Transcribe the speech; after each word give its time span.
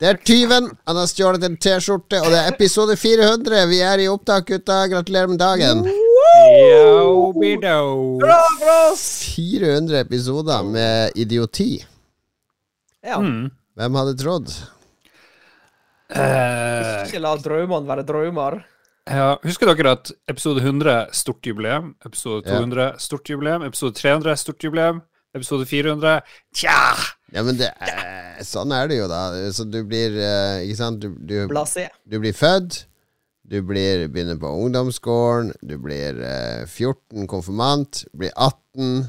Det 0.00 0.08
er 0.10 0.18
tyven. 0.26 0.70
Han 0.88 0.96
har 0.98 1.06
stjålet 1.10 1.44
en 1.46 1.56
T-skjorte, 1.56 2.20
og 2.24 2.30
det 2.32 2.40
er 2.42 2.52
episode 2.52 2.96
400. 2.98 3.64
Vi 3.70 3.80
er 3.84 4.02
i 4.04 4.08
opptak, 4.10 4.46
gutta. 4.50 4.80
Gratulerer 4.90 5.30
med 5.30 5.38
dagen. 5.42 5.84
Bra 8.20 8.38
for 8.58 8.72
oss! 8.92 9.04
400 9.34 10.00
episoder 10.04 10.62
med 10.66 11.12
idioti. 11.18 11.72
Ja. 13.04 13.18
Mm. 13.20 13.50
Hvem 13.78 13.98
hadde 14.00 14.16
trodd? 14.20 14.52
Uh, 16.14 17.02
Ikke 17.06 17.20
la 17.22 17.32
drømmene 17.40 17.88
være 17.88 18.04
drømmer. 18.06 18.58
ja, 19.08 19.34
husker 19.42 19.70
dere 19.72 19.94
at 19.96 20.12
episode 20.30 20.60
100 20.62 21.08
stort 21.16 21.46
jubileum, 21.46 21.94
episode 22.06 22.44
Ja. 22.46 22.58
200 22.60 22.94
stort 22.98 23.28
jubileum, 23.30 23.62
episode 23.66 23.94
300 23.98 24.36
stort 24.36 24.62
jubileum, 24.64 25.02
episode 25.34 25.66
400 25.66 26.20
Tja! 26.54 26.76
Ja, 27.34 27.42
men 27.42 27.58
det 27.58 27.72
sånn 28.46 28.72
er 28.74 28.88
det 28.90 28.98
jo, 29.00 29.06
da. 29.10 29.22
Så 29.54 29.66
du 29.68 29.80
blir 29.86 30.16
eh, 30.18 30.64
Ikke 30.66 30.78
sant? 30.78 31.02
Du, 31.02 31.14
du, 31.18 31.36
du 32.06 32.18
blir 32.22 32.36
født. 32.36 32.84
Du 33.44 33.58
blir, 33.66 34.06
begynner 34.08 34.38
på 34.40 34.48
ungdomsskolen. 34.48 35.52
Du 35.60 35.76
blir 35.82 36.16
eh, 36.24 36.64
14, 36.64 37.26
konfirmant. 37.28 38.04
Du 38.12 38.22
blir 38.22 38.32
18. 38.40 39.04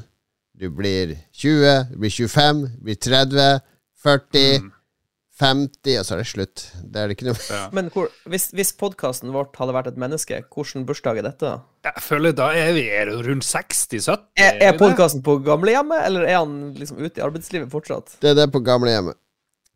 Du 0.56 0.68
blir 0.74 1.14
20. 1.32 1.92
Du 1.92 1.96
blir 2.02 2.12
25. 2.12 2.60
Du 2.76 2.82
blir 2.90 2.98
30. 3.00 3.62
40. 4.04 4.70
50, 5.36 5.98
og 6.00 6.06
så 6.06 6.14
er 6.14 6.20
det 6.22 6.28
slutt. 6.30 6.62
Det 6.80 7.00
er 7.00 7.10
det 7.10 7.16
ikke 7.18 7.28
noe 7.28 7.36
Ja. 7.52 7.62
Men 7.76 7.90
hvor, 7.92 8.08
hvis, 8.30 8.48
hvis 8.56 8.72
podkasten 8.80 9.34
vårt 9.34 9.56
hadde 9.60 9.74
vært 9.76 9.90
et 9.90 10.00
menneske, 10.00 10.40
hvilken 10.54 10.86
bursdag 10.88 11.20
er 11.20 11.28
dette? 11.28 11.50
da? 11.50 11.90
Jeg 11.90 12.04
føler 12.06 12.36
da 12.36 12.48
er 12.56 12.72
vi 12.76 12.86
er 12.88 13.12
rundt 13.12 13.44
60-70. 13.46 14.24
Er, 14.40 14.60
er 14.64 14.78
podkasten 14.80 15.24
på 15.26 15.38
gamlehjemmet, 15.46 16.00
eller 16.08 16.24
er 16.26 16.40
han 16.40 16.56
liksom 16.78 17.02
ute 17.04 17.20
i 17.20 17.24
arbeidslivet 17.26 17.72
fortsatt? 17.72 18.16
Det 18.24 18.32
er 18.32 18.40
det 18.40 18.48
på 18.54 18.64
gamlehjemmet. 18.64 19.18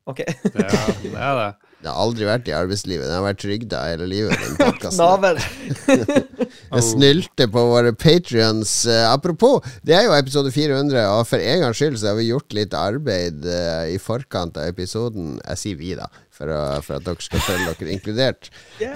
Ok. 0.08 0.24
Ja, 0.24 0.70
det 1.04 1.12
er 1.14 1.42
det. 1.44 1.50
Det 1.80 1.88
har 1.88 1.96
aldri 1.96 2.26
vært 2.28 2.48
i 2.50 2.52
arbeidslivet. 2.52 3.06
Den 3.08 3.14
har 3.16 3.22
vært 3.24 3.38
trygda 3.40 3.78
hele 3.88 4.04
livet. 4.10 4.36
Den 4.36 4.58
podcasten. 4.58 5.00
Jeg 6.70 6.84
snylte 6.86 7.46
på 7.50 7.62
våre 7.66 7.92
patrions. 7.98 8.72
apropos, 9.10 9.60
det 9.82 9.96
er 9.96 10.04
jo 10.06 10.12
episode 10.14 10.52
400, 10.54 11.02
og 11.18 11.24
for 11.26 11.42
en 11.42 11.64
gangs 11.64 11.80
skyld 11.80 11.98
så 11.98 12.12
har 12.12 12.18
vi 12.20 12.28
gjort 12.30 12.54
litt 12.54 12.74
arbeid 12.78 13.44
eh, 13.44 13.94
i 13.96 13.98
forkant 13.98 14.56
av 14.60 14.68
episoden. 14.70 15.40
Jeg 15.48 15.58
sier 15.64 15.80
vi, 15.80 15.94
da, 15.98 16.06
for, 16.30 16.52
å, 16.54 16.60
for 16.86 17.00
at 17.00 17.08
dere 17.08 17.26
skal 17.26 17.42
føle 17.48 17.74
dere 17.74 17.94
inkludert. 17.96 18.50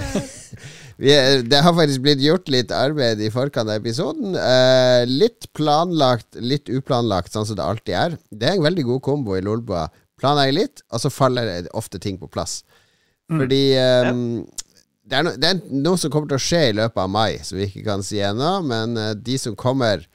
Vi, 0.94 1.10
er- 1.10 1.40
det 1.42 1.58
har 1.66 1.74
faktisk 1.74 2.04
blitt 2.04 2.20
gjort 2.22 2.46
litt 2.54 2.70
arbeid 2.70 3.18
i 3.18 3.30
forkant 3.34 3.66
av 3.66 3.80
episoden. 3.80 4.36
Eh, 4.38 5.02
litt 5.10 5.48
planlagt, 5.58 6.36
litt 6.38 6.70
uplanlagt, 6.70 7.32
sånn 7.34 7.48
som 7.48 7.58
det 7.58 7.64
alltid 7.66 7.96
er. 7.98 8.14
Det 8.30 8.46
er 8.46 8.60
en 8.60 8.62
veldig 8.68 8.84
god 8.92 9.02
kombo 9.02 9.34
i 9.34 9.42
Lolbua. 9.42 9.88
Planlegger 10.22 10.54
litt, 10.60 10.84
og 10.94 11.02
så 11.02 11.10
faller 11.10 11.66
ofte 11.74 11.98
ting 11.98 12.14
på 12.22 12.30
plass. 12.30 12.60
Fordi 13.26 13.60
eh, 13.74 14.12
det, 15.04 15.18
er 15.18 15.24
no, 15.26 15.32
det 15.36 15.50
er 15.50 15.62
noe 15.84 16.00
som 16.00 16.12
kommer 16.12 16.32
til 16.32 16.40
å 16.40 16.44
skje 16.44 16.62
i 16.70 16.76
løpet 16.80 17.00
av 17.04 17.10
mai, 17.12 17.38
som 17.44 17.58
vi 17.60 17.68
ikke 17.68 17.84
kan 17.86 18.04
si 18.06 18.20
ennå. 18.24 18.52
Men 18.66 18.96
eh, 19.00 19.12
de 19.16 19.38
som 19.40 19.56
kommer 19.58 20.06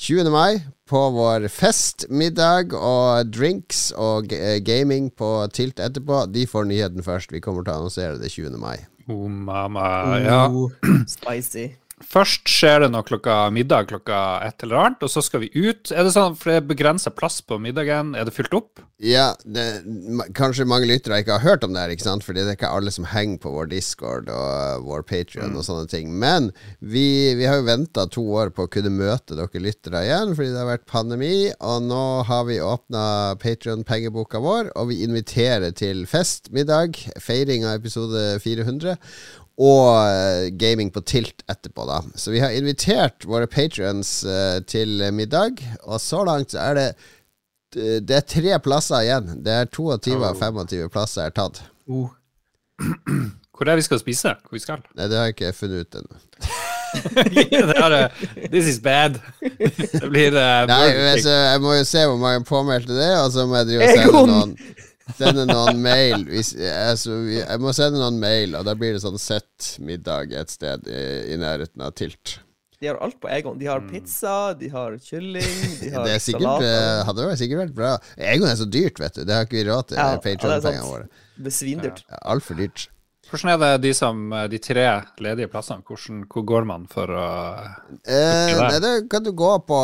20. 0.00 0.30
mai 0.32 0.62
på 0.90 1.00
vår 1.14 1.48
fest, 1.52 2.06
middag 2.08 2.72
og 2.76 3.28
drinks 3.34 3.90
og 4.00 4.32
eh, 4.32 4.58
gaming 4.64 5.10
på 5.12 5.28
Tilt 5.54 5.82
etterpå, 5.82 6.24
de 6.32 6.46
får 6.48 6.70
nyheten 6.70 7.04
først. 7.06 7.34
Vi 7.34 7.42
kommer 7.44 7.66
til 7.66 7.74
å 7.74 7.82
annonsere 7.82 8.18
det 8.22 8.32
20. 8.32 8.56
mai. 8.62 8.78
Oh, 9.10 9.26
mama, 9.28 9.84
Ja. 10.22 10.44
Oh, 10.48 10.70
spicy. 11.10 11.72
Først 12.00 12.48
skjer 12.48 12.84
det 12.84 12.90
noe 12.94 13.04
klokka 13.04 13.50
middag 13.52 13.90
klokka 13.90 14.40
et 14.46 14.62
eller 14.64 14.78
annet, 14.80 15.02
og 15.04 15.12
så 15.12 15.20
skal 15.24 15.42
vi 15.44 15.50
ut. 15.52 15.90
Er 15.92 16.06
det 16.06 16.14
sånn, 16.14 16.36
for 16.38 16.48
det 16.48 16.60
er 16.60 16.70
begrensa 16.70 17.12
plass 17.12 17.40
på 17.44 17.58
middagen, 17.60 18.14
er 18.16 18.24
det 18.24 18.32
fylt 18.32 18.54
opp? 18.56 18.80
Ja, 19.00 19.30
det, 19.44 19.64
kanskje 20.36 20.66
mange 20.68 20.88
lyttere 20.88 21.20
ikke 21.20 21.36
har 21.38 21.44
hørt 21.44 21.64
om 21.64 21.72
det 21.72 21.82
her, 21.82 21.92
ikke 21.92 22.06
sant? 22.06 22.24
Fordi 22.24 22.42
det 22.42 22.54
er 22.54 22.58
ikke 22.58 22.72
alle 22.72 22.92
som 22.92 23.08
henger 23.08 23.40
på 23.40 23.52
vår 23.52 23.68
Discord 23.72 24.28
og 24.32 24.86
vår 24.88 25.04
Patrion 25.08 25.56
og 25.56 25.64
sånne 25.66 25.88
ting. 25.92 26.12
Men 26.20 26.50
vi, 26.80 27.36
vi 27.36 27.48
har 27.48 27.60
jo 27.60 27.68
venta 27.68 28.06
to 28.12 28.24
år 28.36 28.52
på 28.56 28.64
å 28.64 28.72
kunne 28.72 28.92
møte 28.92 29.36
dere 29.36 29.64
lyttere 29.64 30.04
igjen, 30.04 30.34
fordi 30.36 30.54
det 30.54 30.60
har 30.60 30.70
vært 30.72 30.88
pandemi. 30.88 31.34
Og 31.60 31.84
nå 31.88 32.02
har 32.28 32.48
vi 32.48 32.62
åpna 32.64 33.04
Patrion-pengeboka 33.44 34.40
vår, 34.44 34.72
og 34.76 34.88
vi 34.92 35.02
inviterer 35.04 35.76
til 35.76 36.06
fest, 36.08 36.48
middag, 36.56 36.96
feiring 37.20 37.68
av 37.68 37.80
episode 37.80 38.24
400. 38.44 38.96
Og 39.60 40.06
eh, 40.06 40.48
gaming 40.56 40.92
på 40.94 41.02
tilt 41.04 41.42
etterpå, 41.50 41.84
da. 41.88 42.00
Så 42.14 42.32
vi 42.32 42.40
har 42.40 42.54
invitert 42.56 43.26
våre 43.28 43.48
patrions 43.50 44.22
eh, 44.24 44.60
til 44.64 45.02
middag, 45.12 45.60
og 45.82 46.00
så 46.00 46.24
langt 46.24 46.54
så 46.54 46.62
er 46.70 46.78
det 46.78 46.90
det 47.70 48.16
er 48.16 48.24
tre 48.26 48.56
plasser 48.58 49.04
igjen. 49.04 49.28
Det 49.44 49.52
er 49.54 49.68
22 49.70 50.16
av 50.26 50.40
25 50.40 50.88
plasser 50.90 51.28
er 51.28 51.34
tatt. 51.36 51.60
Oh. 51.86 52.08
Hvor 53.54 53.68
er 53.68 53.76
det 53.76 53.82
vi 53.82 53.86
skal 53.86 54.00
spise? 54.00 54.32
Hvor 54.42 54.56
vi 54.56 54.62
skal? 54.62 54.80
Nei, 54.96 55.06
det 55.06 55.20
har 55.20 55.28
jeg 55.28 55.36
ikke 55.36 55.52
funnet 55.54 55.84
ut 55.84 55.94
ennå. 56.00 56.18
This 58.50 58.66
is 58.66 58.80
bad. 58.80 59.20
Det 59.40 60.08
blir 60.08 60.32
uh, 60.32 60.66
Nei, 60.66 60.88
altså, 61.12 61.30
jeg 61.30 61.60
må 61.60 61.74
jo 61.76 61.84
se 61.84 62.06
hvor 62.08 62.16
mange 62.18 62.44
påmeldte 62.48 62.96
det 62.96 63.04
er, 63.04 63.18
og 63.20 63.32
så 63.34 63.46
må 63.46 63.56
jeg 63.60 63.66
drive 63.68 63.84
og 63.84 63.88
sende 63.98 64.22
noen 64.32 64.56
Sende 65.18 65.46
noen 65.48 65.80
mail 65.82 66.26
hvis, 66.28 66.52
altså, 66.58 67.16
Jeg 67.32 67.60
må 67.62 67.72
sende 67.76 68.00
noen 68.00 68.20
mail, 68.22 68.54
og 68.58 68.64
da 68.68 68.74
blir 68.78 68.94
det 68.96 69.02
sånn 69.02 69.18
sett 69.20 69.74
middag 69.82 70.32
et 70.36 70.52
sted 70.52 70.86
i, 70.90 71.02
i 71.34 71.40
nærheten 71.40 71.82
av 71.84 71.94
Tilt. 71.98 72.38
De 72.80 72.88
har 72.88 72.96
alt 73.04 73.18
på 73.20 73.28
Egon. 73.28 73.58
De 73.60 73.66
har 73.68 73.82
pizza, 73.90 74.54
de 74.56 74.70
har 74.72 74.94
kylling, 75.04 75.58
de 75.82 75.90
har 75.92 76.06
Det 76.08 76.14
er 76.16 76.22
sikkert, 76.24 76.46
salat. 76.46 76.62
Det 76.64 77.08
hadde 77.10 77.26
vært 77.28 77.42
sikkert 77.42 77.60
vært 77.66 77.74
bra. 77.76 77.90
Egon 78.16 78.48
er 78.48 78.56
så 78.56 78.68
dyrt, 78.72 79.02
vet 79.02 79.18
du. 79.18 79.24
Det 79.28 79.36
har 79.36 79.44
ikke 79.44 79.58
vi 79.58 79.66
råd 79.68 79.90
til, 79.90 79.98
Ja, 80.00 80.06
ja, 80.06 80.14
ja, 80.14 80.16
det 80.16 80.20
er 80.20 80.38
Patreon-pengene 80.38 80.80
sant. 80.80 80.88
våre. 80.88 81.04
Er. 81.90 82.00
Ja, 82.08 82.22
Altfor 82.32 82.56
dyrt. 82.56 82.86
Hvordan 83.30 83.52
er 83.52 83.58
det 83.62 83.82
de, 83.84 83.90
som, 83.94 84.22
de 84.50 84.58
tre 84.58 84.84
ledige 85.22 85.46
plassene? 85.50 85.84
Hvordan, 85.86 86.24
hvor 86.30 86.44
går 86.48 86.66
man 86.66 86.86
for 86.90 87.12
å 87.14 87.26
Eh, 88.10 88.50
nei, 88.58 88.78
det 88.82 88.92
kan 89.10 89.24
du 89.24 89.30
gå 89.36 89.50
på 89.66 89.78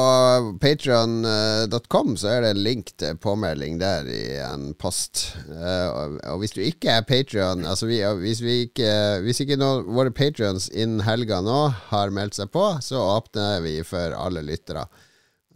patreon.com, 0.62 2.14
så 2.18 2.30
er 2.32 2.42
det 2.42 2.50
en 2.54 2.62
link 2.64 2.92
til 2.98 3.18
påmelding 3.22 3.78
der 3.80 4.08
i 4.10 4.24
en 4.42 4.68
post. 4.78 5.36
Eh, 5.46 5.86
og, 5.90 6.18
og 6.32 6.42
hvis 6.42 6.56
du 6.56 6.62
ikke 6.64 6.98
er 6.98 7.06
Patreon 7.06 7.64
altså 7.66 7.88
vi, 7.88 8.00
Hvis 8.20 8.40
vi 8.42 8.56
ikke 8.66 8.90
Hvis 9.24 9.40
ikke 9.42 9.58
noen, 9.60 9.86
våre 9.96 10.12
patrions 10.14 10.68
innen 10.72 11.04
helga 11.06 11.40
nå 11.44 11.58
har 11.90 12.14
meldt 12.14 12.38
seg 12.38 12.50
på, 12.54 12.64
så 12.82 13.00
åpner 13.16 13.60
vi 13.64 13.78
for 13.86 14.14
alle 14.16 14.42
lyttere. 14.46 14.86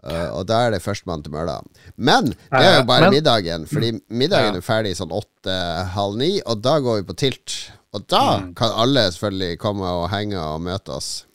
Eh, 0.03 0.29
og 0.33 0.47
da 0.49 0.67
er 0.67 0.71
det 0.71 0.83
førstemann 0.83 1.23
til 1.23 1.33
mølla. 1.33 1.59
Men 1.97 2.31
det 2.31 2.37
er 2.61 2.79
jo 2.79 2.85
bare 2.89 3.01
Men- 3.11 3.11
middagen, 3.19 3.67
fordi 3.69 3.91
middagen 4.09 4.55
Ja. 4.55 4.59
er 4.59 4.61
ferdig 4.65 4.95
sånn 4.97 5.13
åtte-halv 5.13 6.17
ni, 6.17 6.41
og 6.47 6.63
da 6.63 6.79
går 6.81 7.03
vi 7.03 7.13
på 7.13 7.17
tilt. 7.17 7.71
Og 7.93 8.07
da 8.07 8.39
Mm. 8.39 8.55
kan 8.55 8.71
alle 8.73 9.11
selvfølgelig 9.11 9.59
komme 9.59 9.83
og 9.85 10.09
henge 10.11 10.39
og 10.39 10.61
møte 10.61 10.89
oss. 10.91 11.27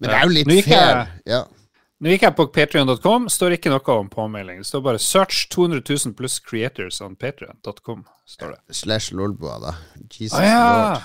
Men 0.00 0.10
det 0.10 0.16
er 0.18 0.22
jo 0.22 0.28
litt 0.28 0.48
jeg- 0.48 0.64
fair. 0.64 1.08
Ja. 1.26 1.44
Nå 2.02 2.08
gikk 2.08 2.20
jeg 2.22 2.36
på 2.36 2.46
patrion.com, 2.52 3.28
står 3.28 3.52
ikke 3.58 3.70
noe 3.70 3.98
om 3.98 4.08
påmelding. 4.08 4.58
Det 4.58 4.66
står 4.66 4.82
bare 4.82 4.98
'search 4.98 5.48
200 5.50 5.82
000 6.06 6.14
pluss 6.14 6.38
creators 6.40 7.00
on 7.00 7.14
patrion.com'. 7.16 8.04
Slash 8.70 9.12
lolboa, 9.12 9.60
da. 9.60 9.74
Jesus 10.10 10.38
ah, 10.38 10.42
ja! 10.42 10.88
lord. 10.92 11.02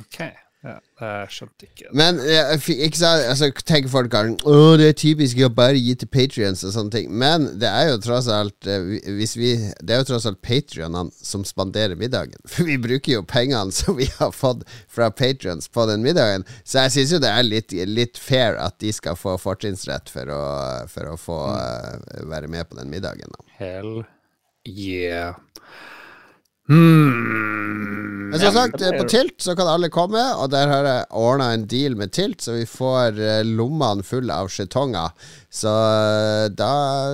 Ok. 0.00 0.32
Ja, 0.62 0.76
jeg 1.02 1.30
skjønte 1.34 1.66
ikke 1.66 1.88
det. 1.88 1.92
Men 1.98 2.20
ikke 2.22 2.98
sant, 3.00 3.24
altså, 3.26 3.48
tenker 3.66 3.90
folk 3.90 4.12
at 4.14 4.44
Å, 4.46 4.58
det 4.78 4.92
er 4.92 4.98
typisk 5.00 5.40
å 5.42 5.48
bare 5.50 5.80
gi 5.80 5.96
til 5.98 6.10
patrions 6.14 6.62
og 6.62 6.74
sånne 6.76 6.94
ting. 6.94 7.08
Men 7.18 7.48
det 7.58 7.66
er 7.66 7.88
jo 7.90 7.98
tross 8.04 8.28
alt 8.30 8.68
eh, 8.70 8.92
hvis 9.18 9.34
vi, 9.40 9.56
Det 9.82 9.96
er 9.96 10.04
jo 10.04 10.08
tross 10.12 10.28
alt 10.30 10.38
patrionene 10.46 11.10
som 11.18 11.42
spanderer 11.48 11.98
middagen. 11.98 12.38
For 12.52 12.70
vi 12.70 12.78
bruker 12.78 13.16
jo 13.16 13.26
pengene 13.26 13.74
som 13.74 13.98
vi 13.98 14.06
har 14.20 14.30
fått 14.36 14.62
fra 14.86 15.10
patrions 15.10 15.66
på 15.66 15.88
den 15.90 16.06
middagen. 16.06 16.46
Så 16.62 16.86
jeg 16.86 16.94
syns 16.94 17.16
jo 17.16 17.22
det 17.26 17.34
er 17.34 17.48
litt, 17.48 17.74
litt 17.90 18.22
fair 18.22 18.60
at 18.62 18.78
de 18.82 18.94
skal 18.94 19.18
få 19.18 19.34
fortrinnsrett 19.42 20.14
for 20.14 20.30
å, 20.30 20.42
for 20.94 21.10
å 21.10 21.18
få 21.18 21.42
eh, 21.58 22.22
være 22.30 22.52
med 22.54 22.70
på 22.70 22.78
den 22.78 22.92
middagen. 22.92 23.34
Da. 23.34 23.48
Hell 23.58 24.04
yeah. 24.62 25.34
Hmm. 26.68 27.82
Men 28.32 28.40
som 28.40 28.52
sagt, 28.52 28.80
eh, 28.82 28.90
på 28.96 29.04
Tilt 29.08 29.42
så 29.44 29.52
kan 29.56 29.68
alle 29.68 29.90
komme, 29.92 30.20
og 30.40 30.46
der 30.54 30.70
har 30.70 30.86
jeg 30.88 31.08
ordna 31.20 31.50
en 31.52 31.66
deal 31.68 31.98
med 32.00 32.14
Tilt, 32.16 32.40
så 32.40 32.54
vi 32.56 32.64
får 32.64 33.18
eh, 33.20 33.42
lommene 33.44 34.00
fulle 34.08 34.32
av 34.32 34.48
skjetonger. 34.48 35.12
Så 35.52 35.68
eh, 35.68 36.46
da, 36.56 36.70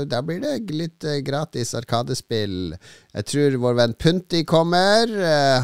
da 0.06 0.20
blir 0.22 0.38
det 0.44 0.70
litt 0.70 1.08
gratis 1.26 1.74
arkadespill. 1.74 2.76
Jeg 3.18 3.26
tror 3.32 3.58
vår 3.64 3.76
venn 3.80 3.96
Punti 3.98 4.44
kommer. 4.46 5.10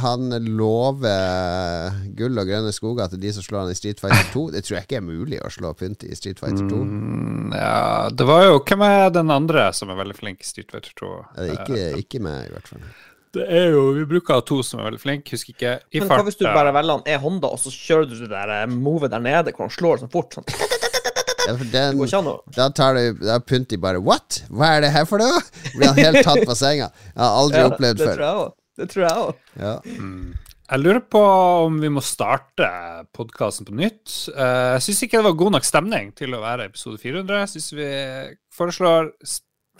Han 0.03 0.35
lover 0.58 2.03
gull 2.19 2.43
og 2.43 2.50
grønne 2.50 2.75
skoger 2.75 3.14
til 3.14 3.23
de 3.23 3.31
som 3.37 3.47
slår 3.47 3.69
han 3.69 3.76
i 3.76 3.79
Street 3.79 4.03
Fighter 4.03 4.26
2. 4.35 4.44
Det 4.56 4.67
tror 4.67 4.81
jeg 4.81 4.88
ikke 4.88 4.99
er 5.05 5.06
mulig 5.06 5.38
å 5.38 5.55
slå 5.55 5.70
Punti 5.79 6.11
i 6.11 6.19
Street 6.19 6.43
Fighter 6.43 6.67
2. 6.67 6.82
Mm, 6.82 7.55
ja, 7.55 8.11
det 8.11 8.26
var 8.26 8.49
jo 8.49 8.58
Hvem 8.58 8.82
er 8.91 9.11
den 9.20 9.31
andre 9.31 9.69
som 9.76 9.94
er 9.94 10.03
veldig 10.03 10.19
flink 10.19 10.43
i 10.43 10.50
Street 10.50 10.75
Fighter 10.75 10.99
2? 10.99 11.17
Eh, 11.38 11.53
Ikke, 11.61 11.82
ikke 12.03 12.26
meg, 12.26 12.49
i 12.49 12.56
hvert 12.58 12.75
fall. 12.75 12.88
Det 13.34 13.44
er 13.50 13.72
jo 13.75 13.81
Vi 13.96 14.04
bruker 14.14 14.40
to 14.46 14.60
som 14.66 14.81
er 14.81 14.88
veldig 14.90 15.00
flinke, 15.02 15.34
husker 15.34 15.54
ikke. 15.54 15.72
I 15.90 16.00
Men 16.00 16.08
hva 16.08 16.16
fart, 16.16 16.25
hvis 16.28 16.38
du 16.40 16.44
bare 16.46 16.72
velger 16.76 16.98
han 17.00 17.06
er 17.14 17.19
Honda, 17.22 17.50
og 17.50 17.58
så 17.62 17.72
kjører 17.75 18.08
du 18.10 18.14
det 18.22 18.31
der 18.31 18.52
eh, 18.60 18.66
movet 18.70 19.10
der 19.14 19.22
nede, 19.25 19.52
hvor 19.56 19.66
han 19.66 19.75
slår 19.75 20.02
sånn 20.04 20.12
fort? 20.12 20.36
Sånn. 20.38 20.46
Ja, 21.44 21.52
for 21.60 21.69
den, 21.69 22.28
da 22.56 22.70
tar 22.72 22.94
du 22.96 23.19
Da 23.20 23.34
pynter 23.44 23.75
de 23.75 23.81
bare 23.82 23.98
What? 24.00 24.38
Hva 24.48 24.70
er 24.78 24.86
det 24.86 24.94
her 24.94 25.04
for 25.04 25.20
noe? 25.20 25.42
Blir 25.75 25.90
han 25.90 25.98
helt 26.00 26.22
tatt 26.25 26.40
på 26.48 26.54
senga. 26.56 26.86
Jeg 27.10 27.20
har 27.20 27.34
aldri 27.42 27.60
Ja, 27.60 27.66
opplevd 27.69 28.00
det 28.00 28.06
før. 28.08 28.22
tror. 28.22 28.54
Det 28.81 28.86
tror 28.90 29.04
jeg 29.04 29.19
òg. 29.26 29.42
Ja. 29.60 29.75
Jeg 30.64 30.81
lurer 30.81 31.02
på 31.12 31.20
om 31.66 31.76
vi 31.82 31.90
må 31.92 32.00
starte 32.02 32.70
podkasten 33.14 33.69
på 33.69 33.76
nytt. 33.76 34.14
Eh, 34.32 34.70
Jeg 34.78 34.86
syns 34.86 35.02
ikke 35.04 35.20
det 35.20 35.26
var 35.28 35.36
god 35.42 35.52
nok 35.58 35.69
stemning 35.69 36.14
til 36.16 36.32
å 36.34 36.40
være 36.40 36.70
episode 36.70 36.96
400. 37.02 37.42
Jeg 37.44 37.52
syns 37.52 37.69
vi 37.76 37.90
foreslår 38.56 39.12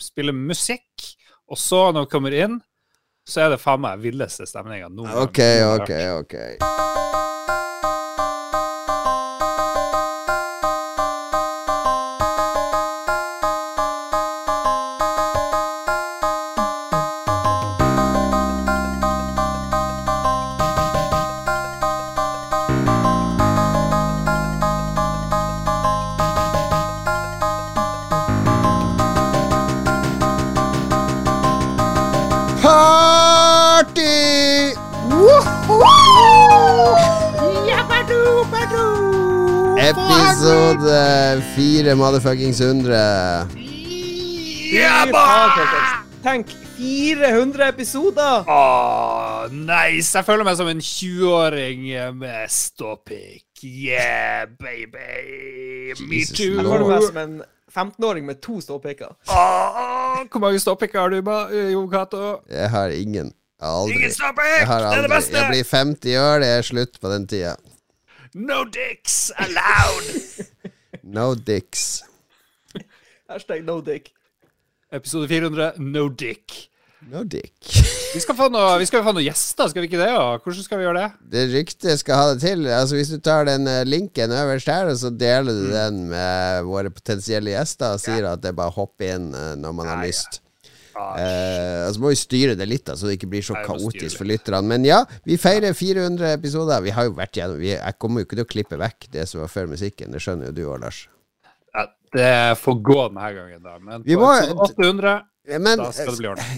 spille 0.05 0.35
musikk, 0.37 1.09
og 1.49 1.57
så, 1.57 1.87
når 1.95 2.05
vi 2.05 2.11
kommer 2.13 2.37
inn, 2.37 2.59
så 3.25 3.45
er 3.45 3.55
det 3.55 3.61
faen 3.61 3.81
meg 3.81 4.01
villeste 4.03 4.45
stemninga 4.45 4.91
noen 4.91 5.09
gang. 5.09 5.23
Ok, 5.25 5.39
ok, 5.73 5.93
Episode 39.89 41.41
fire 41.55 41.95
motherfuckings 41.95 42.59
hundre. 42.59 42.99
Ja, 44.73 45.05
Tenk, 46.23 46.47
400 46.77 47.67
episoder! 47.69 48.43
Åh, 48.49 49.51
nice! 49.51 50.17
Jeg 50.17 50.25
føler 50.25 50.43
meg 50.47 50.57
som 50.57 50.67
en 50.71 50.81
20-åring 50.81 51.85
med 52.17 52.49
ståpikk. 52.51 53.45
Yeah, 53.63 54.45
baby! 54.59 55.93
Me 56.09 56.21
Jesus 56.21 56.37
too! 56.37 56.55
Jeg 56.57 56.65
føler 56.65 56.87
meg 56.89 57.07
som 57.09 57.21
en 57.21 57.35
15-åring 57.75 58.25
med 58.25 58.41
to 58.41 58.57
ståpikker. 58.61 59.13
Åh, 59.29 60.21
hvor 60.31 60.39
mange 60.45 60.59
ståpikker 60.59 60.99
har 61.05 61.09
du, 61.13 61.21
ba- 61.25 61.49
Jo 61.53 61.85
Cato? 61.93 62.37
Jeg 62.49 62.69
har 62.73 62.87
ingen. 62.95 63.31
Aldri. 63.61 63.95
Ingen! 63.95 64.11
Jeg 64.11 64.35
Det 64.35 64.97
er 64.97 65.01
det 65.01 65.11
beste! 65.11 65.37
Jeg 65.37 65.51
blir 65.53 65.63
50 65.69 66.17
år, 66.19 66.39
det 66.43 66.51
er 66.57 66.61
slutt 66.61 66.99
på 67.01 67.11
den 67.13 67.27
tida. 67.27 67.55
No 68.35 68.63
dicks 68.65 69.31
allowed! 69.37 70.11
No 71.05 71.35
dicks. 71.35 72.01
Hashtag 73.29 73.61
no 73.63 73.79
dick. 73.81 74.09
Episode 74.91 75.27
400, 75.29 75.73
no 75.77 76.07
dick. 76.09 76.69
No 77.11 77.21
dick. 77.23 77.53
Vi 78.15 78.21
skal 78.23 78.35
få 78.37 78.47
noe, 78.49 78.79
vi 78.81 78.87
skal 78.89 79.03
få 79.05 79.13
noen 79.13 79.27
gjester, 79.27 79.69
skal 79.69 79.83
vi 79.83 79.89
ikke 79.91 79.99
det? 80.01 80.07
Ja? 80.09 80.23
Hvordan 80.41 80.65
skal 80.65 80.79
vi 80.81 80.87
gjøre 80.87 81.03
det? 81.03 81.09
Det 81.35 81.43
ryktet 81.51 82.01
skal 82.01 82.17
ha 82.17 82.31
det 82.31 82.41
til. 82.41 82.65
Altså 82.73 82.97
Hvis 82.97 83.11
du 83.13 83.19
tar 83.21 83.45
den 83.45 83.67
eh, 83.69 83.83
linken 83.85 84.33
øverst 84.33 84.71
her, 84.71 84.89
og 84.89 84.97
så 84.97 85.11
deler 85.13 85.53
du 85.53 85.67
den 85.69 85.99
med 86.09 86.65
våre 86.65 86.89
potensielle 86.89 87.53
gjester, 87.53 87.93
og 87.99 88.01
sier 88.01 88.25
at 88.31 88.41
det 88.41 88.49
er 88.53 88.57
bare 88.57 88.73
å 88.73 88.77
hoppe 88.79 89.11
inn 89.13 89.29
eh, 89.37 89.53
når 89.61 89.77
man 89.77 89.91
har 89.93 90.01
lyst. 90.05 90.39
ja. 90.39 90.44
Ah, 90.95 91.15
Eh, 91.19 91.87
altså 91.87 91.99
må 91.99 92.09
vi 92.13 92.15
styre 92.15 92.55
det 92.55 92.67
litt, 92.67 92.85
da 92.87 92.93
så 92.95 93.07
det 93.09 93.17
ikke 93.19 93.29
blir 93.33 93.43
så 93.43 93.53
kaotisk 93.65 94.17
for 94.17 94.25
lytterne. 94.29 94.63
Men 94.63 94.85
ja, 94.87 95.01
vi 95.25 95.35
feirer 95.37 95.73
400 95.75 96.33
episoder. 96.37 96.81
Vi 96.81 96.89
har 96.95 97.03
jo 97.09 97.11
vært 97.17 97.33
gjennom 97.35 97.59
vi, 97.59 97.73
Jeg 97.75 97.97
kommer 97.99 98.21
jo 98.21 98.25
ikke 98.29 98.37
til 98.39 98.45
å 98.45 98.51
klippe 98.53 98.77
vekk 98.79 99.09
det 99.11 99.27
som 99.27 99.41
var 99.41 99.47
før 99.51 99.67
musikken. 99.67 100.11
Det 100.11 100.21
skjønner 100.23 100.47
jo 100.47 100.51
du 100.55 100.63
òg, 100.69 100.79
Lars. 100.81 101.07
ja, 101.75 101.85
det 102.15 102.57
får 102.63 102.81
gå 102.81 102.99
denne 103.09 103.31
gangen, 103.35 103.63
da. 103.63 103.77
Men 103.79 104.03
Vi 104.03 104.15
på 104.15 104.21
må- 104.21 104.59
800, 104.69 105.23
Men 105.59 105.77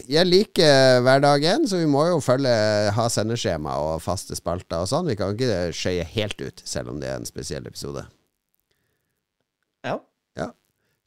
jeg 0.07 0.25
liker 0.27 1.01
hverdagen, 1.03 1.65
så 1.67 1.77
vi 1.81 1.85
må 1.91 2.05
jo 2.07 2.21
følge 2.23 2.91
ha 2.95 3.07
sendeskjema 3.09 3.73
og 3.83 4.01
faste 4.01 4.35
spalter 4.37 4.77
og 4.85 4.87
sånn. 4.87 5.07
Vi 5.09 5.15
kan 5.19 5.33
ikke 5.35 5.73
skøye 5.75 6.05
helt 6.05 6.39
ut, 6.39 6.61
selv 6.63 6.89
om 6.93 6.99
det 7.01 7.09
er 7.09 7.15
en 7.17 7.25
spesiell 7.25 7.65
episode. 7.67 8.05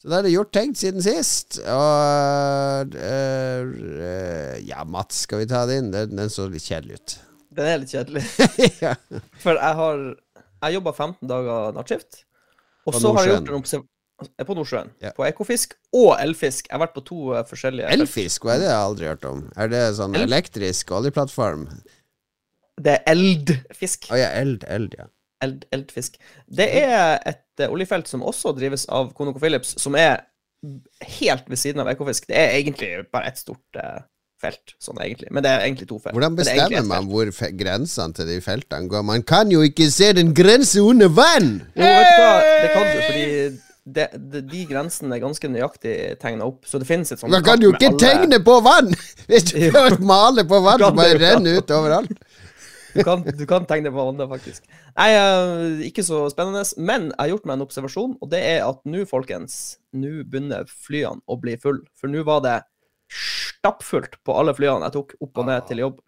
Så 0.00 0.08
da 0.08 0.19
er 0.20 0.25
det 0.25 0.32
gjort 0.32 0.52
tenkt 0.56 0.79
siden 0.81 1.02
sist. 1.05 1.58
Og 1.69 2.94
øh, 2.97 4.56
Ja, 4.69 4.85
Mats, 4.88 5.25
skal 5.26 5.43
vi 5.43 5.49
ta 5.50 5.67
det 5.69 5.76
inn? 5.82 5.91
Den, 5.93 6.14
den 6.17 6.31
så 6.32 6.47
litt 6.50 6.64
kjedelig 6.64 7.00
ut. 7.00 7.17
Den 7.56 7.67
er 7.69 7.81
litt 7.82 7.93
kjedelig. 7.93 8.23
ja. 8.85 8.94
For 9.43 9.58
jeg 9.58 9.76
har 9.82 10.02
Jeg 10.61 10.76
jobba 10.79 10.93
15 10.97 11.29
dager 11.29 11.73
nattskift. 11.76 12.23
Og 12.88 12.97
så 12.97 13.12
har 13.17 13.26
jeg 13.29 13.35
gjort 13.37 13.49
en 13.52 13.58
observ... 13.61 13.85
eh, 14.25 14.44
På 14.49 14.56
Nordsjøen. 14.56 14.91
Ja. 15.05 15.12
På 15.17 15.25
Ekofisk 15.29 15.76
og 15.97 16.14
Elfisk. 16.20 16.69
Jeg 16.70 16.76
har 16.79 16.82
vært 16.87 16.97
på 16.97 17.05
to 17.08 17.20
eh, 17.37 17.44
forskjellige. 17.49 17.93
Elfisk, 17.97 18.44
hva 18.49 18.56
er 18.56 18.62
det? 18.64 18.69
Jeg 18.70 18.76
har 18.79 18.88
aldri 18.91 19.08
hørt 19.12 19.25
om. 19.29 19.44
Er 19.56 19.73
det 19.73 19.82
sånn 20.00 20.17
Elf- 20.17 20.29
elektrisk 20.31 20.93
oljeplattform? 20.97 21.67
Det 22.81 22.97
er 22.97 23.02
eldfisk. 23.12 24.08
Å 24.12 24.17
ja, 24.20 24.31
eld, 24.41 24.64
eld, 24.73 24.97
ja. 24.97 25.08
Eld, 25.44 25.64
eldfisk. 25.73 26.17
Det 26.52 26.67
er 26.81 27.19
et 27.29 27.41
eh, 27.61 27.71
oljefelt 27.73 28.09
som 28.11 28.23
også 28.27 28.55
drives 28.59 28.87
av 28.89 29.12
ConocoPhillips, 29.17 29.77
som 29.83 29.97
er 29.99 30.23
helt 31.19 31.47
ved 31.49 31.57
siden 31.61 31.81
av 31.81 31.89
Ekofisk. 31.93 32.27
Det 32.29 32.37
er 32.37 32.57
egentlig 32.59 32.91
bare 33.12 33.31
ett 33.31 33.39
stort 33.41 33.79
eh, 33.81 34.03
felt, 34.41 34.75
sånn 34.81 35.01
egentlig. 35.05 35.31
Men 35.33 35.45
det 35.45 35.53
er 35.55 35.65
egentlig 35.67 35.89
to 35.89 35.99
felt. 36.01 36.15
Hvordan 36.17 36.37
er 36.37 36.43
bestemmer 36.43 36.85
man 36.89 37.09
hvor 37.11 37.31
grensene 37.61 38.17
til 38.17 38.29
de 38.29 38.39
feltene 38.45 38.89
går? 38.93 39.05
Man 39.09 39.25
kan 39.29 39.53
jo 39.53 39.62
ikke 39.67 39.89
se 39.93 40.12
den 40.17 40.35
grense 40.37 40.81
under 40.85 41.09
vann! 41.12 41.59
Jo, 41.77 41.89
vet 41.89 42.12
du 42.12 42.23
hva, 42.23 42.31
det 42.45 42.71
kan 42.75 42.87
du, 42.89 43.03
fordi 43.09 43.27
de, 43.91 44.05
de, 44.33 44.41
de 44.53 44.62
grensene 44.69 45.17
er 45.17 45.23
ganske 45.25 45.49
nøyaktig 45.51 45.95
tegna 46.23 46.47
opp. 46.49 46.65
Så 46.69 46.79
det 46.81 46.89
finnes 46.89 47.09
et 47.12 47.21
sånt 47.21 47.33
Man 47.33 47.45
kan 47.45 47.61
jo 47.65 47.73
ikke 47.75 47.91
alle- 47.93 48.03
tegne 48.05 48.41
på 48.45 48.59
vann! 48.65 48.93
Hvis 49.31 49.49
du 49.51 49.57
prøver 49.73 49.97
å 49.97 50.05
male 50.12 50.45
på 50.49 50.61
vann, 50.65 50.85
så 50.85 50.93
bare 50.97 51.17
renne 51.21 51.57
ut 51.57 51.73
overalt. 51.77 52.12
Du 52.94 53.02
kan, 53.06 53.22
du 53.40 53.44
kan 53.48 53.66
tegne 53.69 53.92
på 53.94 54.06
andre, 54.12 54.26
faktisk. 54.31 54.66
Nei, 54.96 55.08
eh, 55.14 55.84
ikke 55.90 56.04
så 56.06 56.25
spennende. 56.32 56.64
Men 56.78 57.10
jeg 57.10 57.20
har 57.22 57.32
gjort 57.34 57.48
meg 57.48 57.58
en 57.58 57.66
observasjon, 57.66 58.16
og 58.20 58.32
det 58.32 58.42
er 58.54 58.64
at 58.66 58.82
nå, 58.88 59.04
folkens, 59.10 59.56
nå 59.96 60.25
begynner 60.25 60.69
flyene 60.70 61.22
å 61.31 61.38
bli 61.40 61.56
full. 61.60 61.82
For 61.98 62.12
nå 62.12 62.25
var 62.26 62.42
det 62.46 62.58
stappfullt 63.10 64.20
på 64.26 64.37
alle 64.38 64.54
flyene 64.56 64.87
jeg 64.87 64.96
tok 64.96 65.16
opp 65.20 65.42
og 65.42 65.48
ned 65.50 65.66
til 65.69 65.84
jobb. 65.84 66.02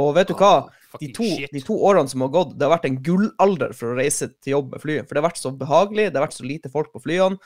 Og 0.00 0.10
vet 0.16 0.30
du 0.30 0.34
hva? 0.38 0.54
De 1.00 1.08
Ah, 1.08 1.10
to, 1.10 1.26
de 1.50 1.60
to 1.66 1.74
årene 1.88 2.10
som 2.10 2.22
har 2.22 2.30
gått, 2.30 2.52
det 2.54 2.62
har 2.62 2.76
vært 2.76 2.84
en 2.86 3.00
gullalder 3.02 3.72
for 3.74 3.90
å 3.90 3.96
reise 3.98 4.28
til 4.30 4.52
jobb 4.54 4.74
med 4.74 4.82
fly. 4.82 4.98
For 5.02 5.10
det 5.10 5.22
har 5.22 5.26
vært 5.26 5.40
så 5.40 5.50
behagelig, 5.58 6.04
det 6.06 6.20
har 6.20 6.26
vært 6.28 6.36
så 6.36 6.46
lite 6.46 6.70
folk 6.70 6.92
på 6.94 7.02
flyene. 7.02 7.38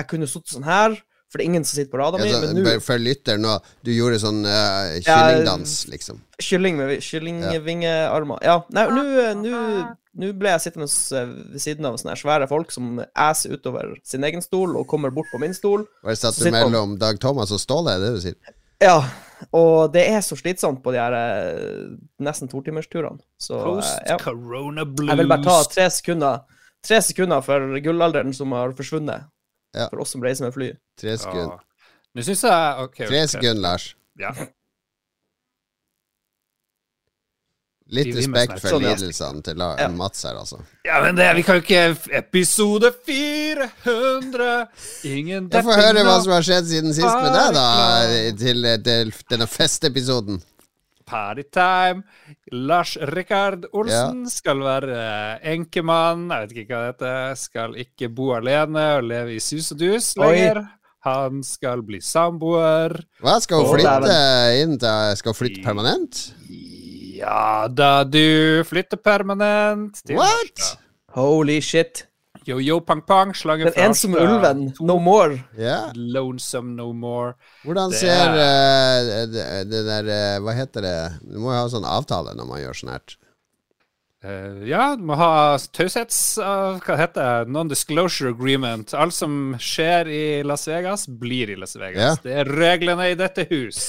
Jeg 0.00 0.08
kunne 0.08 0.28
sittet 0.30 0.54
sånn 0.54 0.64
her, 0.64 0.96
for 1.34 1.42
det 1.42 1.48
er 1.48 1.50
ingen 1.50 1.66
som 1.66 1.74
sitter 1.74 1.90
på 1.90 1.98
rada 1.98 2.20
mi. 2.22 2.28
Ja, 2.30 2.38
Men 2.44 2.62
nå 2.62 2.76
for 2.84 3.02
lytter 3.02 3.40
nå, 3.42 3.56
du 3.82 3.90
gjorde 3.90 4.20
sånn 4.22 4.44
uh, 4.46 4.94
kyllingdans, 5.02 5.74
liksom. 5.90 6.22
Kylling 6.38 6.78
med 6.78 7.02
kyllingvingearmer. 7.02 8.38
Ja. 8.46 8.60
Nei, 8.70 8.86
nå 8.94 9.58
nå 10.14 10.30
ble 10.38 10.52
jeg 10.52 10.62
sittende 10.62 10.86
eh, 10.86 11.30
ved 11.54 11.62
siden 11.62 11.88
av 11.88 11.96
sånne 11.98 12.14
svære 12.18 12.46
folk 12.50 12.70
som 12.70 13.00
æser 13.02 13.56
utover 13.56 13.96
sin 14.06 14.22
egen 14.26 14.44
stol 14.44 14.76
og 14.78 14.86
kommer 14.90 15.10
bort 15.14 15.26
på 15.32 15.40
min 15.42 15.56
stol. 15.56 15.88
Bare 16.06 16.14
satt 16.18 16.38
du 16.38 16.44
sitter 16.44 16.54
man- 16.54 16.70
mellom 16.70 16.98
Dag 17.00 17.18
Thomas 17.22 17.50
og 17.50 17.58
Ståle, 17.62 17.96
er 17.96 18.02
det 18.02 18.12
det 18.12 18.20
du 18.20 18.24
sier? 18.28 18.54
Ja, 18.82 18.98
og 19.54 19.92
det 19.94 20.04
er 20.10 20.22
så 20.22 20.36
slitsomt 20.38 20.82
på 20.84 20.92
de 20.94 21.00
her 21.02 21.14
eh, 21.18 21.94
nesten 22.22 22.50
totimersturene. 22.50 23.18
Så 23.40 23.58
eh, 23.58 23.66
Post 23.66 24.10
ja. 24.12 24.18
corona 24.22 24.86
blues. 24.86 25.10
Jeg 25.10 25.22
vil 25.22 25.30
bare 25.34 25.46
ta 25.46 25.62
tre 25.70 25.90
sekunder 25.90 26.44
Tre 26.84 26.98
sekunder 27.00 27.40
for 27.40 27.78
gullalderen 27.80 28.34
som 28.36 28.50
har 28.52 28.74
forsvunnet. 28.76 29.24
Ja. 29.74 29.88
For 29.90 30.04
oss 30.04 30.14
som 30.14 30.22
reiser 30.24 30.46
med 30.48 30.54
fly. 30.54 30.72
Tre 31.00 31.16
sekunder. 31.18 31.58
Ja. 31.58 31.88
Nå 32.14 32.22
syns 32.22 32.44
jeg 32.46 32.84
ok, 32.84 33.00
Tre 33.08 33.22
sekunder, 33.32 33.62
Lars. 33.64 33.88
Ja. 34.20 34.30
Litt 37.94 38.14
respekt 38.16 38.62
for 38.62 38.72
Sånn, 38.72 38.86
lidelsene 38.86 39.42
til 39.44 39.58
La 39.60 39.74
Ja. 39.76 39.90
Mats 39.92 40.22
her, 40.24 40.38
altså. 40.40 40.56
ja, 40.86 41.02
men 41.04 41.18
det, 41.18 41.26
vi 41.36 41.42
kan 41.44 41.58
jo 41.58 41.64
ikke 41.66 42.14
Episode 42.16 42.90
400 43.04 44.46
Ingen 45.10 45.50
Jeg 45.52 45.66
får 45.66 45.82
høre 45.82 46.04
hva 46.06 46.14
som 46.24 46.32
har 46.32 46.46
skjedd 46.48 46.70
siden 46.70 46.96
sist 46.96 47.04
med 47.04 47.36
deg, 47.36 47.58
da, 47.58 47.66
til, 48.40 48.64
til 48.88 49.12
denne 49.34 49.48
festepisoden. 49.50 50.40
Partytime. 51.08 52.04
Lars 52.52 52.96
Rikard 53.12 53.66
Olsen 53.72 54.24
skal 54.30 54.62
være 54.64 55.00
enkemann, 55.54 56.28
jeg 56.30 56.46
vet 56.46 56.56
ikke 56.64 56.74
hva 56.74 56.80
det 56.84 56.92
heter. 56.94 57.34
Skal 57.40 57.76
ikke 57.84 58.10
bo 58.14 58.32
alene 58.38 58.86
og 58.98 59.08
leve 59.10 59.36
i 59.36 59.42
sus 59.42 59.72
og 59.74 59.82
dus 59.82 60.14
Oi. 60.18 60.24
lenger. 60.24 60.64
Han 61.04 61.42
skal 61.44 61.82
bli 61.84 62.00
samboer. 62.00 62.96
Hva, 63.20 63.36
skal 63.44 63.60
hun 63.60 63.74
flytte 63.74 64.14
inn 64.62 64.78
til 64.80 65.18
Skal 65.20 65.34
hun 65.34 65.36
flytte 65.36 65.64
permanent? 65.66 66.22
Ja 67.14 67.68
da, 67.68 68.06
du 68.08 68.64
flytter 68.64 69.00
permanent 69.00 70.00
til 70.00 70.16
What? 70.16 70.78
Holy 71.14 71.60
shit. 71.60 72.06
Yo-yo 72.46 72.80
pang-pang, 72.84 73.32
slangen 73.34 73.70
Den 73.70 73.86
ensomme 73.88 74.20
ulven. 74.20 74.64
No 74.80 74.98
more. 75.00 75.38
Yeah. 75.58 75.92
Lonesome 75.96 76.74
no 76.76 76.92
more. 76.92 77.34
Hvordan 77.64 77.90
Det 77.90 77.98
ser 78.04 78.34
er- 78.38 78.38
eh, 78.44 79.26
det, 79.32 79.44
det 79.70 79.84
der 79.88 80.08
eh, 80.12 80.38
Hva 80.44 80.52
heter 80.56 80.82
det? 80.84 80.96
Du 81.24 81.38
må 81.40 81.52
jo 81.54 81.60
ha 81.62 81.68
sånn 81.72 81.86
avtale 81.88 82.34
når 82.36 82.50
man 82.50 82.60
gjør 82.60 82.80
sånn 82.82 82.92
her. 82.96 83.16
Uh, 84.24 84.62
ja, 84.64 84.94
du 84.96 85.02
må 85.04 85.18
ha 85.20 85.58
taushets... 85.76 86.38
uh, 86.40 86.78
hva 86.80 86.94
heter 86.96 87.44
det? 87.44 87.52
Non-disclosure 87.52 88.30
agreement. 88.32 88.94
Alt 88.96 89.12
som 89.12 89.34
skjer 89.60 90.08
i 90.08 90.22
Las 90.48 90.64
Vegas, 90.70 91.04
blir 91.08 91.50
i 91.52 91.56
Las 91.60 91.76
Vegas. 91.76 92.00
Yeah. 92.00 92.22
Det 92.24 92.38
er 92.40 92.48
reglene 92.56 93.10
i 93.12 93.18
dette 93.20 93.44
hus. 93.50 93.82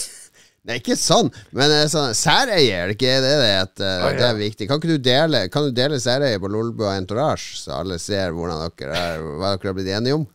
Nei, 0.65 0.79
ikke 0.81 0.95
sånn, 0.98 1.27
men 1.53 1.69
eh, 1.69 1.84
sånn, 1.91 2.15
særeie, 2.17 2.74
er 2.74 2.88
det 2.89 2.95
ikke 2.98 3.12
det 3.22 3.34
det 3.38 3.50
heter? 3.51 3.89
Å, 4.01 4.07
ja. 4.10 4.13
Det 4.17 4.29
er 4.31 4.39
viktig. 4.39 4.67
Kan 4.69 4.79
ikke 4.81 4.95
du 4.95 5.03
dele 5.05 5.43
Kan 5.53 5.67
du 5.67 5.75
dele 5.77 6.00
særeie 6.01 6.39
på 6.41 6.50
Lolbua 6.50 6.95
Entourage, 6.98 7.51
så 7.62 7.75
alle 7.84 8.00
ser 8.01 8.34
hvordan 8.34 8.63
dere 8.79 8.95
er, 8.98 9.22
hva 9.38 9.51
dere 9.53 9.69
har 9.69 9.77
blitt 9.77 9.91
enige 9.93 10.17
om? 10.17 10.25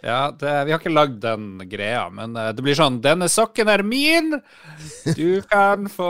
Ja, 0.00 0.30
det, 0.32 0.52
vi 0.64 0.72
har 0.72 0.80
ikke 0.80 0.94
lagd 0.94 1.18
den 1.20 1.58
greia, 1.68 2.06
men 2.08 2.32
eh, 2.40 2.54
det 2.56 2.64
blir 2.64 2.78
sånn 2.78 3.02
'Denne 3.04 3.28
sokken 3.28 3.68
er 3.68 3.82
min! 3.84 4.32
Du 5.12 5.42
kan 5.44 5.84
få 5.92 6.08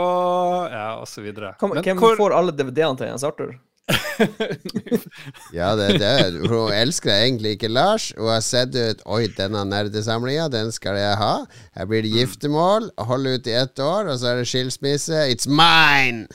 Ja, 0.71 0.85
og 1.01 1.09
så 1.11 1.19
videre. 1.25 1.51
Men 1.59 1.83
hvem 1.83 1.99
hvor- 1.99 2.15
får 2.15 2.37
alle 2.37 2.55
DVD-ene 2.55 2.95
til 3.01 3.07
Jens 3.11 3.27
Arthur? 3.27 3.51
Ja, 5.53 5.71
det, 5.75 5.87
det 5.99 6.49
Hun 6.49 6.71
elsker 6.73 7.11
egentlig 7.13 7.55
ikke 7.57 7.69
Lars. 7.71 8.11
Hun 8.17 8.29
har 8.31 8.43
sett 8.45 8.75
ut 8.75 9.01
Oi, 9.05 9.25
denne 9.37 9.63
nerdesamlinga, 9.67 10.47
den 10.53 10.71
skal 10.75 10.97
jeg 10.99 11.17
ha. 11.19 11.33
Her 11.77 11.89
blir 11.89 12.05
det 12.05 12.13
giftermål. 12.15 12.91
Hold 13.09 13.27
ut 13.35 13.47
i 13.51 13.57
ett 13.63 13.79
år, 13.83 14.11
og 14.13 14.21
så 14.21 14.33
er 14.33 14.41
det 14.41 14.47
skilsmisse. 14.51 15.25
It's 15.33 15.49
mine! 15.49 16.27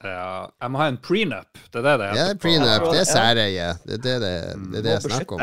Ja, 0.00 0.46
jeg 0.62 0.72
må 0.72 0.78
ha 0.80 0.86
en 0.88 0.96
prenup. 1.04 1.58
Det 1.74 1.76
er 1.76 1.84
det 1.84 1.94
det 2.00 2.06
Ja, 2.16 2.22
heter. 2.30 2.36
på- 2.38 2.46
prenup. 2.46 2.86
Det 2.94 3.02
er 3.20 3.40
Ja. 3.52 3.66
Det 3.84 3.98
er 3.98 4.00
det 4.00 4.14
det, 4.22 4.72
det, 4.72 4.82
det 4.86 4.94
snakker 5.04 5.34
om. 5.36 5.42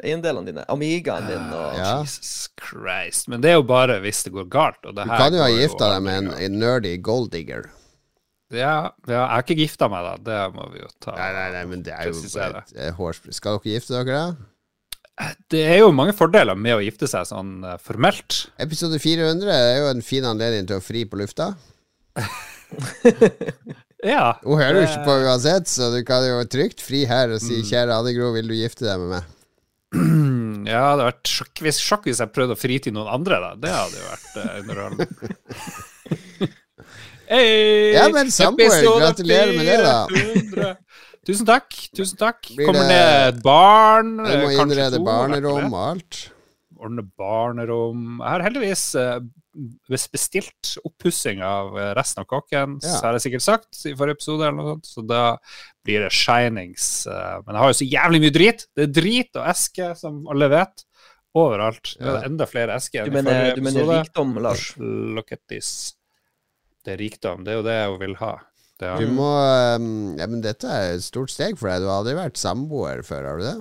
eiendelene 0.00 0.46
dine. 0.46 0.64
Amigaen 0.72 1.26
din 1.28 1.52
og 1.52 1.76
Ja. 1.76 1.98
Jesus 2.00 2.48
Christ. 2.56 3.28
Men 3.28 3.42
det 3.42 3.50
er 3.50 3.58
jo 3.60 3.62
bare 3.68 4.00
hvis 4.00 4.22
det 4.24 4.32
går 4.32 4.48
galt. 4.48 4.80
Og 4.86 4.94
det 4.96 5.04
Du 5.04 5.10
her 5.10 5.18
kan 5.18 5.34
jo 5.36 5.42
ha 5.42 5.48
gifta 5.52 5.90
deg 5.92 6.02
med 6.02 6.16
en, 6.22 6.30
en 6.46 6.58
nerdy 6.58 6.96
golddigger. 7.02 7.68
Ja, 8.56 8.74
jeg 9.08 9.18
har 9.20 9.42
ikke 9.44 9.56
gifta 9.58 9.88
meg, 9.92 10.04
da. 10.06 10.14
Det 10.30 10.40
må 10.56 10.66
vi 10.72 10.80
jo 10.82 10.88
ta. 11.02 11.14
Nei, 11.18 11.30
nei, 11.36 11.46
nei, 11.58 11.64
men 11.70 11.82
det 11.86 11.92
er 11.96 12.10
jo 12.10 12.18
bare 12.34 12.62
et 12.64 12.74
eh, 12.76 12.92
hårspray. 12.98 13.32
Skal 13.36 13.58
dere 13.58 13.74
gifte 13.76 13.96
dere, 14.00 14.18
da? 14.18 14.50
Det 15.52 15.60
er 15.70 15.78
jo 15.78 15.92
mange 15.94 16.10
fordeler 16.18 16.56
med 16.58 16.74
å 16.74 16.82
gifte 16.82 17.06
seg 17.10 17.26
sånn 17.30 17.52
eh, 17.64 17.76
formelt. 17.82 18.48
Episode 18.58 18.98
400 18.98 19.52
er 19.54 19.76
jo 19.82 19.90
en 19.92 20.02
fin 20.02 20.24
anledning 20.26 20.66
til 20.66 20.80
å 20.80 20.84
fri 20.84 21.04
på 21.06 21.20
lufta. 21.22 21.52
Ja. 24.04 24.34
Hun 24.44 24.58
hører 24.60 24.82
jo 24.82 24.88
ikke 24.88 25.04
på 25.06 25.12
uansett, 25.24 25.68
så 25.70 25.86
du 25.94 26.02
kan 26.04 26.20
jo 26.26 26.42
trygt 26.50 26.82
fri 26.84 27.04
her 27.08 27.30
og 27.32 27.38
Mm. 27.40 27.44
si 27.46 27.62
'Kjære 27.64 27.94
Anne 27.94 28.12
Gro, 28.12 28.32
vil 28.34 28.48
du 28.50 28.52
gifte 28.54 28.84
deg 28.84 28.98
med 29.00 29.08
meg?' 29.14 29.24
Ja, 30.68 30.80
det 30.80 30.90
hadde 30.90 31.06
vært 31.08 31.28
sjokk 31.30 31.62
hvis, 31.64 31.78
sjokk 31.80 32.04
hvis 32.10 32.20
jeg 32.20 32.32
prøvde 32.34 32.52
å 32.52 32.60
fri 32.60 32.76
til 32.84 32.92
noen 32.92 33.08
andre, 33.14 33.38
da. 33.40 33.54
Det 33.56 33.72
hadde 33.72 33.96
jo 33.96 34.10
vært 34.10 34.36
underholdende. 34.60 35.06
Hey, 37.28 37.92
Ja, 37.94 38.08
men 38.12 38.30
samboer, 38.30 38.82
gratulerer 39.00 39.54
med 39.56 39.66
det, 39.66 39.78
da. 39.84 40.74
Tusen 41.24 41.46
takk. 41.48 41.70
Tusen 41.96 42.18
takk. 42.20 42.50
Blir 42.52 42.66
Kommer 42.68 42.84
det- 42.88 42.98
det 42.98 43.34
et 43.36 43.42
barn? 43.42 44.16
Du 44.18 44.36
må 44.44 44.50
innrede 44.52 44.98
to, 44.98 45.04
barnerom 45.06 45.72
og 45.72 45.86
alt. 45.94 46.30
Ordne 46.84 47.02
barnerom. 47.16 48.18
Jeg 48.20 48.28
har 48.28 48.42
heldigvis 48.44 48.94
eh, 49.00 49.20
bestilt 49.88 50.74
oppussing 50.84 51.40
av 51.42 51.78
eh, 51.78 51.94
resten 51.96 52.20
av 52.20 52.26
kåken, 52.28 52.78
Ja. 52.82 52.88
så 52.98 53.06
har 53.06 53.12
jeg 53.16 53.24
sikkert 53.30 53.42
sagt 53.46 53.86
i 53.86 53.94
forrige 53.96 54.18
episode, 54.18 54.42
eller 54.44 54.58
noe 54.58 54.74
sånt. 54.74 54.90
Så 54.90 55.06
da 55.08 55.36
blir 55.86 56.04
det 56.04 56.12
Shinings. 56.12 57.06
eh, 57.06 57.40
Men 57.46 57.54
jeg 57.54 57.62
har 57.62 57.72
jo 57.72 57.78
så 57.80 57.88
jævlig 57.90 58.20
mye 58.20 58.34
drit. 58.36 58.66
Det 58.76 58.82
er 58.88 58.92
drit 59.00 59.36
og 59.40 59.46
eske, 59.48 59.96
som 59.96 60.26
alle 60.28 60.48
vet. 60.50 60.84
Overalt. 61.34 61.96
Det 61.98 62.04
Ja. 62.06 62.16
er 62.20 62.26
enda 62.28 62.44
flere 62.46 62.76
esker 62.76 63.06
Du 63.06 63.10
enn 63.10 63.18
i 63.18 63.22
mener, 63.22 63.52
episode. 63.52 63.72
du 63.72 63.86
mener 63.86 64.04
rikdom, 64.04 64.34
Lars? 64.42 64.74
Look 64.76 65.32
at 65.32 65.40
this. 65.48 65.94
Det 66.84 66.92
er 66.94 67.00
rikdom. 67.00 67.44
Det 67.46 67.54
er 67.54 67.58
jo 67.60 67.64
det 67.66 67.76
jeg 67.78 67.94
vil 68.02 68.16
ha. 68.20 68.32
Det 68.80 68.88
er, 68.90 69.00
Du 69.00 69.12
må 69.14 69.28
um, 69.78 70.16
Ja, 70.18 70.26
men 70.26 70.42
dette 70.44 70.66
er 70.68 70.96
et 70.96 71.04
stort 71.06 71.30
steg 71.32 71.56
for 71.60 71.70
deg. 71.70 71.84
Du 71.84 71.88
har 71.88 72.02
aldri 72.02 72.16
vært 72.18 72.40
samboer 72.40 73.04
før, 73.06 73.28
har 73.30 73.40
du 73.40 73.46
det? 73.46 73.56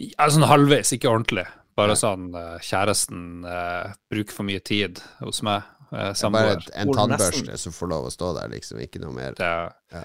ja, 0.00 0.26
sånn 0.32 0.46
halvveis, 0.48 0.94
ikke 0.96 1.10
ordentlig. 1.10 1.44
Bare 1.76 1.96
sånn 1.98 2.28
eh, 2.38 2.56
kjæresten 2.62 3.42
eh, 3.50 3.90
bruker 4.12 4.36
for 4.36 4.46
mye 4.46 4.62
tid 4.62 5.00
hos 5.24 5.42
meg. 5.44 5.66
eh, 5.90 5.96
Bare 5.98 6.14
Samboer. 6.16 6.52
et, 6.62 6.70
en 6.80 6.92
tannbørste 6.94 7.58
som 7.60 7.74
får 7.74 7.90
lov 7.90 8.06
å 8.08 8.12
stå 8.14 8.30
der, 8.38 8.52
liksom. 8.54 8.78
Ikke 8.84 9.02
noe 9.02 9.12
mer. 9.16 9.34
Ja. 9.42 10.04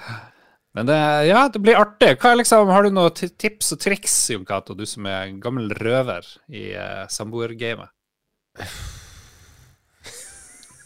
Men 0.75 0.89
det, 0.89 0.97
ja, 1.29 1.43
det 1.49 1.61
blir 1.61 1.77
artig. 1.79 2.15
Hva 2.21 2.33
liksom, 2.37 2.69
har 2.73 2.85
du 2.85 2.91
noen 2.93 3.13
tips 3.15 3.71
og 3.77 3.81
triks, 3.85 4.17
Jon 4.33 4.45
Cato, 4.49 4.75
du 4.77 4.85
som 4.89 5.05
er 5.09 5.29
en 5.29 5.39
gammel 5.41 5.69
røver 5.77 6.25
i 6.49 6.71
uh, 6.77 7.05
samboergamet? 7.09 7.93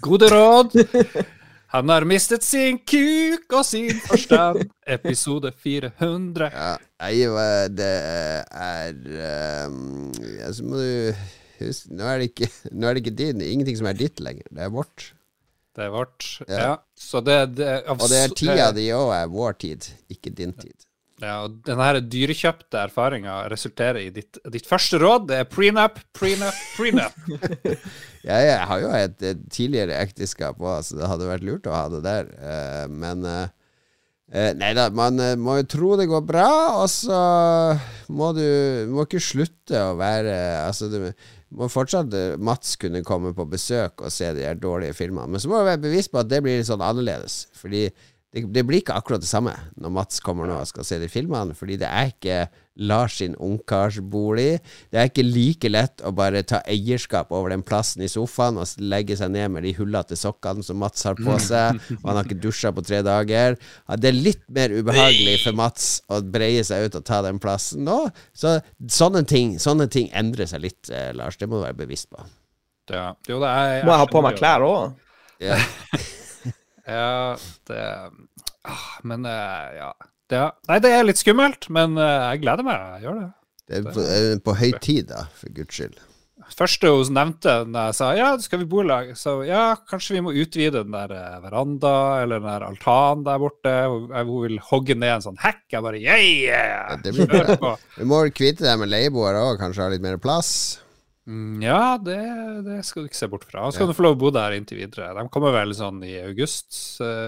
Gode 0.03 0.27
råd. 0.31 0.75
Han 1.73 1.89
har 1.89 2.05
mistet 2.05 2.43
sin 2.45 2.77
kuk 2.85 3.53
og 3.55 3.63
sin 3.65 3.97
forstand. 4.05 4.67
Episode 4.85 5.49
400. 5.63 6.49
Ja, 6.53 6.73
jeg, 7.09 7.71
det 7.73 7.87
er 7.87 8.99
um, 9.65 10.11
ja, 10.37 10.51
Så 10.53 10.67
må 10.67 10.77
du 10.77 11.23
huske 11.63 11.97
Nå 11.97 12.05
er 12.11 12.21
det 12.21 12.29
ikke 12.29 12.49
Nå 12.71 12.87
er 12.87 12.93
det 12.93 13.03
ikke 13.05 13.15
din. 13.23 13.41
Ingenting 13.41 13.79
som 13.79 13.89
er 13.89 13.97
ditt 13.97 14.21
lenger. 14.21 14.45
Det 14.51 14.67
er 14.67 14.73
vårt. 14.75 15.09
Det 15.73 15.87
er 15.87 15.93
vårt. 15.95 16.27
Ja. 16.45 16.59
Ja. 16.59 16.73
Så 16.93 17.23
det, 17.25 17.39
det 17.57 17.69
av 17.89 17.97
Og 17.97 18.11
det 18.11 18.21
er 18.21 18.35
tida 18.37 18.67
eh, 18.67 18.75
di 18.77 18.89
òg 18.93 19.09
er 19.17 19.31
vår 19.33 19.57
tid, 19.65 19.87
ikke 20.13 20.33
din 20.37 20.53
tid. 20.53 20.75
Ja, 21.21 21.43
og 21.45 21.59
denne 21.67 21.85
her 21.85 21.99
dyrekjøpte 22.01 22.79
erfaringa 22.87 23.35
resulterer 23.51 24.01
i 24.01 24.09
ditt, 24.13 24.39
ditt 24.49 24.65
første 24.67 24.97
råd. 25.01 25.27
Det 25.29 25.41
er 25.43 25.49
prenup, 25.49 25.99
prenup, 26.15 26.63
prenup. 26.77 27.19
Ja, 28.23 28.37
jeg 28.39 28.67
har 28.69 28.79
jo 28.79 28.89
et, 28.95 29.17
et 29.27 29.41
tidligere 29.51 29.97
ekteskap 29.99 30.61
òg, 30.63 30.79
så 30.87 30.95
det 30.95 31.09
hadde 31.11 31.27
vært 31.27 31.43
lurt 31.43 31.67
å 31.67 31.75
ha 31.75 31.83
det 31.91 31.99
der. 32.05 32.29
Uh, 32.39 32.85
men 32.87 33.27
uh, 33.27 33.51
Nei 34.33 34.71
da, 34.73 34.87
man 34.95 35.19
må 35.37 35.59
jo 35.59 35.65
tro 35.69 35.89
det 35.99 36.07
går 36.09 36.23
bra, 36.25 36.47
og 36.79 36.87
så 36.89 37.17
må 38.09 38.31
du 38.33 38.45
må 38.89 39.03
ikke 39.05 39.19
slutte 39.21 39.77
å 39.91 39.97
være 39.99 40.33
Altså, 40.63 40.87
du 40.89 41.11
må 41.53 41.67
fortsatt 41.69 42.15
Mats 42.41 42.71
kunne 42.81 43.03
komme 43.05 43.35
på 43.37 43.45
besøk 43.51 44.01
og 44.01 44.15
se 44.15 44.31
de 44.33 44.47
her 44.47 44.57
dårlige 44.57 44.95
filmene, 44.97 45.35
men 45.35 45.43
så 45.43 45.51
må 45.51 45.59
du 45.59 45.67
være 45.67 45.83
bevisst 45.83 46.09
på 46.15 46.23
at 46.23 46.31
det 46.31 46.41
blir 46.41 46.57
litt 46.57 46.71
sånn 46.71 46.81
annerledes. 46.81 47.43
Fordi 47.59 47.83
det, 48.33 48.47
det 48.49 48.63
blir 48.65 48.81
ikke 48.81 48.95
akkurat 48.97 49.21
det 49.21 49.29
samme 49.29 49.53
når 49.77 49.91
Mats 49.93 50.21
kommer 50.25 50.49
nå 50.49 50.57
og 50.57 50.69
skal 50.69 50.85
se 50.87 50.97
de 51.01 51.09
filmene, 51.11 51.53
fordi 51.57 51.77
det 51.81 51.89
er 51.89 52.09
ikke 52.09 52.37
Lars 52.81 53.19
sin 53.19 53.35
ungkarsbolig. 53.37 54.57
Det 54.89 54.97
er 54.97 55.09
ikke 55.11 55.25
like 55.27 55.69
lett 55.69 56.01
å 56.01 56.09
bare 56.17 56.41
ta 56.49 56.63
eierskap 56.65 57.29
over 57.29 57.53
den 57.53 57.61
plassen 57.61 58.01
i 58.01 58.09
sofaen 58.09 58.57
og 58.57 58.81
legge 58.81 59.13
seg 59.19 59.29
ned 59.35 59.53
med 59.53 59.67
de 59.67 59.75
hullete 59.77 60.17
sokkene 60.17 60.65
som 60.65 60.81
Mats 60.81 61.05
har 61.05 61.19
på 61.19 61.35
seg, 61.37 61.77
og 61.99 62.07
han 62.07 62.17
har 62.17 62.25
ikke 62.25 62.39
dusja 62.41 62.71
på 62.73 62.81
tre 62.87 63.03
dager. 63.05 63.59
Ja, 63.85 63.99
det 64.01 64.09
er 64.09 64.17
litt 64.17 64.41
mer 64.49 64.73
ubehagelig 64.73 65.43
for 65.43 65.59
Mats 65.59 65.91
å 66.09 66.23
breie 66.25 66.65
seg 66.65 66.87
ut 66.87 66.97
og 66.97 67.05
ta 67.05 67.21
den 67.27 67.37
plassen 67.43 67.85
nå. 67.85 67.99
Så 68.33 68.55
sånne 68.89 69.21
ting, 69.29 69.59
sånne 69.61 69.85
ting 69.93 70.09
endrer 70.09 70.49
seg 70.49 70.65
litt, 70.65 70.89
eh, 70.89 71.11
Lars. 71.13 71.37
Det 71.37 71.45
må 71.45 71.61
du 71.61 71.67
være 71.67 71.83
bevisst 71.85 72.09
på. 72.09 72.25
Ja. 72.89 73.11
Jo, 73.29 73.37
det 73.37 73.53
er, 73.53 73.85
Må 73.85 73.93
jeg 73.93 74.01
ha 74.01 74.09
på 74.09 74.25
meg 74.25 74.41
klær 74.41 74.65
òg? 74.65 74.99
Ja. 75.43 75.61
Ja, 76.83 77.37
det 77.69 77.83
ah, 78.69 78.89
Men 79.03 79.27
uh, 79.27 79.69
ja. 79.77 79.91
Det, 80.31 80.39
nei, 80.69 80.79
det 80.81 80.93
er 80.95 81.05
litt 81.05 81.19
skummelt, 81.19 81.67
men 81.73 81.97
uh, 81.99 82.31
jeg 82.31 82.43
gleder 82.45 82.65
meg. 82.65 82.87
Jeg 82.95 83.07
gjør 83.07 83.19
det. 83.19 83.29
Det 83.63 83.77
er 83.79 83.85
på, 83.85 84.01
eh, 84.01 84.33
på 84.43 84.55
høy 84.59 84.71
tid, 84.83 85.07
da, 85.11 85.27
for 85.37 85.53
guds 85.55 85.77
skyld. 85.77 85.99
første 86.57 86.89
hun 86.91 87.13
nevnte 87.15 87.53
da 87.71 87.85
jeg 87.87 87.95
sa 87.95 88.09
ja, 88.17 88.29
skal 88.43 88.59
vi 88.59 88.67
bo 88.69 88.81
i 88.81 88.87
lag, 88.89 89.13
så 89.15 89.37
ja, 89.47 89.77
kanskje 89.89 90.17
vi 90.17 90.23
må 90.25 90.33
utvide 90.35 90.81
den 90.83 90.95
der 90.95 91.39
veranda 91.43 91.93
eller 92.23 92.41
den 92.41 92.49
der 92.49 92.65
altanen 92.67 93.23
der 93.27 93.39
borte. 93.39 93.75
Hun, 93.87 94.09
hun 94.11 94.33
vil 94.47 94.59
hogge 94.71 94.97
ned 94.97 95.17
en 95.17 95.25
sånn 95.29 95.39
hekk. 95.43 95.63
Jeg 95.75 95.85
bare 95.85 96.01
yeah, 96.01 96.23
yeah. 96.23 96.95
det 97.03 97.15
blir 97.15 97.29
bra. 97.31 97.75
Vi 97.99 98.09
må 98.09 98.23
kvitte 98.35 98.67
deg 98.67 98.81
med 98.81 98.91
leieboere 98.91 99.43
òg, 99.51 99.61
kanskje 99.61 99.85
ha 99.85 99.93
litt 99.95 100.03
mer 100.03 100.19
plass. 100.23 100.83
Mm, 101.23 101.61
Ja, 101.63 101.97
det, 102.03 102.17
det 102.65 102.81
skal 102.83 103.05
du 103.05 103.07
ikke 103.07 103.15
se 103.15 103.27
bort 103.31 103.45
fra. 103.47 103.61
Han 103.63 103.71
skal 103.71 103.87
du 103.87 103.93
få 103.95 104.03
lov 104.03 104.17
å 104.17 104.19
bo 104.25 104.31
der 104.35 104.57
inntil 104.57 104.81
videre. 104.81 105.13
De 105.15 105.23
kommer 105.31 105.53
vel 105.55 105.71
sånn 105.77 106.01
i 106.03 106.17
august, 106.19 106.73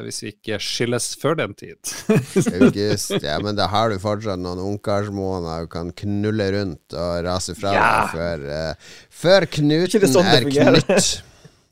hvis 0.04 0.20
vi 0.26 0.34
ikke 0.34 0.60
skilles 0.60 1.14
før 1.22 1.38
den 1.40 1.54
tid. 1.56 1.80
August. 2.60 3.16
Ja, 3.24 3.38
men 3.44 3.56
da 3.56 3.70
har 3.72 3.94
du 3.94 4.00
fortsatt 4.04 4.42
noen 4.44 4.60
ungkarsmåneder 4.66 5.64
du 5.70 5.72
kan 5.78 5.94
knulle 6.04 6.50
rundt 6.58 6.98
og 7.00 7.22
rase 7.28 7.56
fra 7.56 7.72
Ja. 7.78 7.86
deg 8.02 8.18
før, 8.18 8.46
uh, 8.52 8.92
før 9.24 9.48
knuten 9.60 10.12
sånn 10.12 10.34
er 10.34 10.50
knytt. 10.52 11.16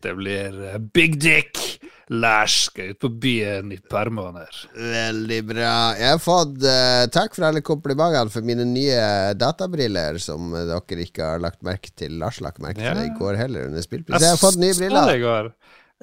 Det 0.04 0.12
blir 0.20 0.58
eh, 0.68 0.80
Big 0.96 1.14
Dick. 1.24 1.73
Lars 2.12 2.56
skal 2.68 2.92
ut 2.92 3.00
på 3.00 3.10
byen 3.24 3.72
i 3.72 3.78
et 3.80 3.86
par 3.90 4.10
måneder. 4.12 4.58
Veldig 4.76 5.40
bra. 5.48 5.74
Jeg 5.96 6.10
har 6.16 6.20
fått 6.22 6.58
uh, 6.66 7.06
takk 7.14 7.36
for 7.38 7.48
alle 7.48 7.62
komplimentene 7.64 8.34
for 8.34 8.44
mine 8.48 8.66
nye 8.68 9.32
databriller, 9.40 10.20
som 10.20 10.52
dere 10.52 11.06
ikke 11.06 11.24
har 11.34 11.44
lagt 11.44 11.62
merke 11.64 11.94
til. 11.96 12.18
Lars 12.20 12.42
lagt 12.44 12.60
merke 12.64 12.82
til 12.82 13.00
det 13.00 13.08
i 13.08 13.16
går 13.20 13.40
heller 13.40 13.70
under 13.70 13.86
spillpris. 13.86 14.20
Jeg 14.20 14.36
har 14.36 14.42
fått 14.42 14.60
nye 14.60 14.76
briller. 14.78 15.14
Jeg 15.16 15.24
går. 15.24 15.54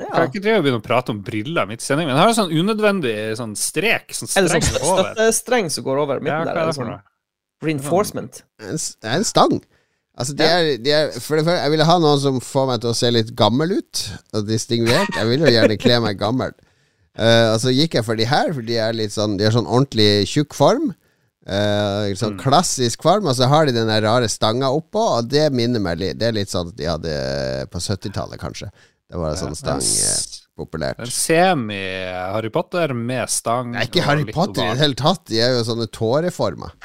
Ja. 0.00 0.08
Kan 0.14 0.30
ikke 0.30 0.40
drive 0.40 0.60
og 0.60 0.64
begynne 0.64 0.80
å 0.80 0.84
prate 0.86 1.12
om 1.12 1.18
briller 1.24 1.66
midt 1.68 1.82
i 1.82 1.84
sendingen. 1.84 2.14
Men 2.14 2.16
jeg 2.16 2.24
har 2.24 2.32
en 2.32 2.38
sånn 2.38 2.54
unødvendig 2.56 3.14
sånn 3.36 3.52
strek, 3.58 4.14
sånn 4.16 4.30
det 4.30 4.46
streng 4.48 4.64
sånn 4.64 4.86
over. 4.86 5.10
støttestreng 5.10 5.68
som 5.74 5.84
går 5.84 6.00
over 6.06 6.20
Ja, 6.20 6.24
midten 6.24 6.48
ja, 6.48 6.54
der? 6.54 6.62
er 6.62 6.70
Er 6.70 6.78
sånn 6.78 6.94
reinforcement? 7.66 8.40
En, 8.64 8.80
en 9.12 9.26
stang. 9.28 9.60
Altså, 10.18 10.34
de 10.36 10.44
er, 10.44 10.70
de 10.82 10.92
er, 10.92 11.12
for 11.22 11.38
det 11.38 11.46
første, 11.46 11.60
jeg 11.62 11.72
ville 11.72 11.86
ha 11.88 11.98
noen 12.02 12.20
som 12.20 12.40
får 12.44 12.66
meg 12.68 12.82
til 12.82 12.90
å 12.90 12.96
se 12.98 13.12
litt 13.12 13.30
gammel 13.38 13.76
ut. 13.78 14.02
Og 14.36 14.48
distingvert. 14.48 15.14
Jeg 15.16 15.30
vil 15.30 15.46
jo 15.46 15.52
gjerne 15.54 15.78
kle 15.80 16.00
meg 16.04 16.18
gammel. 16.20 16.56
Uh, 17.18 17.52
og 17.54 17.60
så 17.62 17.72
gikk 17.74 17.96
jeg 17.98 18.06
for 18.06 18.18
de 18.18 18.26
her, 18.28 18.52
for 18.54 18.64
de 18.64 18.76
er 18.78 18.94
litt 18.94 19.10
sånn 19.12 19.34
De 19.36 19.42
har 19.42 19.52
sånn 19.52 19.68
ordentlig 19.68 20.28
tjukk 20.30 20.54
form. 20.56 20.92
Uh, 21.48 22.12
sånn 22.20 22.36
klassisk 22.38 23.02
form, 23.02 23.26
og 23.26 23.34
så 23.38 23.48
har 23.50 23.66
de 23.66 23.74
den 23.74 23.90
rare 24.04 24.28
stanga 24.30 24.68
oppå, 24.70 25.02
og 25.16 25.30
det 25.32 25.48
minner 25.56 25.82
meg 25.82 25.98
litt 25.98 26.20
Det 26.20 26.28
er 26.28 26.36
litt 26.36 26.52
sånn 26.52 26.70
at 26.70 26.76
de 26.78 26.86
hadde 26.86 27.14
på 27.72 27.82
70-tallet, 27.82 28.38
kanskje. 28.40 28.70
Det 29.10 29.18
var 29.18 29.32
en 29.32 29.40
sånn 29.40 29.56
stang 29.58 29.80
eh, 29.82 30.40
populært. 30.60 31.00
Semi-Harry 31.10 32.52
Potter 32.54 32.92
med 32.94 33.32
stang. 33.32 33.72
Er 33.74 33.88
ikke 33.88 34.04
Harry 34.06 34.28
Potter 34.28 34.68
i 34.68 34.74
det 34.76 34.84
hele 34.84 34.98
tatt. 35.00 35.24
De 35.32 35.40
er 35.42 35.56
jo 35.56 35.64
sånne 35.66 35.88
tåreformer. 35.90 36.76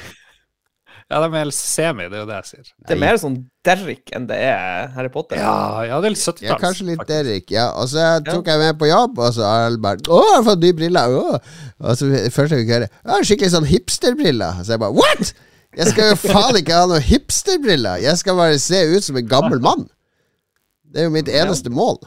Ja, 1.06 1.20
de 1.22 1.38
er 1.38 1.50
semi, 1.54 2.08
det 2.10 2.16
er 2.18 2.22
jo 2.24 2.26
det 2.26 2.36
jeg 2.40 2.48
sier. 2.48 2.70
Det 2.82 2.94
er 2.96 2.98
mer 2.98 3.18
sånn 3.22 3.36
Derrick 3.66 4.10
enn 4.14 4.24
det 4.26 4.38
er 4.42 4.88
Harry 4.96 5.10
Potter. 5.14 5.38
Ja, 5.38 5.84
ja 5.86 6.00
det 6.02 6.08
er 6.08 6.14
litt 6.16 6.22
70-talls. 6.22 6.62
kanskje 6.62 6.86
litt 6.88 6.98
faktisk. 6.98 7.12
Derek. 7.12 7.52
Ja. 7.54 7.66
Og 7.78 7.86
så 7.92 8.06
tok 8.26 8.50
jeg 8.50 8.62
med 8.62 8.78
på 8.80 8.88
jobb, 8.90 9.20
og 9.22 9.36
så 9.36 9.44
har 9.46 9.66
alle 9.68 9.78
bare 9.82 10.02
'Å, 10.02 10.18
jeg 10.18 10.34
har 10.34 10.46
fått 10.48 10.64
nye 10.64 10.78
briller!' 10.80 11.14
Å. 11.20 11.38
Og 11.86 11.98
så 12.00 12.10
først 12.34 12.56
jeg 12.56 12.64
fikk 12.64 12.74
høre 12.74 12.88
'Ja, 12.90 13.20
skikkelig 13.22 13.52
sånn 13.54 13.70
hipsterbriller'. 13.70 14.64
Så 14.64 14.74
jeg 14.74 14.82
bare 14.82 14.98
'What?! 14.98 15.32
Jeg 15.76 15.92
skal 15.92 16.10
jo 16.10 16.16
faen 16.32 16.58
ikke 16.58 16.74
ha 16.74 16.86
noen 16.90 17.04
hipsterbriller! 17.04 18.02
Jeg 18.02 18.18
skal 18.18 18.34
bare 18.34 18.58
se 18.58 18.82
ut 18.96 19.04
som 19.04 19.16
en 19.16 19.28
gammel 19.28 19.60
mann! 19.62 19.86
Det 20.90 21.04
er 21.04 21.04
jo 21.06 21.14
mitt 21.14 21.28
eneste 21.28 21.70
mål. 21.70 22.00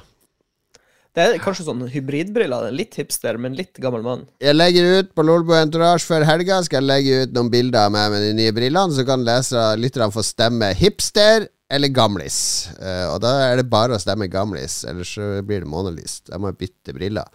Det 1.18 1.26
er 1.26 1.42
kanskje 1.42 1.66
sånn 1.66 1.86
hybridbriller. 1.90 2.70
Litt 2.76 2.98
hipster, 3.00 3.38
men 3.42 3.56
litt 3.58 3.80
gammel 3.82 4.04
mann. 4.06 4.26
Jeg 4.44 4.56
legger 4.56 5.00
ut 5.00 5.14
på 5.18 5.26
Lolbo 5.26 5.56
Entourage 5.58 6.06
før 6.06 6.26
helga 6.28 6.60
Skal 6.66 6.84
jeg 6.84 6.90
legge 6.90 7.24
ut 7.24 7.34
noen 7.36 7.50
bilder 7.54 7.88
av 7.88 7.96
meg 7.96 8.12
med 8.14 8.26
de 8.28 8.34
nye 8.38 8.54
brillene, 8.56 8.94
så 8.94 9.06
kan 9.08 9.26
lytterne 9.26 10.14
få 10.14 10.26
stemme 10.26 10.70
hipster 10.78 11.50
eller 11.70 11.94
gamlis. 11.94 12.70
Uh, 12.80 13.14
og 13.14 13.20
da 13.26 13.36
er 13.50 13.60
det 13.60 13.70
bare 13.70 13.98
å 13.98 14.02
stemme 14.02 14.30
gamlis, 14.32 14.84
ellers 14.90 15.14
så 15.18 15.32
blir 15.46 15.66
det 15.66 15.70
månelyst. 15.70 16.30
Jeg 16.32 16.42
må 16.42 16.54
bytte 16.58 16.96
briller. 16.96 17.30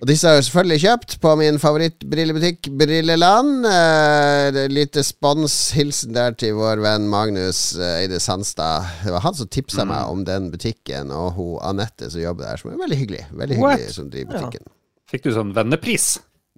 Og 0.00 0.08
disse 0.08 0.24
har 0.24 0.38
jeg 0.38 0.46
selvfølgelig 0.46 0.80
kjøpt 0.80 1.14
på 1.20 1.30
min 1.36 1.58
favorittbrillebutikk 1.60 2.70
Brilleland. 2.80 3.66
Eh, 3.68 4.60
lite 4.72 5.02
sponshilsen 5.04 6.14
der 6.16 6.32
til 6.40 6.54
vår 6.56 6.80
venn 6.80 7.04
Magnus 7.12 7.76
eh, 7.76 8.06
Eide 8.06 8.16
Sandstad. 8.24 8.88
Det 9.04 9.12
var 9.12 9.26
han 9.26 9.36
som 9.36 9.50
tipsa 9.52 9.84
meg 9.84 10.08
om 10.08 10.24
den 10.24 10.48
butikken, 10.54 11.12
og 11.12 11.36
hun 11.36 11.60
Anette 11.68 12.08
som 12.08 12.24
jobber 12.24 12.48
der, 12.48 12.56
som 12.62 12.72
er 12.72 12.80
veldig 12.80 13.00
hyggelig. 13.02 13.26
Veldig 13.42 13.60
hyggelig 13.60 13.92
som 13.98 14.08
driver 14.08 14.38
butikken. 14.38 14.72
Fikk 15.12 15.28
du 15.28 15.34
sånn 15.36 15.52
vennepris? 15.52 16.14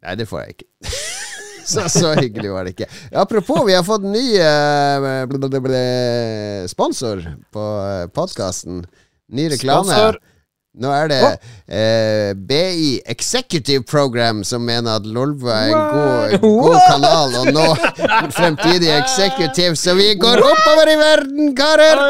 Nei, 0.07 0.15
det 0.23 0.31
får 0.31 0.45
jeg 0.45 0.55
ikke. 0.55 0.71
så, 1.75 1.91
så 1.91 2.15
hyggelig 2.21 2.55
var 2.55 2.63
det 2.69 2.77
ikke. 2.77 2.91
Apropos, 3.25 3.67
vi 3.67 3.75
har 3.75 3.83
fått 3.87 4.07
ny 4.07 4.39
eh, 4.39 5.27
sponsor 6.71 7.27
på 7.51 7.71
podkasten. 8.15 8.85
Ny 9.35 9.51
reklame. 9.57 9.91
Sponsor. 9.91 10.23
Nå 10.73 10.89
er 10.89 11.09
det 11.11 11.19
eh, 11.69 12.31
BI 12.49 12.95
Executive 13.13 13.85
Program 13.85 14.41
som 14.47 14.63
mener 14.65 15.03
at 15.03 15.05
Lolbua 15.05 15.59
er 15.67 15.73
en 15.75 15.83
god, 15.93 16.37
god 16.41 16.79
kanal 16.89 17.35
å 17.37 17.43
nå 17.53 17.67
fremtidige 18.39 18.95
executive, 19.03 19.77
så 19.77 19.93
vi 19.99 20.15
går 20.17 20.41
oppover 20.41 20.93
i 20.95 20.97
verden, 20.97 21.51
karer! 21.59 22.01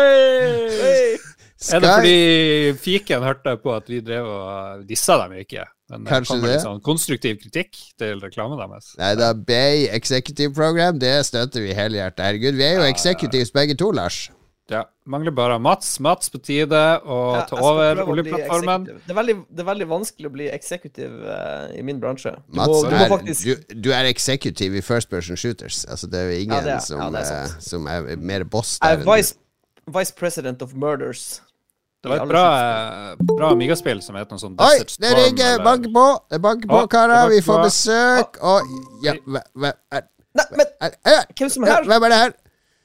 Er 1.63 1.83
det 1.83 1.91
fordi 1.91 2.75
fiken 2.83 3.23
hørte 3.27 3.55
på 3.63 3.75
at 3.75 3.91
vi 3.91 4.01
drev 4.03 4.27
og 4.31 4.85
dissa 4.87 5.19
dem 5.25 5.35
ikke? 5.43 5.67
Men 5.93 6.07
Kanskje 6.09 6.37
det 6.39 6.43
med 6.43 6.55
litt 6.55 6.65
sånn 6.65 6.83
konstruktiv 6.87 7.41
kritikk 7.43 7.77
til 8.01 8.23
reklamen 8.23 8.63
deres. 8.63 8.95
Nei 8.99 9.11
da, 9.19 9.33
BI 9.35 9.89
Executive 9.91 10.55
Program, 10.57 11.03
det 11.03 11.17
støtter 11.29 11.67
vi 11.67 11.75
helhjertet. 11.77 12.23
Herregud, 12.25 12.57
vi 12.59 12.67
er 12.67 12.79
jo 12.79 12.87
executives 12.87 13.53
begge 13.55 13.77
to, 13.79 13.91
Lars. 13.95 14.25
Ja, 14.71 14.85
Mangler 15.05 15.31
bare 15.35 15.59
Mats. 15.59 16.01
Mats 16.01 16.31
på 16.31 16.39
tide 16.39 16.79
å 17.03 17.19
Ja, 17.35 17.43
ta 17.51 17.59
over 17.59 18.03
oljeplattformen. 18.07 18.85
Det 18.87 19.11
er, 19.11 19.17
veldig, 19.19 19.35
det 19.51 19.65
er 19.65 19.69
veldig 19.69 19.89
vanskelig 19.91 20.31
å 20.31 20.33
bli 20.37 20.49
eksekutiv 20.55 21.17
uh, 21.27 21.67
i 21.75 21.83
min 21.87 21.99
bransje. 22.03 22.35
Du 22.47 22.61
Mats, 22.61 22.71
må, 22.71 22.81
du, 22.87 22.97
er, 22.97 23.09
faktisk 23.11 23.49
du, 23.49 23.79
du 23.89 23.91
er 23.97 24.09
eksekutiv 24.11 24.77
i 24.79 24.83
First 24.87 25.11
Person 25.11 25.39
Shooters. 25.39 25.83
Altså, 25.91 26.07
det 26.11 26.21
er 26.21 26.31
jo 26.31 26.43
ingen 26.45 26.57
Ja, 26.57 26.65
det 26.69 26.75
er- 26.77 26.85
som, 26.87 27.03
ja, 27.03 27.11
det 27.17 27.25
er 27.27 27.41
eh, 27.49 27.57
som 27.67 27.89
er 27.91 28.13
mer 28.17 28.45
boss 28.45 28.77
Jeg 28.79 29.01
er 29.01 29.07
vice, 29.09 29.35
vice 29.99 30.15
president 30.19 30.63
of 30.63 30.77
murders. 30.79 31.41
Det 32.03 32.11
var 32.11 32.23
et 32.23 32.31
bra, 32.31 32.47
eh, 32.59 33.27
bra 33.35 33.53
Amiga-spill 33.55 34.01
som 34.03 34.17
het 34.19 34.31
noe 34.31 34.41
sånt 34.43 34.63
Oi, 34.63 34.79
det 35.03 35.11
ringer! 35.19 35.59
Bank 35.63 35.91
på! 35.95 36.07
Det 36.31 36.41
banker 36.43 36.71
på, 36.71 36.85
karer! 36.91 37.29
Vi 37.35 37.43
får 37.47 37.67
besøk! 37.67 38.39
Og 38.43 38.77
ja, 39.05 39.19
hva, 39.27 39.75
er, 39.91 40.07
Nei, 40.39 40.47
men 40.57 40.71
hvem 41.37 41.51
som 41.53 41.67
er 41.67 41.75
her? 41.77 41.91
Hvem 41.91 42.07
er 42.07 42.15
det 42.15 42.23
her? 42.23 42.39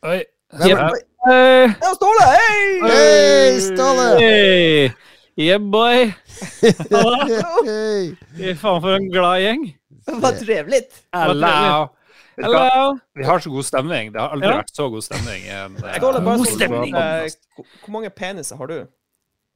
Oi. 0.10 0.19
Hvem 0.58 0.73
er 0.73 0.99
Ja. 1.27 1.73
Ja, 1.81 1.91
Ståle! 1.95 2.23
Hei! 2.29 2.79
Hei, 2.87 3.59
Ståle! 3.61 4.05
Hey, 4.19 4.91
yeah, 5.35 5.59
boy. 5.61 6.13
Hei. 6.61 8.15
Fy 8.37 8.53
faen, 8.55 8.81
for 8.83 8.93
en 8.95 9.07
glad 9.11 9.41
gjeng. 9.43 9.65
Det 10.07 10.17
var 10.23 10.37
trevligt 10.39 11.01
Hello. 11.15 11.89
Hello. 12.37 12.93
Vi 13.17 13.25
har 13.25 13.39
så 13.43 13.49
god 13.51 13.65
stemning. 13.65 14.11
Det 14.13 14.21
har 14.21 14.29
aldri 14.35 14.47
Ja. 14.51 14.59
vært 14.61 14.75
så 14.77 14.87
god 14.93 15.03
stemning. 15.03 15.47
eh, 15.49 15.67
Ståle, 15.97 16.21
bare 16.21 16.37
God 16.37 16.47
stemning. 16.47 16.95
eh, 16.95 17.27
hvor- 17.57 17.91
mange 17.91 18.09
peniser 18.09 18.55
har 18.57 18.67
du? 18.67 18.77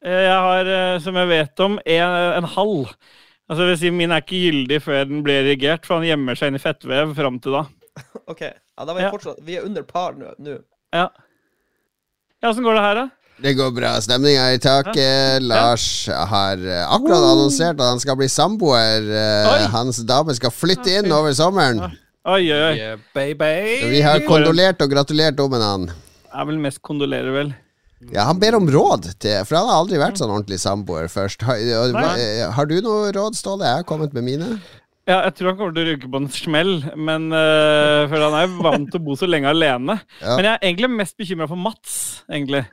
Eh, 0.04 0.12
Jeg 0.12 0.40
har, 0.40 0.66
eh, 0.66 1.00
som 1.00 1.16
jeg 1.16 1.28
vet 1.28 1.60
om, 1.60 1.80
en, 1.86 2.10
en 2.38 2.44
halv. 2.44 2.88
Altså, 3.50 3.66
vil 3.68 3.78
si, 3.78 3.90
min 3.92 4.12
er 4.12 4.22
ikke 4.22 4.42
gyldig 4.52 4.82
før 4.82 5.04
den 5.08 5.24
blir 5.24 5.44
erigert, 5.44 5.86
for 5.86 5.96
han 6.00 6.06
gjemmer 6.08 6.36
seg 6.36 6.48
inn 6.48 6.56
i 6.56 6.60
fettvev 6.60 7.16
fram 7.16 7.40
til 7.40 7.52
da. 7.52 7.66
OK. 8.28 8.42
Ja, 8.42 8.86
da 8.86 8.94
var 8.94 9.00
jeg 9.00 9.12
Ja. 9.12 9.12
fortsatt 9.12 9.40
Vi 9.46 9.56
er 9.56 9.66
under 9.66 9.84
par 9.84 10.14
nå. 10.14 10.34
Ja. 10.94 11.08
Ja, 12.42 12.50
Åssen 12.50 12.66
går 12.66 12.74
det 12.78 12.82
her, 12.82 12.96
da? 12.98 13.08
Det 13.42 13.54
går 13.58 13.72
bra. 13.74 13.92
Stemninga 14.02 14.44
er 14.52 14.58
i 14.58 14.62
taket. 14.62 15.42
Lars 15.46 15.86
har 16.10 16.62
eh, 16.62 16.84
akkurat 16.94 17.24
annonsert 17.32 17.80
at 17.82 17.88
han 17.94 18.02
skal 18.02 18.18
bli 18.20 18.28
samboer. 18.30 19.08
Eh, 19.10 19.50
Oi. 19.50 19.64
Hans 19.74 20.02
dame 20.06 20.34
skal 20.38 20.54
flytte 20.54 21.00
inn 21.00 21.10
over 21.14 21.34
sommeren. 21.38 21.82
Oi, 22.22 22.44
oi, 22.54 22.60
oi. 22.68 22.76
Yeah, 22.78 23.00
baby. 23.18 23.52
Vi 23.96 24.02
har 24.06 24.22
kondolert 24.28 24.82
og 24.86 24.94
gratulert 24.94 25.42
om 25.42 25.54
med 25.56 25.66
han. 25.66 25.88
Jeg 26.32 26.50
vil 26.52 26.60
mest 26.62 26.82
kondolere, 26.86 27.34
vel. 27.34 27.54
Ja, 28.10 28.26
Han 28.30 28.40
ber 28.42 28.56
om 28.58 28.66
råd, 28.70 29.12
til, 29.22 29.42
for 29.46 29.60
han 29.60 29.68
har 29.70 29.82
aldri 29.84 30.00
vært 30.02 30.18
sånn 30.18 30.32
ordentlig 30.34 30.58
samboer 30.62 31.10
først. 31.14 31.44
Har, 31.46 31.58
eh, 31.62 32.46
har 32.50 32.70
du 32.70 32.78
noe 32.82 33.12
råd, 33.14 33.38
Ståle? 33.38 33.66
Jeg 33.66 33.82
har 33.84 33.90
kommet 33.90 34.14
med 34.18 34.26
mine. 34.26 34.56
Ja, 35.12 35.18
jeg 35.28 35.36
tror 35.38 35.52
han 35.52 35.58
kommer 35.60 35.74
til 35.76 35.84
å 35.84 35.90
ryke 35.92 36.10
på 36.14 36.20
en 36.22 36.30
smell, 36.32 36.74
men 36.96 37.30
uh, 37.36 38.08
for 38.12 38.24
han 38.24 38.36
er 38.38 38.46
jo 38.48 38.62
vant 38.64 38.88
til 38.94 39.02
å 39.02 39.06
bo 39.10 39.18
så 39.20 39.28
lenge 39.28 39.50
alene. 39.52 39.98
Ja. 40.22 40.36
Men 40.38 40.46
jeg 40.48 40.54
er 40.54 40.68
egentlig 40.70 40.90
mest 40.96 41.18
bekymra 41.20 41.48
for 41.52 41.60
Mats, 41.60 41.98
egentlig. 42.32 42.64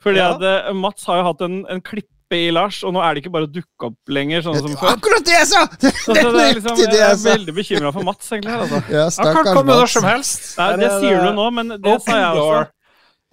Fordi 0.00 0.16
Ja. 0.22 0.30
at 0.34 0.42
eh, 0.48 0.72
Mats 0.72 1.04
har 1.06 1.20
jo 1.20 1.26
hatt 1.28 1.42
en, 1.44 1.58
en 1.68 1.82
klippe 1.84 2.38
i 2.38 2.46
Lars, 2.54 2.78
og 2.86 2.94
nå 2.96 3.02
er 3.04 3.12
det 3.14 3.20
ikke 3.24 3.32
bare 3.34 3.48
å 3.48 3.52
dukke 3.52 3.88
opp 3.90 4.12
lenger, 4.16 4.40
sånn 4.46 4.56
som 4.62 4.76
før. 4.80 4.94
Akkurat 4.94 5.26
det 5.26 5.34
jeg 5.34 5.48
sa! 5.50 5.64
Det 5.82 5.90
Så, 5.92 6.14
så 6.14 6.30
det 6.32 6.44
er 6.44 6.54
liksom, 6.56 6.78
jeg 6.80 6.94
jeg 6.94 7.06
er 7.08 7.18
veldig 7.24 7.54
bekymra 7.58 7.90
for 7.92 8.06
Mats, 8.08 8.30
egentlig. 8.32 8.54
Altså. 8.64 8.80
Ja, 8.88 9.08
Han 9.18 9.34
kan 9.36 9.50
komme 9.58 9.76
når 9.82 9.90
som 9.92 10.06
helst. 10.08 10.46
Nei, 10.60 10.68
det 10.80 10.86
er 10.88 10.94
sier 11.02 11.26
du 11.26 11.34
nå, 11.36 11.48
men 11.58 11.74
det 11.76 11.96
sa 12.06 12.20
jeg 12.22 12.44
også. 12.44 12.62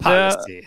Det, 0.04 0.58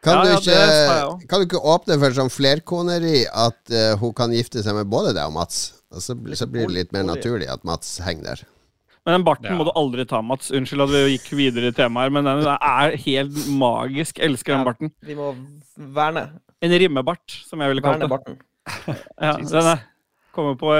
Kan, 0.00 0.16
Ja, 0.16 0.22
du 0.24 0.30
ikke, 0.38 1.26
kan 1.28 1.42
du 1.42 1.44
ikke 1.44 1.60
åpne 1.74 1.98
for 2.00 2.16
sånn 2.16 2.30
flerkoneri 2.32 3.26
at 3.28 3.58
uh, 3.74 3.98
hun 4.00 4.14
kan 4.16 4.32
gifte 4.32 4.62
seg 4.64 4.78
med 4.78 4.88
både 4.88 5.12
deg 5.12 5.28
og 5.28 5.34
Mats? 5.36 5.58
Og 5.90 6.02
så, 6.04 6.14
så 6.38 6.46
blir 6.46 6.68
det 6.68 6.76
litt 6.76 6.92
mer 6.94 7.02
naturlig 7.08 7.48
at 7.50 7.64
Mats 7.66 7.96
henger 8.04 8.22
der. 8.30 8.42
Men 9.06 9.14
den 9.16 9.24
barten 9.24 9.48
Ja. 9.48 9.56
må 9.56 9.64
du 9.64 9.72
aldri 9.74 10.04
ta, 10.06 10.20
Mats. 10.22 10.50
Unnskyld 10.54 10.82
at 10.84 10.90
vi 10.92 11.16
gikk 11.16 11.30
videre 11.38 11.70
i 11.72 11.74
temaet 11.74 12.04
her, 12.10 12.10
men 12.14 12.24
den 12.28 12.46
er 12.52 12.96
helt 13.00 13.38
magisk. 13.48 14.18
Elsker 14.22 14.54
den 14.54 14.60
Ja. 14.60 14.68
barten. 14.68 14.92
Vi 15.02 15.14
må 15.18 15.30
verne. 15.76 16.26
En 16.62 16.70
rimmebart, 16.70 17.24
som 17.48 17.58
jeg 17.64 17.72
ville 17.72 17.82
kalt 17.82 17.98
Verne 17.98 18.06
det. 18.06 18.10
barten. 18.10 18.38
Ja, 19.20 19.38
Jesus. 19.38 19.50
den 19.50 19.66
er 19.72 19.80
kommer 20.36 20.54
på 20.60 20.74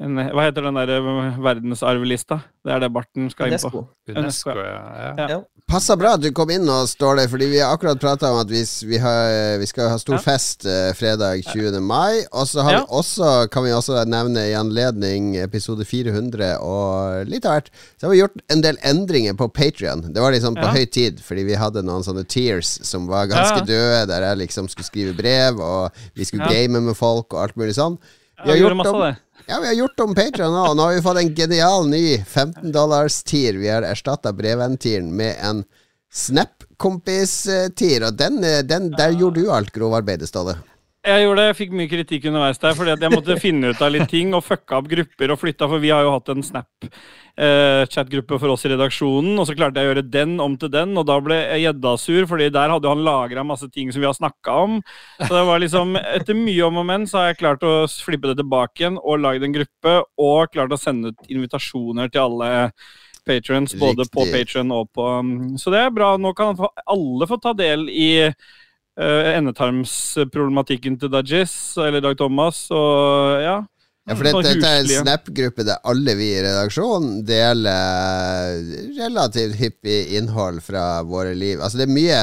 en, 0.00 0.16
Hva 0.32 0.46
heter 0.48 0.62
den 0.64 0.74
der 0.74 0.88
eh, 0.96 1.38
verdensarvlista? 1.44 2.40
Det 2.64 2.72
er 2.72 2.80
det 2.80 2.92
barten 2.94 3.26
skal 3.30 3.52
inn 3.52 3.58
på. 3.60 3.82
UNESCO. 4.08 4.12
UNESCO, 4.16 4.54
ja. 4.56 4.78
ja. 5.18 5.26
Ja. 5.28 5.40
Passa 5.68 5.94
bra 5.96 6.14
at 6.16 6.20
du 6.24 6.30
kom 6.36 6.50
inn 6.52 6.64
og 6.68 6.88
står 6.90 7.16
der, 7.20 7.28
fordi 7.32 7.46
vi 7.52 7.58
har 7.62 7.72
akkurat 7.74 8.00
prata 8.00 8.30
om 8.32 8.38
at 8.42 8.48
vi, 8.50 8.60
vi, 8.88 8.98
har, 9.00 9.58
vi 9.60 9.66
skal 9.68 9.90
ha 9.92 9.98
stor 10.00 10.16
Ja. 10.18 10.22
fest 10.24 10.64
eh, 10.68 10.90
fredag 10.96 11.44
20. 11.48 11.78
mai. 11.84 12.22
Og 12.32 12.48
så 12.50 12.64
har 12.64 12.72
Ja. 12.72 12.80
vi 12.82 12.96
også, 12.98 13.48
kan 13.52 13.64
vi 13.64 13.70
også 13.76 14.02
nevne 14.08 14.46
i 14.50 14.54
anledning 14.58 15.36
episode 15.40 15.84
400 15.88 16.54
og 16.60 17.26
litt 17.28 17.44
av 17.46 17.58
hvert, 17.60 17.70
så 18.00 18.06
har 18.08 18.14
vi 18.14 18.20
gjort 18.22 18.40
en 18.52 18.64
del 18.64 18.80
endringer 18.82 19.36
på 19.38 19.48
Patrion. 19.52 20.06
Det 20.12 20.20
var 20.24 20.32
liksom 20.32 20.56
på 20.56 20.66
Ja. 20.66 20.72
høy 20.72 20.86
tid, 20.90 21.20
fordi 21.20 21.44
vi 21.44 21.54
hadde 21.60 21.82
noen 21.84 22.02
sånne 22.04 22.24
tears 22.26 22.78
som 22.82 23.06
var 23.06 23.26
ganske 23.26 23.60
Ja. 23.60 23.64
døde, 23.64 24.06
der 24.08 24.22
jeg 24.30 24.38
liksom 24.48 24.68
skulle 24.68 24.88
skrive 24.88 25.16
brev, 25.16 25.60
og 25.60 25.92
vi 26.16 26.24
skulle 26.24 26.48
Ja. 26.48 26.52
game 26.64 26.80
med 26.80 26.96
folk 26.96 27.32
og 27.34 27.42
alt 27.42 27.56
mulig 27.56 27.74
sånn. 27.76 27.98
Vi 28.42 28.48
Ja, 28.48 28.52
har 28.52 28.54
vi 28.56 28.60
gjort 28.64 28.76
masse 28.76 28.90
om-. 28.96 29.16
Ja, 29.46 29.60
vi 29.60 29.66
har 29.66 29.74
gjort 29.74 30.00
om 30.00 30.14
Patreon 30.14 30.52
nå, 30.54 30.74
nå 30.74 30.82
har 30.82 30.94
vi 30.94 31.02
fått 31.02 31.18
en 31.18 31.34
genial 31.34 31.88
ny 31.88 32.18
15 32.24 32.72
dollars 32.72 33.22
tier. 33.22 33.54
Vi 33.58 33.68
har 33.68 33.82
erstatta 33.82 34.32
brevventilen 34.32 35.10
med 35.16 35.36
en 35.42 35.64
Snap-kompis-tier, 36.12 38.04
og 38.06 38.18
den, 38.20 38.44
eh, 38.44 38.60
den, 38.62 38.90
der 38.92 39.14
gjorde 39.16 39.40
du 39.40 39.50
alt 39.50 39.72
grovarbeidet, 39.72 40.28
Ståle. 40.28 40.58
Jeg 41.02 41.24
gjorde 41.24 41.40
det, 41.40 41.46
jeg 41.48 41.56
fikk 41.58 41.72
mye 41.74 41.90
kritikk 41.90 42.26
underveis 42.30 42.60
der, 42.62 42.74
fordi 42.78 42.92
at 42.92 43.00
jeg 43.02 43.10
måtte 43.10 43.34
finne 43.42 43.72
ut 43.72 43.80
av 43.82 43.90
litt 43.90 44.06
ting 44.06 44.36
og 44.38 44.44
fucka 44.46 44.76
opp 44.78 44.86
grupper 44.86 45.32
og 45.34 45.40
flytta, 45.40 45.66
for 45.66 45.82
vi 45.82 45.90
har 45.90 46.04
jo 46.06 46.12
hatt 46.14 46.30
en 46.30 46.44
Snap-chat-gruppe 46.46 48.38
for 48.38 48.54
oss 48.54 48.62
i 48.68 48.70
redaksjonen, 48.70 49.32
og 49.34 49.48
så 49.48 49.56
klarte 49.58 49.82
jeg 49.82 49.90
å 49.90 49.92
gjøre 49.92 50.06
den 50.14 50.36
om 50.44 50.54
til 50.62 50.70
den, 50.70 50.94
og 50.94 51.08
da 51.10 51.18
ble 51.18 51.40
gjedda 51.58 51.96
sur, 51.98 52.22
fordi 52.30 52.52
der 52.54 52.70
hadde 52.76 52.94
han 52.94 53.02
lagra 53.02 53.42
masse 53.42 53.66
ting 53.74 53.90
som 53.90 53.98
vi 53.98 54.06
har 54.06 54.14
snakka 54.14 54.54
om. 54.68 54.78
Så 55.18 55.32
det 55.34 55.44
var 55.50 55.66
liksom, 55.66 55.98
etter 55.98 56.38
mye 56.38 56.70
om 56.70 56.78
og 56.84 56.90
men, 56.92 57.10
så 57.10 57.18
har 57.18 57.32
jeg 57.32 57.42
klart 57.42 57.66
å 57.66 57.76
flippe 57.90 58.30
det 58.30 58.38
tilbake 58.44 58.84
igjen 58.84 59.02
og 59.02 59.24
lagd 59.26 59.42
en 59.42 59.58
gruppe, 59.58 59.98
og 60.22 60.54
klart 60.54 60.78
å 60.78 60.78
sende 60.78 61.10
ut 61.10 61.34
invitasjoner 61.34 62.14
til 62.14 62.28
alle 62.28 62.52
patrons, 63.26 63.74
både 63.74 64.06
på 64.06 64.22
Riktig. 64.24 64.38
Patron 64.38 64.72
og 64.74 64.90
på 64.94 65.02
um, 65.18 65.54
Så 65.58 65.70
det 65.74 65.82
er 65.82 65.94
bra. 65.94 66.14
Nå 66.18 66.32
kan 66.34 66.58
alle 66.86 67.28
få 67.30 67.38
ta 67.42 67.52
del 67.54 67.88
i 67.90 68.08
eh, 68.26 68.34
endetarmsproblematikken 68.96 70.98
til 71.00 71.12
Dajis, 71.12 71.54
eller 71.80 72.02
Dag 72.04 72.16
Thomas, 72.20 72.64
og 72.74 73.42
ja. 73.42 73.58
Ja, 74.02 74.16
for 74.18 74.26
dette, 74.26 74.34
Sånn 74.34 74.46
dette 74.48 74.70
er 74.70 74.80
en. 74.82 74.88
Snap-gruppe 75.04 75.62
der 75.68 75.78
alle 75.86 76.14
vi 76.18 76.32
i 76.34 76.40
redaksjonen 76.42 77.20
deler 77.22 78.56
relativt 78.98 79.54
hyppig 79.60 79.98
innhold 80.18 80.58
fra 80.66 80.86
våre 81.06 81.36
liv. 81.38 81.60
Altså 81.62 81.78
Det 81.78 81.86
er 81.86 81.92
mye 81.94 82.16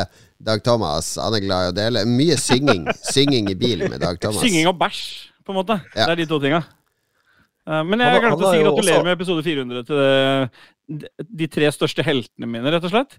Dag 0.43 0.60
Thomas, 0.63 1.13
han 1.19 1.36
er 1.38 1.43
glad 1.45 1.69
i 1.69 1.71
å 1.71 1.77
dele. 1.77 2.03
Mye 2.08 2.36
synging. 2.39 2.84
synging 3.13 3.47
i 3.51 3.55
bilen 3.60 3.91
med 3.93 4.03
Dag 4.03 4.19
Thomas. 4.19 4.43
Synging 4.43 4.67
og 4.71 4.75
bæsj, 4.79 4.99
på 5.47 5.55
en 5.55 5.62
måte. 5.62 5.79
Ja. 5.95 6.10
Det 6.10 6.17
er 6.17 6.21
de 6.21 6.27
to 6.34 6.41
tinga. 6.43 6.60
Eh, 7.69 7.82
Men 7.88 8.03
jeg 8.03 8.25
glemte 8.25 8.43
å 8.43 8.51
si 8.51 8.60
gratulerer 8.65 8.99
også- 8.99 9.08
med 9.08 9.15
episode 9.15 9.45
400 9.47 9.88
til 9.88 10.03
det, 10.03 10.51
de- 10.89 11.47
tre 11.54 11.69
største 11.71 12.04
heltene 12.04 12.47
mine, 12.49 12.71
rett 12.73 12.84
og 12.88 12.91
slett. 12.93 13.17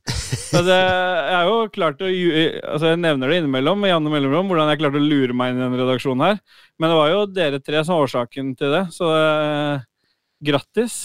Altså, 0.50 0.74
jeg 0.74 1.36
er 1.38 1.46
jo 1.48 1.58
klart 1.74 2.02
å 2.02 2.08
Altså, 2.10 2.90
jeg 2.90 2.98
nevner 3.02 3.30
det 3.30 3.38
innimellom, 3.42 3.84
Janne 3.86 4.10
Mellomrom, 4.12 4.50
hvordan 4.50 4.72
jeg 4.72 4.80
klarte 4.82 4.98
å 5.00 5.04
lure 5.06 5.36
meg 5.38 5.52
inn 5.54 5.60
i 5.60 5.64
denne 5.64 5.78
redaksjonen 5.84 6.26
her. 6.26 6.40
Men 6.82 6.90
det 6.90 6.98
var 6.98 7.12
jo 7.14 7.20
dere 7.30 7.60
tre 7.62 7.84
som 7.86 7.94
var 7.96 8.08
årsaken 8.08 8.54
til 8.58 8.74
det, 8.74 8.82
så 8.96 9.10
eh, 9.14 9.84
grattis. 10.50 10.98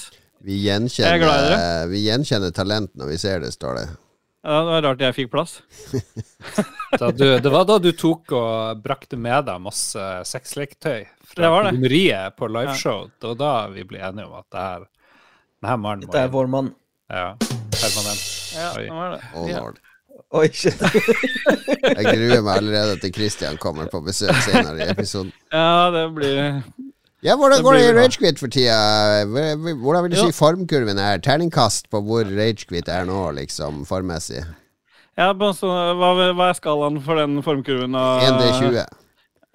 Vi 0.46 0.58
Jeg 0.62 0.76
er 0.76 0.80
gjenkjenner, 0.80 1.22
glad 1.22 1.52
i 1.54 1.94
vi 1.94 2.04
gjenkjenner 2.08 2.52
talent 2.54 2.92
når 2.98 3.14
vi 3.14 3.18
ser 3.22 3.40
det, 3.46 3.54
står 3.56 3.80
det. 3.80 3.86
Ja, 4.46 4.60
det 4.62 4.70
var 4.76 4.84
rart 4.86 5.00
jeg 5.02 5.16
fikk 5.18 5.32
plass. 5.34 5.60
Da 6.96 7.10
du, 7.12 7.26
det 7.44 7.50
var 7.52 7.66
da 7.68 7.76
du 7.82 7.90
tok 7.98 8.32
og 8.38 8.80
brakte 8.86 9.18
med 9.20 9.48
deg 9.50 9.60
masse 9.60 10.00
sexleketøy 10.30 11.02
Det 11.04 11.28
fra 11.34 11.50
var 11.52 11.66
det. 11.66 11.72
kondomeriet 11.74 12.36
på 12.40 12.48
liveshow. 12.48 13.10
Det 13.20 13.34
var 13.34 13.40
da 13.42 13.50
vi 13.74 13.84
ble 13.90 14.00
enige 14.06 14.28
om 14.30 14.38
at 14.38 14.46
det 14.54 14.62
her 14.64 14.86
denne 15.66 15.82
mannen 15.82 16.06
Dette 16.06 16.22
er 16.28 16.32
vår 16.34 16.48
mann. 16.54 16.72
ja, 17.10 17.34
permanent. 17.42 18.24
Ja, 18.56 18.70
Oi. 18.78 18.86
det 18.86 18.94
var 18.96 19.12
det. 19.18 19.22
Oh, 19.36 19.50
Ja. 19.50 19.60
lord. 19.66 19.82
Oi, 20.36 20.48
shit. 20.54 20.80
Jeg 21.96 22.06
gruer 22.08 22.42
meg 22.44 22.58
allerede 22.58 22.96
til 23.04 23.12
Christian 23.14 23.58
kommer 23.62 23.88
på 23.92 24.00
besøk 24.04 24.36
senere 24.46 24.80
i 24.84 24.90
episoden. 24.92 25.32
Ja, 25.54 25.90
det 25.94 26.06
blir 26.16 26.64
Ja, 27.26 27.36
Hvordan 27.40 27.64
går 27.66 27.74
det 27.78 27.84
i. 27.86 27.94
Ragequit 27.98 28.40
for 28.40 28.52
tida? 28.54 28.76
Hvordan 29.26 30.04
vil 30.06 30.12
du 30.14 30.18
si 30.20 30.32
formkurven 30.36 31.00
er? 31.02 31.18
Terningkast 31.24 31.88
på 31.90 32.02
hvor 32.06 32.28
Ragequit 32.28 32.90
er 32.92 33.06
nå, 33.10 33.20
liksom, 33.38 33.84
formmessig? 33.90 34.44
ja, 35.18 35.30
bare 35.34 35.54
så, 35.56 35.70
hva, 35.96 36.10
hva 36.36 36.50
er 36.52 36.58
skalaen 36.60 37.00
for 37.06 37.16
den 37.22 37.40
formkurven? 37.46 37.96
av- 37.96 38.22
1D20. 38.28 38.86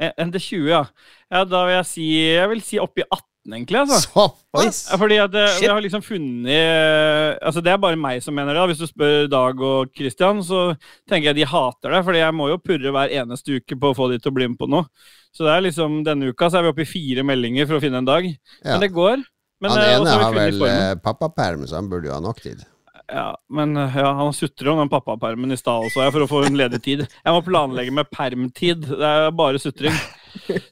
1 0.00 0.32
til 0.32 0.40
20, 0.40 0.68
ja. 0.72 0.84
ja. 1.30 1.44
Da 1.44 1.64
vil 1.68 1.74
jeg 1.76 1.86
si 1.90 2.06
Jeg 2.32 2.48
vil 2.48 2.62
si 2.64 2.78
oppi 2.80 3.02
18, 3.04 3.26
egentlig. 3.48 3.78
altså. 3.80 4.00
Såpass! 4.04 4.80
Ja, 4.90 4.98
fordi 5.00 5.18
at 5.22 5.32
det, 5.32 5.46
Shit. 5.54 5.64
jeg 5.64 5.72
har 5.72 5.84
liksom 5.84 6.02
funnet 6.04 6.50
eh, 6.52 7.38
Altså 7.46 7.62
Det 7.64 7.72
er 7.72 7.80
bare 7.80 7.98
meg 8.00 8.22
som 8.24 8.36
mener 8.36 8.56
det. 8.56 8.66
Hvis 8.72 8.82
du 8.82 8.86
spør 8.90 9.30
Dag 9.30 9.64
og 9.64 9.94
Christian, 9.96 10.42
så 10.44 10.74
tenker 11.08 11.30
jeg 11.30 11.40
de 11.40 11.48
hater 11.48 11.96
det. 11.96 12.04
Fordi 12.06 12.22
jeg 12.22 12.36
må 12.36 12.50
jo 12.52 12.60
purre 12.62 12.94
hver 12.94 13.16
eneste 13.22 13.60
uke 13.60 13.78
på 13.80 13.92
å 13.92 13.96
få 13.96 14.10
de 14.12 14.20
til 14.20 14.32
å 14.32 14.36
bli 14.36 14.50
med 14.52 14.60
på 14.60 14.70
noe. 14.70 14.88
Så 15.30 15.46
det 15.46 15.54
er 15.54 15.66
liksom 15.68 16.00
denne 16.06 16.32
uka 16.32 16.50
så 16.50 16.58
er 16.58 16.66
vi 16.66 16.74
oppe 16.74 16.84
i 16.84 16.90
fire 16.90 17.24
meldinger 17.26 17.68
for 17.70 17.78
å 17.78 17.84
finne 17.84 18.02
en 18.02 18.08
dag. 18.08 18.26
Ja. 18.26 18.74
Men 18.74 18.84
det 18.84 18.92
går. 18.96 19.22
Men, 19.60 19.72
Han 19.74 19.80
eh, 19.84 19.94
ene 19.94 20.18
har 20.24 20.36
vel 20.36 20.62
eh, 20.66 20.92
pappaperm, 21.04 21.66
så 21.68 21.78
han 21.78 21.90
burde 21.90 22.08
jo 22.08 22.16
ha 22.16 22.22
nok 22.24 22.40
tid. 22.42 22.62
Ja, 23.10 23.34
men 23.52 23.76
eh, 23.76 23.98
ja, 23.98 24.12
han 24.16 24.32
sutrer 24.34 24.72
om 24.72 24.80
den 24.80 24.90
pappapermen 24.90 25.52
i 25.52 25.58
stad 25.58 25.86
også, 25.88 26.04
jeg, 26.04 26.14
for 26.14 26.24
å 26.24 26.30
få 26.30 26.42
en 26.48 26.58
ledig 26.58 26.80
tid. 26.84 27.04
Jeg 27.04 27.36
må 27.36 27.42
planlegge 27.44 27.94
med 27.94 28.10
permtid. 28.12 28.86
Det 28.88 29.10
er 29.10 29.30
bare 29.36 29.60
sutring. 29.62 29.96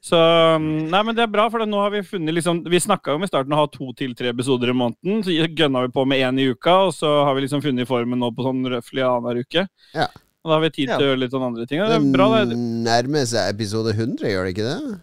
Så 0.04 0.18
mm, 0.60 0.88
Nei, 0.92 1.00
men 1.06 1.16
det 1.16 1.24
er 1.24 1.32
bra, 1.32 1.48
for 1.52 1.64
nå 1.66 1.80
har 1.82 1.92
vi 1.94 2.04
funnet 2.06 2.34
liksom 2.36 2.60
Vi 2.70 2.80
snakka 2.82 3.12
jo 3.12 3.18
om 3.20 3.26
i 3.26 3.30
starten 3.30 3.54
å 3.56 3.60
ha 3.62 3.66
to 3.72 3.90
til 3.98 4.14
tre 4.18 4.30
episoder 4.34 4.72
i 4.72 4.76
måneden. 4.76 5.22
Så 5.26 5.34
gønna 5.34 5.84
vi 5.86 5.92
på 5.94 6.04
med 6.08 6.22
én 6.24 6.40
i 6.42 6.48
uka, 6.52 6.76
og 6.88 6.94
så 6.96 7.10
har 7.26 7.36
vi 7.36 7.44
liksom 7.46 7.64
funnet 7.64 7.88
formen 7.90 8.20
nå 8.22 8.30
på 8.36 8.46
sånn 8.46 8.62
røftlig 8.74 9.04
annenhver 9.06 9.42
uke. 9.44 9.66
Ja. 9.96 10.08
Og 10.44 10.52
da 10.52 10.56
har 10.56 10.64
vi 10.64 10.70
tid 10.76 10.92
til 10.94 11.02
å 11.02 11.10
gjøre 11.10 11.20
litt 11.24 11.34
sånn 11.34 11.48
andre 11.48 11.66
ting. 11.68 11.82
Det 11.82 11.98
er 11.98 12.08
bra, 12.14 12.28
det. 12.46 12.56
nærmer 12.86 13.26
seg 13.28 13.50
episode 13.52 13.92
100, 13.96 14.28
gjør 14.30 14.46
det 14.46 14.54
ikke 14.54 14.68
det? 14.70 14.98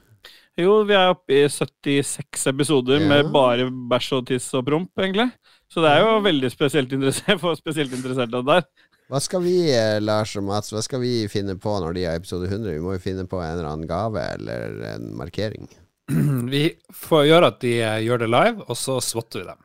Jo, 0.64 0.78
vi 0.88 0.96
er 0.96 1.12
oppe 1.12 1.36
i 1.36 1.44
76 1.52 2.46
episoder 2.54 3.02
Ja. 3.04 3.08
med 3.12 3.32
bare 3.34 3.68
bæsj 3.70 4.14
og 4.16 4.28
tiss 4.30 4.48
og 4.56 4.64
promp, 4.70 4.92
egentlig. 4.98 5.28
Så 5.68 5.84
det 5.84 5.92
er 5.92 6.06
jo 6.06 6.22
veldig 6.24 6.52
spesielt 6.54 6.94
interessert 6.96 7.42
for 7.44 7.58
spesielt 7.60 7.92
interessert 7.92 8.32
av 8.34 8.46
det 8.46 8.54
der. 8.56 8.70
Hva 9.06 9.20
skal 9.22 9.44
vi, 9.46 9.58
eh, 9.70 10.00
Lars 10.02 10.32
og 10.40 10.44
Mats, 10.48 10.72
hva 10.74 10.82
skal 10.82 11.02
vi 11.04 11.28
finne 11.30 11.54
på 11.62 11.76
når 11.82 11.94
de 11.94 12.06
har 12.08 12.16
episode 12.18 12.48
100? 12.50 12.72
Vi 12.74 12.82
må 12.82 12.96
jo 12.96 13.02
finne 13.04 13.28
på 13.30 13.38
en 13.38 13.52
eller 13.60 13.68
annen 13.70 13.90
gave 13.90 14.18
eller 14.34 14.80
en 14.96 15.12
markering. 15.18 15.68
Vi 16.54 16.64
får 16.94 17.24
gjøre 17.26 17.48
at 17.50 17.60
de 17.64 17.72
eh, 17.82 18.00
gjør 18.06 18.20
det 18.24 18.28
live, 18.30 18.66
og 18.70 18.78
så 18.78 19.00
svotter 19.02 19.42
vi 19.42 19.46
dem. 19.48 19.62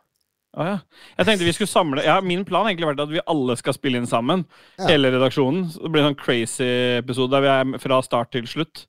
Oh, 0.57 0.65
ja. 0.67 0.77
Jeg 1.19 1.27
tenkte 1.29 1.45
vi 1.47 1.53
skulle 1.55 1.71
samle 1.71 2.03
ja, 2.03 2.17
Min 2.27 2.41
plan 2.49 2.65
har 2.65 2.73
egentlig 2.73 2.89
vært 2.89 3.03
at 3.05 3.11
vi 3.13 3.21
alle 3.31 3.55
skal 3.61 3.77
spille 3.77 4.01
inn 4.01 4.09
sammen. 4.11 4.43
Ja. 4.81 4.89
Hele 4.89 5.13
redaksjonen. 5.15 5.69
Så 5.71 5.85
det 5.85 5.93
blir 5.95 6.03
en 6.03 6.09
sånn 6.11 6.19
crazy 6.19 6.67
episode 6.99 7.31
der 7.37 7.45
vi 7.45 7.51
er 7.77 7.83
fra 7.85 8.01
start 8.03 8.33
til 8.35 8.49
slutt. 8.51 8.87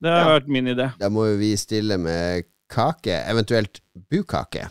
Det 0.00 0.12
har 0.12 0.28
Ja. 0.28 0.36
vært 0.38 0.52
min 0.52 0.68
idé. 0.70 0.90
Da 1.00 1.08
må 1.10 1.26
jo 1.32 1.40
vi 1.40 1.50
stille 1.58 1.96
med 1.98 2.44
kake, 2.70 3.16
eventuelt 3.32 3.80
bukake. 4.12 4.68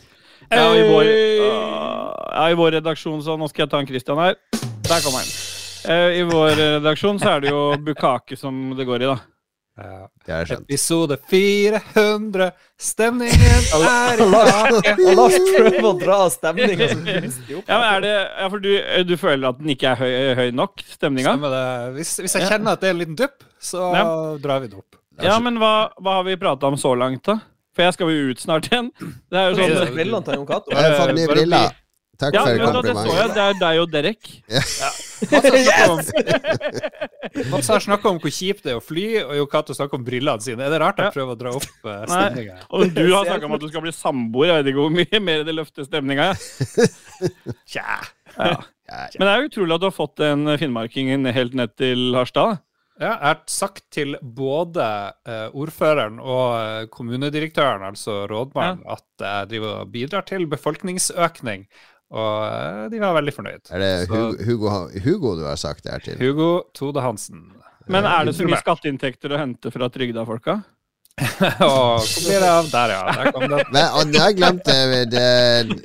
Ja, 0.49 0.69
i, 0.78 0.86
vår, 0.88 1.10
uh, 1.10 2.32
ja, 2.32 2.47
I 2.54 2.56
vår 2.58 2.78
redaksjon, 2.80 3.19
så 3.25 3.36
nå 3.38 3.49
skal 3.52 3.65
jeg 3.65 3.73
ta 3.73 3.82
en 3.84 3.89
Christian 3.91 4.17
her. 4.23 4.38
Der 4.89 5.02
kom 5.06 5.13
han. 5.19 5.28
Eh, 5.89 6.19
I 6.19 6.23
vår 6.28 6.56
redaksjon 6.60 7.19
så 7.21 7.36
er 7.38 7.43
det 7.45 7.52
jo 7.54 7.60
bukake 7.86 8.36
som 8.38 8.71
det 8.78 8.86
går 8.89 9.04
i, 9.06 9.10
da. 9.12 9.17
Ja. 9.80 9.99
Det 10.28 10.34
er 10.36 10.47
skjønt. 10.49 10.65
Episode 10.67 11.15
400, 11.32 12.49
stemningen 12.84 13.67
er 13.80 14.19
i 14.19 14.25
taket. 14.34 14.99
Og 15.06 15.13
Lars 15.15 15.38
prøver 15.45 15.86
å 15.88 15.93
dra 16.02 16.17
stemninga 16.34 16.89
så 16.91 16.97
kunstig. 17.06 17.62
Ja, 17.69 17.78
men 17.78 17.86
er 17.93 18.04
det, 18.04 18.12
ja, 18.41 18.49
for 18.52 18.65
du, 18.65 18.69
du 19.08 19.13
føler 19.21 19.54
at 19.54 19.62
den 19.62 19.71
ikke 19.75 19.93
er 19.93 20.02
høy, 20.02 20.12
høy 20.41 20.49
nok, 20.60 20.84
stemninga? 20.97 21.32
Stemmer 21.38 21.56
det. 21.56 21.63
Hvis, 21.99 22.12
hvis 22.25 22.36
jeg 22.39 22.49
kjenner 22.52 22.75
at 22.75 22.84
det 22.84 22.89
er 22.91 22.97
en 22.97 23.02
liten 23.06 23.19
dupp, 23.21 23.45
så 23.63 23.86
Ja. 23.95 24.04
drar 24.43 24.65
vi 24.65 24.73
det 24.73 24.82
opp. 24.82 24.99
Ja, 25.23 25.38
men 25.43 25.62
hva, 25.62 25.71
hva 25.99 26.17
har 26.19 26.28
vi 26.28 26.36
prata 26.39 26.67
om 26.67 26.75
så 26.80 26.91
langt, 26.99 27.23
da? 27.30 27.38
For 27.75 27.86
jeg 27.88 27.95
skal 27.95 28.12
jo 28.12 28.34
ut 28.34 28.41
snart 28.43 28.67
igjen. 28.67 28.91
Det 28.99 29.39
er 29.39 29.52
jo 29.54 29.62
sånn 29.62 29.75
det- 29.80 29.93
brillene 29.95 30.25
til 30.28 30.41
Jon 30.41 30.49
Cato. 30.49 30.75
Takk 32.19 32.34
Ja, 32.36 32.41
for 32.43 32.51
men 32.60 32.73
da, 32.75 32.82
det 32.84 32.93
så 32.97 33.13
jeg. 33.15 33.29
Det 33.36 33.43
er 33.45 33.53
deg 33.62 33.75
og 33.79 33.88
Derek. 33.93 34.23
Mats 37.51 37.67
har 37.71 37.79
snakka 37.84 38.10
om 38.12 38.17
hvor 38.19 38.32
kjipt 38.34 38.63
det 38.65 38.71
er 38.73 38.79
å 38.79 38.84
fly, 38.84 39.05
og 39.23 39.34
Jo 39.38 39.45
Cato 39.51 39.73
snakker 39.77 39.95
om 39.99 40.05
brillene 40.08 40.43
sine. 40.43 40.65
Er 40.65 40.71
det 40.73 40.79
rart 40.84 40.99
jeg 40.99 41.08
Ja. 41.10 41.13
prøver 41.15 41.32
å 41.36 41.39
dra 41.39 41.49
opp 41.55 41.88
uh, 41.88 42.03
stemninga? 42.10 42.58
Og 42.75 42.79
du 42.95 43.05
har 43.13 43.23
snakka 43.29 43.45
om 43.49 43.55
at 43.55 43.63
du 43.63 43.69
skal 43.71 43.84
bli 43.86 43.93
samboer. 43.95 44.47
Jeg 44.51 44.58
vet 44.60 44.67
ikke 44.73 44.84
hvor 44.86 44.95
mye 44.99 45.19
mer 45.29 45.39
det 45.47 45.55
løfter 45.55 45.84
stemninga. 45.88 46.27
Tja. 47.71 47.99
Ja. 48.36 48.55
Men 49.19 49.23
det 49.23 49.32
er 49.32 49.38
jo 49.43 49.49
utrolig 49.51 49.73
at 49.77 49.84
du 49.84 49.88
har 49.89 49.95
fått 49.95 50.17
en 50.25 50.41
finnmarking 50.60 51.05
helt 51.36 51.53
ned 51.58 51.71
til 51.79 51.99
Harstad. 52.17 52.51
Ja, 52.99 53.13
jeg 53.13 53.29
har 53.29 53.38
sagt 53.47 53.86
til 53.95 54.17
både 54.19 54.84
eh, 55.23 55.47
ordføreren 55.55 56.17
og 56.19 56.47
eh, 56.60 56.88
kommunedirektøren, 56.91 57.86
altså 57.93 58.25
rådmannen, 58.27 58.82
at 58.91 59.05
jeg 59.23 59.47
driver 59.53 59.77
og 59.86 59.93
bidrar 59.93 60.25
til 60.27 60.43
befolkningsøkning. 60.51 61.63
Og 62.10 62.36
eh, 62.48 62.84
de 62.89 63.02
var 63.02 63.13
veldig 63.19 63.36
fornøyd. 63.36 63.69
Er 63.69 63.84
det 63.84 63.93
Hugo, 64.10 64.34
Hugo, 64.48 64.76
Hugo 65.06 65.36
du 65.38 65.45
har 65.45 65.60
sagt 65.62 65.86
det 65.86 65.93
her 65.93 66.06
til? 66.08 66.17
Hugo 66.24 66.52
Tode 66.74 67.04
Hansen. 67.06 67.45
Men 67.89 68.06
er 68.06 68.28
det 68.28 68.36
så 68.38 68.45
mye 68.45 68.60
skatteinntekter 68.62 69.34
å 69.34 69.39
hente 69.41 69.72
fra 69.74 69.89
trygda-folka? 69.93 70.60
Og 71.65 72.00
hvor 72.00 72.22
blir 72.24 72.39
det 72.39 72.48
av 72.48 72.67
Der, 72.72 72.93
ja. 72.93 73.00
Der 73.17 73.32
kom 73.36 73.43
det. 73.52 73.63
Men, 73.76 73.88
og 73.98 74.13
jeg 74.15 74.38
glemte 74.38 74.76
det, 75.12 75.24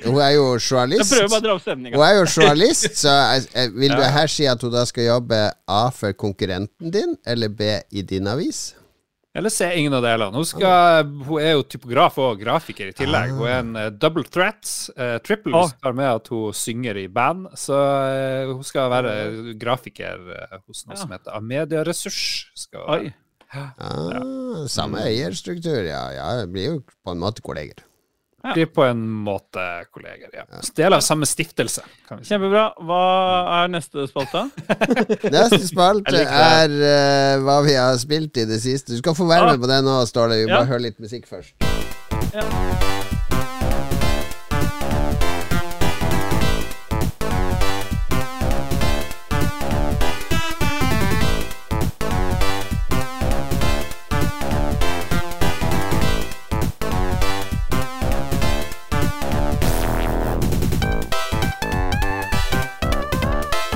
Hun 0.05 0.21
er 0.23 0.29
jo 0.37 0.45
Jeg 0.53 0.61
journalist. 0.63 1.11
prøver 1.11 1.33
bare 1.33 1.41
å 1.41 1.45
dra 1.45 1.55
opp 1.57 1.65
stemninga. 1.65 1.97
Hun 1.97 2.05
er 2.07 2.13
jo 2.15 2.23
journalist, 2.29 2.87
så 3.01 3.15
jeg, 3.17 3.49
jeg, 3.51 3.73
vil 3.75 3.97
du 3.97 4.05
her 4.15 4.31
si 4.31 4.47
at 4.47 4.63
hun 4.63 4.71
da 4.73 4.85
skal 4.87 5.09
jobbe 5.09 5.41
A 5.67 5.81
for 5.91 6.15
konkurrenten 6.15 6.93
din, 6.93 7.17
eller 7.27 7.51
B 7.51 7.73
i 7.91 8.05
din 8.07 8.31
avis? 8.31 8.69
Eller 9.35 9.51
se 9.51 9.67
ingen 9.75 9.93
av 9.93 10.03
delene. 10.05 10.31
Hun, 10.31 10.45
skal, 10.47 11.09
hun 11.27 11.41
er 11.43 11.57
jo 11.57 11.65
typograf 11.67 12.15
og 12.23 12.39
grafiker 12.39 12.87
i 12.87 12.95
tillegg. 12.95 13.33
Hun 13.35 13.49
er 13.49 13.57
en 13.59 13.73
eh, 13.81 13.89
double 13.91 14.23
threat. 14.31 14.63
Uh, 14.95 15.17
triple 15.25 15.51
oh. 15.51 15.65
hvis 15.65 15.75
tar 15.83 15.97
med 15.97 16.07
at 16.07 16.31
hun 16.31 16.55
synger 16.55 17.01
i 17.01 17.09
band. 17.11 17.49
Så 17.59 17.75
uh, 17.75 18.53
hun 18.53 18.63
skal 18.63 18.87
være 18.93 19.11
grafiker 19.59 20.23
uh, 20.31 20.55
hos 20.63 20.85
noe 20.87 20.95
Ja. 20.95 21.01
som 21.03 21.11
heter 21.11 21.35
Amedia 21.35 21.83
Ressurs. 21.83 22.21
Skal 22.55 22.87
Oi. 22.87 23.01
være. 23.03 23.19
Ah, 23.55 24.65
samme 24.71 25.03
eierstruktur, 25.07 25.83
ja. 25.83 26.05
ja. 26.15 26.29
Blir 26.47 26.65
jo 26.69 26.79
på 27.03 27.11
en 27.11 27.21
måte 27.21 27.43
kolleger. 27.43 27.83
Blir 28.53 28.65
på 28.69 28.83
en 28.85 28.99
måte 29.25 29.63
kolleger, 29.91 30.29
ja. 30.33 30.43
Del 30.77 30.93
av 30.93 31.01
samme 31.01 31.25
stiftelse, 31.25 31.81
kan 32.07 32.19
vi 32.19 32.25
si. 32.25 32.29
Kjempebra. 32.33 32.65
Hva 32.85 32.99
er 33.63 33.71
neste 33.73 34.05
spalte? 34.11 34.45
Neste 35.35 35.61
spalte 35.65 36.13
Jeg 36.13 36.25
liker 36.25 36.59
er 36.61 36.75
eh, 36.91 37.39
hva 37.45 37.57
vi 37.65 37.73
har 37.79 37.97
spilt 38.01 38.37
i 38.37 38.45
det 38.49 38.59
siste. 38.63 38.93
Du 38.93 39.01
skal 39.01 39.17
få 39.17 39.25
være 39.29 39.53
med 39.53 39.63
på 39.65 39.71
det 39.71 39.81
nå, 39.87 39.97
Ståle. 40.09 40.41
Vi 40.41 40.45
Vi 40.45 40.51
Ja. 40.51 40.59
bare 40.61 40.71
høre 40.75 40.85
litt 40.89 40.99
musikk 41.01 41.25
først. 41.27 41.55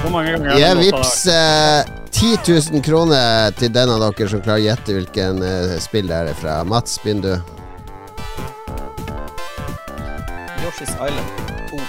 Hvor 0.09 0.17
mange 0.17 0.31
ganger 0.33 0.75
låta 0.75 0.97
vips. 0.97 1.25
eh, 1.27 1.85
10 2.11 2.37
000 2.73 2.83
kroner 2.83 3.51
til 3.59 3.69
den 3.73 3.89
av 3.93 4.01
dere 4.01 4.29
som 4.31 4.41
klarer 4.41 4.59
å 4.63 4.65
gjette 4.65 4.95
hvilken 4.97 5.43
eh, 5.45 5.75
spill 5.83 6.09
det 6.09 6.17
er 6.31 6.33
fra. 6.39 6.59
Mats, 6.67 6.97
begynn 7.03 7.21
du. 7.21 7.33
Yoshi's 10.63 10.93
Island 10.97 11.29
2. 11.69 11.79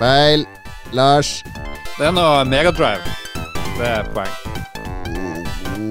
Feil. 0.00 0.46
Lars. 0.96 1.42
Det 1.98 2.06
er 2.08 2.12
noe 2.16 2.44
Megadrive. 2.48 3.14
Det 3.76 3.86
er 3.88 4.08
poeng. 4.16 4.32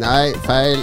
Nei, 0.02 0.34
feil. 0.46 0.82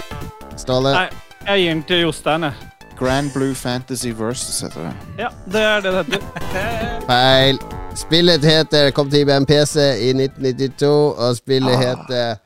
Ståle. 0.59 0.93
Nei, 0.95 1.09
jeg 1.49 1.65
gir 1.65 1.73
den 1.75 1.83
til 1.89 2.05
Jostein, 2.07 2.47
jeg. 2.49 2.69
Grand 2.99 3.33
Blue 3.35 3.55
Fantasy 3.59 4.13
Versus 4.15 4.61
heter 4.63 4.87
det. 4.87 4.93
Ja, 5.25 5.31
det 5.51 5.63
er 5.67 5.81
det 5.83 5.93
det 5.99 6.21
heter. 6.23 7.01
Feil. 7.09 7.59
Spillet 7.97 8.45
heter 8.45 8.91
Kom 8.97 9.11
til 9.11 9.21
IBM 9.25 9.45
PC 9.49 9.77
i 10.01 10.11
1992, 10.17 10.89
og 11.19 11.37
spillet 11.37 11.79
heter 11.81 12.39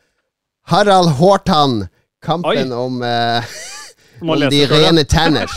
Harald 0.71 1.13
Hårtann. 1.21 1.87
Kampen 2.23 2.73
om 2.75 3.01
uh, 3.05 3.45
om 4.23 4.43
de 4.51 4.61
rene 4.67 5.05
tenner. 5.07 5.51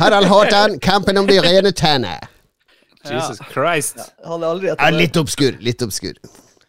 Harald 0.00 0.28
Hårtann, 0.28 0.78
kampen 0.82 1.16
om 1.18 1.28
de 1.28 1.38
rene 1.40 1.72
tenner. 1.72 2.26
Jesus 3.10 3.40
Christ. 3.52 4.00
Ja, 4.24 4.36
er 4.36 4.48
aldri 4.48 4.72
Er 4.74 4.96
litt 4.96 5.16
obskur. 5.20 5.56
Litt 5.60 5.82
obskur. 5.84 6.16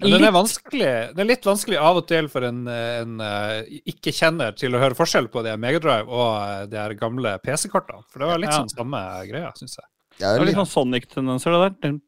Den 0.04 0.24
er 0.28 0.34
vanskelig. 0.36 0.88
Det 1.16 1.24
er 1.24 1.28
litt 1.28 1.46
vanskelig 1.48 1.80
av 1.80 2.02
og 2.02 2.08
til 2.10 2.28
for 2.32 2.44
en, 2.44 2.66
en 2.68 3.22
eh, 3.24 3.78
ikke-kjenner 3.94 4.56
til 4.60 4.76
å 4.76 4.82
høre 4.82 4.98
forskjell 4.98 5.30
på 5.32 5.44
det 5.46 5.56
Megadrive 5.64 6.12
og 6.12 6.34
eh, 6.36 6.66
de 6.72 6.98
gamle 7.00 7.38
PC-kortene. 7.44 8.04
For 8.12 8.22
det 8.24 8.32
var 8.32 8.42
litt 8.44 8.52
Ja. 8.52 8.60
sånn 8.60 8.74
samme 8.76 9.02
greia, 9.30 9.54
syns 9.56 9.78
jeg. 9.80 9.88
Ja, 10.22 10.32
Det 10.32 10.40
er 10.40 10.46
litt, 10.48 10.60
sånn 10.60 10.72
Sonic-tendenser, 10.72 11.56
det 11.56 11.64
der. 11.66 11.74
Dun. 11.90 12.00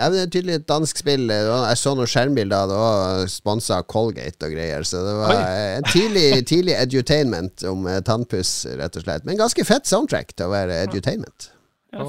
Ja, 0.00 0.08
men 0.08 0.16
det 0.16 0.22
er 0.24 0.30
tydelig 0.32 0.54
et 0.56 0.66
dansk 0.70 1.02
spill. 1.02 1.28
Jeg 1.28 1.76
så 1.76 1.92
noen 1.92 2.08
skjermbilder, 2.08 2.70
det 2.70 2.76
var 2.80 3.26
sponsa 3.28 3.82
av 3.82 3.86
Colgate 3.92 4.48
og 4.48 4.54
greier. 4.56 4.86
Så 4.88 5.02
det 5.04 5.14
var 5.18 5.34
en 5.76 5.88
tidlig, 5.92 6.26
tidlig 6.48 6.76
edutainment 6.80 7.66
om 7.68 7.84
eh, 7.90 8.00
tannpuss, 8.06 8.54
rett 8.80 8.96
og 8.96 9.04
slett. 9.04 9.26
Men 9.28 9.36
ganske 9.40 9.66
fett 9.68 9.90
soundtrack 9.90 10.32
til 10.32 10.48
å 10.48 10.54
være 10.54 10.80
edutainment. 10.86 11.50
Ja. 11.92 12.06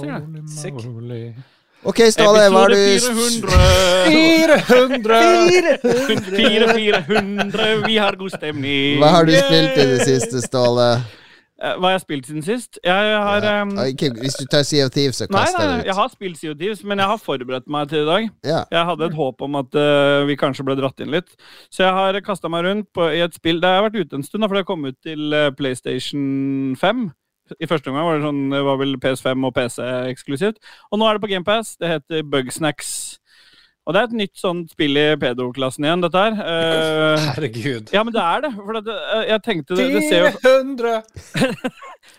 Sick. 0.55 0.77
Ok, 1.81 1.97
Ståle, 2.13 2.43
hva 2.53 2.60
har 2.62 2.69
du 2.69 2.77
Episode 2.77 3.57
400! 4.05 4.60
400! 4.69 5.79
400! 6.38 7.88
Vi 7.88 7.95
har 7.97 8.15
god 8.19 8.36
stemning. 8.36 8.99
Hva 9.01 9.10
har 9.17 9.25
du 9.25 9.34
spilt 9.34 9.79
i 9.81 9.88
det 9.95 10.05
siste, 10.05 10.43
Ståle? 10.45 10.91
Eh, 11.62 11.76
jeg 11.78 11.93
har 11.93 12.02
spilt 12.02 12.28
siden 12.28 12.43
sist? 12.45 12.80
Jeg 12.84 13.17
har 13.21 13.45
um, 13.62 13.76
okay, 13.78 14.10
hvis 14.17 14.34
du 14.39 14.47
tar 14.50 14.63
Sea 14.65 14.88
of 14.88 14.91
Thieves, 14.95 15.19
så 15.19 15.28
Nei, 15.30 15.43
kaster 15.43 15.60
nei, 15.60 15.67
jeg 15.67 15.78
det 15.84 15.91
jeg 15.91 15.97
har 16.00 16.10
spilt 16.10 16.39
Sea 16.39 16.54
of 16.56 16.58
Thieves, 16.58 16.84
men 16.84 17.04
jeg 17.04 17.12
har 17.12 17.21
forberedt 17.21 17.69
meg 17.69 17.91
til 17.91 18.02
i 18.02 18.08
dag. 18.10 18.30
Ja. 18.47 18.63
Jeg 18.71 18.88
hadde 18.89 19.10
et 19.12 19.17
håp 19.19 19.45
om 19.45 19.60
at 19.62 19.78
uh, 19.78 20.26
vi 20.30 20.38
kanskje 20.41 20.65
ble 20.65 20.78
dratt 20.80 21.04
inn 21.04 21.13
litt. 21.13 21.30
Så 21.69 21.86
jeg 21.86 21.93
har 21.93 22.17
kasta 22.26 22.50
meg 22.50 22.65
rundt 22.65 22.89
på, 22.95 23.06
i 23.13 23.21
et 23.21 23.38
spill 23.38 23.62
Det 23.62 23.69
har 23.69 23.86
vært 23.86 24.00
ute 24.02 24.17
en 24.17 24.26
stund, 24.26 24.47
for 24.47 24.58
det 24.58 24.65
kom 24.69 24.89
ut 24.89 24.97
til 25.06 25.38
uh, 25.38 25.52
PlayStation 25.54 26.74
5. 26.82 27.10
I 27.62 27.67
første 27.67 27.91
omgang 27.91 28.08
var 28.08 28.17
det 28.17 28.26
sånn, 28.26 28.43
det 28.54 28.63
var 28.65 28.82
vel 28.82 28.97
PS5 29.04 29.45
og 29.45 29.54
PC 29.54 29.82
eksklusivt. 30.10 30.62
Og 30.89 31.02
nå 31.02 31.06
er 31.08 31.17
det 31.17 31.26
på 31.26 31.30
GamePass. 31.30 31.76
Det 31.78 31.93
heter 31.93 32.26
Bugsnacks. 32.26 33.20
Og 33.81 33.95
det 33.95 34.01
er 34.01 34.09
et 34.09 34.17
nytt 34.19 34.37
sånt 34.37 34.73
spill 34.75 34.97
i 34.99 35.05
pedoklassen 35.17 35.87
igjen, 35.87 36.03
dette 36.03 36.21
her. 36.21 36.35
Uh, 36.37 37.23
herregud. 37.31 37.89
ja, 37.95 38.03
men 38.05 38.13
det 38.13 38.21
er 38.21 38.43
det. 38.45 38.51
For 38.59 38.77
det, 38.77 38.97
jeg 39.31 39.43
tenkte 39.47 39.77
det, 39.79 39.87
det 39.95 40.03
ser 40.05 40.27
jo 40.27 40.33
400! 40.43 40.99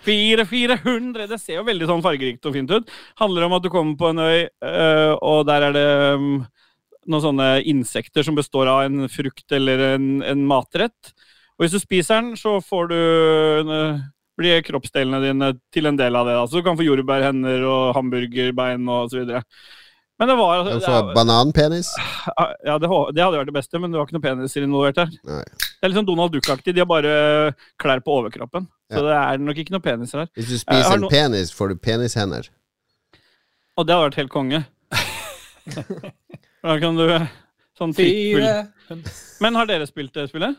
400 0.02 1.28
Det 1.32 1.38
ser 1.38 1.60
jo 1.60 1.66
veldig 1.68 1.88
sånn 1.90 2.02
fargerikt 2.02 2.48
og 2.50 2.56
fint 2.56 2.72
ut. 2.74 2.90
Handler 3.22 3.46
om 3.46 3.54
at 3.58 3.62
du 3.62 3.70
kommer 3.70 3.94
på 4.00 4.10
en 4.10 4.22
øy, 4.24 4.48
uh, 4.66 5.12
og 5.22 5.44
der 5.46 5.68
er 5.68 5.76
det 5.76 5.86
um, 6.18 6.32
noen 7.06 7.24
sånne 7.28 7.50
insekter 7.70 8.26
som 8.26 8.38
består 8.38 8.70
av 8.70 8.88
en 8.88 9.06
frukt 9.10 9.54
eller 9.54 9.92
en, 9.92 10.08
en 10.26 10.42
matrett. 10.48 11.14
Og 11.54 11.66
hvis 11.66 11.76
du 11.76 11.82
spiser 11.82 12.18
den, 12.18 12.34
så 12.40 12.56
får 12.64 12.90
du 12.90 12.98
uh, 13.70 14.02
blir 14.38 14.64
kroppsdelene 14.66 15.22
dine 15.22 15.52
til 15.74 15.86
en 15.86 15.98
del 15.98 16.18
av 16.18 16.26
det. 16.26 16.34
Da. 16.40 16.42
Så 16.48 16.58
du 16.58 16.66
kan 16.66 16.78
få 16.78 16.86
jordbærhender 16.86 17.62
og 17.68 17.94
hamburgerbein 18.00 18.88
og 18.90 19.12
så 19.12 19.22
videre. 19.22 19.44
Men 20.22 20.30
det 20.30 20.34
var 20.38 20.60
altså, 20.62 20.92
det 21.08 21.14
bananpenis. 21.16 21.88
ja, 22.62 22.76
det, 22.78 22.86
det 23.16 23.24
hadde 23.24 23.40
vært 23.40 23.48
det 23.50 23.56
beste, 23.56 23.80
men 23.82 23.90
det 23.90 23.98
var 23.98 24.06
ikke 24.06 24.14
noen 24.14 24.24
peniser 24.28 24.62
involvert 24.68 25.00
her. 25.02 25.10
Nei. 25.26 25.40
Det 25.50 25.82
er 25.82 25.90
litt 25.90 25.98
sånn 25.98 26.06
Donald 26.06 26.30
Duck-aktig. 26.36 26.74
De 26.76 26.82
har 26.84 26.86
bare 26.90 27.14
klær 27.82 28.02
på 28.06 28.14
overkroppen. 28.20 28.68
Så 28.92 29.02
det 29.02 29.16
er 29.18 29.42
nok 29.42 29.58
ikke 29.58 29.74
noen 29.74 29.82
peniser 29.82 30.22
her. 30.22 30.30
Hvis 30.38 30.52
du 30.52 30.58
spiser 30.60 30.94
en 30.94 31.02
no- 31.02 31.10
penis, 31.10 31.50
får 31.58 31.72
du 31.74 31.80
penishender. 31.82 32.46
Og 33.74 33.88
det 33.88 33.96
hadde 33.96 34.06
vært 34.12 34.20
helt 34.22 34.34
konge. 34.38 34.62
Da 36.62 36.76
kan 36.78 36.94
du 36.94 37.06
sånn 37.78 37.92
Fire 37.96 38.52
Men 39.42 39.56
har 39.58 39.66
dere 39.66 39.86
spilt 39.90 40.14
det 40.14 40.28
spillet? 40.30 40.54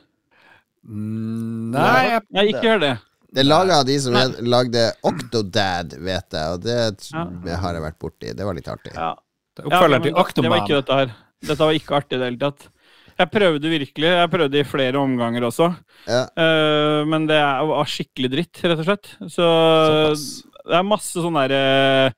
Mm, 0.84 1.71
Nei, 1.71 1.99
jeg 2.10 2.21
jeg 2.36 2.49
ikke 2.52 2.63
gjør 2.67 2.82
det. 2.84 2.93
Det 3.34 3.41
er 3.41 3.47
laga 3.47 3.78
av 3.82 3.86
de 3.88 3.95
som 4.04 4.13
Nei. 4.13 4.26
lagde 4.45 4.82
Octodad, 5.10 5.95
vet 6.06 6.36
jeg, 6.36 6.58
og 6.58 6.60
det 6.65 6.76
Ja. 7.15 7.56
har 7.63 7.73
jeg 7.78 7.82
vært 7.88 7.99
borti. 8.04 8.34
Det 8.36 8.45
var 8.45 8.54
litt 8.54 8.67
artig. 8.69 8.91
Ja. 8.93 9.13
Oppfølgeren 9.61 10.07
ja, 10.09 10.23
til 10.33 10.43
Det 10.43 10.49
var 10.51 10.63
ikke 10.63 10.79
dette 10.79 10.99
her. 10.99 11.11
Dette 11.43 11.67
var 11.67 11.77
ikke 11.77 11.97
artig 11.99 12.17
i 12.17 12.21
det 12.21 12.29
hele 12.31 12.41
tatt. 12.41 12.69
Jeg 13.13 13.29
prøvde 13.29 13.69
virkelig. 13.69 14.09
Jeg 14.09 14.29
prøvde 14.33 14.59
i 14.59 14.65
flere 14.65 14.97
omganger 14.97 15.45
også. 15.45 15.67
Ja. 16.09 16.23
Uh, 16.33 17.03
men 17.05 17.27
det 17.29 17.37
er- 17.37 17.67
var 17.69 17.85
skikkelig 17.85 18.31
dritt, 18.31 18.63
rett 18.63 18.79
og 18.79 18.87
slett. 18.87 19.11
Så 19.29 19.43
Såpass. 19.45 20.25
det 20.65 20.79
er 20.79 20.87
masse 20.87 21.13
sånn 21.13 21.37
derre 21.37 22.13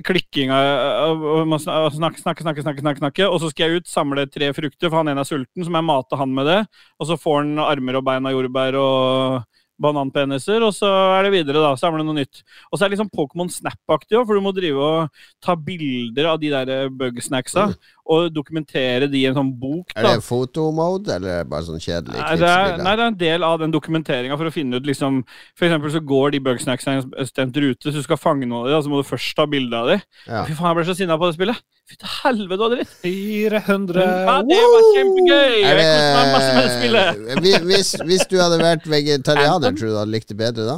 Klikking 0.00 0.48
av 0.48 1.20
snakke, 1.60 2.16
snakke, 2.16 2.40
snakke, 2.40 2.62
snakke, 2.80 2.98
snakke. 2.98 3.26
Og 3.28 3.36
så 3.42 3.50
skal 3.50 3.68
jeg 3.68 3.82
ut, 3.82 3.86
samle 3.86 4.24
tre 4.32 4.48
frukter, 4.56 4.88
for 4.88 4.96
han 5.02 5.10
ene 5.12 5.20
er 5.20 5.28
sulten, 5.28 5.60
så 5.60 5.68
må 5.68 5.76
jeg 5.76 5.84
mate 5.90 6.16
han 6.16 6.32
med 6.32 6.46
det. 6.48 6.60
Og 6.98 7.06
så 7.10 7.18
får 7.20 7.42
han 7.42 7.58
armer 7.60 7.98
og 8.00 8.06
bein 8.06 8.24
av 8.24 8.32
jordbær 8.32 8.78
og 8.80 9.44
bananpeniser, 9.82 10.62
og 10.62 10.74
så 10.76 10.88
er 11.16 11.26
det 11.26 11.32
videre, 11.34 11.62
da. 11.62 11.72
Samle 11.78 12.04
noe 12.06 12.16
nytt. 12.20 12.42
Og 12.70 12.78
så 12.78 12.84
er 12.84 12.88
det 12.90 12.96
liksom 12.96 13.10
Pokémon 13.14 13.50
Snap-aktig 13.50 14.18
òg, 14.18 14.26
for 14.28 14.38
du 14.38 14.44
må 14.44 14.54
drive 14.54 14.78
og 14.80 15.24
ta 15.44 15.56
bilder 15.58 16.30
av 16.30 16.40
de 16.42 16.52
der 16.52 16.92
bug-snacksa. 16.94 17.70
Og 18.04 18.26
dokumentere 18.34 19.06
de 19.08 19.22
i 19.22 19.24
en 19.30 19.36
sånn 19.36 19.50
bok, 19.56 19.92
Er 19.96 20.04
det 20.04 20.24
fotomode, 20.26 21.08
eller 21.14 21.38
er 21.38 21.44
det 21.44 21.48
bare 21.48 21.64
sånn 21.64 21.80
kjedelig 21.80 22.18
Nei 22.20 22.34
det, 22.36 22.50
er, 22.50 22.74
nei, 22.84 22.92
det 22.98 23.04
er 23.04 23.12
en 23.12 23.16
del 23.22 23.46
av 23.46 23.62
den 23.62 23.72
dokumenteringa 23.72 24.36
for 24.36 24.50
å 24.50 24.52
finne 24.52 24.76
ut 24.76 24.84
liksom 24.84 25.22
For 25.56 25.64
eksempel 25.64 25.94
så 25.94 26.02
går 26.04 26.34
de 26.34 26.40
bugsnacksene 26.44 26.98
en 27.00 27.06
bestemt 27.14 27.56
rute, 27.56 27.88
så 27.88 27.94
du 27.96 28.04
skal 28.04 28.20
fange 28.20 28.44
noen 28.44 28.66
av 28.66 28.74
dem, 28.74 28.82
så 28.84 28.92
må 28.92 29.00
du 29.00 29.08
først 29.08 29.32
ta 29.38 29.46
bilde 29.48 29.78
av 29.78 29.88
dem. 29.88 30.02
Ja. 30.28 30.42
Fy 30.44 30.52
faen, 30.58 30.68
jeg 30.68 30.78
ble 30.80 30.84
så 30.90 30.96
sinna 30.98 31.16
på 31.20 31.30
det 31.30 31.38
spillet. 31.38 31.62
Fy 31.88 31.96
til 32.00 32.12
helvete, 32.18 32.60
hva 32.60 32.68
dritt. 32.74 32.92
400 33.04 34.04
Ja, 34.04 34.36
det 34.50 34.60
var 34.74 34.84
kjempegøy! 34.90 35.56
Er 35.64 35.80
Jeg 35.80 35.88
koste 35.88 36.12
meg 36.18 36.34
masse 36.34 36.50
med 36.52 36.68
det 36.68 36.74
spillet. 36.76 37.64
hvis, 37.70 37.94
hvis 38.08 38.26
du 38.28 38.36
hadde 38.40 38.60
vært 38.60 38.84
vegetarianer, 38.88 39.72
tror 39.72 39.88
du 39.88 39.94
du 39.94 40.00
hadde 40.02 40.12
likt 40.12 40.28
det 40.32 40.38
bedre 40.40 40.68
da? 40.68 40.76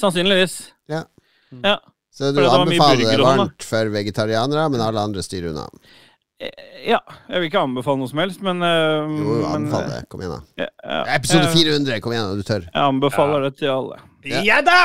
Sannsynligvis. 0.00 0.60
Ja. 0.92 1.04
Ja. 1.64 1.78
Så 2.14 2.32
du 2.36 2.40
anbefaler 2.44 3.06
sånn, 3.06 3.16
da. 3.20 3.34
varmt 3.38 3.64
for 3.64 3.90
vegetarianere, 3.94 4.68
men 4.72 4.82
alle 4.84 5.02
andre 5.08 5.22
styrer 5.24 5.52
unna? 5.54 5.66
Eh, 6.40 6.66
Ja. 6.88 7.00
Jeg 7.28 7.42
vil 7.42 7.50
ikke 7.50 7.60
anbefale 7.60 8.00
noe 8.00 8.08
som 8.08 8.20
helst, 8.22 8.40
men 8.44 8.62
uh, 8.64 9.10
Jo, 9.12 9.40
anbefale 9.52 9.90
det. 9.92 10.04
Kom 10.08 10.22
igjen, 10.22 10.38
da. 10.38 10.64
ja, 10.64 10.68
ja, 10.80 11.00
Episode 11.18 11.50
400, 11.52 12.00
kom 12.00 12.14
igjen, 12.14 12.30
da, 12.30 12.38
du 12.38 12.46
tør. 12.46 12.64
Jeg 12.64 12.86
anbefaler 12.86 13.44
det 13.44 13.58
til 13.60 13.72
alle. 13.74 13.98
Ja 14.24 14.58
da! 14.64 14.78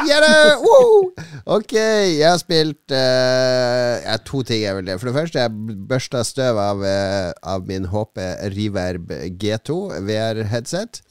Woo! 0.63 1.09
Ok, 1.57 1.73
jeg 1.75 2.23
har 2.23 2.37
spilt 2.39 2.93
eh, 2.95 3.95
ja, 4.05 4.15
To 4.23 4.39
ting 4.47 4.61
jeg 4.63 4.77
vil 4.77 4.87
det. 4.87 4.95
For 5.01 5.09
det 5.09 5.15
første, 5.17 5.43
jeg 5.43 5.79
børsta 5.89 6.21
støv 6.27 6.59
av, 6.61 6.83
uh, 6.83 7.33
av 7.43 7.67
min 7.67 7.87
HP 7.91 8.21
Reverb 8.55 9.11
G2 9.41 9.77
VR-headset. 10.07 11.01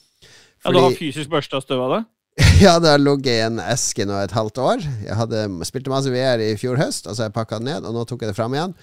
Ja, 0.65 0.73
du 0.73 0.81
har 0.81 0.97
fysisk 0.97 1.33
børsta 1.33 1.61
støv 1.65 1.85
av 1.89 1.97
det? 1.99 2.03
Ja, 2.65 2.79
det 2.83 2.91
har 2.95 3.03
ligget 3.03 3.31
i 3.31 3.45
en 3.45 3.61
eske 3.63 4.07
nå 4.09 4.17
et 4.25 4.33
halvt 4.35 4.59
år. 4.63 4.85
Jeg 5.05 5.17
hadde 5.21 5.45
spilte 5.69 5.93
masse 5.93 6.11
VR 6.11 6.41
i 6.43 6.55
fjor 6.59 6.81
høst, 6.81 7.07
og 7.07 7.15
så 7.15 7.25
har 7.27 7.31
jeg 7.33 7.37
pakka 7.37 7.61
den 7.61 7.69
ned, 7.71 7.87
og 7.87 7.95
nå 7.95 8.05
tok 8.09 8.25
jeg 8.25 8.33
det 8.33 8.39
fram 8.39 8.57
igjen. 8.57 8.75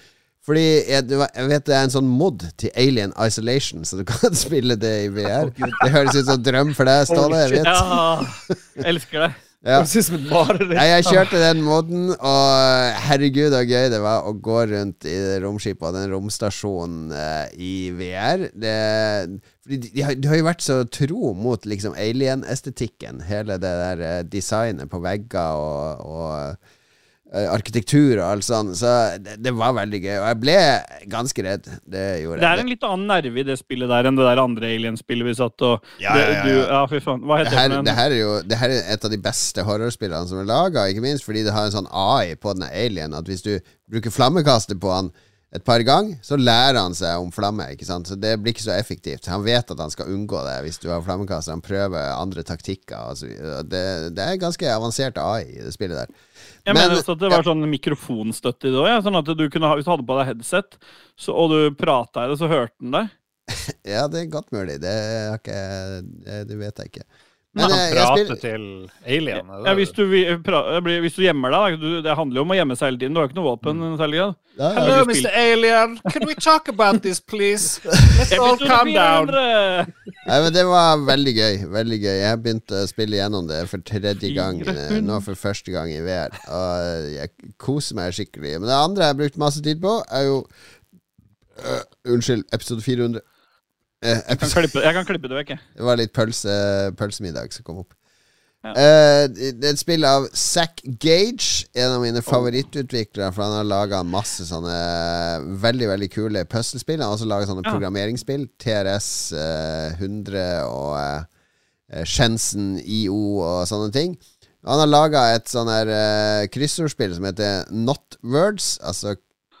Fordi 0.42 0.64
jeg, 0.90 1.06
jeg 1.06 1.48
vet 1.52 1.66
det 1.68 1.74
er 1.76 1.86
en 1.86 1.94
sånn 1.94 2.08
mod 2.10 2.42
til 2.58 2.72
Alien 2.74 3.14
Isolation, 3.14 3.84
så 3.86 4.00
du 4.00 4.04
kan 4.08 4.34
spille 4.46 4.74
det 4.80 4.96
i 5.04 5.12
VR. 5.14 5.52
Det 5.54 5.92
høres 5.94 6.18
ut 6.18 6.26
som 6.26 6.34
en 6.34 6.44
drøm 6.50 6.74
for 6.74 6.90
deg, 6.90 7.06
Ståle. 7.10 7.46
Jeg 7.46 7.62
vet. 7.62 7.72
Ja, 8.82 8.88
elsker 8.88 9.26
det. 9.26 9.32
Ja. 9.62 9.76
ja. 9.78 10.84
jeg 10.96 11.04
kjørte 11.06 11.38
den 11.38 11.60
moden, 11.62 12.08
og 12.18 12.96
herregud 13.04 13.54
så 13.54 13.60
gøy 13.62 13.92
det 13.92 14.00
var 14.02 14.26
å 14.26 14.32
gå 14.34 14.56
rundt 14.72 15.06
i 15.06 15.14
romskipet 15.44 15.86
og 15.86 15.94
den 15.94 16.10
romstasjonen 16.10 17.12
uh, 17.14 17.46
i 17.54 17.92
VR. 17.94 18.48
Det, 18.50 18.74
fordi 19.62 19.78
de, 19.84 19.92
de, 19.94 20.02
har, 20.02 20.18
de 20.18 20.32
har 20.32 20.40
jo 20.40 20.48
vært 20.48 20.66
så 20.66 20.80
tro 20.90 21.30
mot 21.38 21.70
liksom 21.70 21.94
alien-estetikken. 21.94 23.22
Hele 23.28 23.60
det 23.62 23.74
der 23.84 24.02
uh, 24.02 24.18
designet 24.26 24.90
på 24.90 24.98
vegger 25.04 25.62
og, 25.62 26.10
og 26.10 26.72
arkitektur 27.32 28.18
og 28.20 28.24
alt 28.26 28.44
sånt. 28.44 28.74
Så 28.76 28.90
det, 29.24 29.38
det 29.40 29.52
var 29.56 29.72
veldig 29.78 30.00
gøy. 30.04 30.16
Og 30.20 30.26
jeg 30.28 30.38
ble 30.42 30.56
ganske 31.12 31.44
redd. 31.46 31.68
Det 31.88 32.02
gjorde 32.22 32.42
Det 32.42 32.48
er 32.50 32.62
en 32.62 32.68
litt 32.72 32.84
annen 32.88 33.06
nerve 33.08 33.40
i 33.40 33.46
det 33.48 33.56
spillet 33.60 33.88
der 33.88 34.08
enn 34.10 34.18
det 34.20 34.26
der 34.28 34.42
andre 34.42 34.70
Alien-spillet 34.74 35.28
vi 35.30 35.34
satt 35.38 35.64
og 35.68 35.86
Ja, 36.02 36.12
ja, 36.18 36.28
ja, 36.28 36.42
Du, 36.44 36.52
ja. 36.60 36.82
fy 36.92 37.00
faen. 37.04 37.24
Hva 37.24 37.40
Det 37.40 37.48
heter 37.48 37.58
her, 37.62 37.68
det? 37.68 37.76
for 37.78 37.88
det 37.88 37.96
her 37.98 38.10
er 38.10 38.20
jo 38.20 38.32
det 38.52 38.58
her 38.62 38.76
er 38.76 38.92
et 38.96 39.04
av 39.08 39.14
de 39.16 39.20
beste 39.24 39.64
horrorspillene 39.66 40.28
som 40.28 40.42
er 40.42 40.48
laga, 40.52 40.86
ikke 40.92 41.04
minst 41.08 41.24
fordi 41.28 41.44
det 41.46 41.54
har 41.56 41.68
en 41.70 41.76
sånn 41.80 41.88
AI 41.90 42.34
på 42.36 42.52
den 42.58 42.68
alien, 42.68 43.14
at 43.16 43.28
hvis 43.30 43.44
du 43.48 43.54
bruker 43.90 44.12
flammekaster 44.12 44.76
på 44.80 44.92
han, 44.92 45.12
et 45.52 45.64
par 45.64 45.82
ganger, 45.84 46.16
så 46.24 46.38
lærer 46.40 46.78
han 46.80 46.94
seg 46.96 47.20
om 47.20 47.28
flamme. 47.34 47.66
Ikke 47.74 47.84
sant? 47.84 48.08
Så 48.08 48.16
det 48.16 48.38
blir 48.40 48.54
ikke 48.54 48.64
så 48.64 48.72
effektivt. 48.72 49.26
Han 49.28 49.42
vet 49.44 49.68
at 49.74 49.80
han 49.84 49.90
skal 49.92 50.08
unngå 50.08 50.40
det 50.46 50.54
hvis 50.64 50.78
du 50.80 50.86
har 50.88 51.02
flammekaster. 51.04 51.52
Han 51.52 51.64
prøver 51.64 52.14
andre 52.16 52.44
taktikker. 52.48 52.96
Altså, 53.12 53.28
det, 53.68 53.82
det 54.16 54.24
er 54.24 54.40
ganske 54.40 54.70
avansert 54.72 55.20
AI 55.20 55.42
i 55.58 55.60
det 55.66 55.74
spillet 55.76 55.98
der. 56.00 56.14
Jeg 56.64 56.72
Men- 56.74 56.80
mener 56.80 56.96
også 57.02 57.16
at 57.18 57.20
det 57.20 57.30
var 57.34 57.44
sånn 57.44 57.66
mikrofonstøtte 57.68 58.70
i 58.70 58.72
det 58.72 58.80
òg. 58.80 58.88
Ja. 58.88 59.00
Sånn 59.04 59.18
at 59.20 59.28
du 59.28 59.44
kunne 59.52 59.68
ha, 59.68 59.76
hvis 59.76 59.84
du 59.84 59.92
hadde 59.92 60.06
på 60.08 60.16
deg 60.20 60.30
headset, 60.32 60.78
så, 61.20 61.34
og 61.36 61.52
du 61.52 61.58
prata 61.76 62.24
i 62.24 62.32
det, 62.32 62.38
så 62.40 62.48
hørte 62.48 62.72
den 62.80 62.96
deg. 62.96 63.12
Ja, 63.92 64.06
det 64.08 64.22
er 64.22 64.32
godt 64.32 64.48
mulig. 64.54 64.78
Det, 64.80 64.94
har 65.28 65.36
ikke, 65.42 65.60
det, 66.24 66.40
det 66.48 66.58
vet 66.64 66.80
jeg 66.80 66.92
ikke. 66.94 67.04
Men 67.52 67.68
kan 67.68 67.76
jeg, 67.76 67.88
jeg 67.92 68.04
prate 68.06 68.36
til 68.40 68.62
alien. 69.04 69.48
Ja, 69.66 69.72
hvis, 69.76 69.90
du, 69.92 70.02
pra- 70.40 70.62
det 70.80 70.94
hvis 71.04 71.18
du 71.18 71.20
gjemmer 71.26 71.52
deg, 71.52 71.74
da. 71.74 71.80
Du, 71.82 71.98
det 72.06 72.14
handler 72.16 72.40
jo 72.40 72.44
om 72.46 72.54
å 72.54 72.56
gjemme 72.56 72.76
seg 72.80 72.88
hele 72.88 73.00
tiden. 73.02 73.12
Du 73.12 73.20
har 73.20 73.26
jo 73.26 73.30
ikke 73.32 73.38
noe 73.42 73.50
våpen. 73.50 73.82
ja. 74.16 74.28
Hello, 74.56 75.02
Mr. 75.08 75.28
Alien. 75.36 75.98
Can 76.12 76.24
we 76.28 76.34
talk 76.34 76.68
about 76.72 77.02
this, 77.04 77.20
please? 77.20 77.80
Let's 78.18 78.32
all 78.38 78.56
calm 78.56 78.88
down. 78.92 79.28
Nei, 79.32 80.38
men 80.44 80.48
Det 80.52 80.64
var 80.68 81.00
veldig 81.04 81.34
gøy. 81.36 81.58
veldig 81.72 81.98
gøy 82.02 82.16
Jeg 82.22 82.28
har 82.30 82.40
begynt 82.40 82.72
å 82.76 82.82
spille 82.88 83.16
gjennom 83.20 83.48
det 83.48 83.62
for 83.68 83.84
tredje 83.84 84.32
gang. 84.36 84.60
eh, 84.64 84.72
400. 84.72 85.02
Nå 85.08 85.20
for 85.24 85.36
første 85.40 85.72
gang 85.76 85.92
i 85.92 86.00
VR. 86.04 86.32
Og 86.48 87.10
jeg 87.18 87.52
koser 87.60 88.00
meg 88.00 88.16
skikkelig. 88.16 88.54
Men 88.62 88.68
det 88.72 88.78
andre 88.80 89.04
jeg 89.10 89.12
har 89.14 89.20
brukt 89.20 89.40
masse 89.44 89.60
tid 89.64 89.80
på, 89.84 89.98
er 90.08 90.24
jo 90.30 90.40
uh, 91.60 91.82
Unnskyld, 92.12 92.44
episode 92.56 92.80
400. 92.84 93.20
Eh, 94.02 94.18
Jeg 94.32 94.38
kan 94.40 94.50
klippe, 94.50 94.82
jeg 94.82 94.94
kan 94.96 95.06
klippe 95.06 95.28
det 95.30 95.36
vekk, 95.38 95.50
jeg. 95.54 95.60
det 95.78 95.84
var 95.86 95.96
litt 96.00 96.12
pølse, 96.16 96.54
pølsemiddag 96.98 97.52
som 97.54 97.62
kom 97.66 97.82
opp. 97.84 97.92
Ja. 98.62 98.72
Uh, 98.78 99.24
det 99.34 99.64
er 99.66 99.72
et 99.72 99.80
spill 99.80 100.04
av 100.06 100.28
Zack 100.38 100.82
Gage, 101.02 101.64
en 101.74 101.96
av 101.96 102.02
mine 102.04 102.20
favorittutviklere. 102.22 103.32
For 103.34 103.42
han 103.42 103.56
har 103.58 103.66
laga 103.66 104.04
masse 104.06 104.44
sånne 104.46 104.76
veldig 105.64 105.88
veldig 105.90 106.08
kule 106.14 106.44
puslespill. 106.46 107.00
Han 107.02 107.10
har 107.10 107.16
også 107.16 107.26
laga 107.30 107.48
sånne 107.50 107.64
Ja. 107.66 107.72
programmeringsspill. 107.74 108.44
TRS 108.62 109.08
uh, 109.34 109.98
100 109.98 110.44
og 110.68 110.94
uh, 110.94 112.04
Shensen 112.06 112.76
IO 112.86 113.40
og 113.42 113.66
sånne 113.66 113.90
ting. 113.94 114.14
Han 114.62 114.78
har 114.78 114.86
laga 114.86 115.24
et 115.34 115.50
sånn 115.50 115.66
her 115.66 115.90
uh, 115.90 116.46
kryssordspill 116.54 117.16
som 117.18 117.26
heter 117.26 117.64
Not 117.74 118.14
Words, 118.22 118.76
altså 118.86 119.16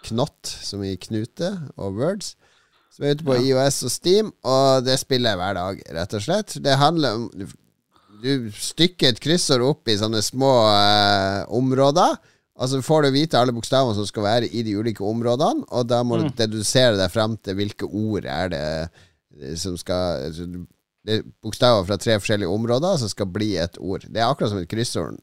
knott 0.06 0.46
som 0.62 0.82
i 0.86 0.94
knute, 0.96 1.50
og 1.74 1.98
words. 1.98 2.36
Som 2.92 3.06
er 3.06 3.16
ute 3.16 3.24
på 3.24 3.38
IOS 3.40 3.78
og 3.88 3.92
Steam, 3.94 4.28
og 4.44 4.84
det 4.84 4.98
spiller 5.00 5.32
jeg 5.32 5.40
hver 5.40 5.56
dag, 5.56 5.78
rett 5.96 6.16
og 6.18 6.24
slett. 6.26 6.56
Det 6.60 6.76
handler 6.76 7.16
om 7.16 7.28
Du 8.22 8.52
stykker 8.54 9.08
et 9.10 9.22
kryssord 9.22 9.64
opp 9.66 9.88
i 9.90 9.96
sånne 9.98 10.20
små 10.22 10.52
eh, 10.68 11.40
områder. 11.50 12.20
Og 12.60 12.68
så 12.68 12.82
får 12.84 13.06
du 13.06 13.14
vite 13.14 13.40
alle 13.40 13.54
bokstavene 13.56 13.96
som 13.96 14.06
skal 14.06 14.26
være 14.26 14.50
i 14.52 14.62
de 14.62 14.76
ulike 14.76 15.02
områdene, 15.02 15.64
og 15.72 15.88
da 15.88 16.02
må 16.04 16.20
du 16.20 16.28
dedusere 16.36 16.98
deg 17.00 17.10
frem 17.10 17.34
til 17.40 17.56
hvilke 17.58 17.88
ord 17.88 18.28
er 18.28 18.52
det 18.52 18.62
eh, 19.40 19.56
som 19.58 19.74
skal 19.80 20.28
altså, 20.28 20.46
Det 21.02 21.16
er 21.16 21.24
bokstaver 21.42 21.88
fra 21.88 21.96
tre 21.98 22.20
forskjellige 22.20 22.52
områder 22.52 23.00
som 23.00 23.10
skal 23.10 23.26
bli 23.32 23.56
et 23.58 23.80
ord. 23.80 24.04
Det 24.06 24.20
er 24.20 24.28
akkurat 24.28 24.52
som 24.52 24.60
et 24.60 24.70
kryssord 24.70 25.16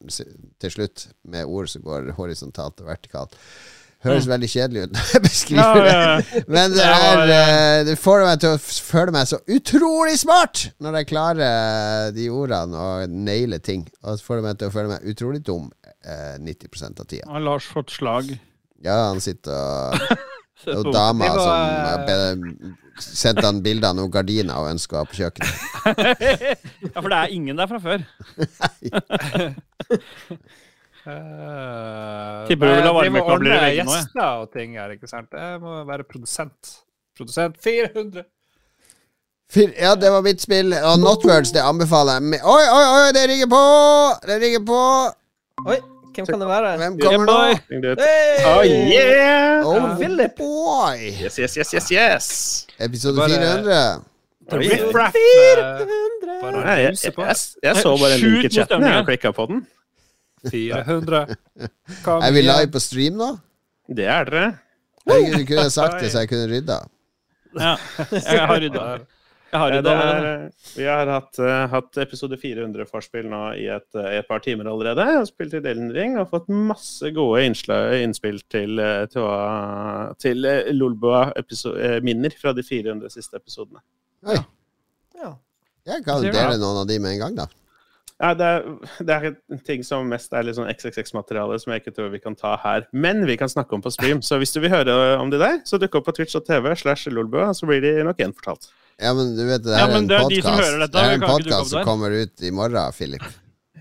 til 0.59 0.73
slutt, 0.73 1.07
med 1.23 1.45
ord 1.45 1.69
som 1.71 1.85
går 1.85 2.11
horisontalt 2.17 2.81
og 2.81 2.89
vertikalt. 2.89 3.37
Høres 4.05 4.27
veldig 4.31 4.47
kjedelig 4.47 4.81
ut 4.85 4.93
når 4.95 5.03
jeg 5.11 5.21
beskriver 5.25 5.59
Ja, 5.59 5.83
ja, 5.83 5.95
ja. 5.99 6.15
det. 6.23 6.43
Men 6.47 6.71
det, 6.71 6.79
Det 6.79 6.85
er, 7.39 7.83
det 7.89 7.95
får 7.99 8.21
meg 8.23 8.39
til 8.39 8.53
å 8.55 8.59
føle 8.63 9.11
meg 9.15 9.27
så 9.27 9.41
utrolig 9.51 10.15
smart 10.21 10.69
når 10.79 10.95
jeg 11.01 11.09
klarer 11.09 11.43
eh, 11.49 12.07
de 12.15 12.29
ordene 12.31 12.79
og 12.79 13.11
nailer 13.27 13.59
ting. 13.59 13.83
Og 14.05 14.15
så 14.15 14.23
får 14.29 14.35
det 14.39 14.45
meg 14.47 14.55
til 14.61 14.69
å 14.71 14.75
føle 14.77 14.87
meg 14.93 15.03
utrolig 15.11 15.41
dum 15.43 15.67
eh, 16.07 16.39
90% 16.39 17.03
av 17.03 17.07
tida. 17.11 17.27
Har 17.27 17.43
Lars 17.43 17.67
fått 17.67 17.91
slag? 17.97 18.31
Ja, 18.85 19.09
han 19.09 19.19
sitter 19.19 19.51
og 19.51 19.99
Det 20.59 20.73
Og 20.75 20.89
på- 20.89 20.91
dama 20.91 21.23
som 21.39 21.55
eh, 22.11 22.35
sendte 22.99 23.45
han 23.47 23.61
bilder 23.63 23.93
av 23.93 23.95
noen 23.95 24.11
gardiner 24.11 24.59
og 24.59 24.67
ønska 24.73 25.05
på 25.07 25.15
kjøkkenet. 25.21 25.55
Ja, 26.89 26.99
for 26.99 27.07
det 27.11 27.15
er 27.19 27.31
ingen 27.35 27.55
der 27.59 27.67
fra 27.71 27.79
før. 27.79 28.03
Eh, 31.07 32.47
Tipper 32.49 32.67
du 32.67 32.73
vil 32.75 32.87
ha 32.87 32.91
varmekabler 32.95 33.53
i 33.55 33.59
veggene 33.63 33.69
òg? 33.69 33.77
Vi 33.77 33.85
må 33.85 33.93
ordne 33.93 34.01
Gjester 34.03 34.41
og 34.43 34.51
ting 34.55 34.75
her, 34.79 34.91
ikke 34.97 35.07
sant? 35.09 35.29
Jeg 35.33 35.61
må 35.63 35.77
være 35.87 36.03
produsent. 36.07 36.73
Produsent 37.17 37.55
400. 37.63 38.25
Ja, 39.79 39.95
det 39.97 40.11
var 40.13 40.21
mitt 40.21 40.41
spill. 40.43 40.73
Og 40.77 40.99
Notwords, 41.01 41.51
det 41.55 41.63
anbefaler 41.65 42.19
jeg. 42.21 42.41
Oi, 42.45 42.65
oi, 42.69 42.83
oi, 42.99 43.07
det 43.15 43.23
ringer 43.31 43.47
på! 43.49 43.61
Det 44.27 44.37
ringer 44.43 44.61
på! 44.67 44.81
Oi, 45.65 45.79
hvem 46.13 46.27
kan 46.27 46.43
det 46.43 46.49
være? 46.51 46.75
Hvem 46.83 46.99
kommer 47.01 47.25
nå? 47.25 47.39
Hey! 48.03 48.45
Oh 48.45 48.61
yeah! 48.67 49.65
Oh, 49.65 49.95
Philip. 49.97 50.35
boy! 50.37 50.99
Yes, 51.23 51.39
yes, 51.41 51.57
yes, 51.57 51.73
yes, 51.73 51.89
yes. 51.91 52.29
Episode 52.79 53.17
Bare- 53.17 53.41
400. 53.41 54.05
Oi. 54.49 54.57
Riff 54.59 54.95
Raff. 54.95 55.15
eh, 55.15 55.81
Bare 56.41 56.51
Nei, 56.63 56.77
jeg, 56.81 56.95
jeg, 57.03 57.13
jeg, 57.17 57.35
jeg 57.63 57.75
så 57.83 57.91
bare 58.01 58.15
en 58.15 58.21
link 58.23 58.45
i 58.45 58.49
chatten 58.55 58.83
og 58.89 59.05
klikka 59.09 59.31
på 59.35 59.45
den. 59.49 59.59
400. 60.47 61.35
Kom 62.05 62.21
Er 62.23 62.31
vi 62.31 62.39
igjen. 62.43 62.55
live 62.55 62.71
på 62.71 62.79
stream 62.83 63.17
nå? 63.19 63.29
Det 63.89 64.05
er 64.07 64.25
dere. 64.29 64.47
Jeg 65.09 65.45
kunne- 65.47 65.69
sagt 65.73 65.99
det 66.01 66.11
så 66.13 66.21
jeg 66.25 66.29
kunne 66.29 66.47
rydda. 66.51 66.79
Ja, 67.57 67.77
jeg 68.11 68.45
har 68.45 68.59
rydda. 68.61 68.83
Jeg 69.49 69.57
har 69.57 69.71
Eh, 69.71 69.77
rydda. 69.79 69.93
Er, 69.97 70.51
vi 70.77 70.83
har 70.85 71.07
hatt, 71.09 71.39
eh, 71.41 71.63
hatt 71.71 71.97
episode 71.97 72.37
400 72.37 72.85
forspill 72.85 73.25
nå 73.31 73.39
i 73.57 73.63
et, 73.73 73.87
eh, 73.97 74.19
et 74.19 74.27
par 74.29 74.43
timer 74.45 74.69
allerede. 74.69 75.01
Jeg 75.01 75.17
har 75.17 75.25
spilt 75.25 75.55
i 75.57 75.61
Delen 75.65 75.89
Ring 75.95 76.19
og 76.21 76.29
fått 76.29 76.45
masse 76.53 77.09
gode 77.15 77.41
innslag, 77.47 77.95
innspill 78.03 78.37
til, 78.53 78.77
eh, 78.77 79.07
til, 79.09 79.25
til 80.21 80.45
eh, 80.45 80.69
Lolbua 80.77 81.31
episo- 81.41 81.73
eh, 81.81 81.97
minner 82.05 82.29
fra 82.37 82.53
de 82.53 82.61
400 82.61 83.09
siste 83.09 83.41
episodene. 83.41 83.81
Oi. 84.29 84.37
Ja. 85.17 85.33
Jeg 85.89 86.05
kan 86.05 86.21
dele 86.21 86.59
noen 86.61 86.83
av 86.83 86.85
de 86.87 86.99
med 87.01 87.15
en 87.17 87.19
gang, 87.23 87.35
da. 87.41 87.47
Ja, 88.19 88.33
det, 88.35 88.47
er, 88.51 88.65
det 89.07 89.15
er 89.15 89.25
en 89.31 89.59
ting 89.63 89.83
som 89.87 90.09
mest 90.11 90.33
er 90.35 90.43
litt 90.43 90.57
sånn 90.57 90.67
XXX-materiale 90.67 91.55
som 91.61 91.71
jeg 91.71 91.79
ikke 91.85 91.93
tror 91.95 92.09
vi 92.11 92.19
kan 92.19 92.35
ta 92.35 92.57
her. 92.59 92.83
Men 92.91 93.23
vi 93.29 93.37
kan 93.39 93.47
snakke 93.51 93.77
om 93.77 93.83
på 93.85 93.93
stream. 93.95 94.19
Så 94.25 94.41
hvis 94.41 94.51
du 94.51 94.59
vil 94.59 94.73
høre 94.73 94.91
om 95.21 95.31
de 95.31 95.39
der, 95.39 95.61
så 95.67 95.79
dukk 95.79 95.95
opp 96.01 96.09
på 96.09 96.17
twitch.tv 96.17 96.73
slash 96.81 97.07
lolbua, 97.15 97.53
så 97.55 97.69
blir 97.69 97.79
de 97.85 97.93
nok 98.03 98.19
gjenfortalt. 98.19 98.67
Ja, 98.99 99.13
men 99.15 99.31
du 99.37 99.45
vet, 99.47 99.63
det 99.63 99.71
Ja, 99.71 99.85
er 99.87 99.95
en 99.95 100.09
det 100.09 100.17
er 100.19 100.27
de 100.33 100.41
som 100.43 100.59
dette, 100.59 100.91
Det 100.91 100.99
er 101.05 101.15
en 101.15 101.23
kan 101.23 101.31
podcast 101.37 101.71
som 101.71 101.87
kommer 101.87 102.11
ut 102.11 102.43
i 102.43 102.51
morgen, 102.51 102.91
Philip. 102.97 103.23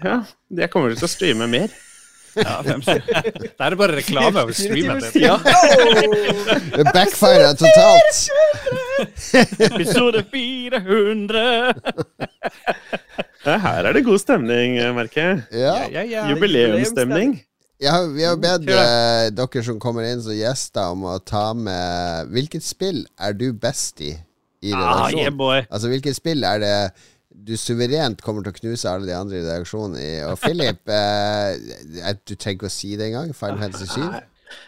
Ja, 0.05 0.21
jeg 0.55 0.71
kommer 0.71 0.95
til 0.95 1.09
å 1.09 1.11
streame 1.11 1.51
mer. 1.51 1.75
Ja. 2.39 2.61
Det 2.63 2.85
er 3.59 3.75
bare 3.75 3.97
reklame 3.97 4.45
over 4.45 4.55
streamen 4.55 5.03
din. 5.03 5.25
Ja. 5.25 5.39
Det 6.77 6.85
backfirer 6.95 7.59
totalt! 7.59 8.31
Episode 9.67 10.23
400! 10.31 11.75
Her 13.45 13.87
er 13.87 13.95
det 13.95 14.05
god 14.07 14.19
stemning, 14.23 14.79
merker 14.97 15.23
jeg. 15.23 15.43
Ja. 15.61 15.75
Ja, 15.93 16.03
ja. 16.03 16.25
Jubileumsstemning. 16.33 17.37
Jeg 17.79 17.93
har, 17.95 18.09
vi 18.11 18.25
har 18.27 18.39
bedt 18.43 18.67
eh, 18.75 19.29
dere 19.39 19.61
som 19.63 19.79
kommer 19.79 20.03
inn 20.09 20.23
som 20.25 20.35
gjester, 20.35 20.97
om 20.97 21.05
å 21.07 21.19
ta 21.23 21.53
med 21.55 22.33
Hvilket 22.35 22.67
spill 22.67 23.05
er 23.23 23.37
du 23.39 23.53
best 23.55 24.03
i 24.03 24.17
i 24.59 24.73
Ah, 24.75 25.07
yeah. 25.15 25.31
Altså, 25.71 25.87
hvilket 25.89 26.17
spill 26.17 26.43
er 26.43 26.59
det 26.59 26.75
du 27.49 27.55
suverent 27.57 28.19
kommer 28.25 28.43
til 28.43 28.51
å 28.51 28.59
knuse 28.59 28.91
alle 28.91 29.07
de 29.07 29.15
andre 29.15 29.39
i 29.39 29.45
redaksjonen 29.45 29.99
i? 30.03 30.09
Og 30.27 30.39
Philip, 30.43 30.81
eh, 30.91 32.17
du 32.27 32.35
trenger 32.35 32.57
ikke 32.57 32.71
å 32.71 32.75
si 32.75 32.97
det 32.99 33.13
engang. 33.13 33.31
Final 33.37 33.61
Fantasy 33.63 33.87
7? 33.95 34.03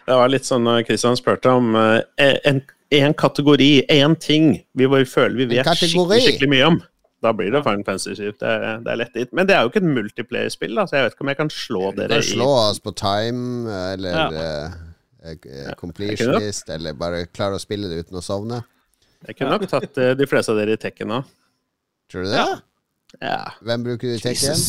Det 0.07 0.15
var 0.21 0.31
litt 0.31 0.47
sånn 0.47 0.69
Kristian 0.87 1.17
spurte 1.19 1.51
om 1.57 1.75
eh, 1.75 2.37
en, 2.47 2.61
en 2.95 3.17
kategori, 3.17 3.71
én 3.91 4.15
ting 4.21 4.53
vi 4.77 4.87
bare 4.87 5.09
føler 5.09 5.41
vi 5.41 5.57
vet 5.57 5.67
skikkelig, 5.75 6.23
skikkelig 6.29 6.51
mye 6.55 6.71
om. 6.71 6.79
Da 7.21 7.33
blir 7.37 7.51
det 7.53 7.61
Final 7.63 7.83
Fantasy 7.85 8.15
7. 8.17 8.31
Det, 8.41 8.51
det 8.85 8.91
er 8.91 8.97
lett 8.97 9.13
dit. 9.13 9.33
Men 9.37 9.47
det 9.49 9.55
er 9.55 9.65
jo 9.65 9.69
ikke 9.69 9.81
et 9.83 9.89
multiplayer-spill, 9.97 10.79
så 10.89 10.97
jeg 10.97 11.05
vet 11.05 11.15
ikke 11.15 11.25
om 11.27 11.31
jeg 11.31 11.37
kan 11.37 11.51
slå 11.53 11.83
Du 11.93 12.01
kan 12.09 12.23
slå 12.25 12.47
oss 12.63 12.81
på 12.81 12.93
time, 12.97 13.69
eller 13.93 14.17
Ja. 14.17 14.25
uh, 14.31 14.79
eh, 15.29 15.73
completionist, 15.77 16.69
eller 16.73 16.97
bare 16.97 17.27
klare 17.29 17.59
å 17.59 17.61
spille 17.61 17.91
det 17.91 18.01
uten 18.07 18.17
å 18.17 18.25
sovne. 18.25 18.63
Jeg 19.27 19.37
kunne 19.37 19.53
nok 19.53 19.69
tatt 19.69 20.01
uh, 20.01 20.15
de 20.17 20.27
fleste 20.29 20.53
av 20.53 20.57
dere 20.57 20.73
i 20.73 20.81
Tekken 20.81 21.13
nå. 21.13 21.21
Tror 22.09 22.25
du 22.25 22.33
det? 22.33 22.47
Ja. 23.21 23.37
Hvem 23.61 23.85
bruker 23.85 24.09
du 24.09 24.17
i 24.17 24.23
Tekken? 24.23 24.65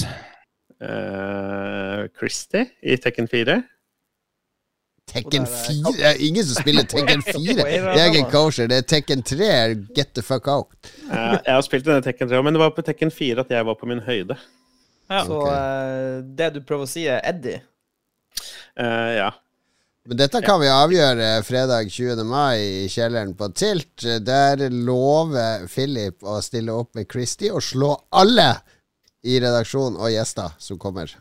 Uh, 0.83 2.05
Christie 2.19 2.67
i 2.83 2.99
Tekken 3.01 3.31
4. 3.33 3.63
Tekken 5.13 5.45
Og 5.45 5.51
der 5.51 5.59
er 5.59 5.67
4? 5.69 5.93
Det 5.97 6.07
er 6.09 6.25
ingen 6.27 6.47
som 6.49 6.63
spiller 6.63 6.89
Tekken 6.95 7.23
4! 7.27 7.57
Det 7.59 8.01
er 8.01 8.09
ikke 8.11 8.31
kosher. 8.33 8.71
Det 8.71 8.81
er 8.81 8.89
Tekken 8.95 9.23
3. 9.29 9.53
Get 9.97 10.15
the 10.17 10.25
fuck 10.25 10.49
out. 10.49 10.73
Eh, 11.11 11.37
jeg 11.37 11.55
har 11.55 11.63
spilt 11.67 11.87
denne 11.89 12.05
Tekken 12.05 12.31
3, 12.31 12.43
men 12.43 12.57
det 12.57 12.63
var 12.65 12.75
på 12.77 12.85
Tekken 12.87 13.13
4 13.15 13.45
at 13.45 13.55
jeg 13.55 13.69
var 13.69 13.79
på 13.81 13.89
min 13.91 14.03
høyde. 14.07 14.39
Ja. 15.11 15.23
Så 15.29 15.39
eh, 15.53 16.19
det 16.25 16.53
du 16.57 16.61
prøver 16.67 16.89
å 16.89 16.91
si, 16.91 17.07
er 17.11 17.23
Eddie? 17.29 17.63
Uh, 18.81 19.11
ja. 19.19 19.31
Men 20.09 20.19
dette 20.19 20.41
kan 20.43 20.59
vi 20.59 20.71
avgjøre 20.73 21.27
fredag 21.47 21.91
20. 21.93 22.25
mai 22.27 22.59
i 22.59 22.87
kjelleren 22.91 23.37
på 23.39 23.53
Tilt. 23.55 24.03
Der 24.27 24.65
lover 24.73 25.69
Philip 25.71 26.25
å 26.27 26.41
stille 26.43 26.75
opp 26.75 26.97
med 26.99 27.07
Christy 27.13 27.53
og 27.53 27.63
slå 27.63 27.93
alle 28.11 28.49
i 29.23 29.37
redaksjonen 29.39 30.01
og 30.01 30.11
gjester 30.11 30.57
som 30.59 30.81
kommer. 30.83 31.13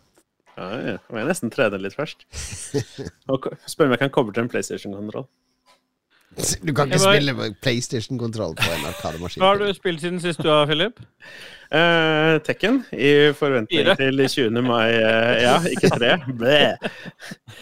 Ja, 0.57 0.67
ja. 0.83 0.95
Må 1.11 1.23
nesten 1.27 1.51
trene 1.53 1.79
litt 1.81 1.95
først. 1.97 2.25
Og 3.31 3.47
spør 3.69 3.89
om 3.89 3.95
jeg 3.95 4.03
kan 4.03 4.13
koble 4.13 4.35
til 4.35 4.45
en 4.45 4.51
PlayStation-kontroll. 4.51 5.27
Du 6.67 6.73
kan 6.75 6.91
ikke 6.91 7.01
spille 7.03 7.49
PlayStation-kontroll 7.63 8.53
på 8.59 8.69
en 8.75 8.85
arkademaskin. 8.91 9.41
Hva 9.43 9.53
har 9.53 9.59
du 9.61 9.73
spilt 9.75 10.03
siden 10.03 10.21
sist 10.23 10.41
du 10.43 10.51
har, 10.51 10.67
Philip? 10.69 11.01
Uh, 11.71 12.35
Tekken 12.43 12.81
i 12.91 13.31
forventning 13.31 13.85
Fire. 13.85 13.93
til 13.95 14.19
20. 14.27 14.63
mai. 14.65 14.89
Uh, 14.91 15.35
ja, 15.39 15.53
ikke 15.71 15.91
tre. 15.93 16.17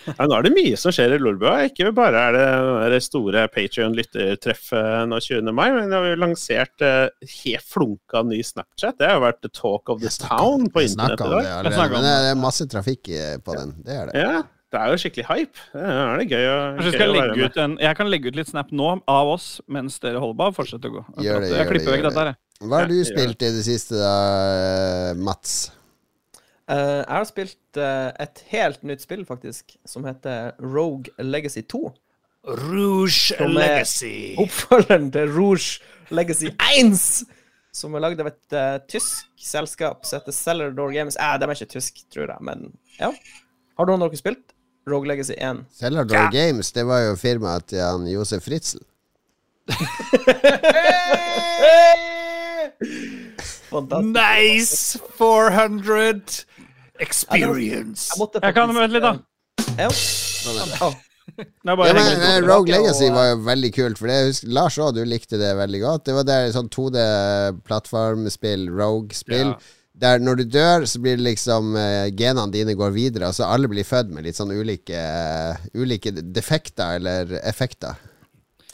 Ja, 0.09 0.25
nå 0.25 0.33
er 0.33 0.47
det 0.47 0.53
mye 0.55 0.79
som 0.81 0.93
skjer 0.95 1.13
i 1.13 1.19
Lolbua. 1.21 1.59
Ikke 1.69 1.91
bare 1.93 2.23
er 2.29 2.37
det 2.37 2.47
det 2.95 3.01
store 3.05 3.45
Patrion-lyttertreffet 3.53 5.05
nå 5.11 5.21
20. 5.21 5.53
mai, 5.53 5.67
men 5.75 5.91
vi 5.91 5.97
har 5.97 6.09
jo 6.09 6.21
lansert 6.23 6.85
uh, 6.85 7.05
helt 7.43 7.69
flunka 7.69 8.23
ny 8.25 8.41
Snapchat. 8.45 8.97
Det 8.97 9.09
har 9.09 9.19
jo 9.19 9.25
vært 9.27 9.43
the 9.45 9.53
talk 9.53 9.93
of 9.93 10.01
the 10.01 10.13
town 10.23 10.69
på 10.73 10.87
internett 10.87 11.21
i 11.21 11.33
dag. 11.35 11.67
det 11.69 11.89
men 11.93 12.07
det 12.07 12.15
er 12.31 12.39
masse 12.39 12.65
trafikk 12.69 13.13
på 13.45 13.59
den. 13.61 13.77
Det 13.85 13.93
er 13.93 14.09
det. 14.09 14.25
Ja, 14.25 14.39
det 14.69 14.77
er 14.79 14.91
jo 14.93 14.97
skikkelig 15.01 15.25
hype. 15.25 15.63
Det 15.73 15.85
er 15.89 16.19
det 16.21 16.25
gøy 16.29 16.43
å, 16.45 16.57
gøy 16.77 16.91
jeg 16.91 16.99
være 16.99 17.13
legge 17.15 17.47
ut 17.49 17.55
en 17.63 17.71
Jeg 17.81 17.97
kan 17.97 18.09
legge 18.11 18.29
ut 18.29 18.35
litt 18.37 18.51
snap 18.51 18.69
nå 18.75 18.89
av 19.09 19.31
oss 19.31 19.47
mens 19.71 19.97
dere 20.03 20.21
holder 20.21 20.37
på. 20.43 20.49
Fortsett 20.59 20.85
å 20.85 20.91
gå. 20.93 21.01
Gjør 21.25 21.41
det, 21.41 21.49
jeg 21.49 21.57
gjør 21.57 21.63
det, 21.63 21.71
klipper 21.71 21.95
vekk 21.95 22.03
gjør 22.03 22.09
dette 22.11 22.25
her. 22.27 22.37
Hva 22.59 22.81
har 22.83 22.89
du 22.91 22.95
Ja, 22.99 23.07
spilt 23.07 23.45
i 23.47 23.49
det 23.55 23.63
siste, 23.65 23.97
da, 23.97 24.13
Mats? 25.25 25.55
Uh, 26.69 27.01
jeg 27.01 27.15
har 27.15 27.25
spilt 27.25 27.79
uh, 27.81 28.11
et 28.21 28.43
helt 28.51 28.83
nytt 28.85 29.01
spill, 29.01 29.23
faktisk, 29.25 29.73
som 29.89 30.05
heter 30.05 30.51
Rogue 30.61 31.09
Legacy 31.17 31.63
2. 31.65 31.81
Rouge 32.59 33.33
Som 33.33 33.57
er- 33.57 33.63
Legacy. 33.63 34.35
Oppfølgeren 34.43 35.09
til 35.15 35.33
Rouge 35.33 35.79
Legacy 36.13 36.51
1! 36.53 37.01
Som 37.73 37.95
er 37.97 38.03
lagd 38.05 38.21
av 38.21 38.29
et 38.29 38.55
uh, 38.57 38.77
tysk 38.89 39.25
selskap 39.49 40.05
som 40.05 40.19
heter 40.19 40.35
Cellar 40.35 40.71
Door 40.77 40.93
Games. 40.93 41.17
Eh, 41.17 41.35
de 41.41 41.45
er 41.49 41.57
ikke 41.57 41.73
tysk, 41.73 42.03
tror 42.13 42.29
jeg, 42.35 42.41
men 42.45 42.69
ja. 42.99 43.11
Har 43.79 43.87
noen 43.89 44.01
av 44.03 44.09
dere 44.11 44.19
spilt 44.19 44.48
Rogue 44.89 45.07
Legacy 45.09 45.35
1? 45.37 45.65
Cellador 45.79 46.31
Games, 46.33 46.71
det 46.75 46.85
var 46.89 46.99
jo 47.07 47.15
firmaet 47.19 47.69
til 47.71 47.81
han 47.83 48.07
Josef 48.09 48.43
Fritzel. 48.47 48.81
Fantastisk. 53.69 54.15
Nice 54.15 54.99
400 55.17 56.45
experience. 56.99 58.09
Jeg 58.09 58.19
måtte 58.19 58.39
Jeg 58.43 58.53
kan 58.55 58.73
vente 58.75 58.93
litt, 58.95 59.05
da. 59.05 59.13
Ja. 59.77 59.89
Men 61.65 61.95
litt 61.95 62.17
eh, 62.17 62.39
på. 62.39 62.47
Rogue 62.47 62.73
Legacy 62.73 63.09
var 63.13 63.29
jo 63.31 63.35
veldig 63.45 63.71
kult, 63.75 63.99
for 63.99 64.09
det, 64.09 64.15
jeg 64.17 64.31
husker, 64.31 64.53
Lars 64.57 64.77
òg, 64.81 64.95
du 64.97 65.03
likte 65.07 65.39
det 65.39 65.51
veldig 65.59 65.81
godt. 65.83 66.05
Det 66.09 66.15
var 66.17 66.25
der 66.27 66.49
sånn 66.55 66.71
2D-plattformspill, 66.73 68.65
Rogue-spill. 68.73 69.53
Ja. 69.53 69.59
Der 69.99 70.21
når 70.23 70.39
du 70.39 70.43
dør, 70.47 70.85
så 70.87 71.01
blir 71.03 71.17
det 71.19 71.25
liksom 71.25 71.73
uh, 71.75 72.07
genene 72.15 72.53
dine 72.53 72.75
går 72.79 72.93
videre, 72.95 73.27
altså 73.27 73.49
alle 73.49 73.67
blir 73.67 73.87
født 73.87 74.13
med 74.15 74.23
litt 74.23 74.37
sånn 74.37 74.53
ulike, 74.55 74.95
uh, 74.95 75.59
ulike 75.75 76.13
defekter 76.15 76.99
eller 76.99 77.33
effekter. 77.43 77.99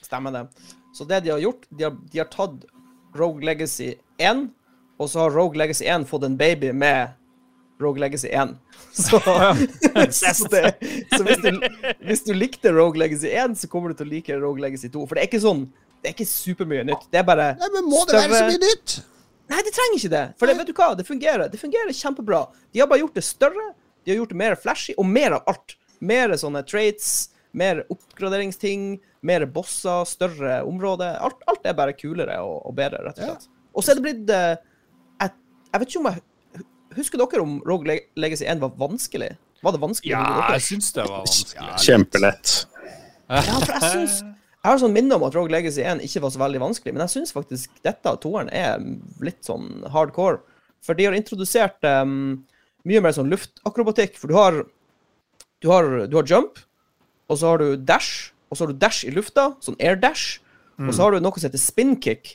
Stemmer 0.05 0.35
det. 0.35 0.45
Så 0.93 1.07
det 1.09 1.23
de 1.25 1.33
har 1.33 1.41
gjort, 1.41 1.65
de 1.73 1.87
har, 1.87 1.95
de 2.11 2.21
har 2.21 2.29
tatt 2.31 2.67
Rogue 3.17 3.45
Legacy 3.45 3.95
1, 4.21 4.45
og 5.01 5.09
så 5.09 5.25
har 5.25 5.33
Rogue 5.33 5.57
Legacy 5.57 5.87
1 5.89 6.05
fått 6.07 6.27
en 6.27 6.37
baby 6.37 6.69
med 6.71 7.15
Rogue 7.81 7.99
Legacy 7.99 8.29
1. 8.29 8.53
Så, 8.95 9.19
så, 9.19 10.47
det, 10.47 10.75
så 11.11 11.23
hvis, 11.23 11.41
du, 11.43 11.57
hvis 12.07 12.21
du 12.23 12.31
likte 12.31 12.71
Rogue 12.71 12.99
Legacy 12.99 13.27
1, 13.27 13.57
så 13.59 13.67
kommer 13.67 13.91
du 13.91 13.99
til 13.99 14.07
å 14.07 14.13
like 14.13 14.37
Rogue 14.39 14.63
Legacy 14.63 14.87
2. 14.87 15.01
For 15.03 15.17
det 15.17 15.25
er 15.25 15.27
ikke 15.27 15.41
sånn 15.43 15.65
Det 15.99 16.11
er 16.11 16.15
ikke 16.15 16.27
supermye 16.29 16.85
nytt. 16.87 17.09
Det 17.11 17.19
er 17.19 17.25
bare 17.27 17.49
Nei, 17.59 17.69
men 17.73 17.89
må 17.91 18.05
det 18.07 18.21
være 18.21 18.37
så 18.37 18.47
mye 18.53 18.61
nytt? 18.61 18.95
Nei, 19.51 19.61
de 19.61 19.71
trenger 19.73 19.99
ikke 19.99 20.13
det. 20.13 20.25
For 20.39 20.49
det, 20.49 20.57
vet 20.59 20.69
du 20.71 20.75
hva, 20.77 20.91
det 20.97 21.05
fungerer. 21.07 21.49
Det 21.51 21.61
fungerer 21.61 21.93
kjempebra. 21.93 22.45
De 22.73 22.81
har 22.81 22.89
bare 22.89 23.03
gjort 23.03 23.17
det 23.17 23.25
større, 23.27 23.71
de 24.05 24.13
har 24.13 24.21
gjort 24.21 24.33
det 24.33 24.39
mer 24.41 24.57
flashy, 24.59 24.95
og 24.97 25.07
mer 25.09 25.37
av 25.37 25.49
alt. 25.51 25.75
Mer 26.05 26.33
sånne 26.37 26.63
traits, 26.67 27.11
mer 27.55 27.83
oppgraderingsting, 27.93 28.95
mer 29.25 29.45
bosser, 29.49 30.05
større 30.09 30.59
områder. 30.67 31.17
Alt, 31.23 31.41
alt 31.49 31.65
er 31.65 31.77
bare 31.77 31.95
kulere 31.97 32.37
og, 32.43 32.57
og 32.69 32.75
bedre, 32.77 33.03
rett 33.05 33.21
og 33.21 33.29
slett. 33.29 33.47
Og 33.75 33.83
så 33.83 33.91
er 33.91 33.99
det 33.99 34.05
blitt 34.05 34.31
eh, 34.31 34.53
et, 35.25 35.33
Jeg 35.71 35.81
vet 35.81 35.89
ikke 35.91 35.99
om 35.99 36.07
jeg 36.13 36.23
Husker 36.95 37.19
dere 37.19 37.43
om 37.43 37.57
Rogue 37.67 37.97
Legacy 38.15 38.45
1 38.47 38.61
var 38.61 38.71
vanskelig? 38.79 39.33
Var 39.65 39.73
det 39.75 39.79
vanskelig? 39.81 40.13
Ja, 40.13 40.45
jeg 40.53 40.63
syns 40.63 40.93
det 40.95 41.03
var 41.03 41.25
vanskelig. 41.25 41.73
Kjempelett. 41.83 42.53
Ja, 43.27 43.41
for 43.41 43.73
jeg 43.73 43.89
syns 43.97 44.21
Jeg 44.65 44.71
har 44.71 44.79
sånn 44.81 44.95
minne 44.95 45.13
om 45.13 45.23
at 45.27 45.35
Rogue 45.37 45.53
Legacy 45.53 45.83
1 45.85 45.99
ikke 46.01 46.23
var 46.23 46.31
så 46.33 46.39
veldig 46.41 46.59
vanskelig, 46.63 46.93
men 46.95 47.03
jeg 47.05 47.11
syns 47.19 47.33
faktisk 47.35 47.75
dette, 47.85 48.15
toeren, 48.23 48.49
er 48.49 48.81
litt 49.21 49.43
sånn 49.45 49.83
hardcore. 49.93 50.39
For 50.81 50.97
de 50.97 51.05
har 51.05 51.13
introdusert 51.13 51.85
um, 51.85 52.15
mye 52.89 53.01
mer 53.05 53.13
sånn 53.13 53.29
luftakrobatikk. 53.29 54.17
For 54.17 54.31
du 54.31 54.33
har, 54.39 54.57
du 55.61 55.69
har 55.69 55.91
Du 56.09 56.17
har 56.17 56.25
jump, 56.25 56.57
og 57.29 57.37
så 57.37 57.51
har 57.53 57.61
du 57.61 57.75
dash, 57.77 58.31
og 58.49 58.57
så 58.57 58.65
har 58.65 58.73
du 58.73 58.79
dash 58.81 59.05
i 59.05 59.13
lufta, 59.13 59.51
sånn 59.61 59.77
air 59.79 59.95
dash. 60.01 60.39
Og 60.81 60.89
så 60.97 61.05
har 61.05 61.13
du 61.13 61.21
noe 61.23 61.37
som 61.37 61.45
heter 61.47 61.61
spin 61.61 61.93
kick, 62.01 62.33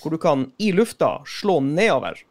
hvor 0.00 0.10
du 0.10 0.18
kan 0.18 0.48
i 0.58 0.72
lufta 0.72 1.18
slå 1.28 1.60
nedover. 1.62 2.22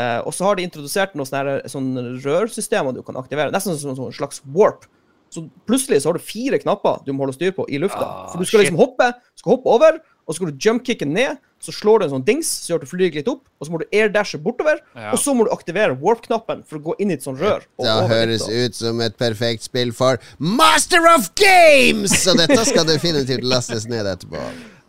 Eh, 0.00 0.20
og 0.24 0.32
så 0.32 0.48
har 0.48 0.56
de 0.56 0.64
introdusert 0.64 1.12
noen 1.14 1.28
sånn 1.28 1.92
her- 1.92 2.16
rørsystemer 2.24 2.96
du 2.96 3.02
kan 3.04 3.20
aktivere. 3.20 3.52
Nesten 3.52 3.76
som 3.76 3.92
en 3.92 4.12
slags 4.16 4.40
warp. 4.48 4.88
Så 5.32 5.46
plutselig 5.68 6.02
så 6.04 6.10
har 6.10 6.18
du 6.18 6.24
fire 6.24 6.58
knapper 6.60 6.98
du 7.06 7.12
må 7.16 7.24
holde 7.24 7.32
styr 7.38 7.54
på 7.56 7.64
i 7.72 7.78
lufta. 7.80 8.04
Ah, 8.04 8.26
For 8.32 8.38
du 8.42 8.44
skal 8.44 8.60
shit. 8.60 8.66
liksom 8.68 8.80
hoppe, 8.82 9.06
skal 9.40 9.54
hoppe 9.56 9.70
over, 9.72 9.96
og 10.26 10.34
så 10.34 10.36
skal 10.38 10.50
du 10.52 10.58
jumpkicke 10.68 11.08
ned. 11.08 11.38
Så 11.62 11.70
slår 11.72 12.00
du 12.02 12.04
en 12.08 12.10
sånn 12.16 12.24
dings 12.26 12.48
som 12.50 12.72
gjør 12.72 12.80
at 12.80 12.84
du 12.84 12.90
flyr 12.90 13.14
litt 13.14 13.28
opp, 13.30 13.44
og 13.60 13.66
så 13.68 13.70
må 13.72 13.78
du 13.78 13.84
airdashe 13.94 14.38
bortover. 14.42 14.80
Ja. 14.98 15.12
Og 15.14 15.20
så 15.22 15.30
må 15.38 15.44
du 15.46 15.52
aktivere 15.54 15.94
warp-knappen 15.94 16.64
for 16.66 16.80
å 16.80 16.82
gå 16.90 16.96
inn 16.98 17.12
i 17.12 17.14
et 17.14 17.22
sånt 17.22 17.38
rør. 17.40 17.62
og 17.78 17.86
Det 17.86 18.08
høres 18.10 18.48
litt, 18.50 18.72
ut 18.74 18.78
som 18.80 19.00
et 19.06 19.14
perfekt 19.16 19.62
spill 19.70 19.92
for 19.94 20.18
Master 20.42 21.06
of 21.14 21.30
Games! 21.38 22.10
Så 22.24 22.34
dette 22.36 22.58
skal 22.66 22.84
definitivt 22.90 23.46
lastes 23.46 23.86
ned 23.88 24.10
etterpå. 24.10 24.42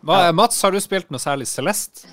Hva, 0.03 0.33
Mats, 0.35 0.57
har 0.65 0.73
du 0.75 0.81
spilt 0.83 1.07
noe 1.13 1.21
særlig 1.21 1.45
Celeste? 1.47 2.09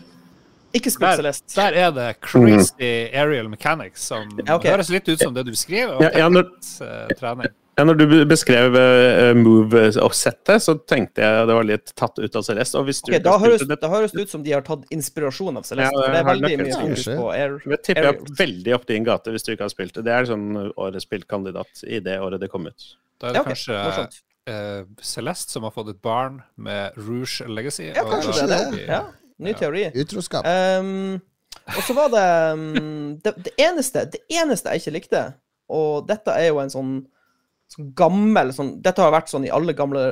Ikke 0.76 0.92
spilt 0.92 1.08
Der, 1.08 1.16
Celeste. 1.24 1.54
der 1.56 1.72
er 1.74 1.90
det 1.96 2.08
crazy 2.22 2.90
aerial 3.10 3.48
mechanics 3.50 4.04
som 4.06 4.28
Ja, 4.44 4.54
okay. 4.54 4.70
høres 4.70 4.92
litt 4.92 5.08
ut 5.08 5.18
som 5.24 5.32
det 5.34 5.42
du 5.48 5.56
skriver, 5.58 5.96
Og 5.96 6.04
Ja, 6.04 6.10
ja, 6.20 6.28
men... 6.28 6.44
litt, 6.44 6.68
eh, 6.84 7.08
trening. 7.18 7.48
Ja, 7.80 7.84
når 7.88 7.96
du 7.96 8.04
beskrev 8.28 8.74
uh, 8.76 9.30
move-oppsettet, 9.38 10.60
så 10.60 10.74
tenkte 10.84 11.24
jeg 11.24 11.46
det 11.48 11.54
var 11.56 11.64
litt 11.64 11.92
tatt 11.96 12.18
ut 12.20 12.34
av 12.36 12.44
Celeste. 12.44 12.76
Og 12.76 12.88
hvis 12.90 13.00
du 13.00 13.08
okay, 13.08 13.22
da, 13.24 13.36
høres, 13.40 13.64
det, 13.64 13.78
da 13.80 13.88
høres 13.88 14.12
det 14.12 14.26
ut 14.26 14.34
som 14.34 14.42
de 14.44 14.52
har 14.52 14.64
tatt 14.66 14.84
inspirasjon 14.92 15.56
av 15.56 15.64
Celeste. 15.64 15.96
Ja, 15.96 16.02
det 16.04 16.12
det 16.12 16.20
er 16.20 16.28
veldig 16.28 16.50
mye 16.60 16.80
fokus 16.82 17.06
på 17.08 17.28
air, 17.32 17.54
det 17.72 17.78
tipper 17.86 18.08
jeg 18.10 18.34
veldig 18.40 18.74
opp 18.76 18.84
din 18.90 19.06
gate 19.06 19.32
hvis 19.32 19.46
du 19.46 19.52
ikke 19.54 19.64
har 19.64 19.72
spilt 19.72 19.96
det. 19.96 20.04
Det 20.10 20.12
er 20.12 20.28
sånn 20.28 20.50
årets 20.74 21.08
spillkandidat 21.08 21.84
i 21.88 22.02
det 22.04 22.18
året 22.20 22.42
det 22.42 22.50
kom 22.52 22.68
ut. 22.68 22.90
Da 23.20 23.30
er 23.30 23.32
det 23.32 23.40
Ja, 23.40 23.46
okay. 23.46 23.56
kanskje 23.56 24.20
eh, 24.50 24.84
Celeste 25.12 25.56
som 25.56 25.64
har 25.64 25.72
fått 25.74 25.94
et 25.94 26.02
barn 26.04 26.42
med 26.56 27.00
Rouge 27.00 27.48
Legacy. 27.48 27.88
Ja, 27.94 28.04
og 28.04 28.12
kanskje 28.18 28.44
da- 28.44 28.46
det 28.46 28.60
er 28.60 28.76
det. 28.76 28.86
Ja, 28.88 29.02
ny 29.38 29.54
teori. 29.56 29.86
Utroskap. 30.04 30.44
Um, 30.44 31.20
og 31.70 31.82
så 31.86 31.96
var 31.96 32.12
det, 32.12 32.28
um, 32.52 33.16
det 33.24 33.34
Det 33.44 33.52
eneste 33.58 34.04
Det 34.12 34.20
eneste 34.28 34.68
jeg 34.70 34.82
ikke 34.82 34.96
likte, 34.98 35.24
og 35.70 36.06
dette 36.08 36.34
er 36.34 36.50
jo 36.50 36.60
en 36.60 36.72
sånn, 36.72 36.94
sånn 37.70 37.92
gammel 37.94 38.50
sånn, 38.56 38.74
Dette 38.82 39.02
har 39.04 39.12
vært 39.14 39.28
sånn 39.30 39.44
i 39.46 39.50
alle 39.54 39.72
gamle 39.78 40.02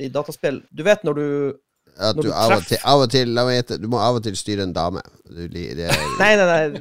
i 0.00 0.08
dataspill. 0.08 0.62
Du 0.72 0.82
vet 0.86 1.02
når 1.04 1.14
du 1.20 1.26
At 2.00 2.16
du 2.16 2.22
du 2.26 2.32
av 2.32 2.50
og 2.56 2.64
til, 2.66 2.78
av 2.84 3.00
og 3.04 3.10
til 3.12 3.28
La 3.36 3.44
meg 3.46 3.58
gjette, 3.60 3.76
du 3.82 3.86
må 3.92 4.00
av 4.02 4.16
og 4.18 4.22
til 4.24 4.34
styre 4.36 4.64
en 4.66 4.72
dame. 4.74 5.02
Du, 5.28 5.44
det 5.48 5.84
er, 5.86 5.92
Nei, 6.22 6.32
nei, 6.40 6.46
nei. 6.48 6.80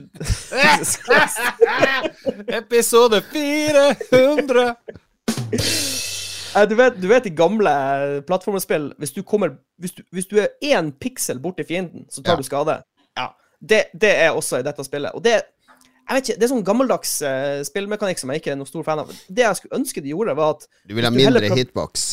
Episode 2.61 3.21
400! 3.31 4.75
Eh, 6.55 6.67
Du 6.69 6.75
vet, 6.77 6.97
du 7.01 7.07
vet 7.09 7.25
i 7.25 7.31
gamle 7.33 7.71
plattformspill 8.27 8.91
Hvis 9.01 9.13
du 9.15 9.23
kommer 9.25 9.55
Hvis 9.81 9.95
du, 9.97 10.03
hvis 10.13 10.27
du 10.29 10.35
er 10.41 10.51
én 10.61 10.91
piksel 11.01 11.39
borti 11.41 11.65
fienden, 11.65 12.05
så 12.13 12.21
tar 12.21 12.33
Ja. 12.33 12.37
du 12.37 12.43
skade. 12.43 12.75
Ja. 13.17 13.27
Det, 13.61 13.83
det 14.01 14.11
er 14.21 14.31
også 14.37 14.59
i 14.59 14.63
dette 14.65 14.83
spillet. 14.85 15.11
Og 15.15 15.23
det 15.23 15.41
jeg 16.07 16.15
vet 16.17 16.29
ikke, 16.29 16.39
Det 16.39 16.43
er 16.47 16.51
sånn 16.53 16.63
gammeldags 16.67 17.11
uh, 17.23 17.63
spillmekanikk 17.63 18.19
som 18.19 18.29
jeg 18.33 18.41
ikke 18.41 18.51
er 18.51 18.55
noen 18.59 18.67
stor 18.69 18.83
fan 18.83 18.99
av. 18.99 19.11
Det 19.29 19.43
jeg 19.45 19.55
skulle 19.61 19.79
ønske 19.79 20.01
de 20.03 20.09
gjorde, 20.13 20.35
var 20.35 20.55
at 20.57 20.67
du 20.87 20.93
vil 20.95 21.03
ha 21.07 21.11
mindre 21.11 21.41
prøv- 21.47 21.57
hitbox. 21.61 22.07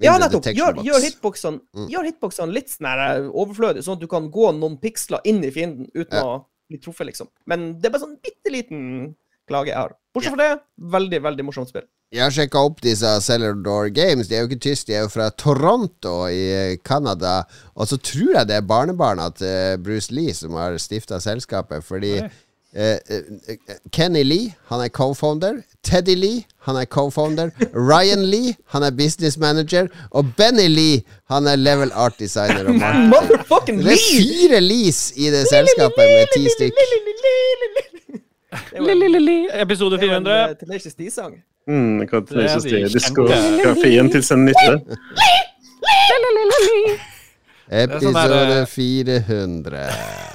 Ja, 0.00 0.14
nettopp. 0.18 0.44
Gjør, 0.54 0.76
gjør 0.86 1.02
hitboxene 1.02 1.60
Mm. 1.74 1.88
gjør 1.90 2.04
hitboxene 2.12 2.52
litt 2.54 2.68
sånn 2.70 2.86
eh, 2.86 3.28
overflødige, 3.34 3.82
sånn 3.82 3.96
at 3.98 4.00
du 4.00 4.06
kan 4.06 4.28
gå 4.30 4.52
noen 4.54 4.76
piksler 4.78 5.20
inn 5.26 5.42
i 5.42 5.50
fienden 5.50 5.88
uten 5.94 6.14
Ja. 6.14 6.22
å 6.22 6.44
bli 6.70 6.78
truffet, 6.78 7.06
liksom. 7.10 7.28
Men 7.46 7.72
det 7.80 7.86
er 7.86 7.90
bare 7.90 8.04
sånn 8.06 8.18
bitte 8.22 8.52
liten 8.52 9.16
klage 9.48 9.66
jeg 9.72 9.74
har. 9.76 9.96
Bortsett 10.14 10.34
fra 10.36 10.54
det, 10.54 10.60
veldig, 10.78 11.20
veldig 11.22 11.44
morsomt 11.44 11.68
spill. 11.68 11.82
Jeg 12.12 12.22
har 12.22 12.30
sjekka 12.30 12.62
opp 12.64 12.80
disse 12.80 13.10
Cellar 13.20 13.54
Door 13.54 13.90
Games. 13.90 14.28
De 14.28 14.34
er 14.36 14.46
jo 14.46 14.48
ikke 14.48 14.60
tyske, 14.60 14.86
de 14.86 14.94
er 14.94 15.02
jo 15.02 15.08
fra 15.12 15.30
Toronto 15.30 16.26
i 16.30 16.76
Canada. 16.84 17.44
Og 17.76 17.86
så 17.88 17.98
tror 18.00 18.34
jeg 18.38 18.46
det 18.48 18.56
er 18.56 18.62
barnebarna 18.62 19.30
til 19.34 19.78
Bruce 19.82 20.10
Lee 20.14 20.32
som 20.32 20.52
har 20.52 20.78
stifta 20.78 21.18
selskapet, 21.20 21.82
fordi 21.84 22.22
Oi. 22.22 22.30
Eh, 22.76 22.98
eh, 23.10 23.22
Kenny 23.92 24.22
Lee, 24.22 24.54
han 24.68 24.80
er 24.80 24.88
co-founder. 24.88 25.62
Teddy 25.82 26.14
Lee, 26.14 26.44
han 26.66 26.76
er 26.76 26.84
co-founder. 26.84 27.50
Ryan 27.74 28.24
Lee, 28.30 28.54
han 28.74 28.82
er 28.82 28.90
business 28.90 29.38
manager. 29.38 29.86
Og 30.10 30.24
Benny 30.36 30.68
Lee, 30.68 31.02
han 31.30 31.46
er 31.46 31.56
level 31.56 31.90
art 31.94 32.18
designer. 32.18 32.68
Motherfucking 33.12 33.78
Det 33.78 33.92
er 33.92 33.98
fire 34.10 34.60
Lees 34.60 35.12
i 35.16 35.30
det 35.30 35.46
selskapet 35.48 36.04
med 36.14 36.26
ti 36.36 36.48
stykk. 36.56 36.72
Episode 39.54 39.98
det 40.00 40.08
var 40.08 40.16
en 40.16 40.24
400. 40.24 40.50
eh, 40.50 40.56
Tenacious 40.60 40.94
D-sang. 40.94 41.34
Mm, 41.68 42.00
Tenacious 42.08 42.62
de 42.62 42.68
D, 42.70 42.72
kjente- 42.72 42.92
diskografien 42.94 44.10
til 44.10 44.22
sin 44.24 44.44
nytte. 44.44 44.80
Episode 47.68 48.24
sånn 48.24 48.54
eh, 48.54 48.64
400. 48.72 49.82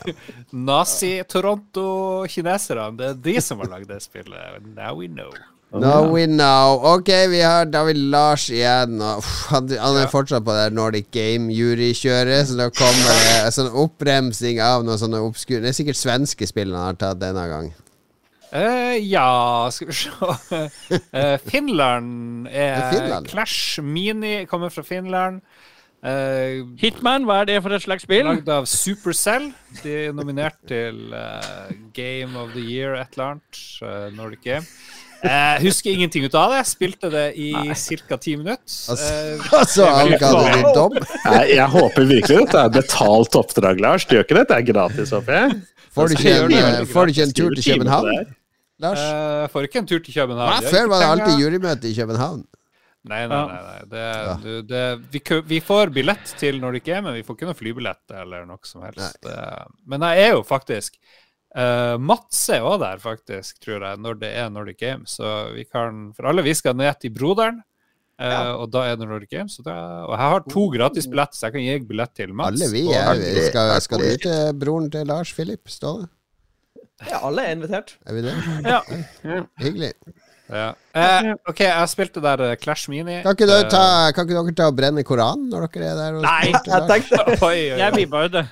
Nazi-Toronto-kineserne, 0.69 2.93
det 2.99 3.07
er 3.09 3.17
de 3.25 3.33
som 3.41 3.57
har 3.63 3.69
lagd 3.71 3.87
det 3.89 3.97
spillet. 4.05 4.61
Now 4.75 4.93
we 4.99 5.07
know. 5.09 5.31
Now 5.73 6.05
we 6.05 6.27
know. 6.27 6.77
Ok, 6.85 7.09
vi 7.31 7.41
har 7.41 7.65
David 7.65 7.97
Lars 7.97 8.49
igjen. 8.53 9.01
Uff, 9.01 9.47
han, 9.49 9.65
er 9.73 10.05
fortsatt 10.11 10.43
på 10.45 10.53
det 10.53 10.69
Nordic 10.77 11.07
Game-jurykjøret, 11.15 12.45
så 12.45 12.53
da 12.59 12.67
kommer 12.69 13.09
det 13.09 13.39
en 13.39 13.55
sånn 13.55 13.73
oppbremsing 13.81 14.61
av 14.61 14.85
noen 14.85 14.99
sånne 15.01 15.17
obskure 15.25 15.63
Det 15.63 15.69
er 15.71 15.79
sikkert 15.79 15.97
svenske 15.97 16.45
spill 16.45 16.77
han 16.77 16.85
har 16.91 16.97
tatt 17.01 17.17
denne 17.23 17.47
gang. 17.49 17.73
Uh, 18.53 18.93
ja, 19.01 19.65
skal 19.73 19.89
vi 19.89 19.97
se 19.97 20.13
uh, 20.13 21.41
Finland 21.41 22.45
er 22.53 22.93
Finland. 22.93 23.25
Clash 23.33 23.81
Mini, 23.81 24.45
kommer 24.45 24.69
fra 24.69 24.85
Finland. 24.85 25.41
Eh, 26.03 26.63
Hitman, 26.81 27.23
hva 27.23 27.41
er 27.41 27.47
det 27.47 27.61
for 27.63 27.71
et 27.75 27.83
slags 27.85 28.03
spill? 28.03 28.27
Lagd 28.27 28.49
av 28.51 28.65
Supercell. 28.67 29.51
De 29.79 29.93
er 30.09 30.15
nominert 30.15 30.57
til 30.67 31.13
uh, 31.15 31.69
Game 31.95 32.35
of 32.39 32.51
the 32.57 32.63
Year, 32.63 32.97
et 32.99 33.15
eller 33.15 33.37
annet. 33.37 33.61
Uh, 33.79 34.09
Nordic 34.17 34.43
Game. 34.43 34.67
Jeg 35.23 35.61
husker 35.63 35.93
ingenting 35.93 36.25
ut 36.27 36.33
av 36.35 36.51
det. 36.51 36.59
Spilte 36.67 37.07
det 37.07 37.23
i 37.39 37.53
ca. 37.55 38.17
ti 38.19 38.35
minutter. 38.35 38.59
Altså, 39.53 39.85
Eh, 39.87 40.17
altså 40.19 40.73
dom? 40.75 40.97
Nei, 41.23 41.43
jeg 41.55 41.67
håper 41.71 42.09
virkelig 42.09 42.41
at 42.41 42.51
det 42.51 42.59
er 42.59 42.65
et 42.67 42.75
betalt 42.81 43.37
oppdrag, 43.39 43.79
Lars. 43.79 44.03
Du 44.03 44.17
gjør 44.17 44.25
ikke 44.27 44.41
dette 44.41 44.57
er 44.59 44.65
gratis, 44.67 45.13
håper 45.15 45.37
jeg? 45.39 45.61
Får 45.95 46.09
du 46.11 46.17
ikke 46.17 46.33
en, 46.35 46.51
det. 46.51 46.87
får 46.91 47.05
du 47.05 47.13
ikke 47.13 47.27
en 47.29 47.33
tur 47.37 47.55
til 47.55 47.63
København, 47.69 48.09
det. 48.11 48.35
Lars? 48.83 48.99
Uh, 48.99 49.47
får 49.53 49.69
ikke 49.69 49.79
en 49.85 49.87
tur 49.87 50.03
til 50.03 50.17
København. 50.17 50.67
Før 50.67 50.91
var 50.91 50.99
det 50.99 51.09
alltid 51.13 51.45
jurymøte 51.45 51.87
i 51.87 51.95
København. 51.95 52.43
Nei, 53.03 53.25
nei, 53.27 53.39
nei. 53.49 53.63
nei. 53.67 53.79
Det, 53.91 54.03
du, 54.43 54.51
det, 54.69 54.83
vi, 55.11 55.19
vi 55.49 55.57
får 55.59 55.89
billett 55.91 56.35
til 56.39 56.61
Nordic 56.63 56.87
er, 56.87 57.01
men 57.03 57.17
vi 57.17 57.23
får 57.27 57.35
ikke 57.35 57.49
noe 57.49 57.57
flybillett 57.59 58.13
eller 58.21 58.45
noe 58.47 58.63
som 58.63 58.85
helst. 58.87 59.19
Det, 59.25 59.35
men 59.91 60.05
jeg 60.07 60.23
er 60.29 60.31
jo 60.37 60.43
faktisk 60.47 60.95
uh, 61.57 61.97
Mats 61.99 62.39
er 62.55 62.63
òg 62.63 62.77
der, 62.85 63.01
faktisk, 63.03 63.59
tror 63.65 63.83
jeg, 63.89 63.99
når 64.05 64.21
det 64.23 64.31
er 64.39 64.49
Nordic 64.55 64.79
Games. 64.79 65.17
Så 65.19 65.33
vi 65.57 65.65
kan 65.67 66.05
For 66.15 66.31
alle 66.31 66.45
vi 66.47 66.55
skal 66.55 66.79
ned 66.79 66.99
til 67.03 67.11
Broderen, 67.15 67.61
Uh, 68.13 68.29
Ja. 68.29 68.41
og 68.61 68.67
da 68.69 68.83
er 68.85 68.95
det 68.95 69.07
Nordic 69.09 69.31
Games. 69.33 69.55
Og, 69.57 69.65
da, 69.65 69.73
og 70.05 70.11
jeg 70.13 70.19
har 70.21 70.43
to 70.45 70.63
gratis 70.69 71.07
billetter, 71.09 71.33
så 71.35 71.47
jeg 71.47 71.53
kan 71.55 71.63
gi 71.65 71.87
billett 71.89 72.11
til 72.15 72.29
Mats. 72.37 72.61
Alle 72.61 72.67
vi 72.71 72.83
og 72.85 72.93
er 72.93 73.07
Andrew. 73.09 73.39
Skal, 73.49 73.71
skal 73.81 74.03
du 74.03 74.11
til 74.21 74.51
broren 74.61 74.85
til 74.93 75.09
Lars 75.09 75.31
Filip 75.33 75.71
Ståle? 75.73 76.05
Ja, 77.09 77.23
alle 77.25 77.41
er 77.49 77.55
invitert. 77.57 77.95
Er 78.05 78.13
vi 78.13 78.21
det? 78.27 78.35
Ja. 78.69 78.79
Hyggelig. 79.59 79.89
Ja. 80.51 80.73
Eh, 80.93 81.29
OK, 81.49 81.61
jeg 81.63 81.89
spilte 81.89 82.21
der 82.21 82.41
eh, 82.49 82.55
Clash 82.59 82.89
Mini. 82.91 83.21
Kan 83.23 83.33
ikke, 83.37 83.47
Eh, 83.47 83.69
ta, 83.71 83.83
kan 84.13 84.27
ikke 84.27 84.35
dere 84.41 84.55
ta 84.57 84.67
og 84.69 84.75
brenne 84.77 85.03
Koranen 85.07 85.47
når 85.49 85.69
dere 85.71 85.87
er 85.93 85.95
der? 86.01 86.17
Og 86.19 86.25
Nei, 86.25 86.51
Jeg 86.51 86.83
tenkte 86.89 87.21
Oi, 87.47 87.53
oi, 87.53 87.71
oi. 87.71 87.79
Jeg 87.83 87.93
blir 87.95 88.27
det. 88.35 88.43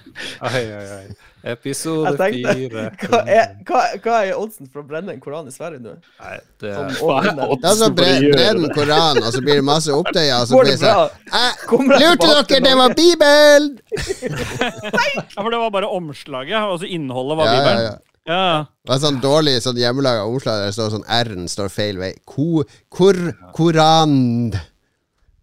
oi, 0.41 0.63
oi, 0.63 0.87
oi. 1.01 1.03
Episode 1.51 2.11
fire. 2.21 2.83
hva 3.09 3.19
hva, 3.65 3.79
hva 4.05 4.17
er 4.27 4.35
oddsen 4.37 4.69
for 4.69 4.83
å 4.83 4.85
brenne 4.85 5.15
en 5.15 5.21
koran 5.23 5.47
i 5.49 5.53
Sverige 5.53 5.81
nå? 5.81 5.95
Nei, 6.21 6.35
det 6.61 6.69
er 6.69 6.91
Det 6.93 7.65
er? 7.65 7.73
Så 7.79 7.89
bre, 7.97 8.11
brenn 8.29 8.61
det? 8.67 8.69
Koranen, 8.77 9.23
og 9.25 9.33
så 9.33 9.41
blir 9.41 9.57
det 9.57 9.65
masse 9.65 9.95
opptøyer, 9.95 10.35
og 10.37 10.47
så 10.51 10.59
blir 10.61 10.75
det 10.75 10.83
det 10.83 10.91
sånn 10.91 11.33
«Eh, 11.41 11.63
Kommer 11.65 11.97
jeg 11.97 12.13
Lurte 12.13 12.29
dere, 12.29 12.61
det 12.67 12.75
var 12.77 12.93
Bibelen! 13.01 13.71
Ja, 15.31 15.41
for 15.41 15.49
det 15.49 15.59
var 15.63 15.73
bare 15.73 15.89
omslaget, 15.89 16.61
og 16.61 16.79
så 16.83 16.89
innholdet 16.93 17.37
var 17.41 17.49
ja, 17.49 17.57
Bibelen. 17.57 17.83
ja. 17.89 17.91
Ja. 17.91 18.10
Det 18.25 18.89
var 18.91 18.99
sånn 19.01 19.21
dårlig 19.23 19.55
sånn 19.65 19.79
hjemmelaga 19.81 20.25
ordslag 20.29 20.59
der 20.61 20.69
det 20.69 20.75
står 20.77 20.91
sånn 20.93 21.07
R-en 21.09 21.47
står 21.49 21.71
feil 21.73 21.97
vei. 22.01 22.11
Ko, 22.25 22.63
kor, 22.93 23.17
korand. 23.57 24.57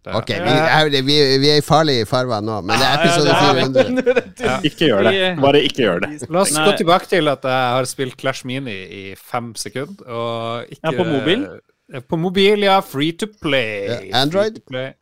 Ok, 0.09 0.29
vi 0.31 0.53
er, 0.55 0.87
vi, 1.05 1.15
vi 1.43 1.49
er 1.51 1.59
i 1.59 1.63
farlig 1.65 1.97
farvann 2.09 2.45
nå, 2.47 2.61
men 2.65 2.79
det 2.79 2.85
er 2.87 2.93
Ja, 2.95 2.95
ja, 2.95 3.01
episode 3.03 3.29
er- 3.29 3.41
400. 3.59 3.89
Nå 3.91 3.99
er 3.99 4.13
det 4.15 4.23
du. 4.39 4.67
Ikke 4.69 4.87
gjør 4.87 5.03
det. 5.09 5.17
Bare 5.43 5.61
ikke 5.67 5.83
gjør 5.83 5.99
det. 6.05 6.29
La 6.31 6.41
oss 6.45 6.53
gå 6.55 6.71
tilbake 6.79 7.09
til 7.11 7.27
at 7.29 7.43
jeg 7.45 7.73
har 7.75 7.89
spilt 7.91 8.15
Clash 8.17 8.45
Mini 8.47 8.77
i 9.01 9.03
fem 9.19 9.51
sekunder. 9.59 10.07
Og 10.07 10.71
ikke, 10.71 10.79
Ja, 10.87 10.95
på 10.97 11.05
mobil? 11.11 11.43
På 12.09 12.17
mobil, 12.21 12.63
ja. 12.65 12.79
Free 12.85 13.11
to 13.19 13.27
play. 13.41 14.09
Android? 14.15 14.55
To 14.55 14.65
play. 14.71 14.93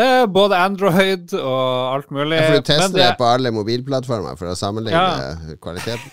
Eh, 0.00 0.24
både 0.32 0.56
Android 0.56 1.34
og 1.36 1.94
alt 1.94 2.10
mulig. 2.14 2.38
Ja, 2.40 2.48
for 2.48 2.56
du 2.56 2.66
tester 2.72 2.88
Men 2.88 2.98
det 3.02 3.14
på 3.20 3.28
alle 3.28 3.50
mobilplattformer 3.52 4.38
for 4.38 4.46
å 4.50 4.56
sammenligne 4.56 4.96
Ja. 4.96 5.56
kvaliteten. 5.60 6.10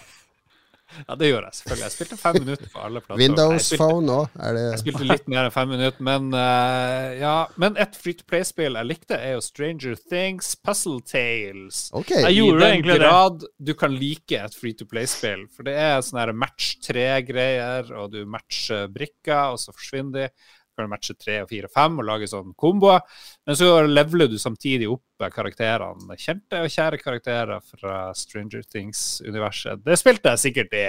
Ja, 1.05 1.15
det 1.19 1.29
gjorde 1.29 1.49
jeg 1.49 1.57
selvfølgelig. 1.59 1.83
Jeg 1.85 1.93
spilte 1.95 2.17
fem 2.21 2.37
minutter 2.41 2.69
på 2.73 2.83
alle 2.87 3.01
plattformer. 3.03 3.23
Windows 3.23 3.67
spilte- 3.67 3.79
Phone 3.83 4.15
òg, 4.17 4.37
er 4.47 4.57
Jeg 4.57 4.79
spilte 4.81 5.07
litt 5.11 5.27
mer 5.33 5.43
enn 5.47 5.53
fem 5.55 5.69
minutter, 5.73 6.05
men 6.07 6.27
uh, 6.33 7.07
ja. 7.19 7.35
Men 7.61 7.77
et 7.77 7.95
free 7.99 8.17
to 8.17 8.25
play-spill 8.27 8.79
jeg 8.79 8.89
likte, 8.89 9.19
er 9.19 9.35
jo 9.37 9.43
Stranger 9.45 9.95
Things 10.09 10.55
Puzzle 10.55 11.01
Tales. 11.05 11.83
Okay, 11.93 12.21
Jeg 12.23 12.31
I 12.31 12.41
gjorde 12.41 12.59
den 12.63 12.73
egentlig 12.77 12.99
det. 13.03 13.49
du 13.69 13.73
kan 13.77 13.97
like 13.97 14.41
et 14.43 14.55
free 14.57 14.73
to 14.73 14.85
play-spill. 14.89 15.47
For 15.55 15.67
det 15.67 15.75
er 15.77 16.01
sånne 16.05 16.33
match 16.33 16.77
tre-greier, 16.85 17.91
og 17.97 18.11
du 18.15 18.23
matcher 18.25 18.87
brikker, 18.93 19.53
og 19.53 19.59
så 19.61 19.73
forsvinner 19.75 20.27
de. 20.27 20.29
Du 20.77 20.85
matche 20.91 21.15
tre 21.17 21.39
og 21.41 21.49
fire 21.49 21.65
og 21.65 21.73
fem 21.73 21.95
og 21.97 22.05
lage 22.05 22.27
sånn 22.29 22.51
komboer. 22.59 23.01
Men 23.47 23.55
så 23.57 23.69
leveler 23.87 24.29
du 24.29 24.37
samtidig 24.37 24.85
opp 24.93 25.25
karakterene. 25.33 26.17
Kjente 26.21 26.59
og 26.61 26.69
kjære 26.69 26.99
karakterer 27.01 27.63
fra 27.65 28.13
Stranger 28.13 28.61
Things-universet. 28.69 29.81
Det 29.83 29.97
spilte 29.97 30.35
jeg 30.35 30.43
sikkert 30.43 30.75
i 30.77 30.85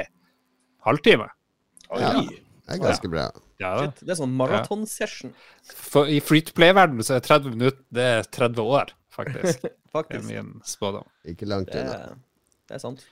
halvtime. 0.85 1.31
Ja, 1.97 2.13
det 2.21 2.77
er 2.77 2.83
ganske 2.85 3.09
bra. 3.09 3.31
Ja. 3.59 3.73
Shit, 3.81 4.05
Det 4.05 4.13
er 4.13 4.19
sånn 4.21 4.37
maratonsession, 4.37 5.33
Ja. 5.33 6.05
I 6.05 6.21
free 6.21 6.43
to 6.45 6.53
play-verdenen 6.55 7.03
så 7.03 7.17
er 7.17 7.25
30 7.25 7.57
minutter 7.57 7.81
det 7.91 8.05
er 8.19 8.23
30 8.29 8.61
år, 8.63 8.93
faktisk. 9.19 9.63
Det 9.65 10.21
er 10.21 10.23
min 10.29 10.61
spådom. 10.69 11.09
Ikke 11.27 11.49
langt 11.49 11.73
Det 11.73 11.81
unna. 11.81 11.93
er, 11.97 12.19
det 12.69 12.77
er 12.77 12.85
sant. 12.85 13.09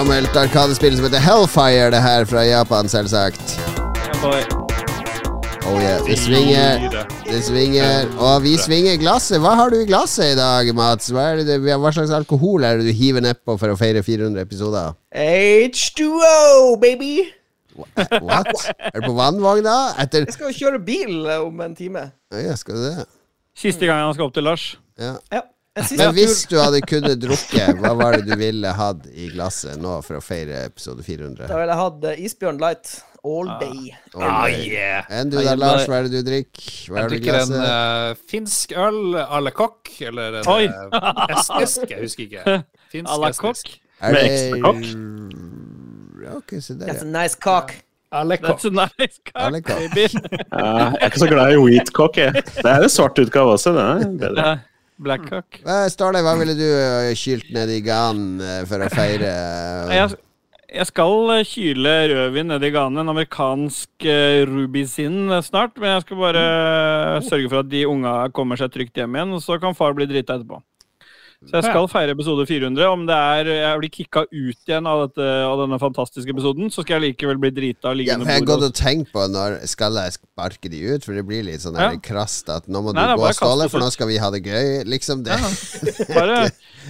Et 0.00 0.06
gammelt 0.06 0.36
arkadespill 0.40 0.94
som 0.96 1.04
heter 1.04 1.20
Hellfire, 1.20 1.90
det 1.92 1.98
her 2.00 2.22
fra 2.24 2.40
Japan, 2.48 2.88
selvsagt. 2.88 3.50
Oh 4.24 5.76
yeah. 5.76 6.00
Det 6.06 6.16
svinger, 6.16 6.86
det 7.26 7.40
svinger. 7.44 8.08
Og 8.16 8.38
vi 8.46 8.54
svinger 8.56 8.96
glasset. 8.96 9.36
Hva 9.44 9.52
har 9.58 9.68
du 9.68 9.76
i 9.76 9.84
glasset 9.90 10.32
i 10.32 10.38
dag, 10.38 10.72
Mats? 10.72 11.10
Hva, 11.12 11.26
er 11.34 11.44
det, 11.44 11.58
hva 11.60 11.92
slags 11.92 12.14
alkohol 12.16 12.64
er 12.64 12.80
det 12.80 12.88
du 12.88 12.96
hiver 12.96 13.26
nedpå 13.28 13.58
for 13.60 13.74
å 13.74 13.76
feire 13.76 14.00
400 14.00 14.40
episoder? 14.48 14.96
H2O, 15.12 16.80
baby! 16.80 17.12
What? 17.76 18.48
Er 18.80 19.02
du 19.02 19.10
på 19.10 19.14
vannvogna? 19.20 19.78
Etter 20.00 20.24
Jeg 20.24 20.38
skal 20.38 20.48
jo 20.48 20.58
kjøre 20.62 20.84
bil 20.88 21.28
om 21.42 21.60
en 21.60 21.76
time. 21.76 22.08
Ja, 22.32 22.56
skal 22.56 22.80
du 22.80 22.88
det? 22.88 23.08
Siste 23.52 23.84
gang 23.84 24.00
han 24.06 24.16
skal 24.16 24.32
opp 24.32 24.38
til 24.40 24.48
Lars. 24.48 24.70
Ja. 24.96 25.18
Ja. 25.28 25.44
Men 25.78 26.10
hvis 26.16 26.40
du 26.50 26.56
hadde 26.58 26.80
kunnet 26.82 27.20
drukke, 27.22 27.66
hva 27.78 27.92
var 27.94 28.16
det 28.18 28.26
du 28.26 28.34
ville 28.40 28.72
hatt 28.74 29.04
i 29.14 29.28
glasset 29.30 29.78
nå 29.80 30.00
for 30.02 30.18
å 30.18 30.22
feire 30.24 30.64
episode 30.66 31.04
400? 31.06 31.46
Da 31.46 31.60
ville 31.60 31.70
jeg 31.70 31.80
hatt 31.80 32.06
eh, 32.10 32.24
Isbjørn 32.26 32.58
Light 32.58 32.90
all 33.22 33.46
day. 33.60 33.92
Ah, 34.16 34.48
Oi. 34.48 34.56
yeah. 34.72 35.06
Enn 35.14 35.30
du 35.30 35.36
Jeg 35.38 35.46
da, 35.46 35.54
Lars? 35.60 35.84
Hva 35.86 36.00
er 36.00 36.08
det 36.08 36.24
du 36.24 36.26
drikker? 36.26 36.66
Hva 36.90 36.96
Jeg 36.98 37.04
er 37.04 37.12
drikker 37.14 37.38
en 37.38 37.54
eh, 37.60 38.18
finsk 38.32 38.74
øl 38.82 39.00
à 39.22 39.40
la 39.44 39.52
coq, 39.54 39.92
eller 40.10 40.40
en 40.40 40.50
Oi. 40.56 40.64
eh, 40.66 41.36
estnisk, 41.36 41.86
jeg 41.86 42.02
husker 42.02 42.26
ikke. 42.26 42.58
Finsk, 42.90 43.06
À 43.06 43.20
la 43.22 43.30
estnisk. 43.30 43.76
Er 44.00 44.16
Med 44.16 44.26
det 44.26 44.34
ok, 46.34 46.56
se 46.62 46.74
der, 46.74 46.86
That's 46.90 47.04
ja. 47.04 47.10
nice. 47.14 47.36
That's 48.10 48.64
a 48.66 48.70
nice 48.74 49.20
cock, 49.22 49.44
cock. 49.62 49.78
baby. 49.78 50.08
Ja, 50.50 50.90
jeg 50.90 50.98
er 50.98 51.06
ikke 51.06 51.22
så 51.22 51.28
glad 51.30 51.52
i 51.54 51.60
wheat 51.62 51.92
cock, 51.94 52.16
jeg. 52.18 52.32
Det 52.42 52.66
er 52.66 52.82
en 52.82 52.90
svart 52.90 53.18
utgave 53.22 53.54
også. 53.54 53.70
Det 53.76 53.84
er 53.86 54.10
bedre. 54.18 54.48
Ja, 55.00 55.04
Black. 55.04 55.60
Hva, 55.64 55.78
Starley, 55.88 56.22
hva 56.22 56.36
ville 56.36 56.54
du 56.58 56.66
uh, 56.66 57.12
kylt 57.16 57.48
ned 57.56 57.72
i 57.72 57.80
ganen 57.84 58.36
uh, 58.42 58.60
for 58.68 58.84
å 58.84 58.90
feire? 58.98 59.30
Jeg, 59.96 60.18
jeg 60.70 60.86
skal 60.86 61.32
eh, 61.34 61.46
kyle 61.48 61.94
rødvin 62.12 62.50
ned 62.52 62.62
i 62.62 62.70
ganen, 62.70 63.00
en 63.02 63.10
amerikansk 63.10 64.06
rubisin 64.46 65.30
eh, 65.32 65.42
snart. 65.42 65.74
Men 65.80 65.96
jeg 65.96 66.04
skal 66.04 66.20
bare 66.20 66.44
eh, 66.46 67.16
sørge 67.26 67.50
for 67.50 67.62
at 67.64 67.70
de 67.72 67.86
unga 67.90 68.14
kommer 68.36 68.60
seg 68.60 68.70
trygt 68.74 69.00
hjem 69.00 69.16
igjen, 69.18 69.34
og 69.34 69.42
så 69.42 69.58
kan 69.62 69.74
far 69.74 69.96
bli 69.98 70.06
drita 70.10 70.38
etterpå. 70.38 70.60
Så 71.40 71.56
jeg 71.56 71.64
skal 71.70 71.86
feire 71.88 72.12
episode 72.12 72.44
400. 72.44 72.84
Om 72.92 73.06
det 73.08 73.14
er 73.16 73.48
jeg 73.48 73.76
blir 73.80 73.90
kicka 73.94 74.22
ut 74.28 74.58
igjen 74.68 74.84
av, 74.90 75.06
dette, 75.06 75.24
av 75.48 75.54
denne 75.62 75.78
fantastiske 75.80 76.34
episoden, 76.34 76.68
så 76.68 76.82
skal 76.84 76.98
jeg 77.00 77.14
likevel 77.14 77.38
bli 77.40 77.48
drita 77.56 77.88
og 77.88 77.96
ligge 77.96 78.12
Ja, 78.12 78.18
under 78.18 78.28
for 78.28 78.34
jeg 78.34 78.42
har 78.42 78.48
gått 78.50 78.64
og 78.66 78.74
tenkt 78.76 79.08
på 79.14 79.24
når 79.32 79.56
skal 79.70 79.96
jeg 80.02 80.16
sparke 80.18 80.68
de 80.74 80.80
ut, 80.90 81.06
for 81.06 81.16
det 81.16 81.22
blir 81.30 81.46
litt 81.46 81.64
sånn 81.64 81.78
Ja. 81.80 81.94
krast 82.04 82.52
at 82.52 82.68
nå 82.68 82.82
må 82.84 82.92
du 82.92 83.00
nei, 83.00 83.06
gå 83.16 83.24
og 83.24 83.32
ståle, 83.38 83.70
for 83.72 83.80
nå 83.80 83.88
skal 83.94 84.10
vi 84.12 84.18
ha 84.20 84.28
det 84.34 84.42
gøy. 84.44 84.84
Liksom 84.84 85.22
det. 85.24 85.38
Ja, 85.40 85.48
bare, 86.18 86.36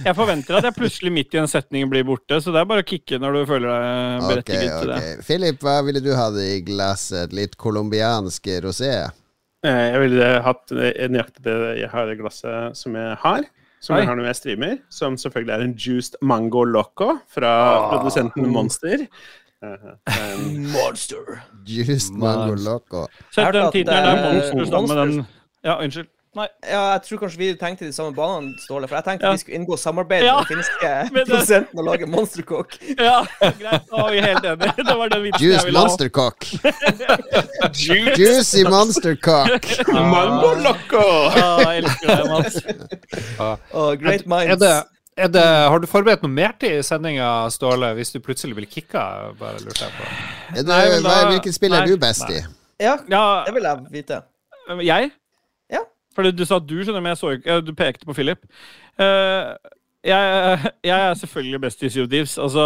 jeg 0.03 0.15
forventer 0.19 0.59
at 0.59 0.67
jeg 0.67 0.77
plutselig 0.81 1.13
midt 1.15 1.39
i 1.39 1.41
en 1.45 1.47
setning 1.47 1.87
blir 1.93 2.03
borte, 2.11 2.41
så 2.43 2.51
det 2.51 2.59
er 2.59 2.67
bare 2.73 2.83
å 2.83 2.89
kicke 2.91 3.21
når 3.23 3.39
du 3.39 3.41
føler 3.53 3.71
deg 3.71 4.27
Ok, 4.27 4.43
okay. 4.43 4.67
til 4.67 4.91
det. 4.91 4.99
Philip, 5.31 5.63
hva 5.63 5.77
ville 5.87 6.03
du 6.03 6.11
hatt 6.19 6.35
i 6.43 6.59
glasset? 6.67 7.31
Litt 7.31 7.55
colombiansk 7.55 8.51
rosé? 8.67 8.91
Eh, 9.63 9.81
Jeg 9.95 10.03
ville 10.09 10.29
hatt 10.43 10.75
nøyaktig 10.75 11.39
det 11.47 11.57
jeg 11.85 11.89
har 11.95 12.11
i 12.11 12.19
glasset 12.19 12.75
som 12.83 12.99
jeg 12.99 13.15
har. 13.23 13.47
Som 13.81 13.95
Oi. 13.95 13.99
jeg 13.99 14.07
har 14.07 14.15
når 14.15 14.25
jeg 14.29 14.35
streamer. 14.35 14.77
Som 14.93 15.17
selvfølgelig 15.17 15.53
er 15.53 15.63
en 15.65 15.73
juiced 15.73 16.15
mango 16.21 16.63
loco 16.63 17.17
fra 17.33 17.53
produsenten 17.89 18.49
Monster. 18.53 19.07
En- 19.63 20.67
Monster. 20.73 21.41
Juiced 21.67 22.13
mango 22.17 22.55
loco. 22.55 23.07
Sett 23.31 23.53
den 23.53 23.71
tittelen 23.71 23.85
det 23.85 24.15
der, 24.15 24.25
er 24.25 24.53
Monster, 24.55 24.65
sammen 24.65 24.95
med 24.95 25.17
den 25.17 25.25
Ja, 25.63 25.75
unnskyld. 25.83 26.07
Nei. 26.33 26.45
Ja, 26.63 26.93
jeg 26.93 27.01
tror 27.03 27.19
kanskje 27.25 27.37
vi 27.41 27.47
tenkte 27.59 27.83
de 27.83 27.91
samme 27.91 28.13
banene, 28.15 28.53
Ståle. 28.63 28.87
For 28.87 28.95
jeg 28.95 29.03
tenkte 29.03 29.25
Ja. 29.27 29.31
vi 29.35 29.41
skulle 29.41 29.57
inngå 29.59 29.75
samarbeid 29.77 30.23
Ja. 30.23 30.37
med 30.37 30.45
den 30.47 30.57
finske 30.61 30.79
prosenten 30.87 31.15
det- 31.17 31.25
produsenten 31.27 31.79
og 31.81 31.85
lage 31.89 32.07
monstercock. 32.07 32.77
Ja, 33.07 33.17
greit. 33.41 33.83
Da 33.91 33.97
var 34.05 34.11
vi 34.15 34.21
helt 34.23 34.45
enige. 34.45 34.71
Det 34.87 34.95
var 35.01 35.09
den 35.11 35.23
vitsen 35.25 35.49
jeg 35.51 35.65
ville 35.65 35.79
ha. 35.79 35.83
monster 35.87 36.09
cock. 36.09 36.47
Juicy 37.75 38.63
monster 38.69 39.15
Mangoloco! 39.91 41.03
ah! 41.35 41.59
Jeg 41.67 41.83
elsker 41.83 42.15
deg, 42.15 42.25
Mats. 42.31 42.57
Og 43.73 43.99
Great 43.99 44.25
Minds. 44.25 44.51
Er 44.55 44.55
det, 44.63 44.73
er 45.17 45.27
det, 45.35 45.43
har 45.43 45.79
du 45.83 45.87
forberedt 45.91 46.23
noe 46.23 46.31
mer 46.31 46.55
til 46.61 46.79
sendinga, 46.83 47.27
Ståle, 47.51 47.91
hvis 47.99 48.13
du 48.15 48.19
plutselig 48.23 48.55
blir 48.55 48.71
kicka? 48.71 49.03
Bare 49.39 49.59
lurte 49.65 49.83
jeg 49.83 49.95
på. 49.99 50.07
Er 50.55 50.61
det, 50.63 50.67
Nei, 50.71 50.83
da- 51.03 51.25
hvilket 51.33 51.59
spill 51.59 51.75
er 51.75 51.85
du 51.91 51.97
best 52.01 52.23
i? 52.31 52.39
Ja, 52.81 52.95
Ja, 53.11 53.25
det 53.45 53.53
vil 53.59 53.67
jeg 53.67 53.83
vite. 53.99 54.21
jeg? 54.79 55.11
Ja. 56.11 56.15
Fordi 56.15 56.31
du 56.35 56.43
sa 56.45 56.59
du, 56.59 56.75
skjønner 56.83 57.01
men 57.01 57.13
jeg 57.13 57.17
så 57.21 57.29
ikke 57.37 57.59
Du 57.65 57.73
pekte 57.73 58.05
på 58.05 58.13
Philip. 58.13 58.41
Uh, 58.99 59.55
jeg, 60.03 60.73
jeg 60.83 60.97
er 61.09 61.13
selvfølgelig 61.13 61.61
best 61.61 61.83
i 61.83 61.89
Sea 61.89 62.03
of 62.03 62.09
Thieves. 62.09 62.37
Altså, 62.41 62.63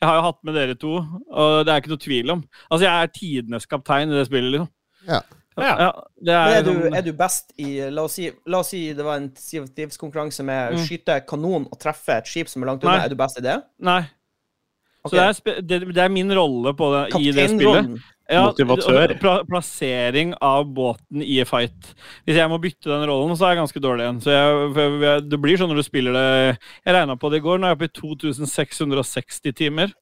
jeg 0.00 0.08
har 0.08 0.14
jo 0.18 0.26
hatt 0.26 0.38
med 0.44 0.54
dere 0.54 0.74
to, 0.76 0.98
og 1.32 1.64
det 1.64 1.72
er 1.72 1.80
ikke 1.80 1.88
noe 1.94 2.02
tvil 2.04 2.30
om. 2.34 2.42
Altså, 2.70 2.84
jeg 2.86 3.02
er 3.02 3.12
tidenes 3.16 3.66
kaptein 3.66 4.12
i 4.12 4.18
det 4.18 4.26
spillet, 4.28 4.52
liksom. 4.52 4.68
Ja. 5.08 5.20
Ja. 5.58 5.88
det 6.22 6.30
er, 6.36 6.52
er 6.60 6.62
du, 6.62 6.68
sånn- 6.70 6.94
er 6.94 7.02
du 7.02 7.08
best 7.18 7.48
i 7.58 7.70
La 7.90 8.04
oss 8.06 8.12
si, 8.14 8.28
la 8.46 8.60
oss 8.60 8.68
si 8.70 8.92
det 8.94 9.02
var 9.02 9.16
en 9.18 9.30
Sea 9.40 9.64
of 9.64 9.72
Thieves-konkurranse 9.74 10.44
med 10.46 10.76
å 10.76 10.76
Mm. 10.76 10.84
skyte 10.86 11.16
kanon 11.26 11.64
og 11.66 11.80
treffe 11.82 12.14
et 12.20 12.28
skip 12.30 12.46
som 12.52 12.62
er 12.62 12.66
langt 12.70 12.84
unna. 12.84 13.00
Er 13.04 13.08
du 13.10 13.16
best 13.18 13.40
i 13.40 13.42
det? 13.42 13.56
Nei. 13.82 14.02
Ok. 15.04 15.12
Så 15.12 15.16
det 15.16 15.24
er, 15.24 15.60
det, 15.62 15.78
det 15.94 16.02
er 16.04 16.08
min 16.12 16.30
rolle 16.34 16.72
på 16.76 16.88
det, 16.94 17.02
i 17.20 17.30
det 17.32 17.44
spillet. 17.54 17.98
Ja, 18.28 18.42
Motivatør. 18.50 19.14
Pla 19.22 19.34
plassering 19.48 20.34
av 20.44 20.66
båten 20.76 21.22
i 21.24 21.38
fight. 21.48 21.94
Hvis 22.26 22.36
jeg 22.36 22.50
må 22.52 22.58
bytte 22.60 22.90
den 22.90 23.06
rollen, 23.08 23.32
så 23.38 23.46
er 23.48 23.54
jeg 23.54 23.62
ganske 23.62 23.80
dårlig 23.80 24.04
igjen. 24.04 24.18
Så 24.20 24.34
jeg, 24.34 24.98
jeg, 25.00 25.22
det 25.30 25.38
blir 25.40 25.56
sånn 25.56 25.70
når 25.72 25.80
du 25.80 25.86
spiller 25.86 26.12
det 26.18 26.24
Jeg 26.84 26.96
regna 26.98 27.16
på 27.16 27.30
det 27.32 27.40
i 27.40 27.44
går, 27.46 27.56
nå 27.62 27.70
er 27.70 27.72
jeg 27.72 27.78
oppe 27.78 27.88
i 27.88 27.94
2660 27.96 29.56
timer. 29.56 29.94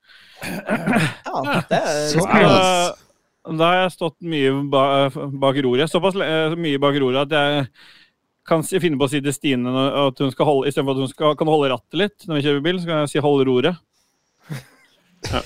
Ja, 0.42 1.62
det 1.70 1.78
er 1.78 2.08
Så- 2.16 2.26
Da, 2.26 3.52
da 3.56 3.64
har 3.70 3.78
jeg 3.84 3.94
stått 3.94 4.18
mye 4.26 4.50
ba, 4.74 4.82
bak 5.30 5.56
roret. 5.62 5.86
Såpass 5.92 6.18
mye 6.58 6.80
bak 6.82 6.98
roret 6.98 7.30
at 7.30 7.36
jeg 7.38 7.68
kan 8.46 8.62
finne 8.66 8.98
på 8.98 9.06
å 9.06 9.10
si 9.10 9.20
til 9.22 9.32
Stine 9.34 9.70
at 9.70 10.18
hun 10.18 10.30
skal 10.34 10.46
holde 10.50 10.66
istedenfor 10.70 10.98
at 10.98 11.04
hun 11.04 11.08
skal, 11.14 11.36
kan 11.38 11.46
holde 11.50 11.70
rattet 11.70 11.94
litt 11.98 12.26
når 12.26 12.40
vi 12.40 12.42
kjører 12.48 12.62
bil, 12.66 12.78
så 12.82 12.86
kan 12.90 12.98
jeg 13.04 13.08
si 13.14 13.18
'hold 13.22 13.46
roret'. 13.46 13.78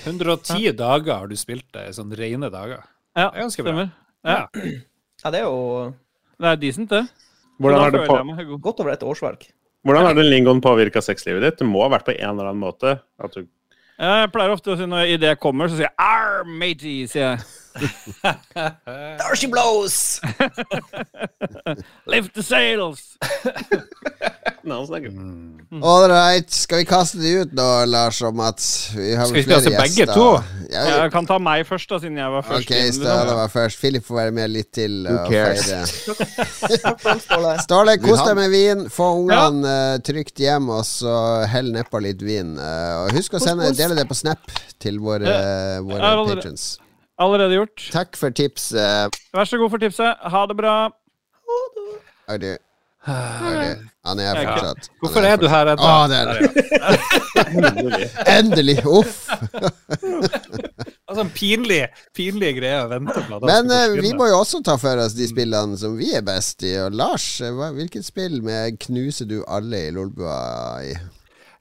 110 0.06 0.72
dager 0.76 1.14
har 1.22 1.30
du 1.30 1.36
spilt 1.38 1.66
det, 1.74 1.88
sånn 1.96 2.12
rene 2.16 2.50
dager. 2.52 2.82
Ja, 3.16 3.30
Det 3.30 3.38
er 3.38 3.42
ganske 3.46 3.64
bra. 3.66 3.86
Ja, 4.24 4.40
Ja, 5.24 5.30
det 5.30 5.40
er 5.40 5.44
jo 5.44 5.94
det 6.40 6.48
er 6.48 6.56
decent, 6.56 6.88
det. 6.88 7.02
Hvordan 7.60 7.82
er 7.84 7.90
det 7.92 8.04
på, 8.08 8.58
godt 8.64 8.80
over 8.80 8.92
et 8.94 9.02
årsverk. 9.04 9.50
hvordan 9.84 10.06
har 10.06 10.14
den 10.16 10.30
lingoen 10.30 10.60
påvirka 10.64 11.02
sexlivet 11.04 11.42
ditt? 11.44 11.58
Det 11.60 11.66
må 11.68 11.82
ha 11.84 11.90
vært 11.92 12.06
på 12.06 12.14
en 12.16 12.30
eller 12.30 12.48
annen 12.48 12.62
måte. 12.62 13.00
At 13.20 13.32
du 13.34 13.42
Jeg 14.00 14.30
pleier 14.32 14.54
ofte 14.54 14.72
å 14.72 14.76
si 14.80 14.86
når 14.88 15.10
idet 15.12 15.28
jeg 15.34 15.40
kommer, 15.40 15.68
så 15.68 15.76
sier 15.76 15.90
jeg 15.90 15.96
'arr, 15.98 16.44
matey', 16.48 17.06
sier 17.08 17.36
jeg. 17.36 17.38
There 18.84 19.36
she 19.36 19.46
blows! 19.46 20.20
Lift 22.06 22.34
the 22.34 22.42
sails! 22.42 23.18
Han. 24.70 25.82
All 25.82 26.08
right, 26.08 26.50
skal 26.50 26.78
vi 26.78 26.84
kaste 26.84 27.18
de 27.18 27.30
ut 27.40 27.52
nå, 27.56 27.66
Lars 27.88 28.20
og 28.26 28.34
Mats? 28.36 28.90
Vi 28.92 29.14
har 29.16 29.26
Skal 29.30 29.38
vi 29.38 29.44
kaste 29.48 29.70
begge 29.72 30.06
to? 30.10 30.26
Ja, 30.68 30.82
vi... 30.84 30.90
Jeg 30.98 31.12
kan 31.14 31.28
ta 31.28 31.38
meg 31.42 31.64
først, 31.68 31.88
da, 31.90 32.00
siden 32.02 32.18
jeg 32.20 32.34
var 32.34 32.44
først. 32.44 32.68
Ok, 32.68 32.92
Ståle 32.98 33.36
var 33.38 33.52
først. 33.52 33.80
Philip 33.80 34.04
får 34.06 34.18
være 34.18 34.34
med 34.36 34.52
litt 34.52 34.68
til. 34.76 34.98
Who 35.08 35.24
cares? 35.30 35.70
for 36.04 37.48
alt, 37.48 37.64
Ståle. 37.64 37.96
Kos 38.02 38.20
deg 38.26 38.36
med 38.36 38.52
vin. 38.52 38.84
Få 38.92 39.08
ungene 39.22 39.74
uh, 39.96 40.02
trygt 40.04 40.44
hjem, 40.44 40.68
og 40.76 40.84
så 40.88 41.16
hell 41.50 41.72
nedpå 41.74 42.02
litt 42.04 42.22
vin. 42.24 42.52
Uh, 42.60 43.06
og 43.06 43.16
husk 43.16 43.40
å 43.40 43.42
sende, 43.42 43.72
dele 43.78 43.96
det 43.98 44.06
på 44.10 44.18
Snap 44.18 44.52
til 44.82 45.00
våre, 45.02 45.24
uh, 45.24 45.80
våre 45.88 46.14
patrons. 46.34 46.74
Allerede 47.20 47.58
gjort. 47.58 47.84
Takk 47.92 48.16
for 48.16 48.32
tipset. 48.32 49.20
Vær 49.36 49.48
så 49.48 49.60
god 49.60 49.70
for 49.74 49.82
tipset. 49.82 50.26
Ha 50.32 50.42
det 50.48 50.56
bra. 50.56 50.74
Ha 52.30 52.36
det 52.40 52.56
Han 53.04 54.20
er 54.20 54.26
her 54.28 54.36
er 54.36 54.48
fortsatt. 54.48 54.88
Hvorfor 55.00 55.24
er 55.24 55.36
du 55.40 55.46
her 55.48 55.72
ennå? 55.72 55.84
Ah, 55.84 56.08
der, 56.08 56.28
er. 56.28 56.40
Endelig. 58.38 58.80
Uff. 58.86 59.28
Altså, 61.10 61.24
pinlig, 61.34 61.80
pinlige 62.14 62.54
greier 62.60 62.84
å 62.84 62.90
vente 62.92 63.22
på. 63.26 63.40
Men 63.42 63.66
eh, 63.74 63.96
vi 63.98 64.12
må 64.14 64.28
jo 64.30 64.36
også 64.44 64.60
ta 64.62 64.76
for 64.78 65.00
oss 65.02 65.16
de 65.18 65.26
spillene 65.26 65.74
som 65.80 65.96
vi 65.98 66.12
er 66.14 66.22
best 66.22 66.62
i. 66.62 66.76
Og 66.84 66.94
Lars, 66.94 67.24
eh, 67.42 67.50
hva, 67.50 67.72
hvilket 67.74 68.06
spill 68.06 68.36
med 68.46 68.78
knuser 68.84 69.26
du 69.26 69.40
alle 69.50 69.88
i 69.88 69.90
Lolbua 69.96 70.36
i? 70.86 70.92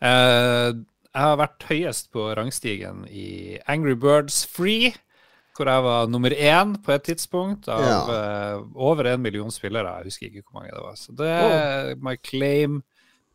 Uh, 0.05 0.77
jeg 1.09 1.23
har 1.25 1.39
vært 1.41 1.65
høyest 1.65 2.11
på 2.13 2.27
rangstigen 2.37 3.07
i 3.09 3.57
Angry 3.65 3.95
Birds 3.97 4.43
Free, 4.45 4.93
hvor 5.59 5.69
jeg 5.71 5.83
var 5.85 6.07
nummer 6.11 6.33
én 6.33 6.75
på 6.85 6.93
et 6.95 7.03
tidspunkt 7.09 7.67
av 7.71 7.81
Ja. 7.83 7.97
uh, 8.57 8.63
over 8.75 9.11
en 9.13 9.21
million 9.21 9.51
spillere. 9.51 9.97
Jeg 9.99 10.09
husker 10.09 10.29
ikke 10.29 10.43
hvor 10.47 10.61
mange 10.61 10.71
det 10.73 10.83
var. 10.85 10.95
Så 10.99 11.15
det 11.19 11.29
er 11.29 11.95
my 11.99 12.15
claim 12.23 12.79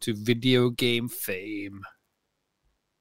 to 0.05 0.13
video 0.27 0.71
game 0.77 1.09
fame. 1.13 1.85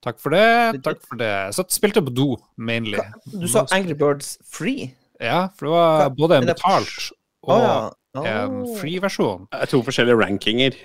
Takk 0.03 0.19
for 0.19 0.35
det. 0.35 0.83
Takk 0.83 0.99
for 1.07 1.15
det. 1.19 1.29
Jeg 1.31 1.55
og 1.63 1.71
spilte 1.71 2.03
på 2.03 2.11
do, 2.13 2.29
mainly. 2.57 2.99
Du 3.31 3.47
sa 3.47 3.63
Angry 3.71 3.95
Birds 3.95 4.35
Free? 4.43 4.91
Ja, 5.21 5.47
for 5.55 5.65
det 5.69 5.73
var 5.77 6.01
Hva- 6.03 6.15
både 6.17 6.37
en 6.41 6.49
betalt 6.49 7.11
og 7.43 7.93
og 8.13 8.25
ja. 8.27 8.43
en 8.45 8.59
free-versjon. 8.77 9.47
Det 9.51 9.61
er 9.63 9.71
to 9.71 9.79
forskjellige 9.83 10.19
rankinger. 10.19 10.75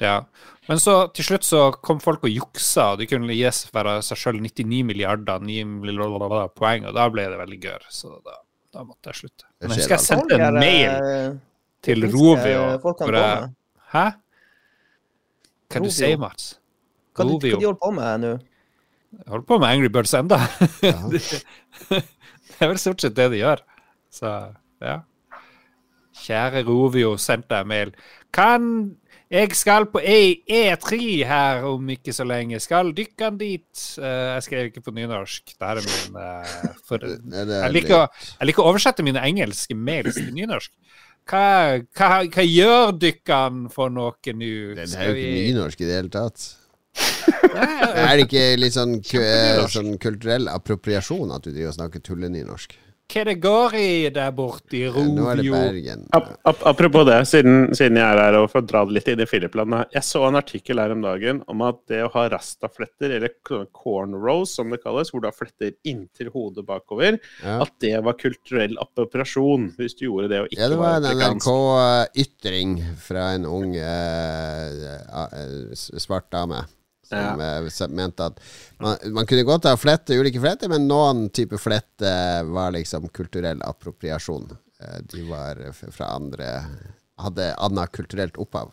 Ja. 0.00 0.20
Men 0.68 0.78
så 0.78 0.94
til 1.16 1.26
slutt 1.26 1.46
så 1.46 1.60
kom 1.82 1.98
folk 2.02 2.22
og 2.22 2.30
juksa, 2.30 2.92
og 2.92 3.00
de 3.00 3.08
kunne 3.10 3.34
gi 3.34 3.48
seg 3.50 4.18
sjøl 4.20 4.38
99 4.44 4.84
milliarder 4.86 5.42
9 5.42 5.56
milliarder 5.82 6.52
poeng, 6.54 6.86
og 6.86 6.94
da 6.94 7.08
ble 7.10 7.24
det 7.32 7.40
veldig 7.40 7.58
gørr. 7.64 7.88
Så 7.90 8.12
da, 8.22 8.36
da 8.76 8.84
måtte 8.86 9.10
jeg 9.10 9.24
slutte. 9.24 9.48
Men 9.60 9.74
jeg 9.74 9.82
husker 9.82 9.96
jeg 9.96 10.04
sende 10.06 10.28
sendte 10.30 10.46
en 10.46 10.60
mail 10.62 11.40
til 11.82 12.06
Rovio. 12.14 12.62
Hvor 12.78 13.18
jeg- 13.18 13.50
Hæ? 13.92 14.04
Hva 15.72 15.82
du 15.82 15.90
sier 15.90 16.16
Mats? 16.20 16.58
Hva, 17.16 17.24
du- 17.26 17.34
hva 17.42 17.58
de 17.58 17.66
holder 17.66 17.80
på 17.82 17.90
med 17.98 18.20
nå? 18.22 18.32
Jeg 19.12 19.28
holder 19.28 19.44
på 19.50 19.58
med 19.60 19.68
Angry 19.68 19.88
Birds 19.92 20.14
enda. 20.14 20.38
Ja. 20.80 20.94
det 21.90 22.60
er 22.62 22.68
vel 22.70 22.78
stort 22.80 23.02
sett 23.02 23.14
det 23.18 23.26
de 23.34 23.42
gjør. 23.42 23.60
Så 24.12 24.30
ja. 24.80 25.00
Kjære 26.22 26.62
Rovio, 26.68 27.16
sendte 27.20 27.58
jeg 27.58 27.66
mail. 27.68 27.92
Kan 28.32 28.96
jeg 29.32 29.56
skal 29.56 29.86
på 29.88 30.00
E- 30.04 30.42
E3 30.44 30.98
her 31.24 31.64
om 31.64 31.88
ikke 31.94 32.12
så 32.12 32.26
lenge. 32.28 32.60
Skal 32.60 32.92
dykke 32.96 33.30
dit? 33.40 33.84
Eh, 33.96 34.28
jeg 34.36 34.44
skrev 34.46 34.68
ikke 34.68 34.84
på 34.84 34.92
nynorsk. 34.96 35.54
Det 35.56 35.70
er 35.70 35.80
min 35.86 36.18
eh, 36.20 36.56
for, 36.88 37.06
jeg, 37.06 37.72
liker, 37.72 38.06
jeg 38.38 38.50
liker 38.50 38.64
å 38.64 38.70
oversette 38.74 39.06
mine 39.06 39.22
engelske 39.24 39.76
mails 39.78 40.20
til 40.20 40.32
nynorsk. 40.36 40.72
Hva, 41.30 41.44
hva, 41.96 42.08
hva 42.26 42.44
gjør 42.44 42.96
dykkene 42.98 43.70
for 43.72 43.92
noe 43.94 44.10
nå? 44.34 44.74
Det 44.74 44.88
er 44.90 45.12
jo 45.12 45.16
ikke 45.16 45.46
nynorsk 45.48 45.80
i 45.84 45.88
det 45.88 46.00
hele 46.00 46.12
tatt. 46.12 46.48
Er 46.92 48.16
det 48.18 48.26
ikke 48.26 48.46
litt 48.58 48.76
sånn, 48.76 48.98
eh, 49.16 49.62
sånn 49.72 49.94
kulturell 50.02 50.50
appropriasjon 50.52 51.32
at 51.32 51.46
du 51.46 51.54
driver 51.54 51.72
og 51.72 51.78
snakker 51.78 52.04
tullenynorsk? 52.04 52.74
Hva 53.12 53.24
det 53.28 53.34
går 53.42 53.74
i 53.76 54.08
der 54.14 54.30
borte 54.32 54.72
i 54.78 54.82
Nå 54.88 55.26
er 55.28 55.36
det 55.36 55.50
Bergen. 55.52 56.04
Ap 56.16 56.30
ap 56.48 56.62
apropos 56.70 57.04
det, 57.04 57.18
siden, 57.28 57.68
siden 57.76 57.98
jeg 58.00 58.06
er 58.08 58.20
her 58.22 58.36
og 58.40 58.46
får 58.52 58.64
dra 58.70 58.84
det 58.88 58.94
litt 58.96 59.08
inn 59.12 59.20
i 59.20 59.26
Filiplandet. 59.28 59.90
Jeg 59.92 60.06
så 60.08 60.22
en 60.28 60.38
artikkel 60.40 60.80
her 60.80 60.94
om 60.94 61.02
dagen 61.04 61.42
om 61.52 61.60
at 61.66 61.82
det 61.92 62.00
å 62.06 62.10
ha 62.14 62.24
rastafletter, 62.32 63.12
eller 63.18 63.34
cornrows 63.76 64.54
som 64.56 64.72
det 64.72 64.80
kalles, 64.82 65.10
hvor 65.12 65.20
du 65.20 65.28
har 65.28 65.36
fletter 65.36 65.74
inntil 65.84 66.30
hodet 66.32 66.64
bakover, 66.64 67.18
Ja. 67.44 67.60
at 67.66 67.72
det 67.84 67.98
var 68.04 68.14
kulturell 68.16 68.78
appropriasjon 68.80 69.74
hvis 69.76 69.94
du 69.98 70.06
gjorde 70.06 70.28
det 70.32 70.40
og 70.40 70.48
ikke 70.48 70.60
Ja, 70.62 70.68
det 70.68 70.78
var 70.80 70.96
en. 70.96 71.36
NRK-ytring 71.36 72.78
fra 72.96 73.32
en 73.36 73.44
ung 73.44 73.76
eh, 73.76 74.96
eh, 74.96 75.74
svart 75.76 76.30
dame. 76.32 76.64
Som 77.12 77.92
ja. 77.92 77.94
mente 78.02 78.26
at 78.32 78.40
man, 78.82 78.96
man 79.14 79.28
kunne 79.28 79.46
godt 79.48 79.68
ha 79.70 79.76
flette, 79.78 80.16
ulike 80.18 80.40
fletter, 80.42 80.70
men 80.72 80.88
noen 80.90 81.26
type 81.34 81.60
flette 81.60 82.12
var 82.50 82.72
liksom 82.74 83.08
kulturell 83.14 83.62
appropriasjon. 83.68 84.50
Eh, 84.82 85.00
de 85.12 85.24
var 85.30 85.60
fra 85.78 86.14
andre 86.16 86.54
Hadde 87.22 87.50
annet 87.60 87.92
kulturelt 87.94 88.38
opphav. 88.40 88.70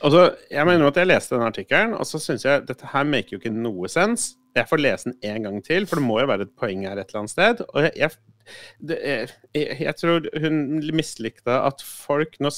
Altså, 0.00 0.20
jeg 0.48 0.64
mener 0.64 0.86
at 0.86 0.96
jeg 0.96 1.08
leste 1.10 1.34
den 1.34 1.44
artikkelen, 1.44 1.92
og 1.98 2.06
så 2.08 2.20
syns 2.22 2.46
jeg 2.46 2.62
dette 2.68 2.88
her 2.88 3.04
make 3.04 3.34
jo 3.34 3.40
ikke 3.40 3.52
noe 3.52 3.90
sens. 3.90 4.30
Jeg 4.56 4.66
får 4.70 4.80
lese 4.80 5.10
den 5.10 5.18
en 5.28 5.44
gang 5.44 5.58
til, 5.66 5.84
for 5.90 6.00
det 6.00 6.06
må 6.06 6.20
jo 6.22 6.30
være 6.30 6.46
et 6.46 6.54
poeng 6.58 6.86
her 6.88 6.96
et 6.98 7.10
eller 7.10 7.20
annet 7.20 7.34
sted. 7.34 7.60
Og 7.68 7.84
jeg, 7.84 7.92
jeg, 8.00 8.54
det, 8.88 8.98
jeg, 9.04 9.76
jeg 9.82 9.96
tror 10.00 10.30
hun 10.46 10.56
mislikte 10.96 11.58
at 11.68 11.84
folk 11.84 12.38
a- 12.40 12.54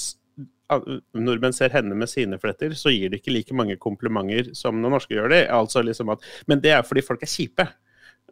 nordmenn 1.18 1.54
ser 1.56 1.72
henne 1.74 1.96
med 1.98 2.10
sine 2.10 2.38
fletter, 2.42 2.74
så 2.78 2.92
gir 2.92 3.12
det 3.12 3.20
ikke 3.20 3.34
like 3.34 3.56
mange 3.56 3.78
komplimenter 3.80 4.52
som 4.58 4.80
når 4.82 4.96
norske 4.96 5.16
gjør 5.16 5.32
det. 5.34 5.44
Altså 5.52 5.84
liksom 5.84 6.12
at, 6.14 6.24
men 6.50 6.62
det 6.64 6.74
er 6.76 6.84
fordi 6.86 7.04
folk 7.06 7.24
er 7.24 7.32
kjipe. 7.32 7.66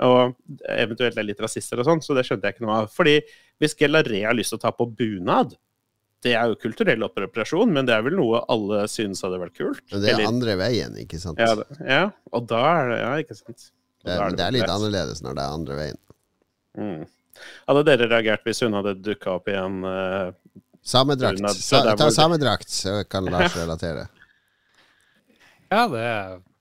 Og 0.00 0.36
eventuelt 0.72 1.18
er 1.20 1.26
litt 1.26 1.40
rasister 1.42 1.80
og 1.80 1.88
sånn, 1.88 2.00
så 2.04 2.16
det 2.16 2.24
skjønte 2.28 2.48
jeg 2.48 2.56
ikke 2.56 2.64
noe 2.64 2.78
av. 2.82 2.92
Fordi 2.94 3.18
hvis 3.60 3.76
Gelaré 3.76 4.22
har 4.24 4.36
lyst 4.36 4.54
til 4.54 4.60
å 4.60 4.62
ta 4.62 4.72
på 4.72 4.88
bunad, 4.88 5.56
det 6.24 6.34
er 6.36 6.50
jo 6.52 6.58
kulturell 6.60 7.04
appropriasjon, 7.06 7.72
men 7.72 7.88
det 7.88 7.94
er 7.96 8.04
vel 8.04 8.16
noe 8.18 8.42
alle 8.52 8.84
synes 8.92 9.22
hadde 9.24 9.40
vært 9.40 9.56
kult? 9.56 9.84
Men 9.92 10.02
det 10.02 10.10
er 10.10 10.18
Eller- 10.18 10.32
andre 10.32 10.56
veien, 10.60 10.96
ikke 11.00 11.20
sant? 11.20 11.40
ja, 11.40 11.54
det, 11.56 11.66
ja, 11.80 12.10
og 12.32 12.48
da 12.48 12.64
er 12.80 12.90
det 12.90 12.98
Ja, 13.00 13.12
ikke 13.24 13.36
sant. 13.38 13.70
Det, 14.00 14.12
er, 14.12 14.20
men 14.24 14.36
det 14.36 14.44
er 14.44 14.52
litt 14.56 14.72
annerledes 14.72 15.20
når 15.20 15.34
det 15.36 15.42
er 15.44 15.56
andre 15.58 15.76
veien. 15.76 15.98
Mm. 16.80 17.00
Hadde 17.68 17.84
dere 17.84 18.08
reagert 18.08 18.44
hvis 18.44 18.62
hun 18.64 18.76
hadde 18.76 18.94
dukka 19.04 19.34
opp 19.36 19.48
i 19.48 19.56
en 19.56 19.84
uh, 19.84 20.32
Samedrakt. 20.90 21.42
Sa, 21.54 21.84
der 21.86 21.96
ta 21.96 22.10
samedrakt, 22.10 22.70
så 22.70 23.04
kan 23.04 23.28
Lars 23.32 23.56
relatere. 23.56 24.08
Ja, 25.70 25.86
det, 25.88 26.06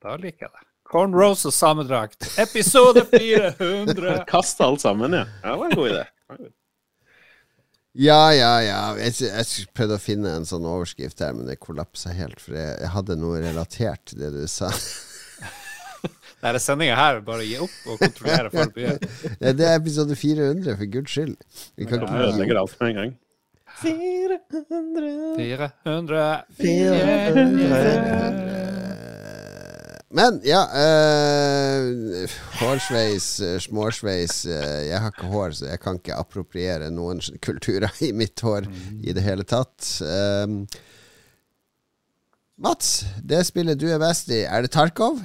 da 0.03 0.17
liker 0.21 0.45
jeg 0.45 0.53
det. 0.53 0.65
Cornrows 0.89 1.45
og 1.45 1.53
samedrakt, 1.53 2.25
episode 2.41 3.03
400! 3.09 4.23
Kast 4.32 4.61
alt 4.65 4.82
sammen, 4.82 5.13
ja. 5.13 5.25
ja. 5.43 5.51
Det 5.51 5.59
var 5.61 5.69
en 5.69 5.77
god 5.77 5.91
idé. 5.91 6.05
Ja, 7.99 8.34
ja, 8.34 8.51
ja. 8.61 8.80
Jeg, 9.01 9.15
jeg 9.25 9.67
prøvde 9.77 9.97
å 9.97 10.01
finne 10.01 10.34
en 10.38 10.45
sånn 10.49 10.65
overskrift 10.69 11.21
her, 11.25 11.34
men 11.38 11.49
det 11.49 11.59
kollapsa 11.61 12.13
helt. 12.13 12.41
For 12.41 12.57
jeg, 12.57 12.75
jeg 12.84 12.93
hadde 12.95 13.17
noe 13.21 13.41
relatert 13.43 14.03
til 14.09 14.21
det 14.23 14.34
du 14.34 14.43
sa. 14.49 14.69
Denne 16.43 16.61
sendinga 16.63 16.97
her, 16.97 17.21
bare 17.25 17.45
gi 17.45 17.57
opp 17.65 17.89
og 17.89 18.01
kontrollere 18.01 18.53
for 18.53 18.77
mye. 18.77 18.93
Ja, 19.41 19.53
det 19.57 19.65
er 19.67 19.77
episode 19.82 20.17
400, 20.17 20.77
for 20.77 20.93
guds 20.93 21.17
skyld. 21.17 21.36
Vi 21.77 21.89
kan 21.89 22.01
Du 22.01 22.07
ikke 22.07 22.30
ødelegger 22.30 22.61
alt 22.61 22.77
med 22.80 22.93
en 22.93 23.01
gang. 23.01 23.17
400 23.82 26.45
400 26.57 28.59
Men 30.11 30.39
ja 30.43 30.63
eh, 30.73 32.30
Hårsveis, 32.59 33.27
eh, 33.45 33.59
småsveis 33.61 34.39
eh, 34.49 34.88
Jeg 34.89 34.97
har 35.03 35.11
ikke 35.13 35.27
hår, 35.30 35.51
så 35.59 35.65
jeg 35.69 35.80
kan 35.84 35.99
ikke 36.01 36.17
appropriere 36.17 36.88
noen 36.93 37.19
kulturer 37.45 37.91
i 38.07 38.09
mitt 38.17 38.41
hår 38.41 38.65
i 39.05 39.13
det 39.13 39.21
hele 39.25 39.43
tatt. 39.45 39.86
Um, 40.01 40.63
Mats, 42.59 43.03
det 43.23 43.43
spillet 43.47 43.77
du 43.80 43.86
er 43.93 43.99
best 44.01 44.30
i, 44.34 44.41
er 44.49 44.61
det 44.65 44.71
Tarkov? 44.73 45.21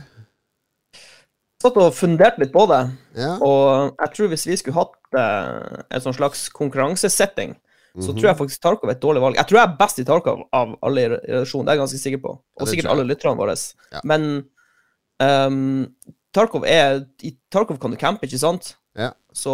Satt 1.64 1.76
og 1.80 1.94
funderte 1.96 2.40
litt 2.44 2.52
på 2.52 2.66
det, 2.68 2.82
Ja. 3.16 3.38
og 3.40 3.96
jeg 3.98 4.12
tror 4.14 4.28
hvis 4.34 4.44
vi 4.46 4.56
skulle 4.60 4.76
hatt 4.76 5.00
eh, 5.16 5.80
en 5.96 6.04
sånn 6.04 6.18
slags 6.20 6.50
konkurransesetting, 6.52 7.56
så 7.94 8.10
Mhm. 8.10 8.16
tror 8.18 8.26
jeg 8.28 8.36
faktisk 8.38 8.60
Tarkov 8.62 8.88
er 8.88 8.92
et 8.96 9.00
dårlig 9.00 9.20
valg. 9.22 9.36
Jeg 9.36 9.46
tror 9.46 9.58
jeg 9.60 9.68
er 9.68 9.76
best 9.78 9.98
i 9.98 10.04
Tarkov 10.04 10.40
av 10.52 10.76
alle 10.82 11.00
i 11.00 11.08
redaksjonen, 11.08 11.64
det 11.66 11.70
er 11.72 11.76
jeg 11.76 11.82
ganske 11.84 11.98
sikker 12.02 12.20
på. 12.24 12.32
Og 12.60 12.68
sikkert 12.68 12.90
alle 12.90 13.04
lytterne 13.06 13.36
våre. 13.38 13.54
Ja. 13.92 14.00
Men 14.04 14.44
um, 15.20 15.94
Tarkov 16.34 16.64
er 16.66 17.04
I 17.22 17.36
Tarkov 17.52 17.78
kan 17.78 17.90
du 17.94 17.96
campe, 17.96 18.26
ikke 18.26 18.38
sant? 18.40 18.74
Ja. 18.98 19.12
Så 19.32 19.52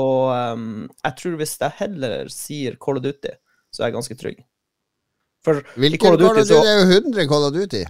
um, 0.55 0.89
jeg 1.05 1.17
tror 1.17 1.37
hvis 1.37 1.59
jeg 1.61 1.73
heller 1.79 2.29
sier 2.33 2.77
Call 2.81 2.97
of 2.97 3.03
Duty, 3.05 3.35
så 3.73 3.83
er 3.83 3.91
jeg 3.91 3.95
ganske 3.99 4.17
trygg. 4.21 4.45
For 5.45 5.61
Hvilken 5.77 6.01
Call 6.01 6.15
of 6.15 6.21
Duty 6.21 6.45
så 6.49 6.61
Det 6.63 6.69
er 6.69 6.81
jo 6.81 7.01
100 7.01 7.29
Call 7.29 7.45
of 7.49 7.53
Duty. 7.53 7.85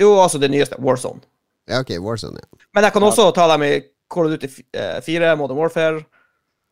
Jo, 0.00 0.14
altså 0.22 0.38
det 0.40 0.50
nyeste, 0.50 0.78
Warzone. 0.80 1.20
Ja, 1.68 1.80
ok, 1.80 1.90
Warzone, 2.00 2.40
ja. 2.40 2.64
Men 2.74 2.84
jeg 2.84 2.92
kan 2.92 3.02
også 3.02 3.30
ta 3.36 3.44
dem 3.52 3.62
i 3.62 3.72
Call 4.12 4.26
of 4.28 4.32
Duty 4.32 4.48
eh, 4.74 5.00
4, 5.04 5.36
Modern 5.36 5.58
Warfare. 5.58 6.04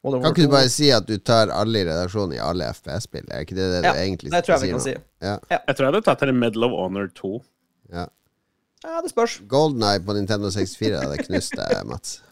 Modern 0.05 0.23
Kan 0.25 0.33
ikke 0.33 0.47
du 0.49 0.53
bare 0.55 0.69
si 0.73 0.89
at 0.97 1.05
du 1.07 1.19
tar 1.19 1.51
alle 1.53 1.83
i 1.83 1.85
redaksjonen 1.85 2.33
i 2.39 2.41
alle 2.41 2.71
FPS-spill? 2.73 3.27
Er 3.31 3.45
ikke 3.45 3.57
det 3.59 3.67
det 3.75 3.81
Ja, 3.85 3.93
du 3.93 3.99
egentlig 4.01 4.31
Det 4.33 4.45
tror 4.47 4.55
jeg 4.57 4.63
vi 4.63 4.71
kan 4.73 4.79
nå? 4.79 4.85
si. 4.87 4.95
Ja. 5.21 5.35
Jeg 5.51 5.77
tror 5.77 5.85
jeg 5.87 5.93
hadde 5.93 6.05
tatt 6.07 6.23
en 6.25 6.39
Medal 6.41 6.65
of 6.65 6.73
Honor 6.79 7.11
2. 7.19 7.33
Ja. 7.93 8.07
Ja, 8.85 9.01
det 9.05 9.11
spørs. 9.13 9.41
Golden 9.49 9.83
Eye 9.85 10.01
på 10.01 10.15
Nintendo 10.17 10.49
64 10.51 11.03
hadde 11.03 11.19
knust 11.27 11.53
deg, 11.59 11.83
Mats. 11.91 12.23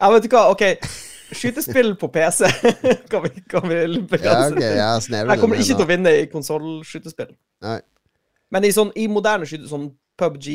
Ja, 0.00 0.10
vet 0.12 0.26
du 0.26 0.28
hva, 0.34 0.50
OK. 0.52 0.66
Skytespill 1.32 1.94
på 2.00 2.08
PC 2.12 2.48
kan 3.12 3.24
vi, 3.24 3.30
kan 3.48 3.64
vi 3.68 3.78
begrense 4.08 4.52
ok, 4.52 4.60
det 4.60 4.68
ja, 4.76 4.92
Jeg 5.28 5.40
kommer 5.40 5.56
ikke 5.60 5.74
til 5.76 5.84
å 5.84 5.88
vinne 5.88 6.12
i 6.20 6.26
konsollskytespill. 6.32 7.32
Men 8.52 8.64
i, 8.64 8.70
sånn, 8.72 8.92
i 8.96 9.08
moderne 9.12 9.48
skyte, 9.48 9.68
sånn 9.68 9.90
PubG, 10.20 10.48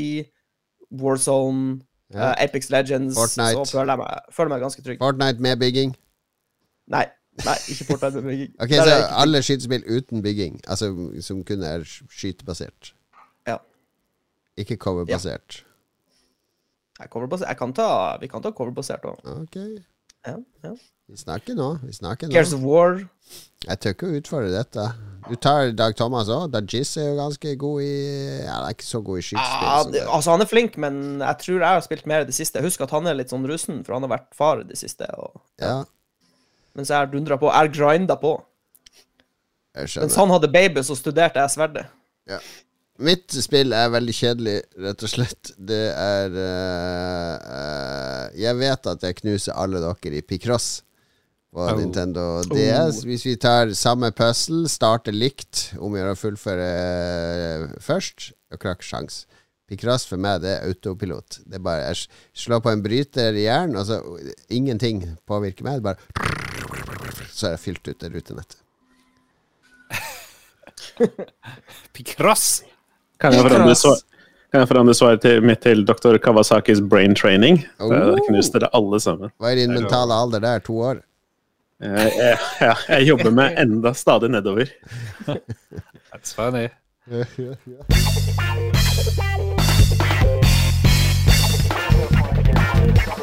Warzone, 1.02 1.82
Ja. 2.14 2.32
eh, 2.36 2.44
Apex 2.46 2.70
Legends, 2.70 3.16
Fortnite. 3.18 3.66
så 3.66 3.80
føler 3.80 3.94
jeg 3.94 4.02
meg, 4.02 4.34
føler 4.34 4.50
jeg 4.50 4.54
meg 4.54 4.66
ganske 4.68 4.84
trygg. 4.86 5.00
Fortnite 5.02 5.42
med 5.42 5.60
bygging. 5.62 5.94
Nei, 6.92 7.06
nei, 7.46 7.56
ikke 7.72 7.86
Fortnite 7.88 8.22
med 8.22 8.30
bygging. 8.34 8.56
Ok, 8.62 8.74
Så 8.76 8.98
alle 9.24 9.42
skytespill 9.46 9.86
uten 9.88 10.22
bygging, 10.26 10.60
altså 10.68 10.90
som 11.24 11.44
kun 11.48 11.64
er 11.64 11.86
skytebasert. 11.88 12.94
Ja. 13.48 13.58
Ikke 14.60 14.78
coverbasert. 14.78 15.64
Ja. 17.00 17.08
coverbasert. 17.10 17.58
Kan 17.58 17.74
ta, 17.74 18.18
vi 18.22 18.28
kan 18.32 18.42
ta 18.44 18.52
coverbasert 18.52 19.06
òg. 19.10 19.24
Ok, 19.44 19.58
Ja, 20.26 20.38
ja. 20.64 20.70
vi 21.10 21.18
snakker 21.20 21.56
nå. 21.58 21.80
Vi 21.84 21.92
snakker 21.98 22.28
nå 22.30 22.32
Gears 22.34 22.54
of 22.56 22.62
War. 22.64 23.02
Jeg 23.68 23.80
tør 23.80 23.96
ikke 23.96 24.08
å 24.08 24.20
utfordre 24.20 24.52
dette. 24.54 24.86
Du 25.30 25.36
tar 25.40 25.72
Dag 25.76 25.96
Thomas 26.00 26.28
òg. 26.32 26.50
Dajis 26.52 26.94
er 27.00 27.10
jo 27.10 27.16
ganske 27.18 27.56
god 27.60 27.82
i 27.84 27.90
Ja, 28.44 28.54
han 28.60 28.68
er 28.70 28.76
ikke 28.76 28.88
så 28.88 29.02
god 29.04 29.20
i 29.20 29.26
skytespill. 29.26 29.68
Ja, 29.68 29.84
det, 29.84 29.92
det. 29.98 30.06
altså, 30.08 30.32
han 30.36 30.42
er 30.44 30.50
flink, 30.52 30.78
men 30.78 31.02
jeg 31.24 31.38
tror 31.44 31.58
jeg 31.60 31.68
har 31.68 31.84
spilt 31.88 32.06
mer 32.12 32.24
i 32.24 32.30
det 32.30 32.36
siste. 32.36 32.60
Jeg 32.60 32.68
husker 32.70 32.88
at 32.88 32.92
han 32.96 33.08
er 33.08 33.18
litt 33.20 33.32
sånn 33.32 33.48
russen, 33.48 33.82
for 33.88 33.96
han 33.98 34.04
har 34.08 34.14
vært 34.18 34.32
far 34.36 34.62
i 34.64 34.68
det 34.70 34.78
siste. 34.80 35.08
Og, 35.18 35.42
Ja, 35.64 35.82
mens 36.78 36.90
jeg 36.90 36.98
har 36.98 37.10
dundra 37.12 37.38
på. 37.40 37.50
Jeg 37.52 37.68
har 37.68 37.74
grinda 37.74 38.18
på. 38.20 38.36
jeg 39.76 39.90
Mens 40.04 40.20
han 40.20 40.34
hadde 40.34 40.52
baby, 40.54 40.84
så 40.86 40.98
studerte 40.98 41.42
jeg 41.42 41.54
sverdet. 41.54 41.88
Mitt 43.04 43.34
spill 43.42 43.74
er 43.74 43.90
veldig 43.90 44.14
kjedelig, 44.14 44.58
rett 44.86 45.04
og 45.06 45.10
slett. 45.10 45.54
Det 45.58 45.84
er 45.98 46.36
uh, 46.38 47.36
uh, 47.42 48.26
Jeg 48.38 48.58
vet 48.60 48.90
at 48.92 49.06
jeg 49.08 49.18
knuser 49.24 49.58
alle 49.58 49.82
dere 49.82 50.20
i 50.20 50.26
Picross 50.26 50.84
på 51.54 51.62
Oh. 51.62 51.78
Nintendo 51.78 52.42
DS. 52.50 53.04
Hvis 53.06 53.26
vi 53.26 53.36
tar 53.38 53.74
samme 53.78 54.12
puzzle, 54.12 54.70
starter 54.70 55.14
likt, 55.14 55.74
om 55.78 55.94
vi 55.94 56.02
gjør 56.02 56.14
å 56.14 56.18
fullføre 56.22 56.70
uh, 56.70 57.76
først, 57.82 58.32
og 58.54 58.62
ikke 58.62 58.86
sjans. 58.86 59.24
Picross 59.70 60.06
for 60.10 60.22
meg, 60.22 60.42
det 60.44 60.58
er 60.58 60.70
autopilot. 60.70 61.42
Det 61.46 61.58
er 61.58 61.66
bare 61.66 61.88
Jeg 61.88 62.08
slår 62.46 62.62
på 62.62 62.74
en 62.74 62.84
bryter 62.86 63.34
i 63.34 63.48
hjernen, 63.48 63.78
og 63.80 63.88
så 63.90 64.02
ingenting 64.54 65.06
påvirker 65.30 65.66
meg. 65.66 65.82
Det 65.82 65.82
er 65.82 65.94
bare 65.94 66.53
så 67.34 67.48
har 67.48 67.56
jeg 67.56 67.64
fylt 67.64 67.88
ut 67.88 68.00
det 68.00 68.10
rutenettet. 68.14 68.60
Picross! 71.94 72.64
Kan 73.22 73.34
jeg 73.34 73.46
forandre 73.48 73.76
svar? 73.78 74.02
Kan 74.54 74.62
jeg 74.62 74.70
forandre 74.70 74.94
svaret 74.94 75.22
til, 75.24 75.42
mitt 75.42 75.64
til 75.66 75.82
doktor 75.88 76.18
Kawasakis 76.22 76.82
brain 76.86 77.16
training? 77.18 77.64
Oh. 77.82 77.90
Det 77.90 78.22
knuste 78.28 78.62
dere 78.62 78.70
alle 78.78 79.00
sammen. 79.02 79.34
Hva 79.42 79.50
er 79.50 79.64
din 79.64 79.74
mentale 79.74 80.14
alder 80.14 80.44
der? 80.44 80.62
To 80.68 80.78
år? 80.92 81.02
Eh, 81.82 81.90
eh, 81.90 82.06
ja, 82.06 82.14
jeg, 82.30 82.38
jeg, 82.62 82.76
jeg 82.94 83.08
jobber 83.10 83.34
meg 83.34 83.58
enda 83.64 83.94
stadig 83.98 84.30
nedover. 84.30 84.70
That's 86.14 86.38
funny. 86.38 86.70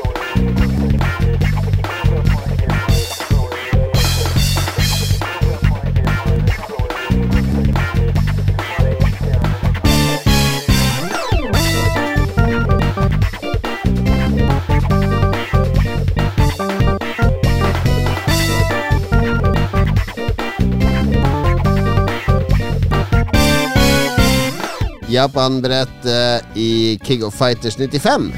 Japan-brettet 25.11 26.47
i 26.55 26.99
King 27.05 27.25
of 27.27 27.35
Fighters 27.35 27.77
95. 27.77 28.31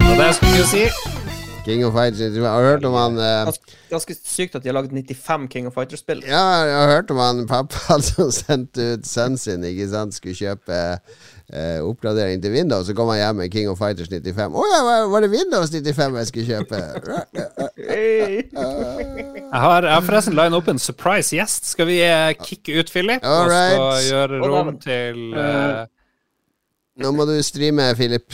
Og 0.00 0.18
det 0.18 0.34
skulle 0.36 0.66
si. 0.68 0.84
King 1.64 1.84
of 1.86 1.94
Fighters 1.96 2.20
95. 2.20 2.44
Har 2.44 2.62
hørt 2.62 2.84
om 2.84 2.94
han 2.94 3.18
eh, 3.18 3.52
Ganske, 3.90 4.14
sykt 4.24 4.54
at 4.54 4.62
de 4.62 4.68
har 4.68 4.76
laget 4.76 4.92
95 4.92 5.48
King 5.52 5.66
of 5.66 5.74
Fighters-spill. 5.74 6.22
Ja, 6.28 6.44
jeg 6.66 6.76
har 6.76 6.92
hørt 6.92 7.10
om 7.10 7.20
han 7.22 7.46
pappa 7.48 7.98
som 8.10 8.30
sendte 8.34 8.92
ut 8.94 9.08
sønnen 9.08 9.40
sin, 9.40 9.64
ikke 9.64 9.88
sant, 9.90 10.16
skulle 10.16 10.36
kjøpe 10.36 10.80
eh, 11.52 11.78
oppgradering 11.84 12.42
til 12.42 12.52
Windows, 12.54 12.86
så 12.88 12.94
kom 12.96 13.08
han 13.12 13.18
hjem 13.20 13.36
med 13.42 13.52
King 13.52 13.68
of 13.72 13.78
Fighters 13.80 14.08
95. 14.10 14.54
Å 14.54 14.64
ja, 14.70 14.80
var- 15.10 15.20
det 15.24 15.30
Windows 15.32 15.70
95 15.74 16.16
jeg 16.20 16.26
skulle 16.30 16.46
kjøpe? 16.46 16.80
Jeg 17.90 19.58
har, 19.58 19.82
jeg 19.82 19.92
har 19.96 20.04
forresten 20.06 20.36
line 20.38 20.54
opp 20.54 20.68
en 20.70 20.78
surprise 20.78 21.34
gjest. 21.34 21.66
Skal 21.72 21.88
vi 21.88 21.96
eh, 22.06 22.30
kicke 22.38 22.76
ut 22.78 22.90
Philip? 22.92 23.24
All 23.26 23.50
Og 23.50 24.04
gjøre 24.06 24.38
rom 24.44 24.76
til 24.82 25.34
eh, 25.34 25.80
Nå 27.00 27.10
må 27.16 27.24
du 27.26 27.34
streame, 27.42 27.88
Philip. 27.98 28.28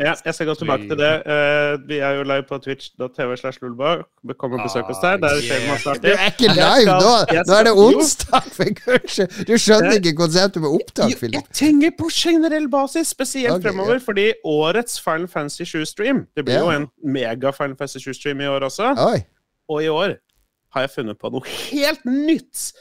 Ja, 0.00 0.14
jeg 0.24 0.34
skal 0.34 0.46
gå 0.48 0.54
tilbake 0.54 0.86
til 0.88 0.98
det. 0.98 1.10
Uh, 1.26 1.88
vi 1.88 1.98
er 1.98 2.16
jo 2.16 2.22
live 2.26 2.44
på 2.48 2.58
twitch.tv 2.64 3.36
slash. 3.36 3.58
Kom 3.60 4.54
og 4.56 4.62
besøk 4.64 4.88
oss 4.92 5.00
der. 5.02 5.18
Der 5.22 5.36
skjer 5.42 5.60
det 5.60 5.68
masse 5.68 5.94
Du 6.02 6.08
er 6.12 6.24
ikke 6.30 6.48
live 6.54 6.96
nå! 6.96 7.12
Nå 7.48 7.56
er 7.58 7.68
det 7.68 7.74
onsdag, 7.84 8.48
for! 8.56 8.72
Du 9.48 9.54
skjønner 9.60 9.98
ikke 9.98 10.14
konseptet 10.22 10.62
med 10.64 10.70
opptak, 10.78 11.12
Filip. 11.20 11.36
Jeg 11.40 11.58
tenker 11.60 11.94
på 11.98 12.08
generell 12.14 12.68
basis, 12.72 13.12
spesielt 13.12 13.58
okay, 13.58 13.68
fremover, 13.68 14.00
fordi 14.04 14.30
årets 14.44 15.00
Final 15.02 15.28
Fantasy 15.28 15.68
7-stream 15.68 16.24
Det 16.36 16.44
blir 16.46 16.60
Ja. 16.60 16.64
jo 16.64 16.70
en 16.70 16.88
mega 17.04 17.52
Final 17.56 17.76
Fantasy 17.76 17.98
7-stream 18.08 18.40
i 18.40 18.48
år 18.48 18.68
også. 18.70 18.94
Oi. 19.10 19.20
Og 19.68 19.84
i 19.84 19.88
år 19.92 20.16
har 20.74 20.86
jeg 20.86 20.90
funnet 20.96 21.20
på 21.20 21.30
noe 21.32 21.44
helt 21.72 22.04
nytt! 22.08 22.72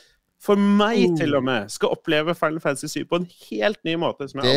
For 0.42 0.56
meg, 0.58 1.04
Oh. 1.12 1.18
til 1.20 1.36
og 1.38 1.44
med. 1.46 1.70
Skal 1.70 1.90
oppleve 1.94 2.34
Final 2.36 2.60
Fantasy 2.60 2.88
7 2.98 3.06
på 3.06 3.16
en 3.22 3.28
helt 3.52 3.78
ny 3.86 3.94
måte. 4.02 4.28
som 4.30 4.42
jeg 4.42 4.56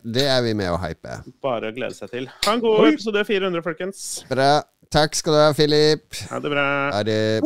Det, 0.00 0.14
det 0.14 0.22
er 0.26 0.42
vi 0.42 0.54
med 0.56 0.70
å 0.72 0.78
hype. 0.80 1.18
Bare 1.42 1.68
å 1.70 1.74
glede 1.76 1.94
seg 1.94 2.10
til. 2.10 2.30
Ha 2.46 2.54
en 2.54 2.60
god 2.64 2.88
episode 2.94 3.24
400, 3.28 3.62
folkens. 3.62 4.24
Bra. 4.30 4.62
Takk 4.90 5.14
skal 5.18 5.32
du 5.34 5.38
ha, 5.42 5.52
Philip. 5.52 6.14
Ha 6.30 6.38
det 6.40 6.50
bra. 6.50 6.66
Ha 6.94 7.02
det. 7.02 7.42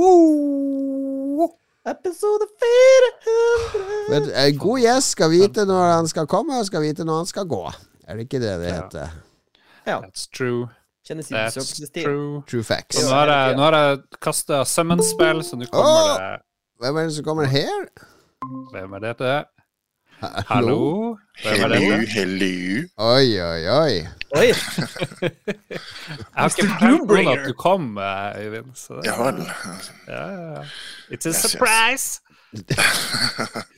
Episode 1.90 2.44
400 2.60 4.10
Men, 4.10 4.58
god 4.60 4.80
gjest 4.82 5.14
skal 5.16 5.30
vite 5.32 5.64
når 5.66 5.86
han 5.96 6.08
skal 6.10 6.26
komme, 6.30 6.58
og 6.60 6.66
skal 6.68 6.82
vite 6.84 7.06
når 7.08 7.22
han 7.24 7.30
skal 7.30 7.46
gå. 7.48 7.62
Er 8.06 8.16
det 8.18 8.26
ikke 8.28 8.40
det 8.42 8.52
det 8.60 8.68
Ja. 8.68 8.74
heter? 8.82 9.08
Ja. 9.86 10.00
That's 10.02 10.28
true. 10.30 10.68
That's 11.08 11.90
true. 12.04 12.42
True 12.46 12.62
facts. 12.62 12.98
Så 13.00 13.08
nå 13.08 13.14
har 13.16 13.26
jeg, 13.32 13.56
nå 13.56 13.62
har 13.66 13.72
jeg 13.72 13.98
kasta 14.22 14.60
summon-spill, 14.64 15.40
så 15.42 15.56
nå 15.58 15.66
kommer 15.72 16.18
det 16.36 16.40
Hvem 16.80 16.96
er 16.96 17.02
det 17.02 17.14
som 17.14 17.24
kommer 17.24 17.44
her? 17.44 17.80
Hvem 18.72 18.92
er 18.92 18.98
dette? 19.04 19.32
Hallo? 20.48 21.16
Hvem 21.42 21.52
er 21.52 21.68
Hello, 21.68 21.90
dette? 21.90 22.12
hello. 22.14 22.54
Oi, 22.98 23.28
oi, 23.40 23.62
oi. 23.68 23.94
Oi! 24.40 24.46
Jeg 25.70 26.38
har 26.38 26.48
ikke 26.48 26.66
noen 26.80 27.28
at 27.32 27.44
du 27.48 27.52
kom, 27.58 27.90
eh, 27.98 28.40
Øyvind. 28.44 28.72
Så 28.74 29.00
Ja 29.04 29.16
vel. 29.22 29.42
ja, 30.08 30.24
ja, 30.30 30.46
ja. 30.56 30.62
It's 31.12 31.26
a 31.28 31.32
Yes, 31.32 31.44
yes. 31.44 31.50
surprise! 31.50 32.20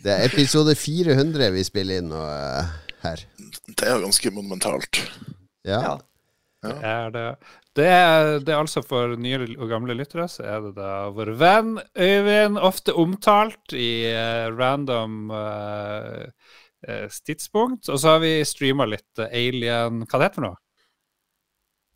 Det 0.02 0.12
er 0.12 0.24
episode 0.24 0.74
400 0.76 1.50
vi 1.52 1.64
spiller 1.66 1.98
inn 2.02 2.08
nå 2.12 2.22
uh, 2.22 2.70
her. 3.02 3.24
Det 3.68 3.82
er 3.88 3.98
ganske 4.00 4.30
monumentalt. 4.30 5.02
Ja. 5.66 5.80
Ja. 5.82 6.70
det 6.70 6.78
Er 6.86 7.10
det, 7.10 7.26
det, 7.78 7.86
er, 7.88 8.38
det 8.44 8.52
er 8.52 8.58
altså 8.60 8.82
for 8.84 9.14
nye 9.20 9.46
og 9.56 9.70
gamle 9.70 9.94
lyttere, 9.96 10.26
så 10.28 10.44
er 10.44 10.58
det 10.66 10.74
da 10.76 10.90
vår 11.14 11.30
venn 11.40 11.78
Øyvind, 11.96 12.58
ofte 12.60 12.92
omtalt 13.00 13.72
i 13.72 14.04
uh, 14.12 14.50
random 14.52 15.30
uh, 15.32 16.26
uh, 16.88 17.20
tidspunkt. 17.24 17.88
Og 17.88 18.00
så 18.00 18.16
har 18.16 18.20
vi 18.24 18.34
streama 18.48 18.88
litt 18.90 19.24
Alien 19.30 20.04
Hva 20.04 20.20
det 20.20 20.28
heter 20.28 20.28
det 20.28 20.36
for 20.36 20.48
noe? 20.48 20.60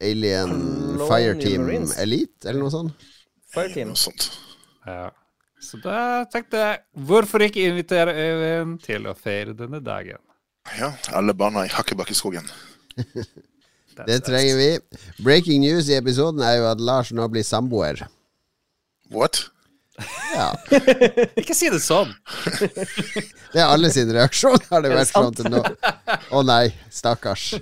Alien 0.07 0.57
Fireteam 1.07 1.69
Elite, 2.01 2.49
eller 2.49 2.61
noe 2.65 2.73
sånt? 2.73 3.07
Fireteam. 3.53 3.93
Noe 3.93 4.01
sånt. 4.01 4.31
Ja. 4.87 5.11
Så 5.61 5.81
da 5.83 6.25
tenkte 6.31 6.61
jeg, 6.61 6.81
hvorfor 7.09 7.45
ikke 7.47 7.65
invitere 7.69 8.13
Øyvind 8.17 8.81
til 8.85 9.09
å 9.09 9.17
feire 9.17 9.57
denne 9.57 9.81
dagen? 9.85 10.21
Ja, 10.77 10.93
alle 11.17 11.35
barna 11.37 11.65
i 11.67 11.73
Hakkebakkeskogen. 11.73 12.49
Det 14.05 14.21
trenger 14.27 14.57
vi. 14.59 14.71
Breaking 15.25 15.63
news 15.65 15.89
i 15.89 15.97
episoden 15.97 16.43
er 16.45 16.59
jo 16.61 16.67
at 16.71 16.83
Lars 16.83 17.13
nå 17.17 17.29
blir 17.33 17.47
samboer. 17.47 18.03
What? 19.15 19.47
Ja. 20.35 20.51
Ikke 21.41 21.55
si 21.57 21.71
det 21.73 21.81
sånn! 21.81 22.13
Det 23.57 23.63
er 23.63 23.71
alle 23.71 23.89
sin 23.95 24.11
reaksjon, 24.13 24.59
har 24.69 24.83
det 24.85 24.91
det 24.91 24.99
vært 24.99 25.13
sånn 25.15 25.37
til 25.39 25.47
nå. 25.49 25.63
Å 26.37 26.43
nei, 26.45 26.67
stakkars. 26.93 27.55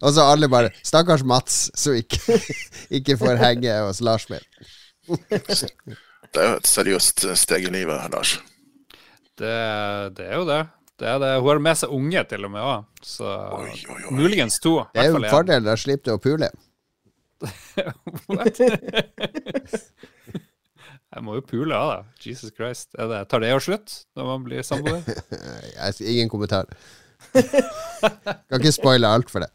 Og 0.00 0.08
så 0.16 0.24
alle 0.26 0.48
bare 0.50 0.72
Stakkars 0.82 1.22
Mats, 1.22 1.68
som 1.78 1.94
ikke, 1.94 2.18
ikke 2.98 3.14
får 3.20 3.38
henge 3.38 3.76
hos 3.84 4.00
Lars 4.02 4.26
mer. 4.32 4.42
Det 5.06 6.42
er 6.42 6.48
jo 6.50 6.56
et 6.56 6.66
seriøst 6.66 7.28
steg 7.38 7.68
i 7.68 7.72
livet, 7.76 8.08
Lars. 8.10 8.38
Det, 9.38 9.54
det 10.16 10.26
er 10.26 10.40
jo 10.40 10.48
det. 10.48 10.62
Det, 11.00 11.08
er 11.08 11.18
det. 11.22 11.30
Hun 11.40 11.48
har 11.50 11.58
med 11.68 11.76
seg 11.82 11.88
unge 11.96 12.20
til 12.30 12.40
og 12.48 12.52
med 12.54 12.62
òg, 12.64 12.80
så 13.04 13.26
Oi, 13.58 13.70
oi, 13.74 14.00
oi. 14.08 14.12
muligens 14.16 14.56
to. 14.64 14.74
Det 14.94 15.00
er 15.04 15.08
jo 15.10 15.16
en 15.20 15.26
en. 15.26 15.32
fordel, 15.32 15.62
da 15.66 15.74
slipper 15.80 16.06
du 16.10 16.14
å 16.16 16.22
pule. 16.22 16.48
Jeg 21.16 21.24
må 21.24 21.32
jo 21.38 21.42
pule 21.48 21.72
av, 21.76 21.88
da. 21.92 21.98
Jesus 22.20 22.50
Christ. 22.52 22.88
Er 22.98 23.06
det, 23.08 23.28
tar 23.30 23.40
det 23.40 23.48
jo 23.52 23.60
slutt 23.62 23.90
når 24.18 24.24
man 24.28 24.42
blir 24.44 24.62
samboer? 24.66 25.00
Ingen 26.12 26.28
kommentar. 26.32 26.64
Kan 27.32 28.60
ikke 28.60 28.72
spoile 28.76 29.08
alt 29.08 29.30
for 29.32 29.40
det. 29.44 29.50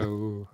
Oh. 0.00 0.46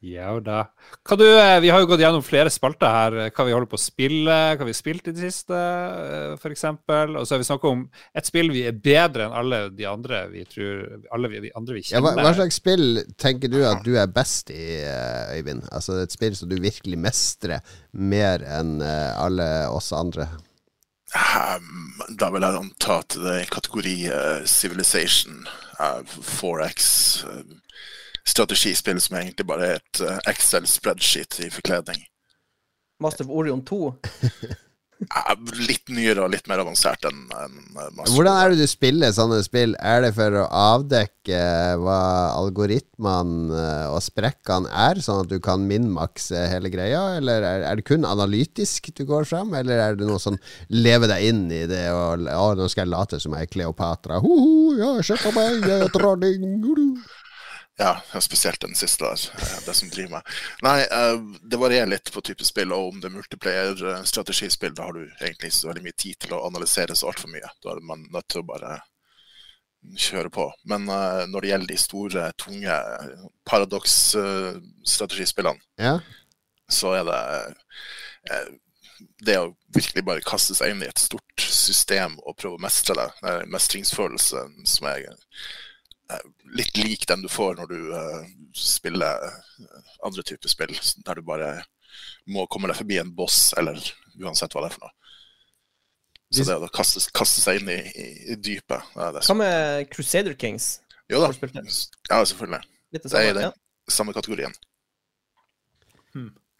Ja 0.00 0.30
da. 0.40 0.62
Hva 1.04 1.16
du, 1.20 1.26
eh, 1.28 1.58
vi 1.60 1.68
har 1.68 1.82
jo 1.82 1.88
gått 1.90 2.00
gjennom 2.00 2.22
flere 2.24 2.48
spalter 2.48 2.88
her. 2.88 3.16
eh, 3.26 3.30
Hva 3.36 3.44
vi 3.44 3.52
holder 3.52 3.68
på 3.68 3.76
å 3.76 3.82
spille, 3.82 4.36
hva 4.56 4.64
vi 4.64 4.72
har 4.72 4.78
spilt 4.78 5.08
i 5.08 5.12
det 5.12 5.20
siste, 5.26 5.52
f.eks. 5.52 6.40
for 6.40 6.54
eksempel. 6.54 7.16
Og 7.20 7.26
så 7.28 7.34
har 7.36 7.42
vi 7.42 7.48
snakka 7.50 7.68
om 7.68 7.82
et 8.16 8.24
spill 8.30 8.48
vi 8.54 8.62
er 8.70 8.72
bedre 8.72 9.26
enn 9.26 9.36
alle 9.36 9.58
de 9.76 9.84
andre 9.84 10.22
vi 10.32 10.46
tror 10.48 11.04
Alle 11.12 11.28
de 11.44 11.52
andre 11.54 11.74
vi 11.76 11.82
Ja, 11.90 12.00
hva, 12.00 12.14
kjenner. 12.14 12.24
hva 12.24 12.34
slags 12.38 12.56
spill 12.62 13.02
tenker 13.20 13.52
du 13.52 13.60
at 13.68 13.84
du 13.84 13.92
er 14.00 14.06
best 14.08 14.48
i, 14.50 14.80
eh, 14.80 15.36
Øyvind? 15.36 15.68
Altså 15.70 16.00
et 16.02 16.16
spill 16.16 16.34
som 16.34 16.48
du 16.48 16.56
virkelig 16.56 16.96
mestrer 16.98 17.60
mer 17.92 18.40
enn 18.40 18.80
eh, 18.80 19.12
alle 19.20 19.50
oss 19.68 19.92
andre? 19.92 20.30
Um, 21.10 21.98
da 22.16 22.28
vil 22.30 22.44
jeg 22.46 22.54
anta 22.60 23.00
at 23.02 23.16
det 23.18 23.32
er 23.40 23.48
kategori 23.50 23.94
uh, 24.14 24.44
Civilization, 24.46 25.40
uh, 25.80 26.04
4X, 26.06 26.84
eh, 27.26 27.56
strategispill 28.28 29.00
som 29.00 29.20
egentlig 29.20 29.46
bare 29.48 29.74
er 29.74 29.82
et 29.82 30.02
eh, 30.06 30.24
Excel-spreadsheet 30.32 31.40
i 31.46 31.52
forkledning. 31.52 32.02
Master 33.00 33.24
of 33.24 33.30
Orion 33.30 33.64
2. 33.64 33.94
Eh, 35.00 35.36
litt 35.70 35.88
nyere 35.88 36.26
og 36.26 36.32
litt 36.34 36.48
mer 36.50 36.60
avansert 36.60 37.06
enn 37.08 37.22
eh, 37.32 37.52
Master 37.72 38.12
Hvordan 38.12 38.36
er 38.36 38.52
det 38.52 38.60
du 38.60 38.68
spiller 38.68 39.14
sånne 39.16 39.38
spill? 39.46 39.72
Er 39.80 40.02
det 40.04 40.12
for 40.18 40.36
å 40.42 40.44
avdekke 40.52 41.40
hva 41.80 42.00
algoritmene 42.36 43.56
eh, 43.56 43.86
og 43.88 44.02
sprekkene 44.04 44.68
er, 44.68 45.00
sånn 45.00 45.24
at 45.24 45.32
du 45.32 45.38
kan 45.42 45.64
minmakse 45.68 46.44
hele 46.52 46.72
greia? 46.72 47.16
Eller 47.16 47.46
er, 47.46 47.64
er 47.70 47.80
det 47.80 47.86
kun 47.88 48.04
analytisk 48.08 48.92
du 48.96 49.06
går 49.08 49.24
fram, 49.30 49.54
eller 49.56 49.80
er 49.80 49.96
det 49.96 50.08
noe 50.08 50.20
sånn 50.20 50.36
leve 50.68 51.08
deg 51.08 51.30
inn 51.30 51.46
i 51.48 51.64
det 51.70 51.86
og 51.94 52.28
Å, 52.30 52.52
nå 52.58 52.68
skal 52.68 52.84
jeg 52.84 52.92
late 52.92 53.22
som 53.22 53.32
jeg 53.36 53.48
er 53.48 53.54
Kleopatra. 53.54 54.20
Ho-ho, 54.20 54.76
ja, 54.76 54.92
se 55.06 55.16
på 55.20 55.32
meg, 55.36 55.64
jeg 55.64 55.88
er 55.88 55.94
dronning. 55.94 56.44
Ja, 57.80 57.94
spesielt 58.20 58.60
den 58.60 58.74
siste 58.76 59.04
der. 59.08 59.16
eh, 59.40 59.60
Det 59.66 59.72
som 59.76 59.88
driver 59.88 60.10
meg. 60.18 60.22
Nei, 60.62 60.80
eh, 60.84 61.16
det 61.48 61.56
varierer 61.62 61.88
litt 61.88 62.10
på 62.12 62.20
type 62.26 62.44
spill, 62.44 62.72
og 62.76 62.88
om 62.92 62.98
det 63.00 63.08
er 63.08 63.14
multiplayer-strategispill, 63.16 64.74
da 64.76 64.82
har 64.84 64.92
du 64.98 65.06
egentlig 65.20 65.48
ikke 65.48 65.60
så 65.62 65.68
veldig 65.70 65.82
mye 65.86 65.96
tid 65.96 66.16
til 66.20 66.32
å 66.36 66.42
analysere 66.46 66.92
så 66.98 67.06
altfor 67.08 67.28
mye. 67.32 67.48
Da 67.64 67.68
er 67.72 67.80
man 67.80 68.04
nødt 68.12 68.28
til 68.28 68.40
å 68.42 68.46
bare 68.50 68.80
kjøre 69.96 70.28
på. 70.30 70.50
Men 70.68 70.88
eh, 70.92 71.24
når 71.32 71.40
det 71.40 71.48
gjelder 71.54 71.66
de 71.72 71.76
store, 71.80 72.28
tunge 72.36 72.76
paradoks-strategispillene, 73.48 75.60
Ja. 75.78 76.00
så 76.68 76.92
er 77.00 77.04
det 77.04 77.54
eh, 78.30 78.48
det 79.24 79.38
å 79.40 79.54
virkelig 79.74 80.04
bare 80.04 80.20
kaste 80.20 80.52
seg 80.54 80.70
inn 80.74 80.82
i 80.84 80.88
et 80.90 80.98
stort 81.00 81.40
system 81.40 82.18
og 82.26 82.36
prøve 82.36 82.54
å 82.58 82.60
mestre 82.60 82.92
det, 82.94 83.08
mestringsfølelsen 83.48 84.66
som 84.68 84.86
er 84.92 84.98
eh, 85.08 85.16
litt 86.56 86.78
lik 86.80 87.06
den 87.08 87.24
du 87.24 87.28
får 87.30 87.58
når 87.58 87.70
du 87.70 87.90
uh, 87.94 88.22
spiller 88.56 89.26
eh, 89.26 89.92
andre 90.06 90.24
typer 90.26 90.50
spill, 90.52 90.72
der 91.06 91.20
du 91.20 91.26
bare 91.26 91.52
må 92.30 92.46
komme 92.50 92.70
deg 92.70 92.78
forbi 92.78 92.98
en 93.00 93.12
boss, 93.14 93.50
eller 93.58 93.78
uansett 94.20 94.54
hva 94.54 94.64
det 94.64 94.70
er 94.70 94.76
for 94.76 94.86
noe. 94.86 94.96
Så 96.30 96.46
det 96.46 96.56
å 96.62 96.68
kaste, 96.70 97.02
kaste 97.14 97.42
seg 97.42 97.58
inn 97.58 97.72
i, 97.74 97.78
i, 97.90 98.08
i 98.30 98.36
dypet 98.38 98.92
er 99.02 99.16
Hva 99.18 99.34
med 99.34 99.88
Crusader 99.90 100.36
Kings? 100.38 100.76
Jo 101.10 101.24
da. 101.24 101.32
Ja, 102.06 102.20
selvfølgelig. 102.22 102.60
Litt 102.94 103.02
det 103.02 103.10
Det 103.10 103.18
er 103.18 103.30
i 103.32 103.34
den 103.34 103.48
Ja. 103.48 103.56
Samme 103.90 104.12
kategorien. 104.14 104.52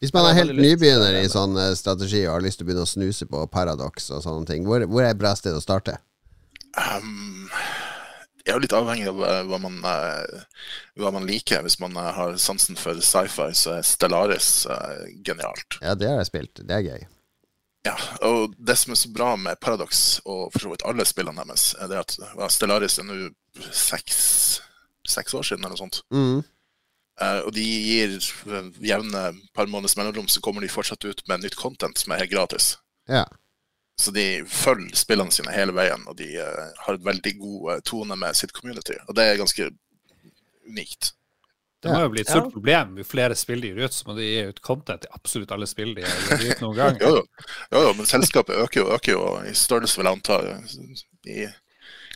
Hvis 0.01 0.11
man 0.11 0.25
er 0.27 0.35
helt 0.35 0.57
nybegynner 0.57 1.19
i 1.21 1.27
sånn 1.31 1.55
eh, 1.61 1.75
strategi 1.77 2.23
og 2.25 2.33
har 2.33 2.43
lyst 2.43 2.59
til 2.59 2.65
å 2.65 2.69
begynne 2.71 2.83
å 2.83 2.89
snuse 2.89 3.27
på 3.29 3.45
Paradox 3.53 4.09
og 4.11 4.23
sånne 4.25 4.49
ting, 4.49 4.65
hvor, 4.67 4.83
hvor 4.89 5.05
er 5.05 5.13
et 5.13 5.21
bra 5.21 5.31
sted 5.37 5.55
å 5.55 5.61
starte? 5.63 5.99
Um, 6.75 7.47
er 8.45 8.55
jo 8.55 8.61
litt 8.63 8.75
avhengig 8.75 9.07
av 9.11 9.23
eh, 9.27 9.39
hva 9.49 9.59
man, 9.61 9.79
eh, 9.87 10.67
hva 11.01 11.11
man 11.15 11.27
liker. 11.29 11.63
Hvis 11.65 11.79
man 11.81 11.97
eh, 11.99 12.11
har 12.15 12.37
sansen 12.41 12.79
for 12.79 12.99
sci-fi, 13.03 13.49
så 13.57 13.77
er 13.77 13.87
Stellaris 13.87 14.51
genialt. 15.25 15.79
Ja, 15.81 15.95
det 15.97 16.09
har 16.09 16.21
jeg 16.21 16.31
spilt. 16.31 16.63
Det 16.63 16.77
er 16.77 16.87
gøy. 16.87 17.09
Ja, 17.87 17.95
og 18.27 18.53
det 18.61 18.77
som 18.77 18.93
er 18.93 18.99
så 19.01 19.09
bra 19.09 19.33
med 19.41 19.57
Paradox, 19.61 20.19
og 20.29 20.51
for 20.53 20.61
så 20.61 20.73
vidt 20.73 20.85
alle 20.85 21.05
spillene 21.09 21.45
deres, 21.49 21.71
er 21.81 21.89
det 21.89 22.01
at 22.03 22.17
Stellaris 22.53 22.99
er 23.01 23.07
nå 23.07 23.31
seks, 23.73 24.19
seks 25.09 25.33
år 25.33 25.47
siden, 25.47 25.65
eller 25.65 25.73
noe 25.73 25.81
sånt. 25.81 26.03
Mm. 26.13 26.43
Uh, 27.21 27.41
og 27.45 27.51
de 27.53 27.63
gir 27.65 28.13
jevne 28.81 29.23
par 29.53 29.69
måneders 29.69 29.97
mellomrom, 29.97 30.29
så 30.31 30.41
kommer 30.41 30.63
de 30.63 30.69
fortsatt 30.71 31.05
ut 31.05 31.21
med 31.29 31.43
nytt 31.43 31.57
content 31.59 31.99
som 31.99 32.13
er 32.13 32.23
helt 32.23 32.33
gratis. 32.33 32.75
Ja. 33.09 33.25
Så 34.01 34.11
de 34.15 34.25
følger 34.49 34.97
spillene 34.97 35.33
sine 35.33 35.53
hele 35.53 35.75
veien, 35.77 36.03
og 36.09 36.17
de 36.17 36.27
uh, 36.41 36.69
har 36.85 36.97
et 36.97 37.05
veldig 37.05 37.33
god 37.37 37.71
eh, 37.73 37.81
tone 37.85 38.17
med 38.17 38.37
sitt 38.37 38.53
community. 38.55 38.95
Og 39.05 39.17
det 39.17 39.27
er 39.27 39.41
ganske 39.41 39.67
unikt. 40.69 41.11
Det 41.81 41.89
må 41.89 42.01
jo 42.03 42.09
bli 42.13 42.21
et 42.21 42.29
stort 42.29 42.51
problem. 42.53 42.97
Jo 43.01 43.05
flere 43.05 43.37
spill 43.37 43.61
de 43.63 43.71
gir 43.71 43.85
ut, 43.85 43.93
så 43.93 44.05
må 44.05 44.15
de 44.17 44.25
gi 44.25 44.41
ut 44.51 44.59
content 44.61 45.05
i 45.05 45.11
absolutt 45.17 45.53
alle 45.53 45.69
spill 45.69 45.95
de 45.97 46.05
har 46.05 46.41
gitt 46.41 46.59
ut 46.59 46.63
noen 46.65 46.77
gang. 46.77 46.99
Jo, 47.03 47.21
jo. 47.21 47.47
jo, 47.73 47.81
jo 47.87 47.93
men 47.97 48.09
selskapet 48.09 48.57
øker 48.61 48.83
jo, 48.83 48.87
øker 48.97 49.15
jo 49.15 49.23
i 49.49 49.53
størrelse, 49.57 49.97
vil 49.97 50.09
jeg 50.09 50.19
anta, 50.19 50.37
i 51.25 51.47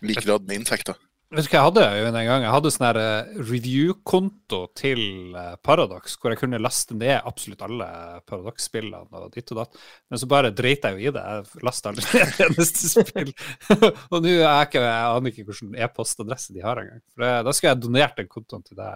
lik 0.05 0.21
grad 0.25 0.45
med 0.45 0.59
inntekter. 0.61 0.99
Vet 1.35 1.49
du 1.49 1.49
hva 1.51 1.57
jeg 1.57 1.67
hadde 1.67 1.85
Øyvind, 1.97 2.15
en 2.15 2.27
gang? 2.29 2.43
Jeg 2.45 2.53
hadde 2.53 2.71
sånn 2.71 2.99
eh, 3.01 3.31
review-konto 3.49 4.59
til 4.79 5.01
eh, 5.35 5.57
Paradox, 5.67 6.13
hvor 6.21 6.31
jeg 6.31 6.39
kunne 6.39 6.61
laste 6.63 6.95
ned 6.95 7.17
absolutt 7.27 7.65
alle 7.65 7.87
Paradox-spillene 8.29 9.19
og 9.19 9.33
ditt 9.33 9.51
og 9.51 9.59
datt. 9.59 9.75
Men 10.07 10.21
så 10.21 10.29
bare 10.31 10.53
dreit 10.55 10.87
jeg 10.87 10.95
jo 10.95 11.03
i 11.03 11.13
det. 11.17 11.25
Jeg 11.25 11.65
lasta 11.67 11.91
aldri 11.91 12.07
ned 12.07 12.23
et 12.29 12.41
eneste 12.47 12.91
spill. 12.93 13.33
og 14.13 14.17
nå 14.21 14.31
er 14.31 14.39
jeg 14.39 14.69
ikke, 14.69 14.85
jeg 14.87 15.11
aner 15.11 15.33
ikke 15.33 15.47
hvilken 15.49 15.75
e-postadresse 15.75 16.55
de 16.55 16.63
har 16.63 16.83
engang. 16.85 17.03
For 17.11 17.43
da 17.49 17.55
skulle 17.57 17.75
jeg 17.75 17.83
donert 17.83 18.17
den 18.21 18.31
kontoen 18.31 18.63
til 18.63 18.79
deg. 18.79 18.95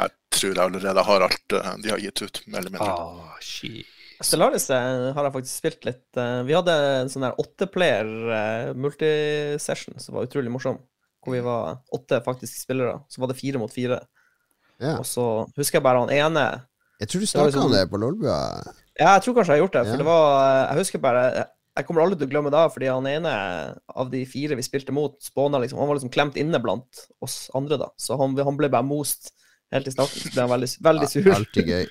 Jeg 0.00 0.44
tror 0.46 0.54
jeg 0.54 0.62
allerede 0.62 1.02
har 1.04 1.24
alt 1.26 1.54
eh, 1.58 1.72
de 1.84 1.90
har 1.92 2.00
gitt 2.00 2.22
ut, 2.24 2.44
mer 2.48 2.62
eller 2.62 2.72
mindre. 2.72 2.92
ah, 2.94 3.40
shit. 3.44 3.99
Stellaris 4.20 4.66
eh, 4.70 5.12
har 5.16 5.24
jeg 5.26 5.32
faktisk 5.32 5.56
spilt 5.62 5.84
litt. 5.88 6.04
eh, 6.20 6.42
Vi 6.48 6.52
hadde 6.56 6.74
en 7.00 7.08
sånn 7.12 7.24
der 7.24 7.38
åtteplayer 7.40 8.10
eh, 8.36 8.72
multisession 8.76 9.98
som 10.00 10.14
var 10.18 10.26
utrolig 10.28 10.52
morsom. 10.52 10.78
Hvor 11.24 11.34
vi 11.36 11.40
var 11.44 11.78
åtte 11.92 12.20
faktiske 12.24 12.62
spillere. 12.62 12.98
Så 13.12 13.20
var 13.20 13.28
det 13.32 13.38
fire 13.40 13.60
mot 13.60 13.72
fire. 13.72 14.00
ja. 14.80 14.96
Og 14.98 15.04
så 15.08 15.24
husker 15.56 15.78
jeg 15.78 15.84
bare 15.84 16.00
han 16.06 16.10
ene 16.16 16.44
Jeg 17.00 17.08
tror 17.08 17.20
du 17.20 17.26
snakka 17.26 17.46
liksom- 17.50 17.64
om 17.66 17.72
det 17.72 17.90
på 17.90 17.98
Lolbua. 18.00 18.36
Ja, 18.98 19.14
jeg 19.16 19.22
tror 19.22 19.34
kanskje 19.34 19.54
jeg 19.54 19.60
har 19.60 19.66
gjort 19.66 19.72
det. 19.72 19.84
For 19.84 19.90
Ja. 19.92 19.96
det 19.96 20.04
var 20.06 20.68
Jeg 20.68 20.78
husker 20.78 20.98
bare 21.00 21.46
Jeg 21.76 21.86
kommer 21.86 22.02
aldri 22.02 22.18
til 22.18 22.26
å 22.28 22.30
glemme 22.30 22.50
det, 22.50 22.72
fordi 22.74 22.86
han 22.92 23.06
ene 23.06 23.80
av 23.96 24.10
de 24.10 24.24
fire 24.26 24.54
vi 24.56 24.62
spilte 24.62 24.92
mot, 24.92 25.16
spåna 25.22 25.60
liksom 25.60 25.78
Han 25.78 25.88
var 25.88 25.96
liksom 25.96 26.10
klemt 26.12 26.36
inne 26.36 26.60
blant 26.60 27.06
oss 27.22 27.48
andre, 27.54 27.78
da. 27.78 27.88
Så 27.96 28.18
han, 28.18 28.36
han 28.36 28.56
ble 28.56 28.68
bare 28.68 28.82
most 28.84 29.32
helt 29.72 29.86
i 29.86 29.90
starten. 29.90 30.18
Så 30.20 30.32
ble 30.34 30.40
han 30.42 30.50
veldig, 30.50 30.80
veldig 30.82 31.08
sur. 31.08 31.32
Alltid 31.32 31.66
gøy. 31.66 31.86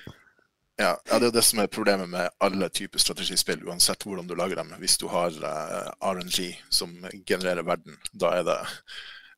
Ja, 0.80 0.94
ja, 1.10 1.18
det 1.20 1.28
er 1.28 1.34
det 1.34 1.44
som 1.44 1.60
er 1.60 1.68
problemet 1.68 2.08
med 2.08 2.30
alle 2.40 2.70
typer 2.72 3.02
strategispill, 3.02 3.60
uansett 3.68 4.04
hvordan 4.06 4.28
du 4.28 4.32
lager 4.38 4.62
dem. 4.62 4.72
Hvis 4.80 4.96
du 5.00 5.10
har 5.12 5.34
uh, 5.44 5.90
RNG 6.00 6.54
som 6.72 6.94
genererer 7.28 7.66
verden, 7.66 7.98
da 8.16 8.32
er 8.38 8.46
det 8.48 8.58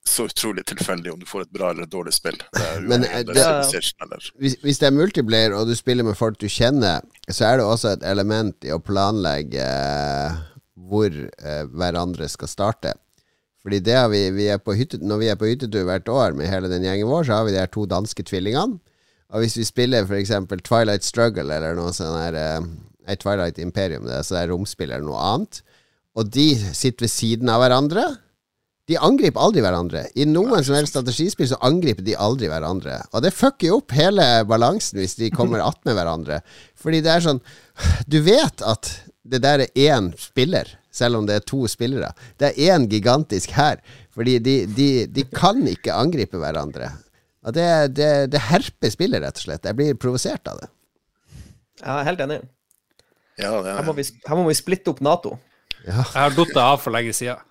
så 0.06 0.26
utrolig 0.26 0.64
tilfeldig 0.66 1.12
om 1.12 1.18
du 1.18 1.26
får 1.26 1.44
et 1.44 1.52
bra 1.54 1.70
eller 1.70 1.86
et 1.86 1.92
dårlig 1.92 2.14
spill. 2.14 2.38
Det 2.38 2.62
er 2.62 2.80
Men, 2.80 3.04
eh, 3.04 3.22
det 3.26 3.34
det- 3.34 4.30
Hvis, 4.38 4.56
hvis 4.62 4.78
det 4.78 4.86
er 4.86 4.94
multiplayer, 4.94 5.54
og 5.54 5.66
du 5.66 5.74
spiller 5.74 6.04
med 6.04 6.16
folk 6.16 6.38
du 6.38 6.46
kjenner, 6.46 7.02
så 7.28 7.44
er 7.44 7.56
det 7.56 7.66
også 7.66 7.92
et 7.92 8.02
element 8.02 8.56
i 8.64 8.70
å 8.70 8.82
planlegge 8.82 9.62
uh, 9.62 10.38
hvor 10.76 11.10
uh, 11.10 11.64
hverandre 11.70 12.28
skal 12.28 12.48
starte. 12.48 12.94
Fordi 13.62 13.78
vi, 14.10 14.30
vi 14.30 14.46
er 14.50 14.58
på 14.58 14.74
hytte, 14.74 14.98
Når 14.98 15.18
vi 15.18 15.28
er 15.28 15.36
på 15.36 15.46
hyttetur 15.46 15.84
hvert 15.86 16.08
år 16.08 16.34
med 16.34 16.48
hele 16.50 16.68
den 16.68 16.82
gjengen 16.82 17.06
vår, 17.06 17.24
så 17.24 17.32
har 17.32 17.44
vi 17.44 17.52
de 17.52 17.58
her 17.58 17.70
to 17.70 17.86
danske 17.86 18.22
tvillingene. 18.22 18.80
Og 19.32 19.42
hvis 19.42 19.56
vi 19.56 19.64
spiller 19.64 20.04
f.eks. 20.04 20.32
Twilight 20.62 21.06
Struggle 21.06 21.48
eller 21.56 21.76
noe 21.78 21.92
sånn 21.96 22.18
her 22.18 22.36
eh, 22.38 22.58
Nei, 23.02 23.16
Twilight 23.18 23.56
Imperium, 23.58 24.04
det 24.06 24.20
er 24.20 24.26
sånn 24.26 24.44
romspill 24.52 24.92
eller 24.92 25.02
noe 25.02 25.22
annet, 25.26 25.56
og 26.14 26.28
de 26.30 26.52
sitter 26.54 27.08
ved 27.08 27.10
siden 27.10 27.48
av 27.50 27.64
hverandre 27.64 28.04
de 28.90 28.98
angriper 28.98 29.40
aldri 29.40 29.62
hverandre. 29.62 30.02
I 30.18 30.26
noen 30.26 30.64
som 30.66 30.74
helst 30.76 30.96
strategispill 30.96 31.48
så 31.52 31.58
angriper 31.64 32.04
de 32.04 32.16
aldri 32.18 32.50
hverandre. 32.50 32.98
Og 33.14 33.22
det 33.24 33.34
fucker 33.34 33.70
jo 33.70 33.78
opp 33.78 33.94
hele 33.94 34.26
balansen 34.48 34.98
hvis 35.00 35.16
de 35.20 35.30
kommer 35.34 35.62
attmed 35.70 35.96
hverandre. 35.96 36.40
Fordi 36.78 37.02
det 37.04 37.14
er 37.14 37.26
sånn 37.28 37.42
Du 38.10 38.20
vet 38.26 38.64
at 38.66 38.90
det 39.22 39.38
der 39.44 39.62
er 39.64 39.76
én 39.78 40.10
spiller, 40.18 40.66
selv 40.90 41.20
om 41.20 41.28
det 41.28 41.38
er 41.38 41.46
to 41.46 41.62
spillere. 41.70 42.10
Det 42.42 42.50
er 42.50 42.74
én 42.74 42.88
gigantisk 42.90 43.54
hær. 43.54 43.78
Fordi 44.12 44.40
de, 44.42 44.56
de, 44.66 44.90
de 45.06 45.24
kan 45.30 45.62
ikke 45.70 45.94
angripe 45.94 46.40
hverandre. 46.42 46.90
Og 47.42 47.54
det, 47.56 47.68
det, 47.98 48.10
det 48.30 48.42
herper 48.50 48.92
spillet, 48.92 49.22
rett 49.24 49.38
og 49.40 49.46
slett. 49.46 49.66
Jeg 49.66 49.78
blir 49.78 49.98
provosert 49.98 50.46
av 50.50 50.60
det. 50.62 50.68
Jeg 51.82 51.90
er 51.94 52.06
helt 52.06 52.22
enig. 52.22 52.40
Ja, 53.40 53.50
det 53.64 53.72
Her 53.74 53.86
må 53.86 53.94
er, 53.94 53.98
vi, 53.98 54.04
her 54.28 54.38
må 54.38 54.44
vi 54.46 54.54
splitte 54.58 54.92
opp 54.92 55.00
Nato. 55.02 55.34
Ja. 55.82 56.02
Jeg 56.04 56.20
har 56.20 56.36
datt 56.36 56.58
av 56.62 56.82
for 56.84 56.94
lenge 56.94 57.14
siden. 57.16 57.42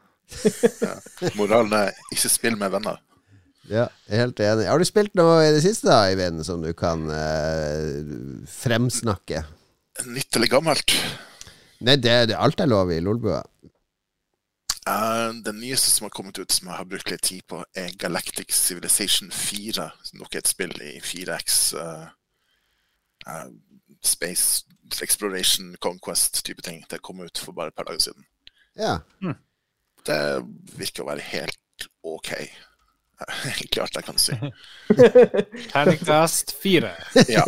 moralen 1.39 1.74
er 1.76 1.98
ikke 2.14 2.32
spill 2.32 2.56
med 2.60 2.72
venner. 2.72 3.02
Ja, 3.72 3.89
er 4.10 4.24
helt 4.24 4.39
enig. 4.42 4.68
Har 4.70 4.80
du 4.82 4.88
spilt 4.88 5.14
noe 5.20 5.42
i 5.46 5.52
det 5.54 5.62
siste, 5.64 5.89
da, 5.89 6.06
Eivind, 6.10 6.42
som 6.48 6.64
du 6.64 6.72
kan 6.78 7.04
eh, 7.14 8.00
fremsnakke? 8.50 9.44
Nytt 10.08 10.39
eller 10.39 10.52
gammelt? 10.52 10.96
Nei, 11.84 11.98
det, 12.00 12.16
det, 12.32 12.38
alt 12.39 12.62
er 12.64 12.72
lov 12.72 12.92
i 12.94 13.02
Lolbua. 13.04 13.42
Eh, 14.88 15.34
det 15.46 15.54
nyeste 15.56 15.92
som 15.92 16.06
har 16.06 16.10
kommet 16.10 16.40
ut, 16.40 16.52
som 16.52 16.68
jeg 16.68 16.78
har 16.78 16.86
brukt 16.90 17.12
litt 17.12 17.22
tid 17.22 17.46
på, 17.48 17.62
er 17.78 17.94
Galactic 18.02 18.54
Civilization 18.56 19.32
4. 19.32 19.90
Nok 20.18 20.36
et 20.36 20.48
spill 20.50 20.74
i 20.82 20.96
4X. 21.00 21.60
uh, 21.78 22.08
uh, 23.28 23.52
Space 24.04 24.66
Exploration 25.02 25.76
Conquest-type 25.80 26.62
ting. 26.62 26.86
Det 26.90 27.02
kom 27.02 27.22
ut 27.22 27.38
for 27.38 27.54
bare 27.54 27.68
et 27.68 27.76
par 27.76 27.84
dager 27.84 28.00
siden. 28.00 28.26
Ja. 28.76 28.98
Det 30.08 30.20
virker 30.78 31.04
å 31.04 31.12
være 31.12 31.28
helt 31.30 31.88
OK. 32.02 32.34
Klart 33.76 33.96
jeg 33.96 34.08
kan 34.08 34.18
si. 34.18 34.38
Terningkast 35.74 36.56
fire. 36.62 36.96
Ja, 37.30 37.46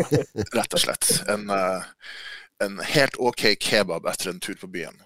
rett 0.53 0.77
og 0.77 0.83
slett. 0.83 1.09
En, 1.31 1.49
eh, 1.49 1.89
en 2.63 2.79
helt 2.93 3.17
OK 3.17 3.47
kebab 3.59 4.07
etter 4.11 4.31
en 4.31 4.43
tur 4.43 4.59
på 4.61 4.69
byen. 4.69 5.01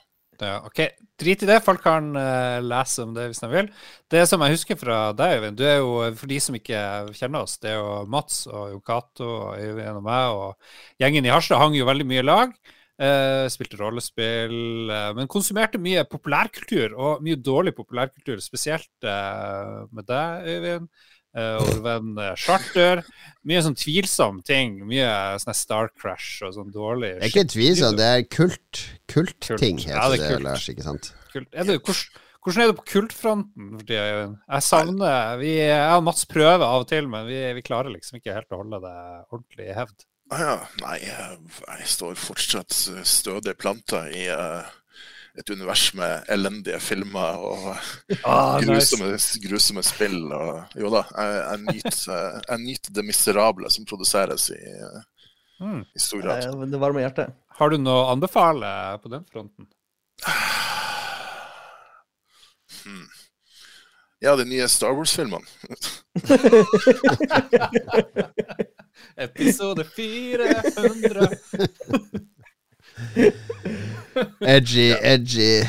Ja, 0.46 0.60
ok, 0.68 0.82
Drit 1.18 1.42
i 1.42 1.48
det. 1.50 1.58
Folk 1.66 1.82
kan 1.82 2.12
uh, 2.14 2.60
lese 2.62 3.02
om 3.02 3.14
det 3.16 3.26
hvis 3.32 3.42
de 3.42 3.50
vil. 3.50 3.70
Det 4.12 4.22
som 4.30 4.44
jeg 4.46 4.54
husker 4.54 4.78
fra 4.78 5.00
deg, 5.18 5.40
Øyvind, 5.40 5.58
du 5.58 5.64
er 5.66 5.80
jo, 5.80 5.92
for 6.20 6.30
de 6.30 6.38
som 6.44 6.58
ikke 6.58 6.82
kjenner 7.18 7.48
oss, 7.48 7.58
det 7.64 7.72
er 7.72 7.80
jo 7.80 8.04
Mats 8.14 8.44
og 8.52 8.76
Jo 8.76 8.82
Cato 8.86 9.26
og 9.26 9.58
Øyvind 9.58 9.98
og 9.98 10.06
meg, 10.06 10.38
og 10.38 11.02
gjengen 11.02 11.26
i 11.26 11.34
Harstad 11.34 11.62
hang 11.64 11.78
jo 11.78 11.90
veldig 11.90 12.06
mye 12.10 12.26
lag. 12.26 12.54
Uh, 12.98 13.46
spilte 13.54 13.78
rollespill, 13.78 14.90
uh, 14.90 15.12
men 15.18 15.30
konsumerte 15.30 15.82
mye 15.82 16.06
populærkultur, 16.10 16.96
og 16.98 17.26
mye 17.26 17.38
dårlig 17.38 17.76
populærkultur, 17.78 18.42
spesielt 18.42 18.90
uh, 19.06 19.86
med 19.94 20.06
deg, 20.10 20.50
Øyvind. 20.54 20.90
Uh, 21.38 21.60
og 21.62 21.82
venn 21.86 22.16
eh, 22.18 22.32
Charter. 22.42 23.04
Mye 23.46 23.60
sånn 23.62 23.76
tvilsom 23.78 24.40
ting. 24.48 24.80
Mye 24.90 25.10
sånn 25.44 25.58
Star 25.58 25.92
Crash 25.94 26.42
og 26.48 26.56
sånn 26.56 26.72
dårlig 26.74 27.12
Det 27.20 27.28
er 27.28 27.34
ikke 27.34 27.52
tvilsomt, 27.54 28.00
det 28.00 28.08
er 28.08 28.24
kult. 28.26 28.82
Kult. 29.06 29.50
heter 29.52 29.92
Ja, 29.92 30.08
det 30.10 30.18
er 30.18 30.24
det, 30.24 30.32
kult. 30.32 30.48
Lars, 30.48 30.66
ikke 30.74 30.88
sant? 30.88 31.12
Kult. 31.36 31.50
Er 31.54 31.70
det, 31.70 31.78
hvordan, 31.86 32.26
hvordan 32.42 32.64
er 32.64 32.72
det 32.72 32.78
på 32.80 32.88
kultfronten? 32.96 33.70
for 33.76 33.86
tida, 33.86 34.08
Øyvind? 34.16 34.36
Jeg 34.50 34.66
savner 34.72 35.38
vi, 35.44 35.54
Jeg 35.62 35.94
og 35.94 36.06
Mats 36.10 36.26
prøver 36.34 36.66
av 36.66 36.88
og 36.88 36.90
til, 36.90 37.10
men 37.14 37.30
vi, 37.30 37.40
vi 37.60 37.66
klarer 37.70 37.94
liksom 37.94 38.18
ikke 38.18 38.34
helt 38.40 38.58
å 38.58 38.62
holde 38.64 38.82
det 38.88 38.98
ordentlig 39.30 39.70
i 39.70 39.78
hevd. 39.78 40.08
Ah, 40.34 40.42
ja. 40.42 40.56
Nei, 40.82 40.98
jeg, 41.06 41.38
jeg 41.70 41.88
står 41.94 42.18
fortsatt 42.20 42.82
stødig 43.08 43.54
planta 43.62 44.08
i 44.10 44.26
eh, 44.34 44.74
et 45.38 45.50
univers 45.54 45.92
med 45.98 46.24
elendige 46.34 46.80
filmer 46.82 47.38
og 47.38 47.78
Ah, 48.26 48.58
grusomme, 48.64 49.12
grusomme 49.46 49.84
spill. 49.86 50.24
Og, 50.34 50.64
jo 50.82 50.90
da, 50.94 51.02
jeg, 51.14 51.30
jeg, 51.44 51.58
nyter, 52.66 52.92
det 52.98 53.06
miserable 53.06 53.70
som 53.74 53.86
produseres 53.86 54.50
i, 54.56 54.60
Mm. 55.58 55.82
i 55.96 56.00
stor 56.00 56.22
grad. 56.22 56.44
Det 56.70 56.78
varmer 56.78 57.02
hjertet. 57.02 57.32
Har 57.58 57.70
du 57.74 57.78
noe 57.82 58.04
å 58.04 58.12
anbefale 58.12 58.68
på 59.02 59.10
den 59.10 59.24
fronten? 59.26 59.66
Hmm. 62.84 63.08
Ja, 64.22 64.36
de 64.38 64.46
nye 64.46 64.68
Star 64.70 64.94
Wars-filmene. 64.94 65.42
Episode 69.18 69.82
400. 69.98 71.42
Edgy, 74.42 74.92
edgy. 75.02 75.62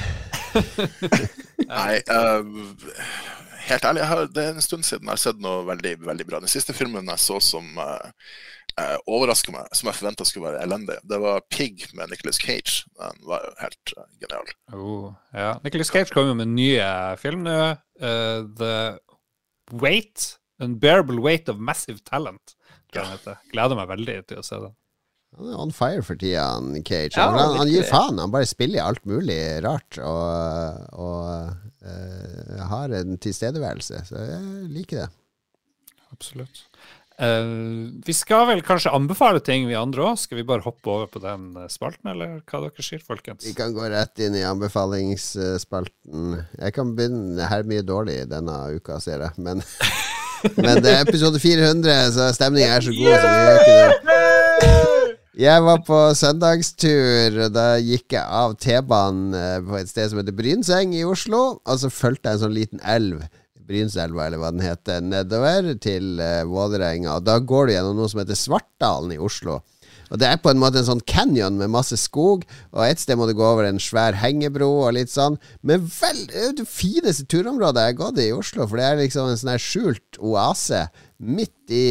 Nei, 1.68 1.98
um, 2.08 2.76
helt 3.68 3.84
ærlig, 3.84 4.02
jeg 4.02 4.08
har, 4.08 4.22
det 4.32 4.44
er 4.44 4.54
en 4.54 4.64
stund 4.64 4.86
siden 4.86 5.04
jeg 5.04 5.12
har 5.12 5.20
sett 5.20 5.42
noe 5.42 5.66
veldig 5.68 5.98
veldig 6.06 6.28
bra. 6.28 6.40
Den 6.44 6.52
siste 6.52 6.76
filmen 6.76 7.10
jeg 7.12 7.22
så 7.22 7.40
som 7.44 7.68
eh, 7.82 8.30
uh, 8.78 8.96
overraska 9.10 9.52
meg, 9.54 9.68
som 9.76 9.90
jeg 9.90 9.98
forventa 9.98 10.26
skulle 10.28 10.48
være 10.50 10.64
elendig. 10.66 10.98
Det 11.08 11.20
var 11.22 11.44
Pig 11.52 11.86
med 11.98 12.12
Nicholas 12.12 12.40
Cage. 12.42 12.84
Den 12.98 13.22
var 13.28 13.44
jo 13.44 13.52
helt 13.62 13.94
uh, 13.96 14.06
genial. 14.22 14.52
Oh, 14.72 15.12
ja. 15.34 15.52
Nicholas 15.64 15.92
Cage 15.92 16.14
kom 16.14 16.30
jo 16.30 16.36
med 16.38 16.50
nye 16.52 16.56
ny 16.58 16.70
eh, 16.84 17.14
film 17.20 17.44
nå. 17.46 17.58
Uh, 18.00 18.44
The 18.58 18.74
Weight. 19.84 20.34
Unbearable 20.62 21.20
Weight 21.22 21.48
of 21.48 21.60
Massive 21.62 22.02
Talent. 22.06 22.56
heter. 22.94 23.38
Gleder 23.52 23.78
meg 23.78 23.90
veldig 23.90 24.20
til 24.30 24.40
å 24.40 24.46
se 24.46 24.58
den. 24.62 24.74
Han 25.36 25.52
er 25.52 25.60
on 25.62 25.72
fire 25.74 26.02
for 26.02 26.18
tida, 26.18 26.44
han 26.56 26.72
Cage. 26.82 27.14
Ja, 27.18 27.28
han, 27.34 27.58
han 27.60 27.70
gir 27.70 27.86
faen. 27.86 28.18
Han 28.18 28.32
bare 28.34 28.48
spiller 28.48 28.80
i 28.80 28.86
alt 28.86 29.04
mulig 29.06 29.38
rart 29.64 30.00
og, 30.02 30.86
og 30.98 31.50
uh, 31.84 32.62
har 32.72 32.94
en 32.96 33.18
tilstedeværelse. 33.22 34.02
Så 34.08 34.24
jeg 34.24 34.70
liker 34.72 35.04
det. 35.04 35.10
Absolutt. 36.14 36.64
Uh, 37.18 37.90
vi 38.06 38.14
skal 38.14 38.44
vel 38.46 38.60
kanskje 38.62 38.92
anbefale 38.94 39.40
ting, 39.44 39.66
vi 39.68 39.76
andre 39.78 40.04
òg. 40.10 40.18
Skal 40.22 40.40
vi 40.40 40.46
bare 40.48 40.62
hoppe 40.66 40.90
over 40.90 41.08
på 41.10 41.22
den 41.22 41.50
eh, 41.58 41.70
spalten, 41.70 42.12
eller 42.12 42.38
hva 42.46 42.62
dere 42.64 42.84
sier, 42.86 43.02
folkens? 43.04 43.46
Vi 43.46 43.54
kan 43.58 43.74
gå 43.74 43.88
rett 43.90 44.22
inn 44.22 44.38
i 44.38 44.46
anbefalingsspalten. 44.46 46.38
Jeg 46.62 46.76
kan 46.78 46.94
begynne 46.98 47.50
her 47.50 47.66
mye 47.68 47.82
dårlig 47.86 48.20
denne 48.30 48.60
uka, 48.78 49.00
ser 49.02 49.26
jeg. 49.26 49.34
Men, 49.42 49.62
men 50.62 50.82
det 50.82 50.94
er 50.94 51.04
episode 51.06 51.42
400, 51.42 52.14
så 52.14 52.30
stemninga 52.38 52.78
er 52.78 52.86
så 52.86 52.94
god. 52.94 53.14
Så 53.18 53.26
vi 53.26 53.38
gjør 53.42 53.62
ikke 53.62 53.78
det. 53.82 53.98
Jeg 55.38 55.62
var 55.62 55.84
på 55.86 55.96
søndagstur. 56.18 57.44
Da 57.54 57.76
gikk 57.78 58.16
jeg 58.16 58.24
av 58.26 58.56
T-banen 58.58 59.36
eh, 59.38 59.60
på 59.62 59.76
et 59.78 59.86
sted 59.86 60.10
som 60.10 60.18
heter 60.18 60.34
Brynseng 60.34 60.96
i 60.98 61.04
Oslo. 61.06 61.60
Og 61.62 61.78
så 61.78 61.90
fulgte 61.94 62.32
jeg 62.32 62.40
en 62.40 62.42
sånn 62.42 62.56
liten 62.56 62.82
elv, 62.82 63.20
Brynselva 63.68 64.26
eller 64.26 64.42
hva 64.42 64.50
den 64.50 64.64
heter, 64.66 64.98
nedover 65.04 65.70
til 65.78 66.18
uh, 66.18 66.42
Vålerenga. 66.48 67.20
Da 67.22 67.38
går 67.38 67.68
du 67.68 67.74
gjennom 67.76 68.00
noe 68.00 68.10
som 68.10 68.24
heter 68.24 68.40
Svartdalen 68.40 69.14
i 69.14 69.20
Oslo. 69.22 69.60
Og 70.08 70.18
Det 70.18 70.26
er 70.26 70.42
på 70.42 70.50
en 70.50 70.58
måte 70.58 70.80
en 70.80 70.88
sånn 70.88 71.06
canyon 71.06 71.60
med 71.60 71.70
masse 71.70 71.94
skog, 72.00 72.42
og 72.72 72.82
et 72.82 72.98
sted 72.98 73.20
må 73.20 73.28
du 73.28 73.36
gå 73.38 73.44
over 73.44 73.68
en 73.68 73.78
svær 73.78 74.18
hengebro 74.18 74.72
og 74.88 74.96
litt 74.96 75.12
sånn. 75.12 75.36
Men 75.62 75.84
vel, 76.00 76.24
det 76.58 76.66
fineste 76.66 77.28
turområdet 77.30 77.84
jeg 77.84 77.94
har 77.94 78.00
gått 78.00 78.18
i 78.24 78.30
i 78.32 78.34
Oslo, 78.34 78.66
for 78.66 78.80
det 78.80 78.88
er 78.88 79.02
liksom 79.04 79.30
en 79.30 79.38
sånn 79.38 79.52
her 79.54 79.62
skjult 79.62 80.18
oase 80.18 80.88
midt 81.18 81.70
i, 81.74 81.84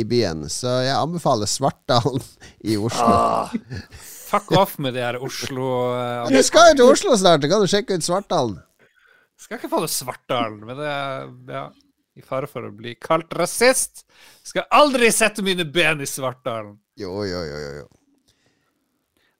i 0.00 0.04
byen. 0.08 0.46
Så 0.52 0.70
jeg 0.84 0.96
anbefaler 0.96 1.48
Svartdalen 1.50 2.24
i 2.64 2.76
Oslo. 2.76 3.48
Fuck 4.26 4.52
off 4.58 4.76
med 4.82 4.96
det 4.96 5.04
her 5.06 5.20
Oslo 5.22 5.66
uh, 5.94 6.26
Du 6.32 6.40
skal 6.42 6.72
jo 6.72 6.78
til 6.80 6.92
Oslo 6.96 7.16
snart, 7.18 7.46
kan 7.46 7.62
du 7.62 7.70
sjekke 7.70 7.96
ut 7.96 8.06
Svartdalen. 8.06 8.58
Skal 9.38 9.60
ikke 9.60 9.70
få 9.70 9.82
det 9.84 9.92
Svartdalen, 9.92 10.62
men 10.66 10.78
det 10.80 10.88
er 10.90 11.28
ja, 11.52 11.66
i 12.16 12.24
fare 12.24 12.48
for 12.50 12.66
å 12.66 12.72
bli 12.74 12.96
kalt 13.00 13.32
rasist. 13.36 14.06
Skal 14.46 14.66
aldri 14.74 15.12
sette 15.14 15.44
mine 15.46 15.66
ben 15.68 16.00
i 16.02 16.08
Svartdalen. 16.08 16.74
Jo, 16.96 17.20
jo, 17.28 17.42
jo, 17.44 17.60
jo, 17.60 17.72
jo. 17.82 17.88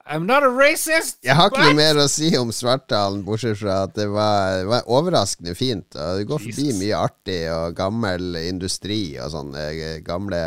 I'm 0.09 0.25
not 0.27 0.45
a 0.47 0.51
racist! 0.55 1.17
Jeg 1.27 1.35
har 1.35 1.49
ikke 1.51 1.59
but- 1.59 1.67
noe 1.73 1.79
mer 1.81 1.99
å 1.99 2.09
si 2.09 2.29
om 2.39 2.53
Svartdalen, 2.55 3.25
bortsett 3.27 3.59
fra 3.59 3.81
at 3.89 3.95
det 3.99 4.07
var, 4.13 4.61
det 4.61 4.69
var 4.71 4.85
overraskende 4.87 5.55
fint. 5.59 5.97
Og 5.99 6.21
det 6.21 6.27
går 6.31 6.39
forbi 6.45 6.67
Jesus. 6.69 6.79
mye 6.83 7.01
artig 7.01 7.41
og 7.51 7.75
gammel 7.79 8.37
industri 8.45 9.01
og 9.19 9.33
sånne 9.35 9.65
eh, 9.75 9.97
gamle 10.07 10.43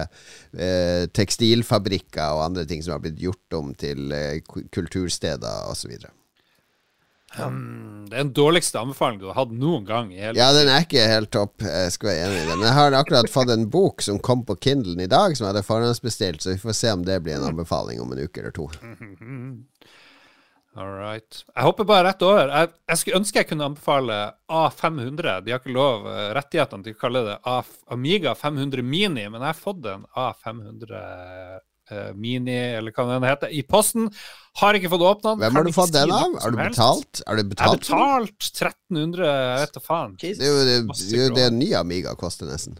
eh, 0.55 1.07
tekstilfabrikker 1.11 2.37
og 2.37 2.45
andre 2.45 2.65
ting 2.69 2.81
som 2.85 2.95
har 2.95 3.03
blitt 3.03 3.19
gjort 3.19 3.57
om 3.59 3.73
til 3.75 4.11
eh, 4.15 4.39
ku- 4.47 4.63
kultursteder 4.71 5.67
osv. 5.73 5.97
Mm, 7.37 8.07
det 8.09 8.15
er 8.15 8.23
den 8.23 8.33
dårligste 8.33 8.79
anbefalingen 8.81 9.21
du 9.21 9.27
har 9.29 9.37
hatt 9.37 9.51
noen 9.53 9.83
gang 9.85 10.09
Ja, 10.17 10.47
den 10.55 10.65
er 10.71 10.81
ikke 10.81 11.03
helt 11.11 11.29
topp, 11.35 11.61
jeg 11.61 11.93
skal 11.93 12.09
være 12.09 12.25
enig 12.25 12.39
i 12.39 12.47
det. 12.47 12.55
Men 12.57 12.65
jeg 12.65 12.77
har 12.79 12.97
akkurat 12.97 13.29
fått 13.29 13.53
en 13.53 13.67
bok 13.69 14.01
som 14.01 14.17
kom 14.23 14.41
på 14.47 14.57
Kindlen 14.65 15.03
i 15.03 15.09
dag, 15.09 15.37
som 15.37 15.45
jeg 15.45 15.53
hadde 15.53 15.67
forhåndsbestilt, 15.67 16.41
så 16.41 16.55
vi 16.55 16.61
får 16.63 16.77
se 16.79 16.93
om 16.97 17.05
det 17.05 17.19
blir 17.25 17.37
en 17.37 17.51
anbefaling 17.51 18.01
om 18.01 18.15
en 18.15 18.23
uke 18.25 18.41
eller 18.41 18.55
to. 18.55 18.69
All 20.79 20.91
right. 20.95 21.39
Jeg 21.55 21.65
hopper 21.65 21.85
bare 21.87 22.05
rett 22.07 22.21
over. 22.23 22.51
Jeg, 22.53 22.69
jeg 22.87 22.99
skulle 23.01 23.19
ønske 23.19 23.41
jeg 23.41 23.47
kunne 23.49 23.65
anbefale 23.67 24.17
A500. 24.53 25.41
De 25.43 25.51
har 25.51 25.59
ikke 25.59 25.73
lov 25.75 26.05
eh, 26.07 26.27
rettighetene 26.37 26.85
til 26.85 26.95
å 26.95 26.99
kalle 27.01 27.23
det 27.25 27.39
A 27.49 27.57
Amiga 27.91 28.35
500 28.37 28.85
Mini, 28.85 29.25
men 29.25 29.41
jeg 29.41 29.49
har 29.49 29.57
fått 29.57 29.89
en 29.89 30.05
A500 30.13 30.93
eh, 31.01 31.57
Mini, 32.15 32.57
eller 32.79 32.93
hva 32.95 33.05
den 33.13 33.27
heter, 33.27 33.53
i 33.53 33.61
posten. 33.67 34.09
Har 34.59 34.75
ikke 34.75 34.91
fått 34.91 35.05
åpna 35.05 35.35
den. 35.35 35.43
Hvem 35.45 35.59
har 35.59 35.67
du 35.67 35.71
fått 35.75 35.93
den 35.95 36.11
av? 36.11 36.35
Har 36.43 36.51
du 36.51 36.57
betalt? 36.59 37.21
Har 37.27 37.39
du 37.39 37.43
Jeg 37.43 37.45
har 37.45 37.53
betalt? 37.53 37.87
for 37.87 38.03
den? 38.03 38.27
betalt 38.27 38.51
1300, 38.65 39.25
jeg 39.29 39.63
vet 39.63 39.73
da 39.77 39.83
faen. 39.85 40.15
Det 40.19 40.31
er 40.35 40.49
jo 40.49 40.59
det, 40.67 40.77
det, 40.89 41.23
er 41.23 41.33
det 41.37 41.49
kroner. 41.49 41.79
Amiga 41.79 42.15
koster, 42.19 42.49
nesten. 42.49 42.79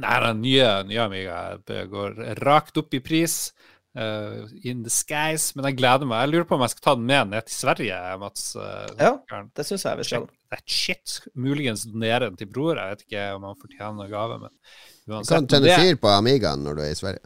Nei, 0.00 0.14
den 0.24 0.40
nye, 0.44 0.68
nye 0.88 1.02
Amiga 1.04 1.38
det 1.68 1.84
går 1.92 2.16
rakt 2.40 2.78
opp 2.80 2.94
i 2.96 3.00
pris. 3.04 3.52
Uh, 3.92 4.48
in 4.64 4.78
the 4.86 4.88
skies. 4.88 5.50
Men 5.54 5.66
jeg 5.68 5.76
gleder 5.82 6.08
meg. 6.08 6.22
Jeg 6.24 6.30
lurer 6.32 6.46
på 6.48 6.56
om 6.56 6.62
jeg 6.64 6.72
skal 6.72 6.84
ta 6.86 6.94
den 6.96 7.04
med 7.10 7.28
ned 7.34 7.44
til 7.44 7.56
Sverige, 7.58 7.98
Mats. 8.22 8.46
Uh, 8.56 8.86
Ja. 8.96 9.10
Det 9.52 9.66
syns 9.68 9.84
jeg 9.84 9.98
vi 10.00 10.06
skal. 10.08 10.24
That 10.54 10.64
shit. 10.64 11.18
Muligens 11.36 11.84
donere 11.84 12.30
den 12.30 12.38
til 12.40 12.48
bror. 12.48 12.80
Jeg 12.80 12.94
vet 12.94 13.04
ikke 13.04 13.26
om 13.36 13.44
han 13.50 13.60
fortjener 13.60 13.98
noen 13.98 14.14
gave, 14.14 14.38
men 14.46 14.56
Du 15.04 15.18
kan 15.28 15.50
tenne 15.50 15.76
fyr 15.76 16.00
på 16.00 16.08
Amigaen 16.08 16.64
når 16.64 16.78
du 16.78 16.82
er 16.86 16.94
i 16.94 16.96
Sverige. 16.96 17.20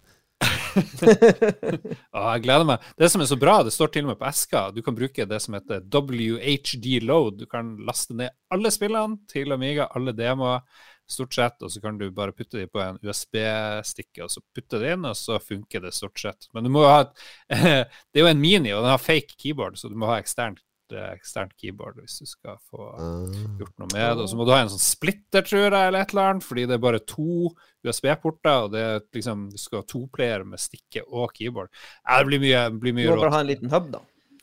Å, 0.76 2.22
jeg 2.34 2.43
gleder 2.45 2.66
meg. 2.68 2.84
Det 2.99 3.09
som 3.12 3.22
er 3.22 3.30
så 3.30 3.39
bra, 3.41 3.59
det 3.64 3.72
står 3.74 3.93
til 3.95 4.07
og 4.07 4.12
med 4.12 4.20
på 4.20 4.28
eska, 4.28 4.66
du 4.74 4.82
kan 4.84 4.97
bruke 4.97 5.28
det 5.28 5.39
som 5.43 5.57
heter 5.57 5.84
WHD 5.93 6.99
load. 7.07 7.41
Du 7.41 7.47
kan 7.51 7.76
laste 7.87 8.16
ned 8.18 8.34
alle 8.53 8.72
spillene 8.74 9.22
til 9.30 9.55
Amiga, 9.57 9.89
alle 9.97 10.14
demoer, 10.16 10.66
stort 11.09 11.37
sett, 11.37 11.62
og 11.62 11.70
så 11.70 11.80
kan 11.82 11.99
du 12.01 12.09
bare 12.14 12.34
putte 12.34 12.59
dem 12.59 12.70
på 12.72 12.82
en 12.82 12.99
USB-stikke, 13.05 14.26
og 14.26 14.32
så 14.32 14.43
putte 14.55 14.80
det 14.82 14.97
inn, 14.97 15.07
og 15.07 15.16
så 15.18 15.39
funker 15.43 15.84
det 15.84 15.95
stort 15.95 16.18
sett. 16.20 16.49
Men 16.55 16.66
du 16.66 16.72
må 16.74 16.82
jo 16.84 16.93
ha 16.93 17.05
et 17.05 17.26
Det 18.11 18.20
er 18.20 18.24
jo 18.24 18.32
en 18.32 18.43
mini, 18.43 18.74
og 18.74 18.82
den 18.82 18.93
har 18.93 19.03
fake 19.03 19.39
keyboard, 19.39 19.78
så 19.78 19.91
du 19.93 19.97
må 19.99 20.11
ha 20.11 20.18
eksternt, 20.20 20.61
eksternt 20.93 21.53
keyboard 21.59 21.97
hvis 21.99 22.18
du 22.20 22.26
skal 22.26 22.57
få 22.70 22.87
Ah. 22.95 23.26
gjort 23.59 23.72
noe 23.78 23.89
med 23.93 24.01
det. 24.16 24.22
Og 24.22 24.28
så 24.28 24.37
må 24.37 24.45
du 24.47 24.53
ha 24.53 24.61
en 24.62 24.68
sånn 24.68 24.78
splitter, 24.82 25.43
tror 25.43 25.64
jeg, 25.66 25.72
eller 25.72 26.01
et 26.01 26.11
eller 26.14 26.30
annet, 26.30 26.43
fordi 26.45 26.66
det 26.66 26.74
er 26.74 26.78
bare 26.87 26.99
to 27.01 27.51
USB-porter, 27.84 28.64
og 28.64 28.72
det 28.72 28.80
er 28.82 29.01
liksom, 29.14 29.51
du 29.51 29.59
skal 29.59 29.78
ha 29.82 29.87
to 29.89 30.07
player 30.12 30.45
med 30.45 30.59
stikke 30.59 31.03
og 31.11 31.32
keyboard. 31.34 31.68
Ja, 32.09 32.18
det 32.22 32.26
blir 32.26 32.41
mye, 32.41 32.70
blir 32.78 32.93
Du 32.93 33.01
mye 33.01 33.11
må 33.11 33.20
bare 33.24 33.30
ha 33.32 33.41
en 33.41 33.47
liten 33.47 33.70
hub, 33.70 33.91
da. 33.93 33.99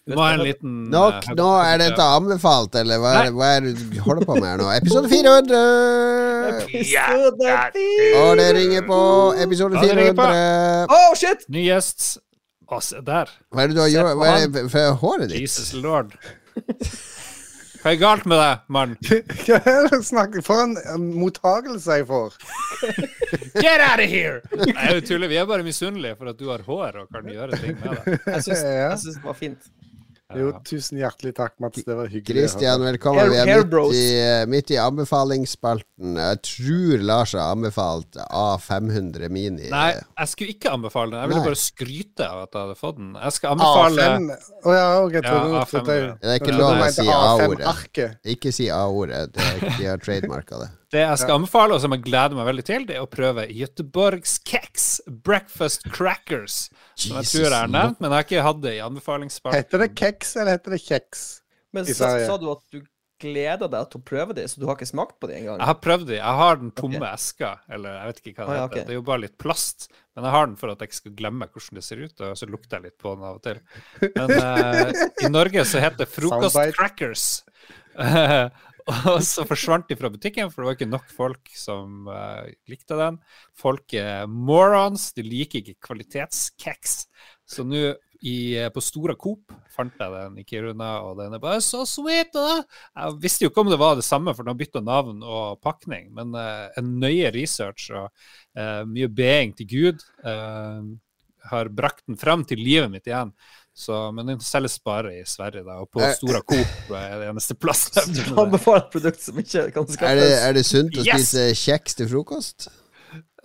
Du 0.05 0.15
må 0.17 0.19
ha 0.19 0.33
en 0.33 0.41
liten 0.43 0.89
Nok, 0.91 1.29
eh, 1.29 1.35
nå 1.39 1.63
er 1.63 1.77
dette 1.79 2.03
anbefalt, 2.03 2.75
eller 2.75 2.97
hva 2.99 3.11
er, 3.23 3.31
hva 3.31 3.51
er 3.55 3.61
det 3.61 3.75
du 3.93 3.99
holder 4.03 4.25
på 4.27 4.35
med 4.35 4.43
her 4.43 4.57
nå? 4.59 4.67
Episode 4.75 5.07
400! 5.07 5.61
Episode 6.49 7.37
400! 7.39 8.19
Og 8.19 8.35
det 8.37 8.49
ringer 8.57 8.83
på 8.87 8.99
episode 9.45 9.79
Ja, 9.79 9.81
det 9.81 9.95
400. 10.17 10.87
Oh, 10.91 11.15
shit! 11.15 11.45
Ny 11.47 11.63
gjest. 11.69 12.17
Å, 12.71 12.79
se 12.81 13.01
der. 13.05 13.29
Hva 13.51 13.63
er 13.65 13.67
det 13.71 13.75
du 13.77 13.81
har 13.83 13.91
gjort 13.91 14.15
Hva 14.21 14.29
er 14.39 14.47
det 14.53 14.63
for 14.71 14.95
håret 15.03 15.29
ditt? 15.33 15.41
Jesus 15.43 15.73
lord. 15.75 16.13
Hva 17.83 17.91
er 17.91 17.97
galt 17.99 18.23
med 18.29 18.39
deg, 18.39 18.61
mann? 18.71 18.93
Hva 19.43 19.57
er 19.59 19.87
det 19.89 19.97
du 19.99 20.05
snakker 20.07 20.43
For 20.45 20.63
en 20.63 21.09
mottagelse 21.19 21.97
jeg 21.99 22.07
får. 22.07 22.37
Get 23.59 23.83
out 23.83 23.99
of 23.99 24.07
here! 24.07 24.39
Nei, 24.55 24.85
jeg 24.93 25.03
tuller. 25.09 25.27
Vi 25.31 25.39
er 25.41 25.47
bare 25.49 25.65
misunnelige 25.67 26.15
for 26.19 26.31
at 26.31 26.39
du 26.39 26.47
har 26.51 26.63
hår 26.63 27.01
og 27.03 27.09
kan 27.11 27.27
gjøre 27.27 27.59
ting 27.59 27.75
med 27.81 27.97
det. 28.05 28.19
Jeg 28.37 28.45
syns, 28.47 28.63
Ja. 28.69 28.87
jeg 28.93 29.01
syns 29.03 29.17
det 29.19 29.25
var 29.27 29.37
fint. 29.39 29.67
Jo, 30.37 30.51
tusen 30.65 30.97
hjertelig 30.99 31.33
takk, 31.37 31.53
Mats. 31.63 31.83
Det 31.85 31.95
var 31.97 32.07
hyggelig. 32.11 32.33
Christian, 32.33 32.81
velkommen. 32.85 33.29
Vi 33.31 33.37
er 33.37 33.49
midt 33.63 33.95
i, 33.95 34.03
midt 34.49 34.71
i 34.73 34.77
anbefalingsspalten. 34.81 36.17
Jeg 36.19 36.41
tror 36.49 37.03
Lars 37.07 37.33
har 37.37 37.51
anbefalt 37.53 38.17
A500 38.29 39.29
Mini. 39.33 39.69
Nei, 39.71 39.89
jeg 39.93 40.31
skulle 40.33 40.55
ikke 40.55 40.73
anbefale 40.73 41.11
den. 41.11 41.19
Jeg 41.23 41.31
ville 41.33 41.41
Nei. 41.43 41.49
bare 41.51 41.61
skryte 41.63 42.27
av 42.29 42.43
at 42.45 42.53
jeg 42.57 42.65
hadde 42.67 42.77
fått 42.79 42.97
den. 43.01 43.11
Jeg 43.23 43.37
skal 43.37 43.55
anbefale 43.57 44.07
A5 44.09 44.29
Oh, 44.63 44.71
ja, 44.73 44.85
okay, 45.03 45.21
Ja, 45.23 45.33
du 45.43 45.65
trodde 45.71 45.97
jeg- 45.97 46.15
Det 46.21 46.29
er 46.29 46.39
ikke 46.39 46.57
lov 46.57 46.77
å 46.77 46.91
si 46.91 47.07
A-ordet. 47.07 48.17
Ikke 48.25 48.53
si 48.53 48.69
A-ordet. 48.69 49.33
De 49.33 49.85
har 49.85 49.97
trademarka 49.97 50.59
det. 50.63 50.69
Det 50.93 51.01
jeg 51.01 51.19
skal 51.23 51.39
anbefale, 51.39 51.73
og 51.73 51.81
som 51.81 51.95
jeg 51.95 52.03
gleder 52.05 52.37
meg 52.37 52.45
veldig 52.51 52.65
til, 52.67 52.83
det 52.85 52.99
er 52.99 53.05
å 53.05 53.09
prøve 53.09 53.47
Göteborgs 53.49 54.35
Keks 54.45 54.87
Breakfast 55.25 55.87
Crackers. 55.89 56.67
Som 56.93 57.17
jeg 57.17 57.31
tror 57.31 57.47
jeg 57.47 57.55
har 57.57 57.71
nevnt, 57.73 57.97
men 57.99 58.11
jeg 58.11 58.19
har 58.19 58.27
ikke 58.27 58.47
hatt 58.47 58.63
det 58.63 58.75
i 58.77 58.81
anbefalingsspalten. 58.85 59.63
Heter 59.63 59.83
det 59.87 59.91
keks, 59.97 60.35
eller 60.37 60.59
heter 60.59 60.75
det 60.77 60.81
kjeks? 60.85 61.23
Men 61.73 61.87
så 61.89 61.97
sa, 61.97 62.11
sa 62.29 62.37
du 62.37 62.51
at 62.53 62.61
du 62.69 62.83
gleder 63.23 63.69
deg 63.71 63.89
til 63.89 64.01
å 64.01 64.05
prøve 64.05 64.35
det, 64.37 64.45
så 64.51 64.59
du 64.61 64.65
har 64.67 64.77
ikke 64.77 64.89
smakt 64.89 65.15
på 65.21 65.29
det 65.29 65.39
engang? 65.39 65.57
Jeg 65.61 65.69
har 65.69 65.79
prøvd 65.81 66.07
det. 66.09 66.17
Jeg 66.19 66.39
har 66.39 66.59
den 66.61 66.73
tomme 66.77 67.09
eska, 67.09 67.51
eller 67.71 67.97
jeg 67.97 68.11
vet 68.11 68.21
ikke 68.21 68.33
hva 68.35 68.43
det 68.45 68.53
Ah, 68.53 68.57
ja, 68.57 68.65
heter. 68.65 68.73
Okay. 68.73 68.87
Det 68.89 68.93
er 68.93 68.99
jo 68.99 69.05
bare 69.09 69.23
litt 69.23 69.37
plast. 69.41 69.87
Men 70.13 70.27
jeg 70.27 70.35
har 70.35 70.49
den 70.49 70.57
for 70.59 70.73
at 70.73 70.83
jeg 70.83 70.91
ikke 70.91 70.99
skal 70.99 71.15
glemme 71.23 71.47
hvordan 71.49 71.79
det 71.79 71.85
ser 71.87 72.03
ut, 72.03 72.25
og 72.27 72.37
så 72.37 72.49
lukter 72.49 72.77
jeg 72.77 72.91
litt 72.91 72.97
på 73.01 73.15
den 73.15 73.25
av 73.29 73.39
og 73.39 73.45
til. 73.47 73.63
Men 74.13 74.35
uh, 74.37 75.07
i 75.25 75.31
Norge 75.31 75.65
så 75.69 75.81
heter 75.83 76.03
det 76.03 76.09
Frokost 76.11 76.53
Soundbite. 76.53 76.77
Crackers. 76.77 77.25
Eh, 77.97 78.45
og 79.11 79.19
så 79.25 79.45
forsvant 79.47 79.89
de 79.89 79.97
fra 79.99 80.11
butikken, 80.13 80.49
for 80.51 80.63
det 80.63 80.69
var 80.69 80.77
ikke 80.77 80.91
nok 80.91 81.11
folk 81.15 81.51
som 81.55 82.09
uh, 82.11 82.47
likte 82.69 82.97
den. 82.99 83.19
Folk 83.57 83.95
er 83.97 84.25
morons, 84.27 85.11
de 85.15 85.25
liker 85.25 85.61
ikke 85.61 85.87
kvalitetskeks. 85.87 86.97
Så 87.47 87.65
nå 87.67 87.93
i, 88.23 88.55
på 88.71 88.81
Stora 88.83 89.15
Coop 89.19 89.51
fant 89.73 89.95
jeg 89.99 90.11
den 90.13 90.37
i 90.39 90.45
Kiruna, 90.47 90.91
og 91.03 91.17
den 91.19 91.35
er 91.35 91.41
bare 91.43 91.59
så 91.63 91.83
sweet! 91.87 92.31
Da. 92.35 92.61
Jeg 92.95 93.17
visste 93.23 93.45
jo 93.45 93.51
ikke 93.51 93.65
om 93.65 93.71
det 93.71 93.79
var 93.81 93.97
det 93.99 94.05
samme, 94.07 94.31
for 94.35 94.45
den 94.45 94.53
har 94.53 94.59
bytta 94.61 94.83
navn 94.83 95.23
og 95.27 95.59
pakning, 95.63 96.07
men 96.15 96.31
uh, 96.37 96.69
en 96.79 96.93
nøye 97.03 97.33
research 97.35 97.89
og 97.91 98.07
uh, 98.09 98.83
mye 98.87 99.09
being 99.11 99.51
til 99.57 99.67
Gud 99.69 100.05
eh, 100.23 100.93
har 101.49 101.69
brakt 101.75 102.05
den 102.07 102.19
frem 102.19 102.45
til 102.47 102.61
livet 102.63 102.91
mitt 102.93 103.07
igjen. 103.09 103.33
Så, 103.73 103.95
men 104.13 104.27
den 104.29 104.39
selges 104.45 104.75
bare 104.85 105.15
i 105.17 105.23
Sverige, 105.25 105.63
da, 105.65 105.79
og 105.81 105.87
på 105.89 106.01
Eh, 106.05 106.11
Stora 106.19 106.43
Coop 106.45 106.91
er 106.93 107.15
det 107.23 107.29
eneste 107.31 107.55
plassen. 107.57 108.13
Du 108.13 108.21
anbefaler 108.37 108.83
et 108.85 108.91
produkt 108.93 109.23
som 109.25 109.39
ikke 109.41 109.63
kan 109.73 109.87
Er 110.05 110.19
det, 110.21 110.27
er 110.45 110.53
det 110.53 110.65
sunt 110.69 110.93
å 110.93 111.01
Yes! 111.07 111.29
spise 111.31 111.47
kjeks 111.57 111.95
til 111.97 112.09
frokost? 112.11 112.67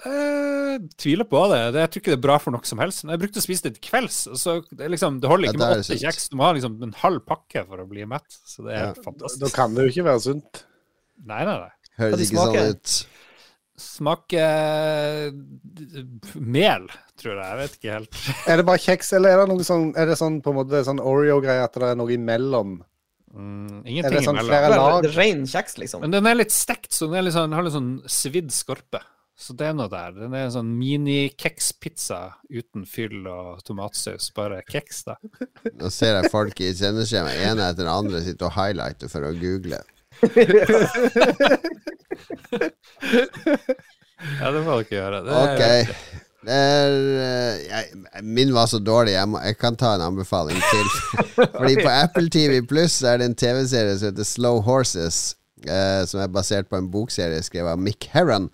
Eh, 0.07 0.77
tviler 1.01 1.27
på 1.27 1.41
det. 1.51 1.63
det. 1.75 1.81
Jeg 1.83 1.91
tror 1.91 2.03
ikke 2.03 2.13
det 2.13 2.19
er 2.21 2.27
bra 2.29 2.37
for 2.39 2.55
noe 2.55 2.69
som 2.69 2.79
helst. 2.79 3.03
Men 3.05 3.17
jeg 3.17 3.23
brukte 3.25 3.41
å 3.41 3.47
spise 3.49 3.65
det 3.67 3.73
til 3.79 3.87
kvelds. 3.89 4.19
Så 4.39 4.59
det, 4.71 4.91
liksom, 4.93 5.17
det 5.23 5.31
holder 5.33 5.49
ikke 5.51 5.59
ja, 5.59 5.71
med 5.73 5.83
åtte 5.83 5.99
kjeks. 6.05 6.29
Du 6.31 6.37
må 6.39 6.47
ha 6.47 6.53
liksom 6.55 6.77
en 6.87 6.95
halv 7.01 7.25
pakke 7.27 7.65
for 7.67 7.83
å 7.83 7.89
bli 7.91 8.05
mett. 8.07 8.29
Så 8.47 8.63
det 8.69 8.77
er 8.77 8.85
Ja. 8.93 8.93
fantastisk. 9.09 9.41
da 9.43 9.51
kan 9.57 9.75
det 9.75 9.89
jo 9.89 9.95
ikke 9.97 10.07
være 10.13 10.23
sunt. 10.29 10.63
Nei, 11.27 11.41
nei, 11.49 11.57
nei. 11.65 11.73
Høres 11.99 12.21
ikke 12.29 12.45
sånn 12.45 12.71
ut. 12.77 12.99
Smaker 13.79 15.33
mel, 16.43 16.87
tror 17.19 17.35
jeg. 17.35 17.49
Jeg 17.49 17.59
vet 17.63 17.77
ikke 17.79 17.95
helt. 17.97 18.21
Er 18.51 18.61
det 18.61 18.67
bare 18.69 18.83
kjeks, 18.83 19.13
eller 19.19 19.35
er 19.35 19.43
det 19.45 19.49
noe 19.53 19.67
sånn, 19.67 19.91
er 19.99 20.11
det 20.11 20.17
sånn 20.21 20.41
på 20.45 20.53
en 20.55 20.59
måte 20.61 20.85
sånn 20.87 21.03
Oreo-greie 21.03 21.65
at 21.65 21.79
det 21.79 21.93
er 21.93 21.99
noe 22.01 22.15
imellom? 22.15 22.79
Mm, 23.29 23.85
Er 23.85 23.85
det 23.85 23.91
ingenting 23.93 24.25
sånn 24.25 24.39
imellom. 24.41 24.49
flere 24.51 24.69
Det 24.73 24.79
er 24.79 24.83
lag? 24.83 25.09
Ren 25.19 25.45
kjeks, 25.47 25.79
liksom. 25.83 26.03
Men 26.05 26.15
den 26.17 26.27
er 26.31 26.39
litt 26.41 26.55
stekt, 26.55 26.91
så 26.97 27.07
den 27.11 27.19
er 27.21 27.27
litt 27.29 27.37
sånn, 27.37 27.55
har 27.55 27.67
litt 27.67 27.77
sånn 27.77 27.93
svidd 28.09 28.51
skorpe. 28.55 29.03
Så 29.39 29.55
det 29.55 29.69
er 29.69 29.75
noe 29.79 29.87
der. 29.93 30.17
Den 30.17 30.33
er 30.35 30.49
en 30.49 30.55
sånn 30.57 30.73
mini-kekspizza 30.81 32.17
uten 32.51 32.83
fyll 32.91 33.21
og 33.31 33.61
tomatsaus. 33.69 34.33
Bare 34.35 34.65
keks, 34.67 35.05
da. 35.07 35.15
Nå 35.79 35.91
ser 35.95 36.17
jeg 36.19 36.33
folk 36.33 36.59
i 36.65 36.73
sendeskjemaet, 36.75 37.45
ene 37.47 37.69
etter 37.71 37.85
den 37.85 37.93
andre, 37.93 38.25
sitter 38.27 38.49
og 38.49 38.57
highlighter 38.57 39.13
for 39.13 39.29
å 39.29 39.31
google. 39.39 39.79
Ja, 44.41 44.51
det 44.51 44.63
må 44.67 44.79
dere 44.81 44.89
gjøre. 44.91 45.21
Det 45.27 45.31
Ok. 45.43 45.63
Er, 46.49 46.93
eh, 46.95 47.55
jeg, 47.67 48.23
min 48.25 48.53
var 48.55 48.67
så 48.71 48.79
dårlig, 48.79 49.13
jeg, 49.13 49.29
må, 49.29 49.41
jeg 49.43 49.57
kan 49.59 49.77
ta 49.77 49.97
en 49.97 50.05
anbefaling 50.07 50.61
til. 50.71 50.87
Fordi 51.59 51.75
på 51.83 51.91
Apple 51.91 52.31
TV 52.33 52.63
Pluss 52.67 53.03
er 53.03 53.19
det 53.21 53.27
en 53.29 53.35
TV-serie 53.37 53.99
som 53.99 54.13
heter 54.13 54.25
Slow 54.25 54.63
Horses. 54.65 55.35
eh, 55.67 56.07
som 56.07 56.21
er 56.23 56.31
basert 56.31 56.69
på 56.71 56.79
en 56.79 56.87
bokserie 56.91 57.43
skrevet 57.43 57.75
av 57.75 57.81
Mick 57.83 58.07
Herron. 58.13 58.47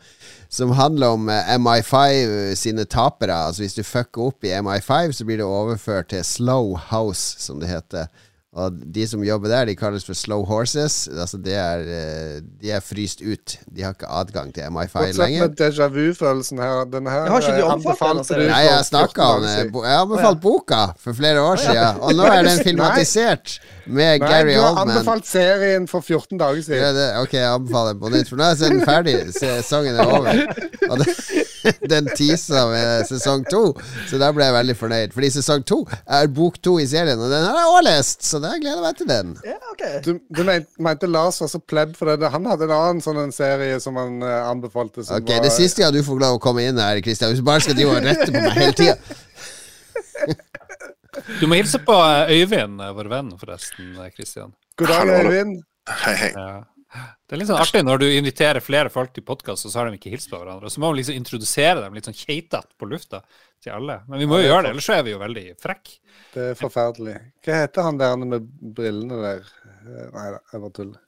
Som 0.49 0.73
handler 0.79 1.13
om 1.19 1.29
eh, 1.29 1.55
MI5 1.61 2.55
sine 2.57 2.85
tapere. 2.89 3.37
Altså 3.37 3.63
Hvis 3.63 3.77
du 3.77 3.83
fucker 3.85 4.31
opp 4.31 4.45
i 4.45 4.55
MI5, 4.57 5.13
så 5.13 5.25
blir 5.29 5.43
det 5.43 5.47
overført 5.47 6.09
til 6.09 6.25
Slow 6.25 6.79
House, 6.91 7.37
som 7.45 7.61
det 7.61 7.69
heter. 7.69 8.09
Og 8.55 8.71
de 8.95 9.03
som 9.11 9.23
jobber 9.27 9.49
der, 9.51 9.65
de 9.67 9.75
kalles 9.75 10.05
for 10.07 10.15
Slow 10.15 10.45
Horses. 10.47 11.09
Altså 11.11 11.41
de, 11.43 11.51
er, 11.59 11.81
eh, 11.91 12.37
De 12.63 12.71
er 12.71 12.81
fryst 12.87 13.19
ut. 13.27 13.57
De 13.67 13.83
har 13.83 13.97
ikke 13.97 14.07
adgang 14.07 14.53
til 14.55 14.63
MI5 14.71 14.93
Fortsett 14.93 15.19
lenger. 15.19 15.49
med 15.49 15.57
déjà 15.61 15.89
vu-følelsen 15.91 16.59
her. 16.63 16.85
Den 16.93 17.07
her 17.11 17.25
Jeg 17.25 17.33
har 17.33 17.41
ikke 17.41 17.57
du 17.59 17.65
eh, 17.67 17.73
anbefalt 17.73 18.11
den, 18.13 18.19
altså? 18.23 18.35
du 18.39 18.45
Nei, 18.47 18.61
jeg 18.69 18.85
snakka 18.87 19.23
om 19.23 19.43
det. 19.43 19.57
Jeg 19.59 19.73
har 19.91 20.05
anbefalt 20.05 20.41
boka 20.41 20.83
for 21.03 21.13
flere 21.19 21.43
år 21.43 21.57
siden, 21.65 21.99
og 22.01 22.15
nå 22.15 22.29
er 22.31 22.43
den 22.47 22.63
filmatisert 22.69 23.57
med 23.87 24.21
Nei, 24.23 24.29
Gary 24.29 24.55
du 24.55 24.61
har 24.63 24.79
anbefalt 24.85 25.27
serien 25.27 25.89
for 25.91 26.01
14 26.01 26.39
dager 26.39 26.63
Ja, 26.63 26.63
siden. 26.63 26.95
det, 27.01 27.09
ok, 27.25 27.35
jeg 27.35 27.51
anbefaler 27.59 27.93
den 27.93 28.01
på 28.07 28.09
nytt, 28.15 28.29
for 28.31 28.37
nå 28.39 28.45
er 28.53 28.63
den 28.63 28.87
ferdig. 28.87 29.17
Sesongen 29.35 29.99
er 29.99 30.07
over. 30.07 30.31
Og 30.91 30.99
det, 31.03 31.11
den 31.93 32.09
teasa 32.17 32.67
med 32.71 33.07
sesong 33.09 33.45
to, 33.51 33.63
så 34.11 34.21
da 34.21 34.31
ble 34.35 34.47
jeg 34.49 34.57
veldig 34.59 34.77
fornøyd. 34.79 35.15
Fordi 35.17 35.31
sesong 35.37 35.65
to 35.69 35.81
er 36.05 36.31
bok 36.35 36.59
to 36.65 36.77
i 36.83 36.87
serien, 36.91 37.21
og 37.21 37.33
den 37.33 37.47
har 37.47 37.59
jeg 37.59 37.71
også 37.73 37.85
lest, 37.89 38.25
så 38.29 38.41
da 38.43 38.55
gleder 38.59 38.81
jeg 38.81 38.87
meg 38.87 39.01
til 39.01 39.11
den. 39.11 39.35
Ja, 39.47 39.59
okay. 39.73 39.99
Du, 40.05 40.13
du 40.29 40.43
mente, 40.45 41.11
Lars 41.11 41.41
var 41.43 41.53
så 41.53 41.61
pledd 41.61 41.95
for 41.99 42.13
det. 42.13 42.33
Han 42.35 42.49
hadde 42.51 42.69
en 42.69 42.77
annen 42.77 43.05
sånn 43.05 43.21
en 43.25 43.35
serie 43.35 43.79
som 43.83 43.99
han 44.01 44.21
uh, 44.25 44.49
anbefalte. 44.51 45.05
Som 45.05 45.21
Ok, 45.21 45.31
var, 45.33 45.45
Det 45.47 45.53
siste 45.55 45.85
gang 45.85 45.95
du 45.95 46.03
får 46.07 46.23
lov 46.23 46.39
å 46.39 46.43
komme 46.43 46.67
inn 46.69 46.81
her, 46.81 47.01
Christian, 47.05 47.33
hvis 47.33 47.43
du 47.43 47.47
bare 47.47 47.65
skal 47.65 47.79
drive 47.79 47.97
og 47.97 48.09
rette 48.09 48.31
på 48.31 48.41
meg 48.41 48.61
hele 48.61 48.77
tida. 48.81 48.99
Du 51.39 51.47
må 51.47 51.55
hilse 51.55 51.79
på 51.79 51.95
eh, 51.95 52.33
Øyvind, 52.41 52.81
eh, 52.83 52.91
vår 52.97 53.09
venn, 53.13 53.29
forresten, 53.39 53.93
Christian. 54.17 54.51
God 54.81 54.91
dag, 54.91 55.13
Øyvind. 55.23 55.61
Hei, 56.03 56.15
hei. 56.19 56.31
Ja. 56.35 56.65
Det 56.95 57.35
er 57.35 57.41
litt 57.41 57.49
sånn 57.51 57.61
artig 57.63 57.83
når 57.85 58.03
du 58.03 58.07
inviterer 58.15 58.63
flere 58.63 58.91
folk 58.93 59.15
til 59.17 59.25
podkast, 59.27 59.67
og 59.67 59.73
så 59.73 59.81
har 59.81 59.89
de 59.91 59.99
ikke 59.99 60.13
hilst 60.13 60.31
på 60.31 60.39
hverandre. 60.39 60.71
Så 60.71 60.83
må 60.83 60.91
man 60.91 60.99
liksom 61.01 61.17
introdusere 61.19 61.81
dem 61.83 61.97
litt 61.97 62.07
sånn 62.09 62.17
keitete 62.17 62.77
på 62.79 62.89
lufta 62.91 63.23
til 63.65 63.73
alle. 63.75 64.01
Men 64.09 64.23
vi 64.23 64.29
må 64.31 64.39
jo 64.43 64.51
gjøre 64.51 64.67
det, 64.67 64.75
ellers 64.75 64.89
så 64.91 64.99
er 64.99 65.07
vi 65.07 65.15
jo 65.15 65.23
veldig 65.23 65.47
frekke. 65.63 65.97
Det 66.35 66.51
er 66.53 66.59
forferdelig. 66.59 67.17
Hva 67.47 67.63
heter 67.65 67.89
han 67.89 67.99
der 68.03 68.21
med 68.21 68.47
brillene 68.77 69.19
der? 69.23 69.49
Eh, 69.85 70.07
Nei 70.15 70.29
da, 70.37 70.39
jeg 70.53 70.63
bare 70.67 70.77
tuller. 70.79 71.01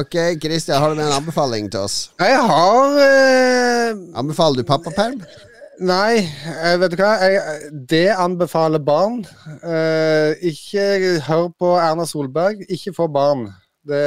Ok, 0.00 0.16
Christian, 0.42 0.78
har 0.78 0.92
du 0.92 1.00
med 1.00 1.08
en 1.08 1.16
anbefaling 1.18 1.70
til 1.70 1.82
oss? 1.82 1.96
Jeg 2.22 2.36
har 2.46 2.98
eh, 3.02 4.02
Anbefaler 4.20 4.62
du 4.62 4.66
pappaperm? 4.68 5.22
Nei, 5.80 6.20
eh, 6.20 6.76
vet 6.78 6.92
du 6.92 7.00
hva? 7.00 7.14
Jeg, 7.24 7.70
det 7.88 8.04
anbefaler 8.12 8.82
barn. 8.84 9.22
Eh, 9.64 10.36
ikke 10.52 10.84
hør 11.26 11.48
på 11.58 11.72
Erna 11.80 12.04
Solberg. 12.06 12.62
Ikke 12.68 12.92
få 12.94 13.08
barn. 13.10 13.48
Det 13.88 14.00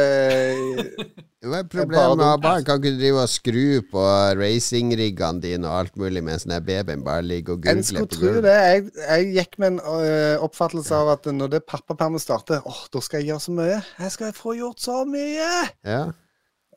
Hva 1.43 1.59
er 1.59 1.67
problemet 1.67 2.21
barn? 2.39 2.63
Kan 2.63 2.79
ikke 2.79 2.93
du 2.93 2.99
drive 3.01 3.23
og 3.25 3.31
skru 3.31 3.81
på 3.91 4.03
racingriggene 4.39 5.43
dine 5.43 5.67
og 5.67 5.79
alt 5.81 5.97
mulig 5.99 6.21
mens 6.23 6.45
den 6.47 6.55
babyen 6.63 7.03
bare 7.03 7.25
ligger 7.25 7.57
og 7.57 7.67
En 7.67 7.83
skulle 7.83 8.07
tro 8.07 8.31
det. 8.45 8.53
Jeg, 8.53 8.85
jeg 9.01 9.31
gikk 9.35 9.57
med 9.59 9.73
en 9.73 9.79
øh, 9.83 10.45
oppfattelse 10.45 10.95
av 10.95 11.11
at 11.17 11.27
når 11.35 11.55
det 11.57 11.63
pappapermen 11.67 12.21
starter, 12.21 12.63
åh, 12.63 12.83
da 12.93 13.01
skal 13.03 13.19
jeg 13.19 13.33
gjøre 13.33 13.43
så 13.43 13.55
mye. 13.57 13.79
Jeg 13.99 14.15
skal 14.15 14.35
få 14.37 14.55
gjort 14.61 14.83
så 14.83 15.01
mye! 15.09 15.49
Ja. 15.83 16.03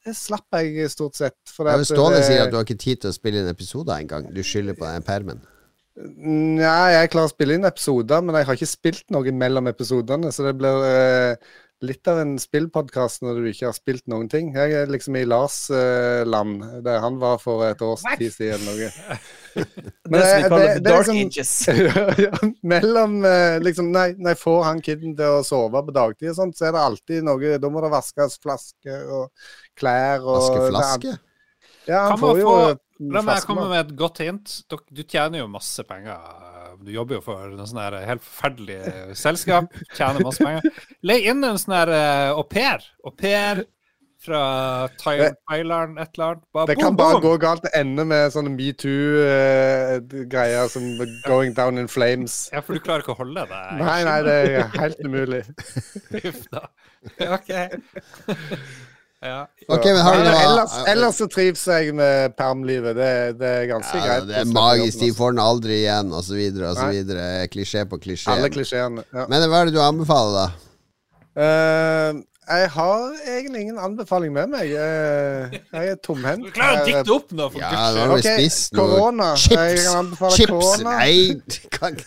Det 0.06 0.14
slapp 0.14 0.54
jeg 0.58 0.90
stort 0.90 1.18
sett. 1.18 1.38
For 1.50 1.66
Ja, 1.70 1.82
Ståle 1.86 2.22
sier 2.22 2.44
at 2.44 2.52
du 2.52 2.58
har 2.58 2.66
ikke 2.66 2.78
tid 2.78 3.02
til 3.02 3.10
å 3.10 3.14
spille 3.14 3.42
inn 3.42 3.50
episoder 3.50 3.98
engang. 3.98 4.28
Du 4.34 4.42
skylder 4.46 4.78
på 4.78 4.86
den 4.86 5.06
permen. 5.06 5.44
Nei, 5.96 6.90
jeg 6.92 7.10
klarer 7.14 7.30
å 7.30 7.32
spille 7.32 7.56
inn 7.56 7.66
episoder, 7.66 8.20
men 8.22 8.36
jeg 8.36 8.46
har 8.46 8.58
ikke 8.58 8.68
spilt 8.68 9.06
noe 9.14 9.32
mellom 9.34 9.70
episodene. 9.70 10.30
Så 10.34 10.44
det 10.46 10.52
blir 10.60 10.84
øh, 10.90 11.54
litt 11.86 12.08
av 12.10 12.18
en 12.22 12.34
spillpodkast 12.40 13.22
når 13.24 13.40
du 13.40 13.48
ikke 13.50 13.68
har 13.68 13.76
spilt 13.76 14.04
noen 14.10 14.28
ting. 14.32 14.52
Jeg 14.56 14.74
er 14.76 14.90
liksom 14.92 15.16
i 15.18 15.24
Lars-land, 15.28 16.28
land, 16.30 16.84
der 16.86 17.00
han 17.04 17.18
var 17.22 17.38
for 17.42 17.64
et 17.66 17.82
års 17.86 18.04
tid 18.18 18.32
siden. 18.34 18.64
Noe. 18.66 18.90
Det 19.56 20.20
som 20.20 20.42
vi 20.42 20.48
kaller 20.50 20.66
det- 20.66 20.82
det 20.84 20.90
er 20.92 20.96
dark 20.96 21.06
liksom- 21.08 21.20
ages. 21.26 21.52
ja, 22.26 22.48
mellom 22.62 23.14
uh, 23.24 23.56
liksom, 23.64 23.88
nei, 23.94 24.10
nei, 24.20 24.34
får 24.36 24.58
han 24.66 24.82
kiden 24.84 25.14
til 25.16 25.38
å 25.38 25.44
sove 25.46 25.80
på 25.86 25.94
dagtid 25.96 26.34
og 26.34 26.36
sånt, 26.36 26.58
så 26.58 26.68
er 26.68 26.76
det 26.76 26.82
alltid 26.82 27.24
noe 27.24 27.56
Da 27.62 27.70
må 27.72 27.80
det 27.80 27.92
vaskes 27.94 28.36
flasker 28.44 29.08
og 29.16 29.30
klær 29.78 30.26
og 30.26 30.36
Vaskeflaske? 30.42 31.16
Ja, 31.86 32.08
han 32.10 32.20
får 32.20 32.42
jo 32.42 32.52
eh, 32.66 32.74
La 33.12 33.22
meg 33.24 33.42
komme 33.46 33.66
med. 33.66 33.72
med 33.72 33.80
et 33.86 33.96
godt 33.98 34.20
hint. 34.24 34.58
Du 34.68 35.02
tjener 35.04 35.42
jo 35.42 35.48
masse 35.52 35.84
penger. 35.88 36.20
Du 36.84 36.90
jobber 36.92 37.14
jo 37.18 37.22
for 37.24 37.36
noe 37.54 37.66
sånn 37.68 37.80
her 37.82 37.94
helt 38.08 38.24
forferdelig 38.26 38.80
selskap. 39.18 39.64
Tjener 39.94 40.20
masse 40.26 40.42
penger. 40.44 40.62
Legg 41.06 41.22
inn 41.32 41.44
en 41.46 41.58
sånn 41.62 41.76
her 41.78 41.90
eh, 41.96 42.30
au 42.36 42.44
pair. 42.50 42.78
Au 43.04 43.10
pair 43.14 43.56
fra 44.26 44.40
Thailand, 44.98 45.98
et 46.02 46.10
eller 46.16 46.26
annet. 46.32 46.42
Bare 46.56 46.66
Det 46.66 46.74
kan 46.80 46.88
boom, 46.88 46.96
bare 46.98 47.20
boom. 47.20 47.22
gå 47.22 47.32
galt. 47.44 47.62
Det 47.62 47.70
ender 47.78 48.04
med 48.10 48.32
sånne 48.34 48.50
metoo-greier 48.56 50.66
som 50.72 50.82
'going 51.28 51.52
down 51.54 51.78
in 51.78 51.86
flames'. 51.88 52.48
Ja, 52.52 52.60
for 52.64 52.72
du 52.74 52.80
klarer 52.82 53.00
ikke 53.04 53.14
å 53.14 53.20
holde 53.20 53.44
det? 53.46 53.62
Nei, 53.78 54.00
nei, 54.08 54.18
det 54.26 54.36
er 54.56 54.62
helt 54.80 55.00
umulig. 55.06 55.44
Uff 56.26 56.42
da. 56.50 56.62
OK. 57.36 57.50
Ja. 59.24 59.46
Okay, 59.72 59.94
men 59.96 60.02
har 60.04 60.18
du 60.18 60.26
noe 60.26 60.42
ellers, 60.44 60.74
ellers 60.92 61.18
så 61.22 61.26
trives 61.32 61.62
jeg 61.66 61.94
med 61.96 62.36
permlivet. 62.36 62.94
Det, 62.98 63.08
det 63.40 63.52
er 63.62 63.66
ganske 63.70 63.96
ja, 63.96 64.04
greit. 64.04 64.28
Det 64.28 64.38
er 64.42 64.52
magisk, 64.52 65.00
de 65.00 65.10
får 65.16 65.34
den 65.34 65.42
aldri 65.42 65.80
igjen, 65.80 66.12
videre 66.36 66.74
og. 66.74 67.50
Klisjé 67.52 67.86
på 67.88 67.98
klisjé. 68.02 68.30
Alle 68.34 68.52
klisjeene. 68.52 69.06
Ja. 69.16 69.26
Men 69.32 69.48
hva 69.48 69.64
er 69.64 69.70
det 69.70 69.76
du 69.78 69.82
anbefaler, 69.82 70.36
da? 70.44 70.48
Uh, 71.36 72.22
jeg 72.46 72.70
har 72.70 73.14
egentlig 73.26 73.60
ingen 73.60 73.78
anbefaling 73.82 74.32
med 74.32 74.52
meg. 74.52 74.70
Eh, 74.70 75.56
jeg 75.72 75.88
er 75.90 75.96
tomhendt. 76.04 76.46
Du 76.46 76.54
klarer 76.54 76.84
å 76.84 76.86
dikte 76.86 77.14
opp 77.16 77.32
nå, 77.34 77.48
for 77.50 77.58
Ja, 77.58 77.72
guds 77.72 77.96
nå 77.96 78.04
skyld. 78.04 78.12
har 78.12 78.38
spist 78.38 78.76
noe 78.78 78.92
korona. 78.92 79.30
Jeg 79.34 79.42
chips. 79.42 79.86
kan 79.88 79.98
anbefale 79.98 80.36
Chips! 80.38 80.84
Nei, 80.86 81.16
kan... 81.74 81.98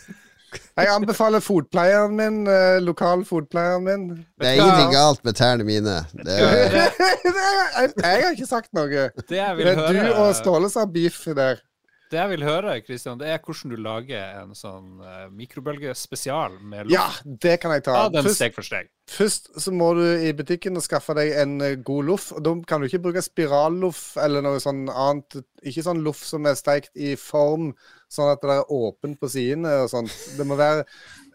Jeg 0.80 0.90
anbefaler 0.94 1.44
fotpleieren 1.44 2.16
min, 2.18 2.42
eh, 2.50 2.80
lokal 2.82 3.26
fotpleieren 3.28 3.86
min. 3.86 4.06
det 4.40 4.48
er 4.48 4.60
ingenting 4.60 4.94
galt 4.96 5.24
med 5.28 5.38
tærne 5.38 5.68
mine. 5.68 6.00
Det 6.26 6.36
er... 6.36 6.78
jeg, 6.80 7.94
jeg 7.98 8.24
har 8.24 8.36
ikke 8.36 8.50
sagt 8.50 8.72
noe. 8.74 9.10
Det 9.30 9.38
jeg 9.38 9.58
vil 9.58 9.68
er 9.74 9.82
du 9.82 10.14
og 10.14 10.36
Ståle 10.38 10.70
som 10.72 10.86
har 10.88 10.94
beef 10.94 11.24
der. 11.38 11.62
Det 12.10 12.18
jeg 12.18 12.30
vil 12.32 12.42
høre, 12.42 12.72
Kristian, 12.82 13.20
det 13.22 13.28
er 13.30 13.38
hvordan 13.38 13.70
du 13.70 13.82
lager 13.86 14.40
en 14.40 14.56
sånn 14.58 14.98
uh, 15.04 15.28
mikrobølgespesial 15.30 16.56
med 16.58 16.88
luft. 16.88 16.96
Ja, 16.96 17.36
det 17.44 17.60
kan 17.62 17.76
jeg 17.76 17.84
ta. 17.86 17.98
Ja, 18.00 18.08
den 18.10 18.26
Først, 18.26 18.40
steg 18.40 18.56
for 18.56 18.66
steg. 18.66 18.90
først 19.14 19.52
så 19.62 19.74
må 19.78 19.92
du 19.94 20.02
i 20.26 20.32
butikken 20.34 20.80
og 20.80 20.86
skaffe 20.86 21.14
deg 21.20 21.36
en 21.38 21.60
eh, 21.62 21.76
god 21.86 22.10
loff. 22.10 22.32
Da 22.42 22.56
kan 22.66 22.82
du 22.82 22.90
ikke 22.90 23.04
bruke 23.04 23.22
spiralloff 23.22 24.02
eller 24.26 24.42
noe 24.42 24.58
sånn 24.64 24.88
annet. 24.90 25.38
Ikke 25.62 25.86
sånn 25.86 26.02
loff 26.06 26.26
som 26.26 26.50
er 26.50 26.58
steikt 26.58 26.90
i 26.98 27.14
form, 27.14 27.76
sånn 28.10 28.32
at 28.34 28.42
det 28.42 28.56
er 28.58 28.72
åpent 28.74 29.20
på 29.22 29.30
sidene 29.32 29.72
og 29.84 29.90
sånt. 29.92 30.14
Det 30.38 30.46
må 30.48 30.58
være 30.60 30.86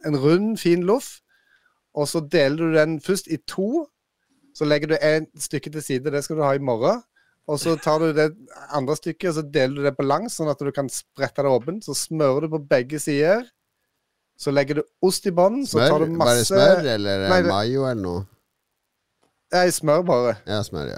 en 0.07 0.17
rund, 0.21 0.57
fin 0.61 0.83
loff. 0.87 1.21
Og 1.95 2.09
så 2.11 2.21
deler 2.27 2.57
du 2.59 2.75
den 2.75 2.97
først 3.01 3.29
i 3.31 3.39
to. 3.47 3.87
Så 4.55 4.67
legger 4.67 4.91
du 4.93 4.97
et 5.01 5.29
stykke 5.39 5.71
til 5.75 5.83
side, 5.83 6.11
det 6.15 6.25
skal 6.27 6.37
du 6.39 6.43
ha 6.47 6.53
i 6.55 6.63
morgen. 6.63 7.03
Og 7.51 7.59
så 7.61 7.75
tar 7.77 7.99
du 8.01 8.13
det 8.17 8.31
andre 8.73 8.95
stykket 8.97 9.29
og 9.29 9.35
så 9.37 9.43
deler 9.53 9.75
du 9.77 9.83
det 9.85 9.97
på 9.99 10.07
langs, 10.07 10.37
sånn 10.39 10.49
at 10.49 10.59
du 10.63 10.71
kan 10.73 10.87
sprette 10.89 11.43
det 11.45 11.51
åpent. 11.53 11.85
Så 11.85 11.95
smører 11.99 12.47
du 12.47 12.55
på 12.55 12.63
begge 12.71 12.99
sider. 13.03 13.45
Så 14.41 14.51
legger 14.51 14.81
du 14.81 14.83
ost 15.05 15.27
i 15.29 15.33
bånn. 15.35 15.61
Så 15.67 15.79
tar 15.83 16.01
Smør? 16.03 16.15
masse 16.19 16.55
Bare 16.55 16.79
smør, 16.81 16.89
eller 16.95 17.29
Nei, 17.29 17.43
det- 17.43 17.53
mayo 17.53 17.85
eller 17.91 18.03
noe? 18.03 18.23
Nei, 19.55 19.67
smør 19.71 20.03
bare. 20.07 20.37
Ja, 20.49 20.63
smør, 20.67 20.89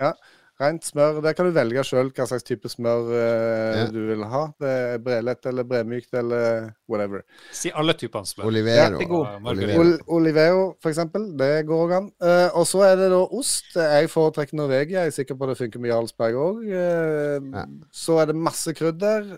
ja. 0.00 0.12
Rent 0.56 0.86
smør. 0.88 1.18
Der 1.20 1.34
kan 1.36 1.44
du 1.44 1.52
velge 1.52 1.82
sjøl 1.84 2.08
hva 2.16 2.24
slags 2.30 2.46
type 2.46 2.70
smør 2.72 3.10
eh, 3.12 3.80
Ja. 3.82 3.82
du 3.92 3.98
vil 4.08 4.22
ha. 4.24 4.46
Det 4.60 4.70
er 4.70 5.02
brelett 5.04 5.48
eller 5.50 5.66
bremykt 5.68 6.16
eller 6.16 6.70
whatever. 6.88 7.26
Si 7.52 7.72
alle 7.76 7.92
typene 7.92 8.24
smør. 8.24 8.48
Olivero. 8.48 9.02
Ja, 9.02 9.34
er. 9.36 9.50
Olivero. 9.52 9.82
Ol 9.82 9.92
Oliveo, 10.16 10.64
for 10.80 10.94
eksempel. 10.94 11.28
Det 11.36 11.66
går 11.68 11.92
an. 11.98 12.08
Eh, 12.22 12.48
og 12.56 12.64
så 12.70 12.86
er 12.88 12.96
det 13.02 13.10
da 13.12 13.20
ost. 13.26 13.68
Jeg 13.76 14.08
foretrekker 14.12 14.56
Norvegia. 14.56 15.04
Jeg 15.04 15.12
er 15.12 15.18
sikker 15.18 15.36
på 15.36 15.50
det 15.50 15.58
funker 15.60 15.82
med 15.82 15.92
Jarlsberg 15.92 16.40
òg. 16.46 16.64
Ja. 16.72 17.66
Så 17.92 18.16
er 18.22 18.32
det 18.32 18.40
masse 18.48 18.72
krydder. 18.76 19.28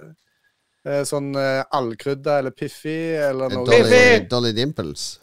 Eh, 0.86 1.02
sånn 1.08 1.32
uh, 1.34 1.64
allkrydder 1.74 2.44
eller 2.44 2.54
Piffi 2.54 2.98
eller 3.18 3.50
noe. 3.52 3.66
Dolly, 3.66 4.28
Dolly 4.30 4.54
Dimples. 4.56 5.16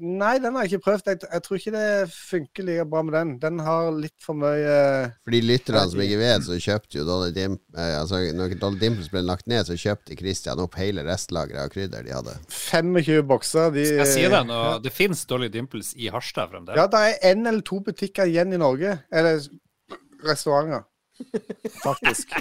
Nei, 0.00 0.38
den 0.42 0.54
har 0.56 0.64
jeg 0.66 0.72
ikke 0.76 0.84
prøvd. 0.86 1.06
Jeg, 1.10 1.18
jeg 1.32 1.42
tror 1.46 1.56
ikke 1.60 1.72
det 1.74 1.86
funker 2.12 2.66
like 2.68 2.84
bra 2.90 3.02
med 3.06 3.14
den. 3.16 3.30
Den 3.42 3.58
har 3.64 3.90
litt 3.94 4.14
for 4.24 4.36
mye 4.38 4.76
For 5.24 5.34
de 5.34 5.40
lytterne 5.44 5.82
som 5.90 6.02
ikke 6.04 6.18
vet, 6.20 6.44
så 6.46 6.58
kjøpte 6.60 6.98
jo 7.00 7.04
Dolly 7.08 7.30
Dimples. 7.36 7.62
eh, 7.76 7.94
Altså, 8.00 8.20
når 8.36 8.56
Dolly 8.60 8.80
Dimples 8.82 9.10
ble 9.12 9.22
lagt 9.26 9.46
ned, 9.50 9.64
så 9.68 9.76
kjøpte 9.80 10.16
Christian 10.18 10.60
opp 10.62 10.74
hele 10.80 11.04
restlageret 11.06 11.62
av 11.64 11.70
krydder 11.74 12.06
de 12.06 12.14
hadde. 12.16 12.36
25 12.50 13.22
bokser. 13.30 13.70
De, 13.76 13.86
Jeg 14.02 14.10
sier 14.12 14.34
det 14.36 14.42
nå, 14.50 14.60
det 14.84 14.92
fins 14.92 15.24
Dolly 15.30 15.48
Dimples 15.52 15.94
i 15.96 16.10
Harstad 16.12 16.50
fremdeles. 16.52 16.78
Ja, 16.80 16.86
det 16.92 17.04
er 17.06 17.32
én 17.34 17.46
eller 17.48 17.62
to 17.66 17.80
butikker 17.80 18.28
igjen 18.28 18.52
i 18.52 18.60
Norge. 18.60 18.98
Eller 19.12 19.40
restauranter. 20.26 20.84
Faktisk. 21.82 22.32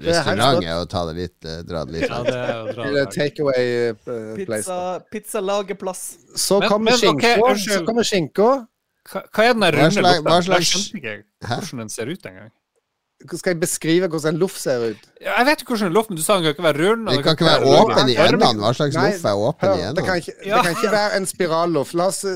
Restaurant 0.00 0.64
er 0.64 0.76
å 0.80 0.88
ta 0.88 1.04
det 1.06 1.14
litt, 1.16 1.44
eh, 1.44 1.62
dra 1.62 1.84
det 1.84 1.92
litt 2.00 2.08
Ja, 2.08 2.16
langt. 2.18 2.28
er 2.28 2.72
dra 2.72 2.82
det 2.82 2.86
Eller 2.86 3.04
langt. 3.04 3.14
Takeaway-place. 3.14 4.46
Pizza, 4.46 5.04
pizzalagerplass. 5.12 6.02
Så 6.36 6.60
kommer 6.68 6.92
skinka. 6.92 7.36
unnskyld. 7.36 7.78
så 7.78 7.84
kommer 7.86 8.02
skinka. 8.02 8.66
Hva, 9.12 9.22
hva 9.34 9.44
er 9.44 9.52
den 9.54 9.60
der 9.60 9.72
runde 9.72 10.02
hva 10.22 10.34
Jeg 10.38 10.44
slags- 10.44 10.72
skjønte 10.72 10.96
ikke 11.02 11.24
hvordan 11.42 11.78
den 11.78 11.88
ser 11.88 12.06
ut 12.06 12.22
engang. 12.26 12.50
Skal 13.22 13.52
jeg 13.54 13.60
beskrive 13.60 14.08
hvordan 14.10 14.34
en 14.34 14.38
loff 14.40 14.56
ser 14.58 14.80
ut? 14.90 14.96
Ja, 15.20 15.36
Jeg 15.38 15.46
vet 15.46 15.60
ikke 15.62 15.76
hvordan 15.76 15.86
en 15.86 15.92
loff, 15.94 16.08
men 16.10 16.16
du 16.16 16.22
sa 16.22 16.34
den 16.40 16.42
kan 16.42 16.54
ikke 16.56 16.64
være 16.74 16.88
rund. 16.90 17.06
Den 17.06 17.16
Det 17.16 17.24
kan 17.24 17.36
ikke 17.36 17.46
være 17.46 17.66
åpen 17.70 18.08
i 18.10 18.16
endene. 18.18 18.58
Hva 18.58 18.72
slags 18.74 18.94
loff 18.98 19.24
er 19.24 19.36
åpen 19.38 19.68
i 19.68 19.76
det, 19.78 19.78
kan 19.78 19.90
endene? 19.94 20.16
ikke, 20.18 20.32
det 20.42 20.62
kan 20.64 20.72
ikke 20.74 20.90
være 20.92 21.16
en 21.16 21.26
spiralloff. 21.26 21.92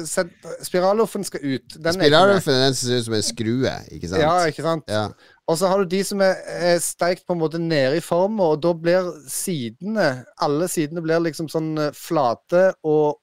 Sette 0.07 0.31
Spiralloffen 0.63 1.25
skal 1.25 1.41
ut. 1.43 1.75
Spiralloffen 1.75 2.55
er 2.55 2.61
den 2.67 2.75
som 2.75 2.89
ser 2.89 2.99
ut 2.99 3.05
som 3.05 3.15
en 3.15 3.23
skrue, 3.23 3.75
ikke 3.91 4.09
sant? 4.13 4.21
Ja, 4.23 4.37
ikke 4.47 4.63
sant? 4.63 4.85
Ja. 4.89 5.09
Og 5.47 5.59
så 5.59 5.69
har 5.71 5.79
du 5.79 5.91
de 5.91 6.01
som 6.03 6.23
er, 6.25 6.41
er 6.73 6.81
steikt 6.83 7.27
på 7.27 7.37
en 7.37 7.43
måte 7.45 7.61
nede 7.63 8.01
i 8.01 8.03
formen, 8.03 8.43
og 8.43 8.59
da 8.65 8.73
blir 8.75 9.13
sidene 9.31 10.09
Alle 10.43 10.67
sidene 10.71 11.05
blir 11.05 11.23
liksom 11.23 11.47
sånn 11.53 11.71
eh, 11.79 11.95
flate 11.95 12.73
og 12.87 13.21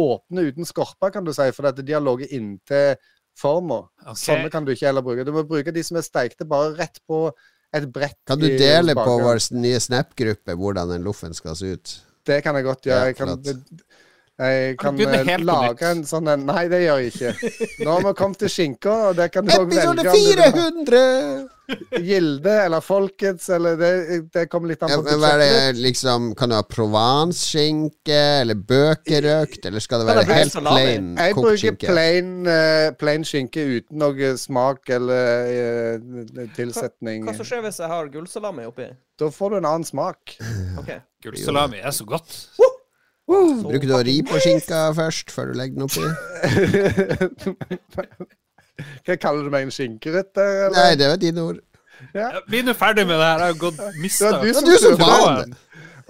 åpne 0.00 0.48
uten 0.50 0.66
skorpe, 0.66 1.10
kan 1.14 1.26
du 1.26 1.32
si, 1.34 1.46
for 1.54 1.70
at 1.70 1.78
de 1.78 1.94
har 1.94 2.02
ligget 2.02 2.34
inntil 2.34 2.98
forma. 3.38 3.80
Okay. 4.02 4.20
Sånne 4.22 4.50
kan 4.52 4.66
du 4.66 4.70
ikke 4.74 4.86
heller 4.86 5.04
bruke. 5.04 5.24
Du 5.26 5.32
må 5.34 5.42
bruke 5.48 5.74
de 5.74 5.82
som 5.86 5.98
er 5.98 6.06
steikte 6.06 6.46
bare 6.48 6.74
rett 6.78 7.00
på 7.08 7.24
et 7.74 7.86
brett. 7.90 8.18
Kan 8.28 8.40
du 8.42 8.48
dele 8.50 8.94
på 8.98 9.18
vår 9.22 9.42
nye 9.58 9.80
Snap-gruppe 9.82 10.56
hvordan 10.58 10.94
den 10.94 11.06
loffen 11.06 11.34
skal 11.36 11.58
se 11.58 11.74
ut? 11.74 11.96
Det 12.26 12.40
kan 12.44 12.58
jeg 12.58 12.66
godt 12.66 12.86
gjøre. 12.86 13.10
Jeg 13.10 13.18
kan, 13.18 13.36
jeg 14.40 14.76
Kan 14.80 15.00
eh, 15.04 15.32
lage 15.44 15.88
en 15.90 16.02
sånn 16.08 16.28
en 16.32 16.46
Nei, 16.48 16.64
det 16.72 16.82
gjør 16.84 17.02
jeg 17.02 17.14
ikke. 17.14 17.54
Nå 17.84 17.96
har 17.96 18.04
vi 18.06 18.12
kommet 18.18 18.42
til 18.42 18.52
skinka, 18.52 18.94
og 19.10 19.18
det 19.18 19.30
kan 19.34 19.46
du 19.46 19.54
òg 19.56 19.66
velge. 19.68 19.82
Episode 19.82 20.06
om 20.06 20.84
du 20.84 20.92
400! 20.94 21.59
Gilde 22.00 22.54
eller 22.64 22.82
Folkets, 22.84 23.48
eller 23.54 23.76
det, 23.78 23.90
det 24.34 24.46
kommer 24.50 24.72
litt 24.72 24.82
an 24.82 24.92
Ja, 24.92 24.98
på 25.00 25.06
men 25.06 25.20
hva 25.22 25.32
er 25.36 25.42
det 25.42 25.82
liksom 25.82 26.30
Kan 26.38 26.52
du 26.52 26.56
ha 26.58 26.62
provanskinke 26.66 28.20
eller 28.42 28.58
bøkerøkt, 28.58 29.64
eller 29.66 29.84
skal 29.84 30.02
det 30.02 30.08
være 30.10 30.24
det 30.24 30.38
helt 30.38 30.40
helt 30.40 30.56
kokt 30.56 30.68
plain 30.70 31.12
Jeg 31.18 31.36
bruker 31.38 31.60
skinke? 31.62 31.86
plain, 31.92 32.32
uh, 32.48 32.88
plain 33.00 33.26
skinke 33.26 33.66
uten 33.76 34.00
noe 34.00 34.32
smak 34.40 34.90
eller 34.96 35.52
uh, 35.52 36.42
tilsetning. 36.56 37.24
Hva 37.28 37.36
som 37.38 37.48
skjer 37.48 37.64
hvis 37.66 37.80
jeg 37.82 37.90
har 37.92 38.10
gullsalami 38.12 38.66
oppi? 38.70 38.90
Da 39.20 39.30
får 39.34 39.54
du 39.54 39.60
en 39.60 39.68
annen 39.68 39.86
smak. 39.86 40.36
Okay. 40.80 41.00
Gullsalami 41.24 41.82
er 41.84 41.92
så 41.94 42.06
godt. 42.08 42.38
Bruker 43.30 43.86
du 43.86 43.94
å 43.94 44.02
ri 44.06 44.16
på 44.26 44.40
skinka 44.42 44.88
først, 44.96 45.30
før 45.34 45.52
du 45.52 45.60
legger 45.60 45.76
den 45.78 45.86
oppi? 45.86 46.06
Hva 49.06 49.16
kaller 49.20 49.48
du 49.48 49.54
meg, 49.54 49.68
en 49.68 49.74
skinkerytter? 49.74 50.54
eller? 50.66 50.76
Nei, 50.78 50.92
det 51.00 51.10
var 51.12 51.20
dine 51.22 51.48
ord. 51.48 51.58
Ja. 52.16 52.30
Vi 52.48 52.62
er 52.62 52.68
nå 52.68 52.76
ferdig 52.76 53.04
med 53.08 53.18
det 53.20 53.26
her. 53.26 53.42
Jeg 53.44 53.54
har 53.54 53.58
gått 53.60 53.80
Det 53.80 53.90
mista 54.00 54.30
var 54.32 54.46
du 54.46 54.78
som 54.80 54.96
det. 54.96 55.58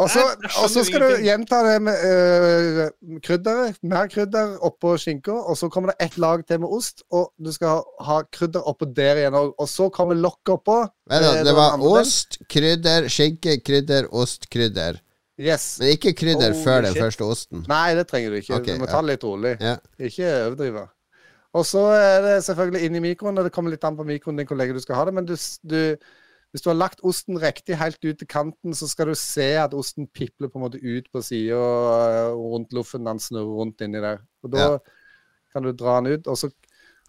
Og 0.01 0.09
så, 0.09 0.85
skal 0.85 1.03
du 1.03 1.25
gjenta 1.27 1.59
det 1.67 1.75
med 1.85 2.05
uh, 2.05 3.19
krydderet. 3.25 3.77
Mer 3.85 4.09
krydder 4.09 4.55
oppå 4.65 4.95
skinka, 5.01 5.35
og 5.35 5.59
så 5.61 5.69
kommer 5.73 5.93
det 5.93 6.07
ett 6.07 6.17
lag 6.21 6.45
til 6.49 6.63
med 6.63 6.73
ost. 6.73 7.05
Og 7.13 7.33
du 7.37 7.51
skal 7.53 7.75
ha, 7.75 8.07
ha 8.09 8.23
krydder 8.33 8.65
oppå 8.71 8.89
der 8.97 9.21
igjen 9.21 9.37
òg. 9.37 9.53
Og 9.61 9.69
så 9.69 9.91
kommer 9.93 10.17
lokket 10.17 10.55
oppå. 10.57 10.79
Vent 11.11 11.27
da, 11.27 11.35
Eh, 11.41 11.45
det 11.45 11.55
var 11.57 11.85
ost, 11.91 12.41
krydder, 12.49 13.11
skinke, 13.13 13.59
krydder, 13.67 14.09
ost, 14.09 14.49
krydder. 14.53 15.03
Yes. 15.41 15.79
Men 15.81 15.95
ikke 15.97 16.13
krydder 16.17 16.53
oh, 16.53 16.65
før 16.65 16.83
den 16.85 16.97
første 16.97 17.25
osten. 17.25 17.65
Nei, 17.69 17.95
det 17.97 18.07
trenger 18.11 18.33
du 18.33 18.41
ikke. 18.41 18.57
Okay, 18.59 18.77
du 18.77 18.83
må 18.83 18.89
ja. 18.89 18.95
ta 18.95 19.05
det 19.05 19.15
litt 19.15 19.25
rolig. 19.25 19.55
Ja. 19.61 19.77
Ikke 20.01 20.33
overdrive. 20.47 20.89
Og 21.57 21.67
så 21.67 21.83
er 21.97 22.21
det 22.23 22.35
selvfølgelig 22.47 22.87
inn 22.87 22.97
i 23.01 23.03
mikroen, 23.03 23.39
og 23.41 23.47
det 23.47 23.53
kommer 23.55 23.73
litt 23.75 23.85
an 23.87 23.97
på 23.99 24.07
mikroen 24.07 24.39
din 24.39 24.47
hvor 24.47 24.59
lenge 24.59 24.77
du 24.77 24.83
skal 24.85 25.01
ha 25.01 25.07
det. 25.09 25.15
Men 25.17 25.27
du, 25.27 25.35
du, 25.67 25.81
hvis 26.55 26.63
du 26.63 26.69
har 26.71 26.79
lagt 26.79 27.03
osten 27.07 27.41
riktig 27.43 27.79
helt 27.81 27.99
ut 28.05 28.21
til 28.21 28.31
kanten, 28.31 28.77
så 28.77 28.87
skal 28.91 29.11
du 29.11 29.17
se 29.19 29.49
at 29.59 29.75
osten 29.75 30.07
pipler 30.15 30.51
på 30.51 30.61
en 30.61 30.67
måte 30.69 30.79
ut 30.83 31.11
på 31.11 31.23
sida 31.27 31.59
rundt 32.39 32.75
loffen. 32.77 33.07
Den 33.09 33.23
snurrer 33.23 33.59
rundt 33.63 33.83
inni 33.87 34.03
der. 34.03 34.23
Og 34.47 34.55
da 34.55 34.69
Ja. 34.69 34.79
kan 35.53 35.67
du 35.67 35.73
dra 35.75 35.99
den 36.01 36.15
ut, 36.15 36.31
og 36.31 36.39
så, 36.39 36.53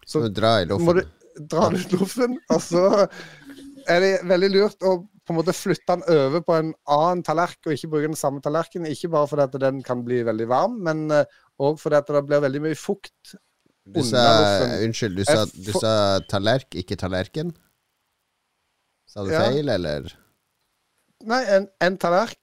Så 0.06 0.26
dra 0.34 0.56
i 0.62 0.66
må 0.66 0.96
du 0.98 1.04
dra 1.46 1.68
den 1.70 1.78
ut 1.78 1.92
loffen, 1.94 2.38
og 2.50 2.60
så 2.60 3.06
er 3.86 4.00
det 4.00 4.12
veldig 4.26 4.50
lurt 4.50 4.82
å 4.82 4.96
på 5.22 5.30
en 5.30 5.38
måte 5.38 5.54
flytte 5.54 5.86
den 5.86 6.02
over 6.10 6.42
på 6.42 6.54
en 6.58 6.74
annen 6.90 7.22
tallerken, 7.22 7.70
og 7.70 7.76
ikke 7.76 7.90
bruke 7.92 8.08
den 8.10 8.18
samme 8.18 8.42
tallerkenen. 8.42 8.90
Ikke 8.90 9.08
bare 9.08 9.28
fordi 9.30 9.42
at 9.46 9.60
den 9.62 9.78
kan 9.86 10.02
bli 10.02 10.24
veldig 10.26 10.48
varm, 10.50 10.80
men 10.82 11.06
òg 11.62 11.78
fordi 11.78 12.00
at 12.00 12.10
det 12.10 12.26
blir 12.26 12.42
veldig 12.42 12.62
mye 12.66 12.74
fukt 12.74 13.36
Du 13.84 14.02
sa, 14.06 14.22
unnskyld, 14.84 15.16
du 15.18 15.24
sa, 15.26 15.42
du 15.50 15.72
sa 15.74 15.92
tallerk, 16.30 16.68
ikke 16.78 16.94
tallerken? 17.00 17.48
Sa 19.10 19.24
du 19.26 19.30
Ja. 19.32 19.40
feil, 19.48 19.68
eller? 19.68 20.06
Nei, 21.26 21.40
en, 21.56 21.66
en 21.82 21.96
tallerk. 21.98 22.38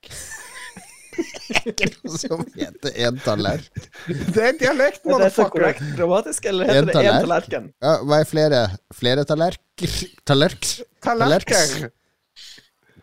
Som 2.20 2.44
heter 2.56 2.92
en 3.08 3.18
tallerk. 3.24 3.70
Det 4.08 4.38
er 4.44 4.54
dialekt, 4.60 5.06
Er 5.06 5.10
motherfucker. 5.12 5.50
korrekt 5.56 5.82
grammatisk, 5.98 6.46
eller 6.52 6.66
En 6.76 6.86
det 6.88 6.96
én 6.96 7.22
tallerken. 7.24 7.72
Ja, 7.84 7.94
hva 8.04 8.20
er 8.22 8.26
flere? 8.30 8.60
Flere 8.96 9.24
tallerker? 9.28 9.90
Tallerk? 10.28 10.64
Tallerker. 11.04 11.90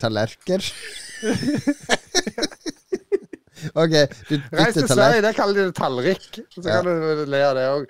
Tallerker? 0.01 0.61
ok, 3.81 3.95
du 4.29 4.35
Reis 4.37 4.51
bytter 4.53 4.73
til 4.73 4.89
tallerk. 4.89 4.97
Sverige, 4.97 5.23
der 5.25 5.33
kaller 5.37 5.55
de 5.57 5.63
det 5.71 5.77
tallrik. 5.81 6.27
Så 6.53 6.61
Ja. 6.69 6.83
kan 6.83 6.85
du 6.85 6.91
le 7.33 7.41
av 7.49 7.55
det 7.57 7.65
òg. 7.73 7.85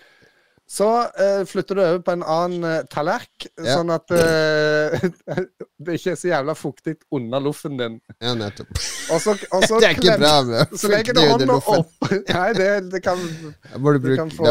Så 0.69 0.87
uh, 0.99 1.45
flytter 1.47 1.79
du 1.79 1.81
over 1.83 2.01
på 2.03 2.15
en 2.17 2.25
annen 2.27 2.65
uh, 2.67 2.87
tallerk, 2.91 3.47
Ja. 3.63 3.77
sånn 3.79 3.93
at 3.95 4.11
uh, 4.11 5.37
det 5.87 5.99
ikke 6.01 6.17
er 6.17 6.19
så 6.19 6.33
jævla 6.33 6.57
fuktig 6.59 6.97
under 7.15 7.45
loffen 7.45 7.79
din. 7.79 8.01
Ja, 8.19 8.35
nettopp. 8.35 8.73
Og 9.15 9.23
så, 9.23 9.37
og 9.55 9.63
så, 9.63 9.79
Det 9.81 9.93
er 9.93 9.95
ikke 10.01 10.19
bra 10.19 10.35
med 10.49 10.75
så 10.75 10.91
legger 10.91 11.15
du 11.15 11.23
hånda 11.23 11.61
opp. 11.77 12.11
Nei, 12.35 12.51
det, 12.59 12.71
det 12.97 13.03
kan 13.07 13.23
du 13.23 14.11
kan 14.19 14.35
få 14.35 14.51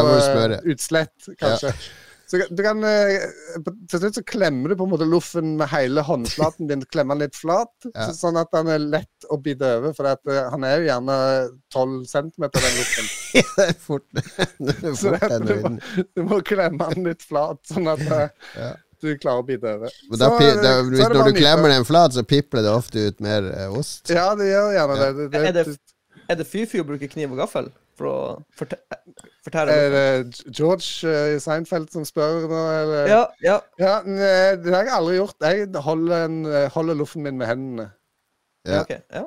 utslett, 0.64 1.32
kanskje. 1.36 1.74
Så 2.26 2.40
du 2.50 2.58
kan, 2.62 2.80
eh, 2.82 3.22
Til 3.90 4.00
slutt 4.02 4.16
så 4.18 4.22
klemmer 4.26 4.72
du 4.72 4.76
på 4.80 4.82
en 4.86 4.90
måte 4.90 5.06
loffen 5.06 5.52
med 5.60 5.68
hele 5.70 6.02
håndflaten 6.02 6.66
din. 6.66 6.80
Klemmer 6.90 7.14
den 7.14 7.28
litt 7.28 7.36
flat, 7.38 7.70
Ja. 7.94 8.08
så- 8.08 8.16
sånn 8.18 8.40
at 8.40 8.50
den 8.50 8.66
er 8.74 8.78
lett 8.82 9.28
å 9.30 9.38
bite 9.42 9.62
over. 9.78 9.94
For 9.94 10.06
at, 10.10 10.20
eh, 10.26 10.48
han 10.50 10.64
er 10.66 10.80
jo 10.80 10.88
gjerne 10.88 11.18
12 11.70 11.94
cm, 12.10 12.48
den 12.50 12.74
loffen. 12.80 13.12
Det 13.36 13.68
er 13.68 13.72
fort, 13.78 14.06
det 14.14 14.74
er 14.82 14.94
fort 14.96 15.46
du, 15.46 15.54
må, 15.62 16.04
du 16.16 16.22
må 16.24 16.40
klemme 16.42 16.90
den 16.94 17.04
litt 17.12 17.22
flat, 17.22 17.60
sånn 17.68 17.86
at 17.92 18.00
eh, 18.00 18.28
Ja. 18.56 18.72
du 19.02 19.10
klarer 19.22 19.42
å 19.42 19.46
bite 19.46 19.74
over. 19.76 19.90
Men 20.10 20.18
da, 20.18 20.28
Så, 20.30 20.42
eh, 20.42 20.60
da, 20.62 20.74
hvis, 20.82 21.02
når 21.06 21.30
du 21.30 21.38
klemmer 21.38 21.68
den 21.74 21.84
flat, 21.86 22.14
så 22.16 22.24
pipler 22.26 22.62
det 22.66 22.72
ofte 22.72 23.06
ut 23.10 23.20
mer 23.20 23.46
eh, 23.52 23.68
ost. 23.76 24.08
Ja, 24.10 24.30
det 24.34 24.48
gjør 24.50 24.72
gjerne 24.74 24.96
Ja. 24.98 25.12
det. 25.12 25.30
det, 25.30 25.42
det, 25.54 25.66
det, 25.66 25.78
er 26.28 26.34
det 26.42 26.46
fy-fy 26.50 26.80
å 26.82 26.86
bruke 26.88 27.06
kniv 27.12 27.36
og 27.36 27.38
gaffel 27.44 27.70
for 27.96 28.06
å 28.10 28.16
fortelle 28.56 29.72
er 29.72 29.92
det 29.94 30.42
George 30.50 31.06
eh, 31.08 31.36
Seinfeld 31.42 31.90
som 31.94 32.04
spør 32.04 32.46
nå, 32.50 32.60
eller? 32.82 33.08
Ja, 33.10 33.22
ja. 33.44 33.56
Ja, 33.80 33.94
nei, 34.04 34.56
det 34.62 34.74
har 34.74 34.84
jeg 34.88 34.94
aldri 34.98 35.16
gjort. 35.20 35.36
Jeg 35.46 35.70
holder, 35.86 36.24
en, 36.26 36.38
eh, 36.50 36.68
holder 36.74 36.98
loffen 36.98 37.22
min 37.26 37.38
med 37.40 37.46
hendene. 37.50 37.88
Ja. 38.66 38.82
ok. 38.82 38.90
Ja. 39.14 39.24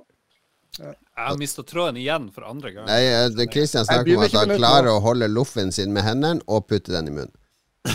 Jeg 0.79 0.95
har 1.17 1.37
mista 1.39 1.63
tråden 1.67 1.97
igjen 1.99 2.29
for 2.35 2.45
andre 2.47 2.71
gang. 2.75 2.85
Nei, 2.87 3.01
eh, 3.07 3.29
det- 3.35 3.49
Christian 3.51 3.85
snakker 3.87 4.17
om 4.17 4.23
at 4.27 4.31
han 4.37 4.55
klarer 4.55 4.91
å 4.93 5.01
holde 5.03 5.27
loffen 5.31 5.71
sin 5.75 5.93
med 5.95 6.03
hendene 6.07 6.41
og 6.47 6.67
putte 6.67 6.91
den 6.95 7.07
i 7.07 7.15
munnen. 7.17 7.35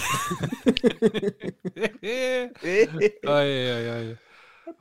oi, 2.05 3.51
oi, 3.75 3.85
oi. 3.95 4.17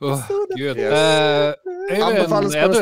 Oh, 0.00 0.20
gud. 0.56 0.78
Eh, 0.80 1.54
Øyvind, 1.90 2.54
er 2.56 2.68
du, 2.72 2.78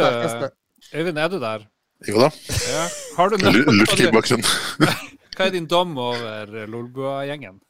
Øyvind, 0.94 1.18
er 1.18 1.28
du 1.28 1.38
der? 1.40 1.66
Jo 2.08 2.24
da. 2.24 2.30
Ja. 2.68 2.86
Har 3.16 3.30
du 3.30 3.36
i 3.38 4.10
bakgrunnen. 4.12 4.46
Hva 5.36 5.46
er 5.46 5.54
din 5.54 5.68
dom 5.70 5.94
over 5.98 6.66
Lolbua-gjengen? 6.68 7.60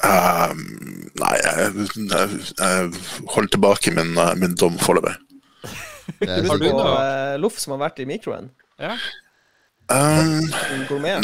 Um, 0.00 0.60
nei, 1.20 1.34
jeg, 1.44 1.88
jeg, 2.08 2.36
jeg 2.56 2.92
holder 3.28 3.50
tilbake 3.52 3.92
min, 3.92 4.14
uh, 4.16 4.30
min 4.38 4.54
dom 4.56 4.78
foreløpig. 4.80 5.16
Det 6.22 6.38
Har 6.48 6.60
du 6.60 6.68
noe? 6.70 6.94
eh, 6.94 7.34
loff 7.42 7.58
som 7.60 7.74
har 7.76 7.82
vært 7.82 8.00
i 8.00 8.06
mikroen. 8.08 8.48
Ja? 8.80 8.94
Um, 9.90 10.46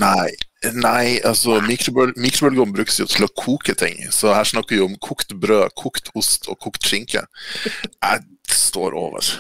nei, 0.02 0.32
nei, 0.74 1.04
altså 1.24 1.60
mikrobøl, 1.64 2.12
mikrobølgeovn 2.18 2.74
brukes 2.74 2.98
jo 3.00 3.06
til 3.08 3.28
å 3.28 3.32
koke 3.38 3.76
ting. 3.78 4.02
Så 4.12 4.34
her 4.34 4.48
snakker 4.48 4.76
vi 4.76 4.84
om 4.84 4.98
kokt 5.00 5.32
brød, 5.38 5.70
kokt 5.78 6.10
ost 6.18 6.50
og 6.50 6.58
kokt 6.66 6.84
skinke. 6.90 7.22
Jeg 8.06 8.26
står 8.50 8.98
over. 8.98 9.30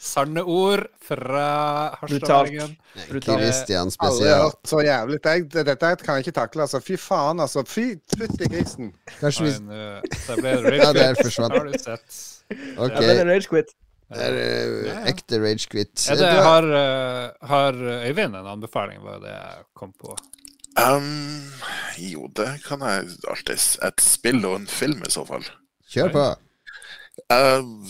Sanne 0.00 0.40
ord 0.48 0.86
fra 1.04 1.44
Harstadværingen. 2.00 2.72
Brutalt. 3.10 3.42
Kristian 3.42 3.90
spesial. 3.92 4.52
så 4.64 4.80
jævlig. 4.80 5.18
Jeg, 5.24 5.44
dette 5.52 5.90
kan 6.00 6.16
jeg 6.16 6.24
ikke 6.24 6.36
takle. 6.38 6.64
altså. 6.64 6.80
Fy 6.80 6.96
faen, 6.96 7.40
altså. 7.44 7.64
Fy 7.68 7.84
fytti 8.16 8.48
grisen. 8.48 8.94
Kanskje 9.20 9.44
vi 9.44 9.52
Det 9.52 10.38
ble 10.40 10.54
det 10.64 10.80
Ja, 11.02 11.12
forsvant. 11.20 11.52
Har 11.52 11.68
du 11.68 11.76
sett? 11.76 12.20
Ok, 12.78 12.96
Ja, 12.96 13.12
den 13.12 13.28
er 13.28 13.34
rage 13.34 13.50
quit. 13.50 13.74
det 14.10 14.24
er 14.26 14.38
eh, 14.40 15.02
ekte 15.12 15.38
rage 15.42 15.68
quit. 15.70 15.92
Ja, 16.08 16.16
det, 16.18 16.30
har, 16.48 16.64
eh, 16.80 17.48
har 17.52 17.82
Øyvind 18.08 18.36
en 18.40 18.48
anbefaling, 18.56 19.02
var 19.04 19.20
det 19.22 19.34
jeg 19.34 19.66
kom 19.76 19.92
på? 20.00 20.16
Um, 20.80 21.52
jo, 21.98 22.24
det 22.36 22.48
kan 22.64 22.80
jeg 22.86 23.04
alltids. 23.28 23.74
Et 23.84 24.00
spill 24.00 24.40
og 24.48 24.62
en 24.62 24.66
film, 24.70 25.04
i 25.04 25.12
så 25.12 25.26
fall. 25.28 25.44
Kjør 25.92 26.12
på. 26.14 26.24
Uh, 27.30 27.84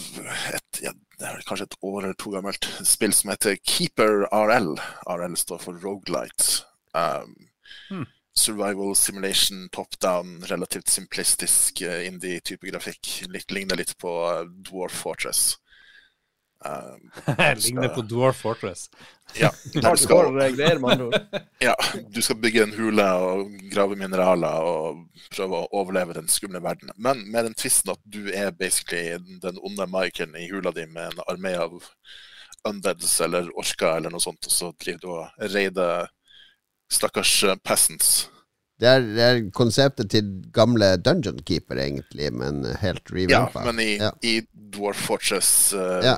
et, 0.57 0.83
ja, 0.83 0.93
det 1.21 1.29
er 1.29 1.37
vel 1.37 1.47
kanskje 1.47 1.69
et 1.69 1.79
år 1.85 2.01
eller 2.01 2.17
to 2.19 2.33
gammelt 2.33 2.67
spill 2.89 3.13
som 3.13 3.31
heter 3.35 3.61
Keeper 3.61 4.25
RL. 4.33 4.73
RL 5.05 5.37
står 5.37 5.61
for 5.63 5.79
Rogelight. 5.85 6.65
Um, 6.97 7.51
Hmm. 7.89 8.07
Survival 8.33 8.97
simulation, 8.97 9.69
top 9.73 9.99
down, 9.99 10.45
relativt 10.47 10.89
simplistisk 10.89 11.83
uh, 11.83 12.07
indie-type 12.07 12.71
grafikk. 12.71 13.11
Litt, 13.29 13.51
ligner 13.51 13.77
litt 13.77 13.97
på 13.99 14.13
uh, 14.23 14.45
Dwarf 14.47 14.95
Fortress. 15.03 15.59
Um, 16.65 17.11
Ligner 17.65 17.89
på 17.89 18.03
Dwarf 18.03 18.37
Fortress. 18.37 18.91
ja, 19.35 19.53
du 19.73 19.97
skal, 19.97 20.53
ja, 21.59 21.75
du 22.09 22.23
skal 22.23 22.37
bygge 22.37 22.63
en 22.63 22.75
hule 22.77 23.07
og 23.17 23.55
grave 23.73 23.97
mineraler 23.97 24.67
og 24.69 25.07
prøve 25.33 25.63
å 25.63 25.71
overleve 25.81 26.19
den 26.19 26.29
skumle 26.29 26.61
verden. 26.61 26.93
Men 26.97 27.25
med 27.33 27.49
den 27.49 27.57
tvisten 27.57 27.95
at 27.95 28.03
du 28.05 28.29
er 28.29 28.53
basically 28.53 29.17
den 29.41 29.61
onde 29.65 29.89
Michaelen 29.89 30.37
i 30.37 30.51
hula 30.51 30.75
di 30.77 30.85
med 30.87 31.15
en 31.15 31.25
armé 31.33 31.55
av 31.57 31.79
undeads 32.69 33.15
eller 33.25 33.49
orker 33.57 33.97
eller 33.97 34.13
noe 34.13 34.21
sånt, 34.21 34.45
og 34.45 34.53
så 34.53 34.73
driver 34.77 35.01
du 35.01 35.09
og 35.15 35.53
raider 35.55 36.11
stakkars 36.93 37.39
eh, 37.45 37.57
peasants. 37.65 38.29
Det 38.81 38.89
er, 38.89 39.01
det 39.05 39.21
er 39.27 39.41
konseptet 39.53 40.09
til 40.11 40.25
gamle 40.57 40.95
Dungeon 41.05 41.39
Keeper, 41.45 41.77
egentlig, 41.83 42.31
men 42.33 42.63
helt 42.81 43.11
Ja, 43.29 43.49
men 43.67 43.79
i, 43.83 43.99
Ja. 44.01 44.11
i 44.25 44.41
Dwarf 44.73 44.97
Fortress-stil, 45.07 45.75
Ja. 46.05 46.17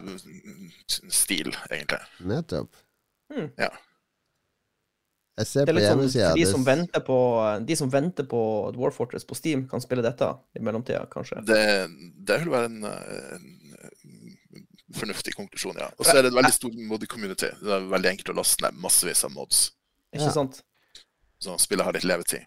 egentlig. 1.71 1.99
Nettopp. 2.21 2.71
Hmm. 3.33 3.49
Ja. 3.59 3.69
Jeg 5.39 5.47
ser 5.49 5.61
er 5.63 5.67
på 5.73 5.73
sånn 5.81 5.83
hjemmesida. 5.89 6.35
de 6.35 6.45
det- 6.45 6.51
som 6.53 6.65
venter 6.65 7.01
på, 7.01 7.17
de 7.67 7.75
som 7.77 7.91
venter 7.91 8.25
på 8.25 8.71
Dwarf 8.77 8.95
Fortress 8.95 9.25
på 9.25 9.35
Steam, 9.35 9.67
kan 9.67 9.81
spille 9.81 10.03
dette 10.03 10.29
i 10.55 10.61
mellomtida, 10.61 11.07
kanskje. 11.11 11.45
Det, 11.45 11.89
det 12.27 12.39
vil 12.45 12.51
være 12.53 12.65
en, 12.67 12.85
eh, 12.85 13.35
en 13.35 13.57
fornuftig 14.95 15.35
konklusjon, 15.35 15.75
ja. 15.81 15.89
Og 15.99 16.05
så 16.05 16.19
er 16.19 16.23
det 16.23 16.33
et 16.33 16.37
veldig 16.39 16.53
stort 16.53 16.75
mod-community. 16.77 17.49
Det 17.63 17.73
er 17.73 17.81
veldig 17.89 18.11
enkelt 18.13 18.29
å 18.35 18.37
laste 18.37 18.61
ned 18.63 18.75
massevis 18.75 19.25
av 19.25 19.31
mods. 19.33 19.71
Ikke 20.15 20.27
Ja. 20.27 20.31
sant? 20.31 20.63
Så 21.41 21.59
spillet 21.59 21.85
har 21.85 21.93
litt 21.93 22.05
levetid. 22.05 22.45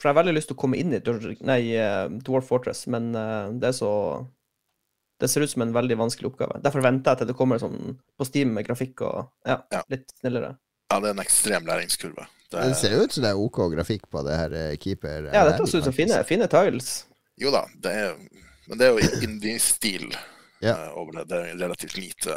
For 0.00 0.08
jeg 0.08 0.14
har 0.14 0.22
veldig 0.22 0.34
lyst 0.38 0.48
til 0.48 0.56
å 0.56 0.60
komme 0.62 0.78
inn 0.80 0.94
i 0.96 1.00
nei, 1.44 1.60
eh, 1.76 2.08
Dwarf 2.24 2.46
Fortress, 2.48 2.86
men 2.88 3.10
eh, 3.14 3.50
det 3.60 3.68
er 3.68 3.76
så 3.76 3.90
Det 5.20 5.28
ser 5.28 5.42
ut 5.44 5.50
som 5.52 5.60
en 5.62 5.72
veldig 5.74 5.98
vanskelig 6.00 6.30
oppgave. 6.30 6.62
Derfor 6.64 6.80
venter 6.80 7.12
jeg 7.12 7.18
til 7.20 7.26
det 7.28 7.36
kommer 7.36 7.58
sånn 7.60 7.98
på 8.16 8.24
Steam 8.24 8.54
med 8.56 8.64
grafikk 8.64 9.02
og 9.04 9.28
ja, 9.46 9.58
Ja. 9.70 9.82
litt 9.92 10.08
snillere. 10.18 10.54
Ja, 10.90 10.98
det 11.00 11.10
er 11.10 11.12
en 11.12 11.20
ekstrem 11.20 11.66
læringskurve. 11.68 12.24
Det 12.50 12.56
Det 12.56 12.70
er, 12.70 12.74
ser 12.74 12.96
ut 13.04 13.12
som 13.12 13.22
det 13.22 13.30
er 13.30 13.36
OK 13.38 13.58
grafikk 13.74 14.08
på 14.10 14.24
det 14.24 14.36
her 14.38 14.52
eh, 14.56 14.76
Keeper. 14.80 15.28
Ja, 15.34 15.44
dette 15.44 15.66
ser 15.68 15.78
ut 15.78 15.84
som 15.84 15.92
fine, 15.92 16.24
fine 16.24 16.48
tiles. 16.48 17.04
jo 17.38 17.50
da, 17.52 17.66
det 17.76 17.92
er, 17.92 18.16
men 18.68 18.78
det 18.78 18.86
er 18.88 18.96
jo 18.96 19.20
indie-stil 19.28 20.08
Ja. 20.62 20.90
over 20.96 21.12
det. 21.20 21.28
Det 21.28 21.36
er 21.36 21.60
relativt 21.60 21.96
lite 22.00 22.34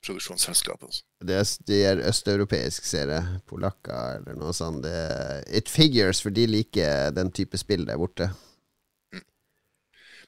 eh, 0.00 0.06
produksjonsselskap. 0.06 0.82
Altså. 0.82 1.04
Det 1.22 1.36
er, 1.36 1.48
de 1.68 1.80
er 1.84 2.04
østeuropeisk 2.08 2.84
serie. 2.84 3.20
Polakker 3.46 4.20
eller 4.20 4.38
noe 4.40 4.52
sånt. 4.56 4.84
Det 4.84 5.44
it 5.48 5.68
figures, 5.68 6.22
for 6.22 6.30
de 6.30 6.46
liker 6.46 7.10
den 7.16 7.30
type 7.30 7.58
spill 7.60 7.86
der 7.86 8.00
borte. 8.00 8.30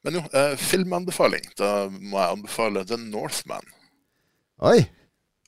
Men 0.02 0.18
jo, 0.18 0.24
eh, 0.34 0.56
filmanbefaling. 0.58 1.52
Da 1.58 1.88
må 1.88 2.18
jeg 2.18 2.38
anbefale 2.38 2.84
The 2.84 2.98
Northman. 2.98 3.68
Oi! 4.62 4.80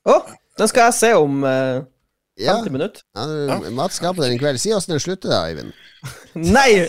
Å, 0.04 0.14
den 0.58 0.70
skal 0.70 0.90
jeg 0.90 0.98
se 0.98 1.10
om 1.18 1.44
eh, 1.48 1.82
50 2.34 2.44
Ja, 2.46 2.54
minutter. 2.72 3.02
ja, 3.14 3.58
Mats 3.70 3.96
skal 4.00 4.14
på 4.16 4.22
den 4.24 4.32
i 4.34 4.38
kveld. 4.40 4.58
Si 4.58 4.72
åssen 4.74 4.90
den 4.96 5.00
slutter, 5.02 5.30
da, 5.30 5.42
Øyvind. 5.52 5.70
Nei! 6.34 6.80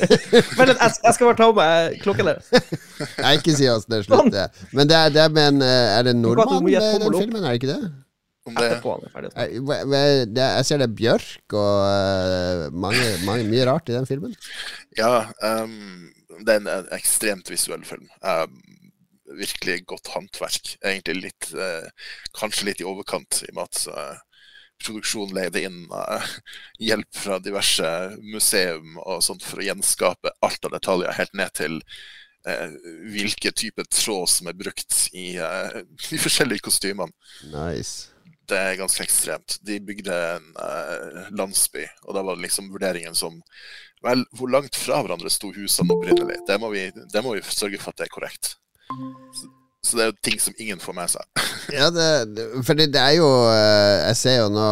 Vent 0.57 0.71
litt, 0.71 0.79
jeg, 0.81 1.13
skal 1.15 1.29
bare 1.29 1.37
ta 1.37 1.49
med 1.51 1.59
meg 1.59 1.99
klokken 2.01 2.31
der. 2.31 2.39
Nei, 3.23 3.35
ikke 3.37 3.53
si 3.55 3.67
åssen 3.69 3.93
den 3.93 4.03
slutter. 4.07 4.49
Men 4.75 4.89
det 4.89 4.97
er, 4.97 5.13
det 5.13 5.21
er 5.21 5.29
med 5.35 5.51
en 5.53 5.61
eh, 5.67 5.91
Er 5.99 6.07
det 6.07 6.15
en 6.15 6.23
nordmann 6.25 6.65
med 6.65 6.81
den 7.05 7.13
filmen, 7.19 7.43
er 7.45 7.53
det 7.53 7.61
ikke 7.61 7.71
det? 7.75 7.93
Om 8.45 8.57
det, 8.59 8.65
Etterpå 8.71 8.91
han 8.97 9.13
ferdig. 9.13 9.29
å 9.29 9.33
snakke. 9.35 9.45
Eh, 9.45 9.61
hva- 9.69 9.79
hva- 9.89 10.25
det 10.33 10.41
er- 10.43 10.57
Jeg 10.59 10.65
ser 10.67 10.81
det 10.81 10.87
er 10.89 10.97
Bjørk 10.99 11.55
og 11.61 11.77
eh, 11.93 12.65
mange, 12.85 13.07
mange, 13.25 13.47
mye 13.53 13.65
rart 13.69 13.89
i 13.89 13.95
den 13.95 14.05
filmen. 14.09 14.35
ja, 14.97 15.13
um, 15.41 16.11
det 16.45 16.57
er 16.57 16.61
en, 16.65 16.89
ekstremt 16.97 17.49
visuell 17.53 17.85
film. 17.87 18.09
Um, 18.21 18.59
virkelig 19.39 19.79
godt 19.89 20.11
håndverk. 20.13 20.75
Egentlig 20.85 21.15
litt 21.29 21.47
uh, 21.57 21.87
Kanskje 22.37 22.67
litt 22.69 22.81
i 22.83 22.85
overkant, 22.89 23.41
i 23.47 23.53
mat 23.55 23.71
med 23.71 23.71
at 23.71 23.87
eh, 23.89 24.21
produksjonen 24.83 25.35
leide 25.35 25.63
inn 25.67 25.85
uh, 25.91 26.25
hjelp 26.81 27.09
fra 27.15 27.39
diverse 27.43 27.91
museum 28.23 28.99
og 29.03 29.23
sånt 29.25 29.45
for 29.45 29.61
å 29.61 29.67
gjenskape 29.67 30.33
alt 30.45 30.67
av 30.67 30.75
detaljer, 30.75 31.15
helt 31.17 31.37
ned 31.37 31.53
til 31.57 31.79
uh, 32.47 32.67
hvilke 33.13 33.53
type 33.55 33.85
tråd 33.91 34.27
som 34.31 34.51
er 34.51 34.59
brukt 34.59 34.99
i 35.13 35.35
uh, 35.39 35.81
de 36.09 36.19
forskjellige 36.21 36.65
kostymene. 36.67 37.13
Nice. 37.53 38.11
Det 38.45 38.59
er 38.61 38.77
ganske 38.77 39.01
ekstremt. 39.01 39.57
De 39.65 39.79
bygde 39.81 40.13
en 40.35 40.51
landsby, 41.33 41.87
og 42.05 42.13
da 42.13 42.21
var 42.21 42.37
det 42.37 42.45
liksom 42.45 42.69
vurderingen 42.69 43.17
som 43.17 43.39
Vel, 44.05 44.21
hvor 44.37 44.51
langt 44.53 44.75
fra 44.77 44.99
hverandre 45.01 45.31
sto 45.33 45.49
husene 45.55 45.95
opprinnelig? 45.95 46.35
Det 46.45 46.59
må 46.61 46.69
vi, 46.69 46.83
det 46.93 47.21
må 47.25 47.31
vi 47.33 47.41
sørge 47.47 47.79
for 47.81 47.89
at 47.89 48.03
det 48.03 48.05
er 48.05 48.11
korrekt. 48.13 48.51
Så, 49.85 49.97
det 49.97 50.05
er 50.05 50.09
jo 50.09 50.15
ting 50.25 50.39
som 50.41 50.55
ingen 50.57 50.81
får 50.81 50.97
med 50.97 51.13
seg. 51.13 51.25
Ja, 51.73 51.87
det, 51.89 52.35
det, 52.37 52.43
for 52.65 52.77
det, 52.77 52.91
det 52.93 53.01
er 53.01 53.15
jo 53.17 53.25
eh, 53.49 54.03
Jeg 54.11 54.17
ser 54.19 54.35
jo 54.37 54.49
nå 54.53 54.65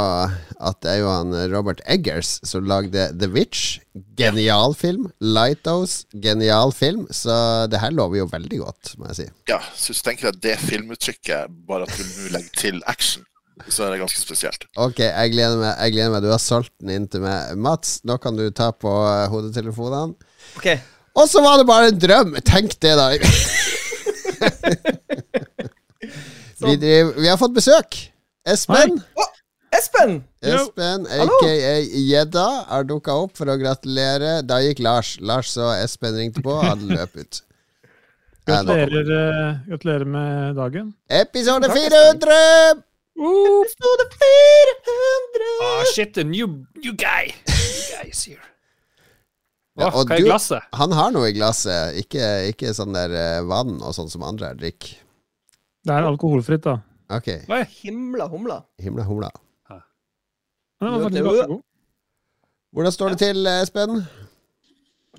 at 0.64 0.78
det 0.86 0.92
er 0.92 1.00
jo 1.02 1.08
han 1.10 1.34
eh, 1.34 1.48
Robert 1.50 1.82
Eggers 1.90 2.36
som 2.46 2.68
lagde 2.70 3.08
The 3.18 3.30
Witch. 3.34 3.80
Genial 4.20 4.76
film. 4.78 5.08
Lighthouse, 5.20 6.06
genial 6.14 6.74
film. 6.76 7.08
Så 7.10 7.34
det 7.72 7.82
her 7.82 7.94
lover 7.96 8.22
jo 8.22 8.30
veldig 8.30 8.62
godt, 8.62 8.94
må 9.00 9.10
jeg 9.10 9.20
si. 9.24 9.28
Ja, 9.50 9.60
så 9.74 9.92
hvis 9.92 10.04
du 10.04 10.10
tenker 10.10 10.30
deg 10.30 10.42
det 10.46 10.56
filmuttrykket, 10.62 11.58
bare 11.68 11.90
at 11.90 11.98
du 11.98 12.06
nå 12.06 12.32
legger 12.38 12.62
til 12.62 12.82
action, 12.90 13.26
så 13.68 13.88
er 13.88 13.94
det 13.94 14.02
ganske 14.04 14.22
spesielt. 14.22 14.66
Ok, 14.78 15.02
jeg 15.04 15.34
gleder 15.34 15.60
meg. 15.60 15.76
Jeg 15.78 15.98
gleder 15.98 16.16
meg 16.16 16.26
Du 16.26 16.32
har 16.32 16.42
solgt 16.42 16.74
den 16.82 16.94
inn 16.94 17.10
til 17.12 17.26
meg. 17.26 17.54
Mats, 17.58 18.00
nå 18.08 18.18
kan 18.22 18.38
du 18.38 18.48
ta 18.54 18.72
på 18.74 18.94
eh, 19.10 19.28
hodetelefonene. 19.34 20.34
Okay. 20.62 20.80
Og 21.18 21.30
så 21.30 21.44
var 21.46 21.60
det 21.60 21.70
bare 21.70 21.92
en 21.92 22.00
drøm! 22.02 22.38
Tenk 22.46 22.78
det, 22.82 22.96
da. 22.98 23.12
vi, 26.66 26.76
driver, 26.76 27.22
vi 27.22 27.30
har 27.30 27.40
fått 27.40 27.56
besøk. 27.56 27.98
Espen. 28.50 29.00
Espen! 29.74 30.20
Espen, 30.44 31.08
aka 31.08 31.54
Gjedda, 31.82 32.48
har 32.70 32.84
dukka 32.86 33.16
opp 33.24 33.40
for 33.40 33.50
å 33.50 33.56
gratulere. 33.58 34.42
Da 34.46 34.60
gikk 34.62 34.84
Lars. 34.84 35.16
Lars 35.24 35.56
så 35.56 35.72
Espen 35.80 36.20
ringte 36.20 36.44
på, 36.46 36.60
og 36.60 36.68
han 36.68 36.84
løp 36.92 37.16
ut. 37.18 37.42
Gratulerer, 38.48 39.12
eh, 39.18 39.56
gratulerer 39.70 40.06
med 40.06 40.56
dagen. 40.60 40.94
Episode 41.08 41.70
400! 41.72 42.84
Episode 43.16 44.06
400! 44.20 45.48
Oh, 45.64 45.84
shit, 45.94 46.18
a 46.18 46.24
new, 46.24 46.66
new 46.76 46.94
guy. 46.94 47.32
New 47.48 47.84
guy 47.96 48.10
is 48.10 48.26
here. 48.26 48.42
Ja, 49.80 49.88
og 49.90 50.06
hva 50.06 50.16
er 50.16 50.22
du- 50.22 50.28
glasset? 50.28 50.62
Han 50.78 50.92
har 50.94 51.12
noe 51.12 51.30
i 51.32 51.34
glasset, 51.34 51.96
ikke, 52.04 52.28
ikke 52.54 52.74
sånn 52.78 52.94
der 52.94 53.10
eh, 53.18 53.42
vann 53.50 53.80
og 53.82 53.94
sånn 53.98 54.10
som 54.12 54.22
andre 54.24 54.52
drikker. 54.56 55.00
Det 55.84 55.92
er 55.96 56.06
alkoholfritt, 56.08 56.62
da. 56.64 56.78
Ok, 57.14 57.28
Himla 57.84 58.28
humla. 58.32 58.62
himla 58.80 59.04
humla. 59.04 59.30
Hvordan 62.74 62.92
står 62.96 63.14
det 63.14 63.20
til, 63.22 63.46
Espen? 63.48 64.02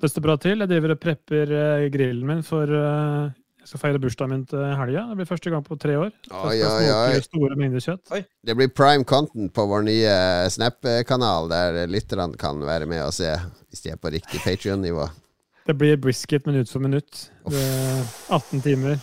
Det 0.01 0.09
står 0.11 0.21
bra 0.25 0.35
til. 0.37 0.59
Jeg 0.59 0.69
driver 0.69 0.91
og 0.95 0.99
prepper 0.99 1.51
eh, 1.55 1.85
grillen 1.93 2.25
min 2.27 2.41
for 2.43 2.67
eh, 2.67 3.29
Jeg 3.65 3.71
skal 3.71 3.81
feire 3.81 3.97
bursdagen 3.97 4.29
min 4.29 4.41
til 4.45 4.61
helga. 4.77 5.01
Det 5.09 5.15
blir 5.17 5.25
første 5.25 5.49
gang 5.49 5.63
på 5.65 5.73
tre 5.81 5.95
år. 5.97 6.11
Oi, 6.29 6.51
jeg 6.53 6.69
oi, 6.69 6.89
oi. 7.17 7.21
store 7.25 7.55
mengder 7.57 7.81
kjøtt. 7.81 8.11
Det 8.45 8.53
blir 8.59 8.69
prime 8.69 9.01
content 9.09 9.49
på 9.57 9.63
vår 9.71 9.87
nye 9.87 10.11
Snap-kanal, 10.53 11.49
der 11.49 11.79
lytterne 11.89 12.37
kan 12.37 12.61
være 12.61 12.85
med 12.85 13.01
og 13.07 13.09
se, 13.17 13.31
hvis 13.73 13.81
de 13.81 13.89
er 13.95 13.97
på 13.97 14.11
riktig 14.13 14.43
Patrion-nivå. 14.43 15.07
Det 15.65 15.73
blir 15.79 15.97
brisket 15.97 16.45
minutt 16.45 16.69
for 16.69 16.85
minutt. 16.85 17.23
Det 17.49 17.63
er 17.63 18.03
18 18.37 18.61
timer. 18.67 19.01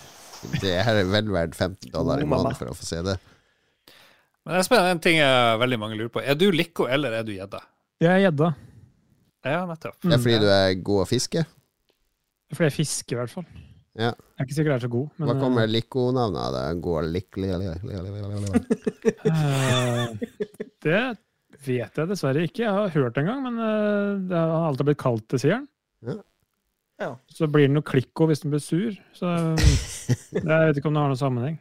Det 0.62 0.76
er 0.78 1.02
vel 1.10 1.34
verdt 1.34 1.58
15 1.58 1.90
dollar 1.90 2.22
i 2.22 2.28
Oh, 2.28 2.30
måneden 2.30 2.60
for 2.60 2.70
å 2.70 2.76
få 2.78 2.86
se 2.86 3.02
det. 3.02 3.16
Men 4.46 4.54
det 4.54 4.62
er 4.62 4.68
spennende, 4.68 4.94
en 4.94 5.02
ting 5.02 5.18
jeg 5.18 5.58
veldig 5.64 5.80
mange 5.82 5.98
lurer 5.98 6.14
på. 6.14 6.22
Er 6.22 6.38
du 6.38 6.46
Lico, 6.54 6.86
eller 6.86 7.18
er 7.18 7.26
du 7.26 7.34
gjedda? 7.34 7.64
Jeg 7.98 8.14
er 8.14 8.22
gjedda. 8.28 8.52
Ja, 9.42 9.66
nettopp. 9.66 9.98
Det 10.06 10.14
er 10.14 10.22
fordi 10.22 10.38
du 10.46 10.48
er 10.54 10.78
god 10.86 11.02
å 11.02 11.10
fiske. 11.10 11.42
Fordi 12.54 12.70
jeg 12.70 12.78
fisker, 12.78 13.18
i 13.18 13.22
hvert 13.24 13.34
fall. 13.40 13.50
Ja. 13.98 14.08
Jeg 14.08 14.40
er 14.40 14.46
ikke 14.46 14.54
sikkert 14.56 14.72
jeg 14.72 14.78
er 14.78 14.84
så 14.86 14.92
god, 14.92 15.08
men 15.20 15.28
Hva 15.28 15.34
kommer 15.42 15.66
Lico-navnet 15.68 16.40
av? 16.40 16.54
det? 16.56 16.62
Lik... 17.12 17.28
eh, 19.28 20.16
Det 20.82 21.02
vet 21.66 22.00
jeg 22.00 22.08
dessverre 22.10 22.44
ikke. 22.48 22.64
Jeg 22.64 22.72
har 22.72 22.88
hørt 22.94 23.14
det 23.14 23.22
en 23.22 23.28
gang, 23.30 23.42
men 23.44 23.60
eh, 23.62 24.12
det 24.30 24.38
har 24.40 24.68
alltid 24.70 24.88
blitt 24.88 25.02
kalt 25.02 25.26
det, 25.30 25.42
sier 25.42 25.58
han. 25.58 25.66
Ja. 26.08 26.16
Ja. 27.02 27.10
Så 27.34 27.48
blir 27.50 27.66
det 27.68 27.74
noe 27.76 27.84
klikko 27.86 28.28
hvis 28.30 28.42
den 28.44 28.52
blir 28.54 28.62
sur. 28.64 28.96
Så 29.16 29.26
jeg 30.38 30.46
vet 30.46 30.80
ikke 30.80 30.88
om 30.90 30.96
det 30.96 31.02
har 31.04 31.12
noen 31.12 31.20
sammenheng. 31.20 31.58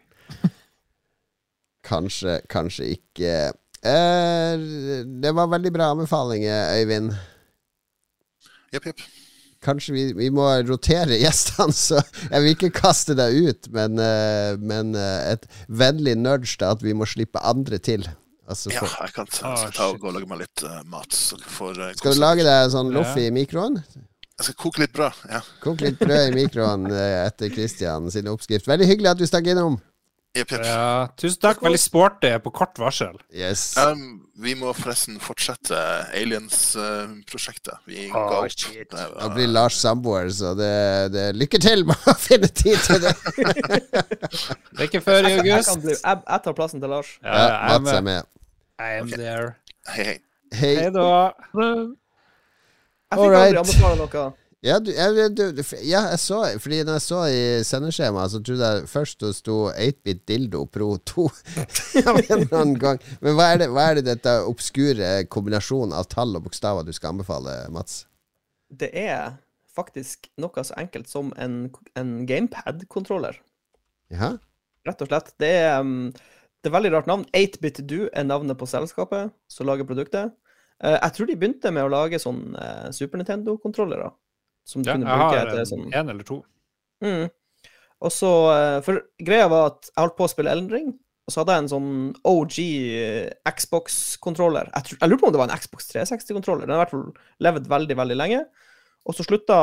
Kanskje, 1.87 2.37
kanskje 2.51 2.87
ikke. 2.95 3.35
Eh, 3.81 4.65
det 5.21 5.31
var 5.35 5.49
veldig 5.51 5.71
bra 5.73 5.91
anbefalinger, 5.95 6.77
Øyvind. 6.79 7.11
Jepp, 8.71 8.85
jepp. 8.91 9.01
Kanskje 9.61 9.93
vi, 9.93 10.03
vi 10.17 10.29
må 10.33 10.47
rotere 10.65 11.19
gjestene, 11.21 11.73
så 11.75 11.99
jeg 12.31 12.41
vil 12.41 12.55
ikke 12.55 12.71
kaste 12.81 13.13
deg 13.17 13.35
ut, 13.45 13.69
men, 13.75 13.99
eh, 14.01 14.55
men 14.57 14.95
eh, 14.97 15.35
et 15.35 15.45
vennlig 15.69 16.15
nudge 16.17 16.55
til 16.57 16.65
at 16.71 16.81
vi 16.81 16.95
må 16.97 17.05
slippe 17.09 17.41
andre 17.45 17.77
til. 17.77 18.07
Altså, 18.49 18.71
Ja, 18.73 18.81
jeg 18.83 19.13
kan 19.15 19.29
ta, 19.29 19.51
Ah, 19.51 19.59
skal 19.61 19.75
ta 19.77 19.89
og 19.93 19.99
gå 20.01 20.09
og 20.09 20.15
lage 20.17 20.27
meg 20.27 20.41
litt 20.41 20.63
uh, 20.65 20.81
mat. 20.91 21.13
Får, 21.55 21.77
eh, 21.77 21.93
skal 21.99 22.17
du 22.17 22.23
lage 22.23 22.43
deg 22.47 22.71
sånn 22.73 22.89
loff 22.95 23.13
i 23.21 23.29
mikroen? 23.31 23.77
Jeg 24.41 24.47
skal 24.49 24.57
koke 24.57 24.81
litt 24.81 24.95
brød. 24.97 25.21
ja. 25.29 25.43
Koke 25.61 25.85
litt 25.85 26.01
brød 26.01 26.31
i 26.31 26.35
mikroen 26.41 26.89
etter 26.91 27.53
Christian 27.53 28.09
sin 28.11 28.27
oppskrift. 28.31 28.65
Veldig 28.67 28.89
hyggelig 28.89 29.11
at 29.13 29.21
du 29.21 29.27
stakk 29.29 29.45
innom. 29.53 29.77
Jepp, 30.31 30.51
jepp. 30.55 30.61
Ja, 30.63 31.07
tusen 31.19 31.41
takk. 31.43 31.59
Veldig 31.59 31.79
sporty 31.81 32.29
på 32.39 32.51
kort 32.55 32.77
varsel. 32.79 33.17
Yes. 33.35 33.73
Um, 33.75 34.29
vi 34.39 34.53
må 34.55 34.71
forresten 34.77 35.17
fortsette 35.19 35.75
Aliens-prosjektet. 36.15 37.81
vi 37.85 38.05
oh, 38.07 38.29
ga 38.29 38.37
opp. 38.45 38.55
Det 38.71 39.07
var- 39.17 39.33
blir 39.35 39.47
Lars 39.51 39.75
samboer, 39.81 40.29
så 40.31 40.53
det, 40.55 40.71
det 41.11 41.25
lykke 41.35 41.59
til 41.59 41.83
med 41.89 42.07
å 42.07 42.15
finne 42.15 42.47
tid 42.47 42.79
til 42.87 43.03
det. 43.03 43.11
Det 44.71 44.79
er 44.79 44.87
ikke 44.87 45.01
før 45.03 45.19
i 45.27 45.33
Jeg, 45.33 45.43
jeg, 45.43 45.51
august. 45.51 45.69
kan 45.73 45.81
bli, 45.83 45.95
jeg, 45.99 46.21
jeg 46.31 46.41
tar 46.47 46.53
plassen 46.57 46.79
til 46.81 46.89
Lars. 46.95 47.11
Ja, 47.21 47.27
Ja, 47.35 47.47
jeg 47.73 47.81
Mats 47.83 47.97
er 47.97 48.01
med. 48.07 48.29
I 48.79 48.91
am 49.01 49.11
there. 49.11 49.49
Hei, 49.91 50.03
hei. 50.07 50.17
Hei. 50.55 50.75
Hei 50.79 50.89
da. 50.95 51.09
Jeg 53.11 53.19
fikk 53.19 53.19
Alright. 53.19 53.51
aldri 53.51 53.59
anbefale 53.65 53.99
noe. 53.99 54.23
Ja, 54.61 54.75
du, 54.77 54.91
jeg, 54.93 55.31
du, 55.33 55.63
ja, 55.81 56.03
jeg 56.11 56.19
så 56.21 56.43
Fordi 56.61 56.83
når 56.85 56.99
jeg 56.99 57.03
så 57.07 57.19
i 57.33 57.45
sendeskjemaet, 57.65 58.29
så 58.29 58.41
trodde 58.45 58.67
jeg 58.69 58.89
først 58.91 59.23
det 59.23 59.31
sto 59.33 59.55
8-bit 59.71 60.21
dildo 60.29 60.67
pro 60.69 60.91
2 61.09 61.25
en 62.03 62.19
eller 62.19 62.53
annen 62.59 62.75
gang. 62.81 63.01
Men 63.25 63.39
hva 63.39 63.47
er, 63.55 63.63
det, 63.63 63.71
hva 63.73 63.87
er 63.89 63.97
det 63.97 64.05
dette 64.11 64.35
obskure 64.45 65.15
kombinasjonen 65.33 65.97
av 65.97 66.05
tall 66.13 66.37
og 66.37 66.45
bokstaver 66.45 66.85
du 66.85 66.93
skal 66.93 67.15
anbefale, 67.15 67.57
Mats? 67.73 68.03
Det 68.69 68.91
er 68.93 69.39
faktisk 69.73 70.29
noe 70.41 70.67
så 70.67 70.77
enkelt 70.77 71.09
som 71.09 71.33
en, 71.41 71.71
en 71.97 72.13
gamepad-kontroller. 72.29 73.41
Ja. 74.13 74.35
Rett 74.85 75.01
og 75.01 75.09
slett. 75.09 75.33
Det 75.41 75.51
er, 75.63 75.81
um, 75.81 76.11
det 76.61 76.69
er 76.69 76.77
veldig 76.77 76.95
rart 76.99 77.09
navn. 77.09 77.25
8bit 77.33 77.81
Do 77.89 78.05
er 78.13 78.29
navnet 78.29 78.61
på 78.61 78.69
selskapet 78.69 79.33
som 79.49 79.65
lager 79.65 79.89
produktet. 79.89 80.35
Eh, 80.83 80.97
jeg 80.97 81.15
tror 81.15 81.29
de 81.29 81.37
begynte 81.39 81.73
med 81.73 81.87
å 81.87 81.93
lage 81.93 82.21
sånn 82.21 82.51
uh, 82.53 82.89
Super 82.93 83.21
Nintendo-kontrollere. 83.21 84.11
Som 84.71 84.81
du 84.85 84.89
Ja, 84.89 84.95
kunne 84.95 85.11
jeg 85.11 85.19
bruke 85.21 85.37
har 85.37 85.51
til 85.51 85.61
en, 85.65 85.69
sånn 85.69 85.85
en 85.99 86.11
eller 86.15 86.27
to. 86.27 86.39
Mm. 87.03 87.29
Og 88.01 88.11
så 88.15 88.31
eh, 88.55 88.79
For 88.85 89.01
greia 89.21 89.47
var 89.51 89.71
at 89.73 89.89
jeg 89.91 89.99
holdt 90.05 90.17
på 90.17 90.25
å 90.27 90.31
spille 90.31 90.53
Elden 90.55 90.71
Ring, 90.73 90.89
og 91.27 91.33
så 91.35 91.41
hadde 91.43 91.53
jeg 91.57 91.63
en 91.65 91.71
sånn 91.75 91.89
OG 92.31 92.55
eh, 92.63 93.51
Xbox-kontroller. 93.51 94.71
Jeg, 94.73 94.87
tror- 94.87 94.99
jeg 95.03 95.11
lurer 95.11 95.21
på 95.21 95.29
om 95.29 95.35
det 95.35 95.41
var 95.41 95.51
en 95.51 95.61
Xbox 95.61 95.91
360-kontroller. 95.91 96.65
Den 96.65 96.75
har 96.75 96.81
i 96.81 96.83
hvert 96.85 96.95
fall 96.95 97.45
levd 97.45 97.69
veldig, 97.71 97.97
veldig 98.01 98.17
lenge. 98.17 98.41
Og 99.09 99.15
så 99.17 99.25
slutta 99.25 99.57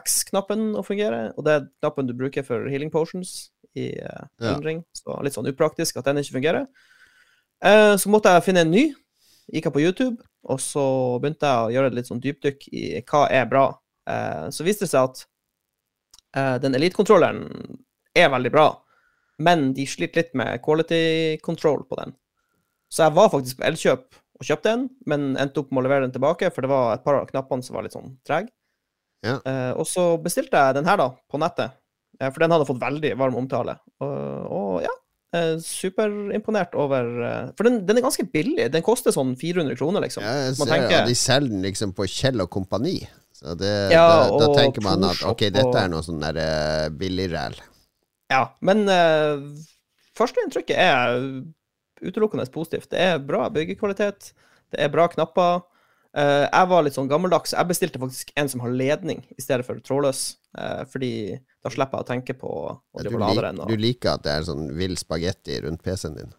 X-knappen 0.00 0.70
å 0.80 0.82
fungere, 0.86 1.26
og 1.36 1.44
det 1.44 1.52
er 1.58 1.64
knappen 1.84 2.06
du 2.08 2.14
bruker 2.16 2.44
for 2.46 2.64
healing 2.72 2.92
potions 2.92 3.50
i 3.76 3.90
uh, 4.00 4.24
Ja. 4.40 4.52
Elden 4.54 4.64
Ring. 4.64 4.82
Så 4.96 5.16
litt 5.24 5.36
sånn 5.36 5.48
upraktisk 5.50 5.98
at 6.00 6.06
den 6.08 6.20
ikke 6.22 6.38
fungerer. 6.38 6.68
Uh, 7.64 7.94
så 8.00 8.08
måtte 8.12 8.32
jeg 8.32 8.46
finne 8.46 8.62
en 8.64 8.72
ny. 8.72 8.84
Gikk 9.52 9.68
jeg 9.68 9.74
på 9.74 9.82
YouTube, 9.84 10.24
og 10.48 10.60
så 10.64 10.84
begynte 11.20 11.44
jeg 11.48 11.66
å 11.66 11.72
gjøre 11.74 11.90
et 11.92 11.96
litt 11.98 12.08
sånn 12.08 12.22
dypdykk 12.24 12.68
i 12.72 12.84
hva 13.04 13.26
er 13.28 13.44
bra. 13.50 13.66
Eh, 14.08 14.48
så 14.50 14.64
viste 14.66 14.84
det 14.86 14.92
seg 14.94 15.10
at 15.10 15.24
Eh, 16.34 16.56
den 16.58 16.74
Elite-kontrolleren 16.74 17.44
er 18.18 18.30
veldig 18.32 18.50
bra, 18.50 18.66
men 19.38 19.68
de 19.76 19.84
sliter 19.86 20.18
litt 20.22 20.32
med 20.34 20.60
quality 20.64 21.38
control 21.46 21.84
på 21.86 21.98
den. 22.00 22.14
Så 22.90 23.04
jeg 23.06 23.14
var 23.14 23.30
faktisk 23.30 23.60
på 23.60 23.66
Elkjøp 23.68 24.18
og 24.40 24.48
kjøpte 24.48 24.72
en, 24.74 24.88
men 25.06 25.36
endte 25.38 25.62
opp 25.62 25.70
med 25.70 25.84
å 25.84 25.86
levere 25.86 26.08
den 26.08 26.14
tilbake, 26.16 26.50
for 26.50 26.66
det 26.66 26.72
var 26.72 26.96
et 26.96 27.04
par 27.06 27.20
av 27.20 27.28
knappene 27.30 27.62
som 27.62 27.78
var 27.78 27.86
litt 27.86 27.94
sånn 27.94 28.16
trege. 28.26 28.50
Ja. 29.22 29.38
Eh, 29.46 29.72
og 29.78 29.86
så 29.86 30.08
bestilte 30.18 30.58
jeg 30.58 30.74
den 30.80 30.90
her, 30.90 30.98
da, 30.98 31.08
på 31.30 31.38
nettet, 31.38 31.78
for 32.18 32.42
den 32.42 32.50
hadde 32.54 32.66
fått 32.66 32.82
veldig 32.82 33.14
varm 33.18 33.38
omtale. 33.38 33.78
Og, 34.02 34.50
og 34.58 34.82
ja, 34.84 34.92
superimponert 35.62 36.74
over 36.78 37.08
For 37.58 37.66
den, 37.66 37.80
den 37.86 37.98
er 37.98 38.04
ganske 38.04 38.26
billig. 38.30 38.68
Den 38.70 38.84
koster 38.86 39.14
sånn 39.14 39.32
400 39.38 39.74
kroner, 39.78 40.04
liksom. 40.04 40.22
Ja, 40.22 40.34
jeg 40.48 40.58
Man 40.60 40.68
ser 40.68 40.74
tenker- 40.74 40.98
ja, 40.98 41.06
de 41.06 41.14
selger 41.18 41.50
den 41.50 41.62
liksom 41.66 41.94
på 41.94 42.06
Kjell 42.10 42.42
og 42.44 42.50
Kompani. 42.54 43.00
Så 43.44 43.54
det, 43.60 43.72
Ja, 43.92 44.06
da, 44.24 44.38
da 44.40 44.48
tenker 44.56 44.84
man 44.84 45.04
at 45.04 45.20
ok, 45.28 45.46
dette 45.52 45.82
er 45.82 45.90
noe 45.92 46.04
sånn 46.06 46.22
der 46.22 46.40
uh, 46.40 46.86
billigræl. 46.96 47.58
Ja, 48.32 48.46
men 48.64 48.86
uh, 48.88 49.44
førsteinntrykket 50.16 50.80
er 50.80 51.18
utelukkende 52.00 52.46
positivt. 52.54 52.88
Det 52.94 53.02
er 53.04 53.20
bra 53.20 53.50
byggekvalitet, 53.52 54.32
det 54.72 54.80
er 54.80 54.92
bra 54.92 55.10
knapper. 55.12 55.66
Uh, 56.16 56.46
jeg 56.46 56.70
var 56.70 56.86
litt 56.86 56.96
sånn 56.96 57.10
gammeldags. 57.10 57.52
Jeg 57.52 57.68
bestilte 57.68 58.00
faktisk 58.00 58.32
en 58.40 58.48
som 58.48 58.64
har 58.64 58.72
ledning 58.72 59.20
i 59.36 59.44
stedet 59.44 59.66
for 59.68 59.82
trådløs, 59.84 60.30
Uh, 60.54 60.84
fordi 60.86 61.34
da 61.64 61.70
slipper 61.72 61.98
jeg 61.98 62.04
å 62.04 62.06
tenke 62.06 62.34
på 62.38 62.46
å 62.46 63.00
drive 63.02 63.16
og 63.16 63.22
lade 63.24 63.48
den. 63.48 63.62
du 63.66 63.80
liker 63.80 64.12
at 64.14 64.22
det 64.22 64.36
er 64.36 64.44
sånn 64.46 64.68
vill 64.78 64.94
spagetti 64.94 65.56
rundt 65.64 65.82
PC-en 65.82 66.14
din? 66.14 66.30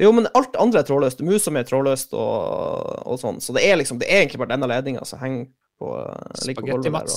Jo, 0.00 0.14
men 0.16 0.30
alt 0.32 0.56
andre 0.58 0.80
er 0.80 0.86
trådløst. 0.88 1.20
Musa 1.22 1.52
mi 1.52 1.60
er 1.60 1.68
trådløst 1.68 2.16
og, 2.16 3.02
og 3.04 3.20
sånn. 3.20 3.42
Så 3.44 3.52
det 3.54 3.66
er 3.68 3.76
liksom, 3.78 4.00
det 4.00 4.08
er 4.08 4.22
egentlig 4.22 4.40
bare 4.40 4.54
denne 4.54 4.70
ledninga 4.70 5.04
som 5.06 5.20
henger 5.20 5.44
på 5.80 5.94
eh, 6.00 6.54
på 6.54 6.66
gulvet 6.66 6.86
der, 6.86 7.08
Spagetti-Mats. 7.08 7.16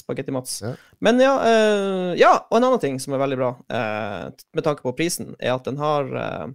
Spagetti-Mats. 0.00 0.56
Ja. 0.62 0.74
Men 1.02 1.20
ja, 1.22 1.34
uh, 1.42 2.10
ja, 2.18 2.32
og 2.46 2.58
en 2.58 2.68
annen 2.68 2.82
ting 2.82 2.98
som 3.02 3.16
er 3.16 3.22
veldig 3.22 3.38
bra, 3.40 3.50
uh, 3.74 4.44
med 4.56 4.66
tanke 4.66 4.86
på 4.86 4.94
prisen, 4.98 5.34
er 5.40 5.56
at 5.56 5.66
den 5.66 5.80
har 5.80 6.10
uh, 6.14 6.46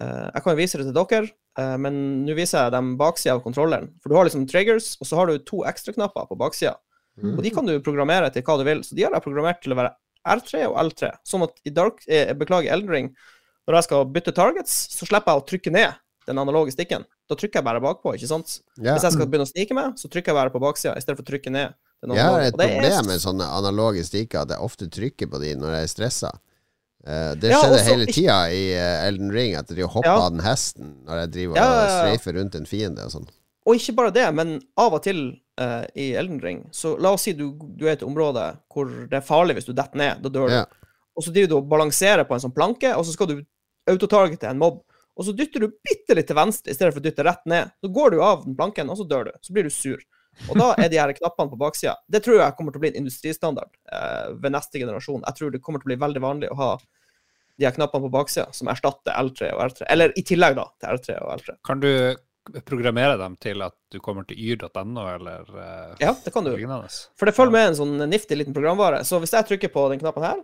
eh, 0.00 0.28
Jeg 0.32 0.42
kan 0.42 0.54
jo 0.54 0.60
vise 0.60 0.80
det 0.80 0.88
til 0.88 0.96
dere, 0.96 1.34
men 1.82 1.96
nå 2.24 2.32
viser 2.38 2.62
jeg 2.62 2.72
dem 2.72 2.94
baksida 2.96 3.34
av 3.34 3.42
kontrolleren. 3.44 3.90
For 4.00 4.08
du 4.08 4.16
har 4.16 4.24
liksom 4.24 4.46
triggers, 4.48 4.94
og 5.02 5.08
så 5.08 5.18
har 5.18 5.28
du 5.28 5.42
to 5.44 5.58
ekstraknapper 5.68 6.30
på 6.30 6.38
baksida. 6.40 6.78
Mm. 7.20 7.34
Og 7.34 7.42
de 7.44 7.50
kan 7.52 7.66
du 7.68 7.74
programmere 7.84 8.30
til 8.32 8.44
hva 8.46 8.56
du 8.56 8.64
vil. 8.64 8.80
Så 8.86 8.96
de 8.96 9.04
har 9.04 9.12
jeg 9.12 9.24
programmert 9.26 9.60
til 9.60 9.74
å 9.74 9.76
være 9.76 9.92
R3 10.28 10.62
og 10.68 10.78
L3. 10.84 11.10
Sånn 11.26 11.44
at 11.46 11.60
i 11.66 11.72
Dark, 11.74 12.00
eh, 12.08 12.32
beklager, 12.38 12.72
Eldring, 12.72 13.10
når 13.68 13.78
jeg 13.78 13.88
skal 13.88 14.08
bytte 14.14 14.36
targets, 14.36 14.76
så 14.94 15.08
slipper 15.08 15.34
jeg 15.34 15.42
å 15.42 15.48
trykke 15.52 15.74
ned 15.74 16.00
den 16.28 16.40
analoge 16.40 16.74
stikken. 16.74 17.04
Da 17.30 17.36
trykker 17.38 17.60
jeg 17.60 17.66
bare 17.68 17.80
bakpå, 17.84 18.16
ikke 18.18 18.26
sant? 18.26 18.56
Yeah. 18.74 18.96
Hvis 18.96 19.04
jeg 19.06 19.14
skal 19.14 19.28
begynne 19.30 19.46
å 19.46 19.50
snike 19.52 19.74
meg, 19.78 19.96
så 20.00 20.10
trykker 20.10 20.32
jeg 20.32 20.38
bare 20.40 20.50
på 20.50 20.60
baksida, 20.62 20.96
i 20.98 21.02
stedet 21.04 21.20
for 21.20 21.22
å 21.22 21.30
trykke 21.30 21.52
ned. 21.54 21.76
Jeg 22.10 22.24
har 22.24 22.40
et 22.48 22.56
problem 22.56 22.86
er- 23.04 23.06
med 23.06 23.20
sånne 23.22 23.46
analoge 23.54 24.02
stikker, 24.08 24.42
at 24.42 24.54
jeg 24.54 24.58
ofte 24.66 24.88
trykker 24.90 25.28
på 25.30 25.38
de 25.42 25.52
når 25.60 25.76
jeg 25.76 25.86
er 25.86 25.92
stressa. 25.92 26.30
Uh, 27.00 27.32
det 27.40 27.48
Ja, 27.52 27.60
skjedde 27.62 27.76
også 27.78 27.92
hele 27.94 28.06
tida 28.12 28.38
i 28.52 28.64
uh, 28.76 29.06
Elden 29.08 29.30
Ring, 29.32 29.54
at 29.56 29.70
jeg 29.72 29.86
hopper 29.88 30.10
Ja. 30.10 30.18
av 30.26 30.32
den 30.34 30.42
hesten 30.44 30.90
når 31.06 31.22
jeg 31.22 31.30
driver 31.36 31.56
Ja, 31.56 31.68
og 31.70 31.92
streifer 31.94 32.36
rundt 32.36 32.54
en 32.58 32.66
fiende 32.68 33.06
og 33.06 33.12
sånn. 33.14 33.28
Og 33.64 33.78
ikke 33.78 33.94
bare 33.96 34.12
det, 34.12 34.26
men 34.34 34.60
av 34.76 34.92
og 34.98 35.02
til 35.06 35.22
uh, 35.60 35.84
i 35.94 36.10
Elden 36.16 36.40
Ring 36.42 36.60
Så 36.72 36.98
la 37.00 37.12
oss 37.12 37.22
si 37.28 37.32
du, 37.36 37.52
du 37.76 37.86
er 37.86 37.94
i 37.94 37.96
et 37.98 38.04
område 38.04 38.44
hvor 38.72 38.88
det 39.08 39.16
er 39.16 39.24
farlig 39.24 39.56
hvis 39.56 39.68
du 39.70 39.72
detter 39.72 39.96
ned. 39.96 40.20
Da 40.24 40.28
dør 40.28 40.48
du. 40.52 40.76
Og 41.16 41.24
så 41.24 41.32
driver 41.32 41.48
du 41.48 41.56
og 41.60 41.68
balanserer 41.72 42.24
på 42.28 42.34
en 42.36 42.40
sånn 42.44 42.54
planke, 42.56 42.92
og 42.96 43.04
så 43.06 43.12
skal 43.16 43.28
du 43.32 43.36
autotargete 43.88 44.48
en 44.50 44.58
mobb. 44.60 44.82
Og 45.18 45.26
så 45.26 45.34
dytter 45.36 45.64
du 45.64 45.74
bitte 45.84 46.16
litt 46.16 46.28
til 46.30 46.38
venstre 46.38 46.72
i 46.72 46.76
stedet 46.76 46.94
for 46.94 47.02
å 47.02 47.04
dytte 47.04 47.26
rett 47.26 47.42
ned. 47.50 47.74
Så 47.82 47.90
går 47.92 48.14
du 48.14 48.22
av 48.24 48.46
den 48.46 48.56
planken, 48.58 48.92
og 48.92 49.00
så 49.00 49.06
dør 49.08 49.28
du. 49.28 49.32
Så 49.44 49.56
blir 49.56 49.66
du 49.66 49.74
sur. 49.74 50.00
Og 50.48 50.56
da 50.56 50.70
er 50.78 50.88
de 50.88 51.00
her 51.00 51.12
knappene 51.16 51.52
på 51.52 51.58
baksida. 51.60 51.96
Det 52.08 52.22
tror 52.24 52.40
jeg 52.40 52.56
kommer 52.56 52.72
til 52.72 52.80
å 52.80 52.84
bli 52.84 52.92
en 52.92 53.02
industristandard 53.02 53.74
eh, 53.92 54.30
ved 54.40 54.54
neste 54.54 54.80
generasjon. 54.80 55.26
Jeg 55.26 55.36
tror 55.36 55.52
det 55.52 55.60
kommer 55.64 55.82
til 55.82 55.90
å 55.90 55.92
bli 55.92 56.00
veldig 56.00 56.24
vanlig 56.24 56.50
å 56.54 56.58
ha 56.60 56.70
de 57.60 57.66
her 57.66 57.76
knappene 57.76 58.06
på 58.06 58.14
baksida 58.14 58.48
som 58.56 58.70
erstatter 58.72 59.12
L3 59.20 59.52
og 59.52 59.62
R3. 59.66 59.88
Eller 59.92 60.14
i 60.16 60.24
tillegg, 60.24 60.56
da, 60.56 60.66
til 60.80 60.94
R3 60.96 61.18
og 61.20 61.32
L3. 61.36 61.56
Kan 61.68 61.84
du 61.84 61.90
programmere 62.66 63.18
dem 63.20 63.36
til 63.42 63.60
at 63.62 63.74
du 63.92 63.98
kommer 64.02 64.24
til 64.26 64.38
yr.no 64.40 65.04
eller 65.12 65.50
eh, 65.52 65.96
Ja, 66.00 66.14
det 66.24 66.32
kan 66.32 66.46
du. 66.46 66.54
For 67.18 67.28
det 67.28 67.36
følger 67.36 67.54
med 67.54 67.68
en 67.68 67.78
sånn 67.78 67.98
nifty 68.10 68.38
liten 68.38 68.56
programvare. 68.56 69.04
Så 69.04 69.20
hvis 69.20 69.34
jeg 69.36 69.46
trykker 69.50 69.72
på 69.74 69.86
den 69.92 70.00
knappen 70.02 70.26
her 70.26 70.40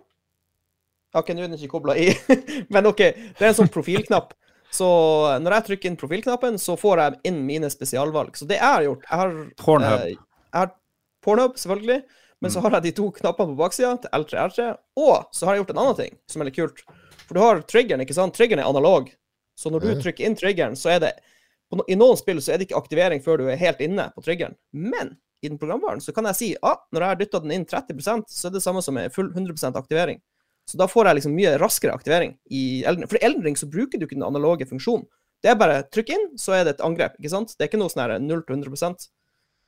Ok, 1.17 1.31
nå 1.33 1.41
er 1.41 1.49
den 1.49 1.57
ikke 1.57 1.79
kobla 1.79 1.95
i, 1.97 2.11
men 2.75 2.91
OK, 2.91 2.99
det 2.99 3.41
er 3.41 3.49
en 3.49 3.57
sånn 3.57 3.71
profilknapp. 3.73 4.35
Så 4.77 4.87
når 5.41 5.57
jeg 5.57 5.67
trykker 5.71 5.91
inn 5.91 5.97
profilknappen, 6.01 6.59
så 6.61 6.77
får 6.81 7.03
jeg 7.03 7.19
inn 7.31 7.41
mine 7.49 7.71
spesialvalg. 7.73 8.37
Så 8.37 8.49
det 8.51 8.59
jeg 8.61 8.67
har 8.67 8.85
gjort 8.85 9.05
Jeg 9.09 9.19
har, 9.23 9.35
Pornhub. 9.63 10.01
eh, 10.01 10.07
jeg 10.17 10.61
har 10.61 10.73
Pornhub, 11.25 11.57
selvfølgelig. 11.63 12.03
Men 12.45 12.51
så 12.53 12.61
har 12.61 12.75
jeg 12.77 12.83
de 12.85 12.93
to 12.99 13.07
knappene 13.17 13.55
på 13.55 13.61
baksida 13.63 13.95
til 14.03 14.11
L3 14.13 14.43
R3. 14.51 14.67
Og 15.01 15.31
så 15.33 15.47
har 15.49 15.55
jeg 15.57 15.63
gjort 15.65 15.71
en 15.73 15.81
annen 15.85 15.97
ting 15.97 16.19
som 16.29 16.43
er 16.43 16.51
litt 16.51 16.59
kult. 16.59 16.83
For 17.27 17.35
du 17.35 17.41
har 17.41 17.63
triggeren, 17.67 18.03
ikke 18.05 18.15
sant? 18.15 18.35
Triggeren 18.37 18.61
er 18.63 18.69
analog. 18.69 19.09
Så 19.57 19.71
når 19.73 19.81
du 19.81 19.89
trykker 20.05 20.27
inn 20.29 20.37
triggeren, 20.37 20.77
så 20.77 20.91
er 20.93 21.01
det 21.01 21.13
no- 21.73 21.87
I 21.89 21.97
noen 21.97 22.19
spill 22.21 22.43
så 22.45 22.53
er 22.53 22.59
det 22.61 22.69
ikke 22.69 22.77
aktivering 22.83 23.23
før 23.25 23.39
du 23.41 23.47
er 23.49 23.57
helt 23.57 23.81
inne 23.81 24.11
på 24.15 24.23
triggeren. 24.23 24.55
Men 24.77 25.17
i 25.43 25.49
den 25.49 25.57
programvaren 25.59 26.01
så 26.05 26.13
kan 26.15 26.29
jeg 26.29 26.37
si 26.37 26.51
ah, 26.63 26.77
når 26.93 27.01
jeg 27.03 27.09
har 27.09 27.17
dytta 27.23 27.41
den 27.43 27.53
inn 27.57 27.65
30% 27.67 28.29
så 28.29 28.47
er 28.49 28.53
det 28.53 28.63
samme 28.63 28.83
som 28.85 28.95
med 28.95 29.11
full 29.17 29.33
100% 29.33 29.77
aktivering. 29.81 30.21
Så 30.67 30.79
da 30.81 30.89
får 30.91 31.09
jeg 31.09 31.21
liksom 31.21 31.37
mye 31.37 31.55
raskere 31.63 31.95
aktivering 31.95 32.35
i 32.51 32.83
Elden 32.89 33.07
For 33.07 33.21
i 33.21 33.25
Elden 33.27 33.45
Ring 33.45 33.59
så 33.59 33.69
bruker 33.71 34.01
du 34.01 34.07
ikke 34.07 34.19
den 34.19 34.27
analoge 34.27 34.67
funksjonen. 34.67 35.07
Det 35.45 35.53
er 35.53 35.59
bare 35.61 35.83
trykk 35.95 36.15
inn, 36.15 36.25
så 36.41 36.57
er 36.57 36.65
det 36.67 36.77
et 36.77 36.87
angrep. 36.87 37.19
ikke 37.21 37.31
sant? 37.31 37.53
Det 37.55 37.65
er 37.65 37.71
ikke 37.71 37.79
noe 37.79 37.93
sånn 37.93 38.03
her 38.03 38.17
0 38.19 38.43
til 38.49 38.57
100 38.57 39.07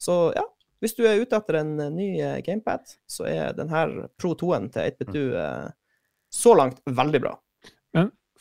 Så 0.02 0.16
ja, 0.34 0.42
hvis 0.82 0.94
du 0.96 1.04
er 1.06 1.20
ute 1.20 1.38
etter 1.38 1.60
en 1.60 1.74
eh, 1.82 1.92
ny 1.94 2.08
eh, 2.22 2.38
gamepad, 2.46 2.96
så 3.06 3.28
er 3.30 3.54
denne 3.54 4.08
Pro 4.18 4.34
2-en 4.38 4.70
til 4.74 4.88
8BitU 4.94 5.22
eh, 5.38 5.68
så 6.34 6.54
langt 6.58 6.80
veldig 6.86 7.20
bra. 7.22 7.34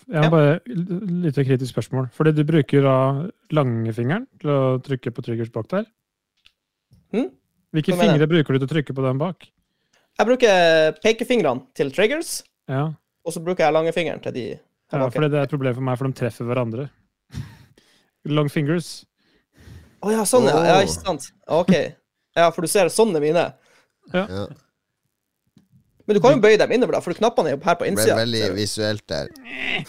Jeg 0.07 0.23
har 0.23 0.31
bare 0.31 0.51
et 0.59 0.91
litt 1.25 1.39
kritisk 1.41 1.73
spørsmål. 1.73 2.07
Fordi 2.15 2.31
du 2.37 2.43
bruker 2.47 2.85
da 2.85 2.97
langfingeren 3.55 4.27
til 4.39 4.53
å 4.53 4.59
trykke 4.83 5.11
på 5.11 5.23
triggers 5.25 5.51
bak 5.53 5.67
der. 5.73 5.87
Hm? 7.15 7.31
Hvilke 7.75 7.97
fingre 7.99 8.29
bruker 8.29 8.55
du 8.55 8.61
til 8.61 8.69
å 8.69 8.73
trykke 8.75 8.95
på 8.95 9.03
den 9.03 9.19
bak? 9.19 9.49
Jeg 10.17 10.25
bruker 10.29 10.95
pekefingrene 11.03 11.67
til 11.77 11.91
triggers, 11.93 12.39
Ja, 12.69 12.87
og 13.27 13.33
så 13.35 13.41
bruker 13.43 13.67
jeg 13.67 13.75
langfingeren 13.75 14.23
til 14.23 14.33
de 14.33 14.45
ja 14.87 15.07
for 15.11 15.19
det 15.19 15.35
er 15.35 15.43
et 15.43 15.51
problem 15.51 15.75
for 15.75 15.83
meg, 15.83 15.97
for 15.99 16.07
de 16.07 16.15
treffer 16.15 16.47
hverandre. 16.47 16.85
Long 18.37 18.47
fingers. 18.47 19.03
Å 19.99 20.13
ja, 20.13 20.23
sånn, 20.23 20.47
ja. 20.47 20.61
ja. 20.63 20.77
Ikke 20.85 20.95
sant. 20.95 21.27
OK. 21.51 21.73
Ja, 22.37 22.47
for 22.55 22.63
du 22.63 22.71
ser 22.71 22.87
sånn 22.93 23.11
er 23.17 23.23
mine. 23.23 23.43
Ja. 24.13 24.23
Men 26.07 26.15
du 26.15 26.21
kan 26.23 26.37
jo 26.37 26.39
bøye 26.39 26.55
dem 26.55 26.71
innover, 26.71 26.95
da, 26.95 27.03
for 27.03 27.17
knappene 27.17 27.51
er 27.51 27.57
jo 27.57 27.59
her 27.65 27.75
på 27.75 27.83
Det 27.83 27.97
ble 27.99 28.15
veldig 28.21 28.43
visuelt 28.55 29.03
der. 29.11 29.27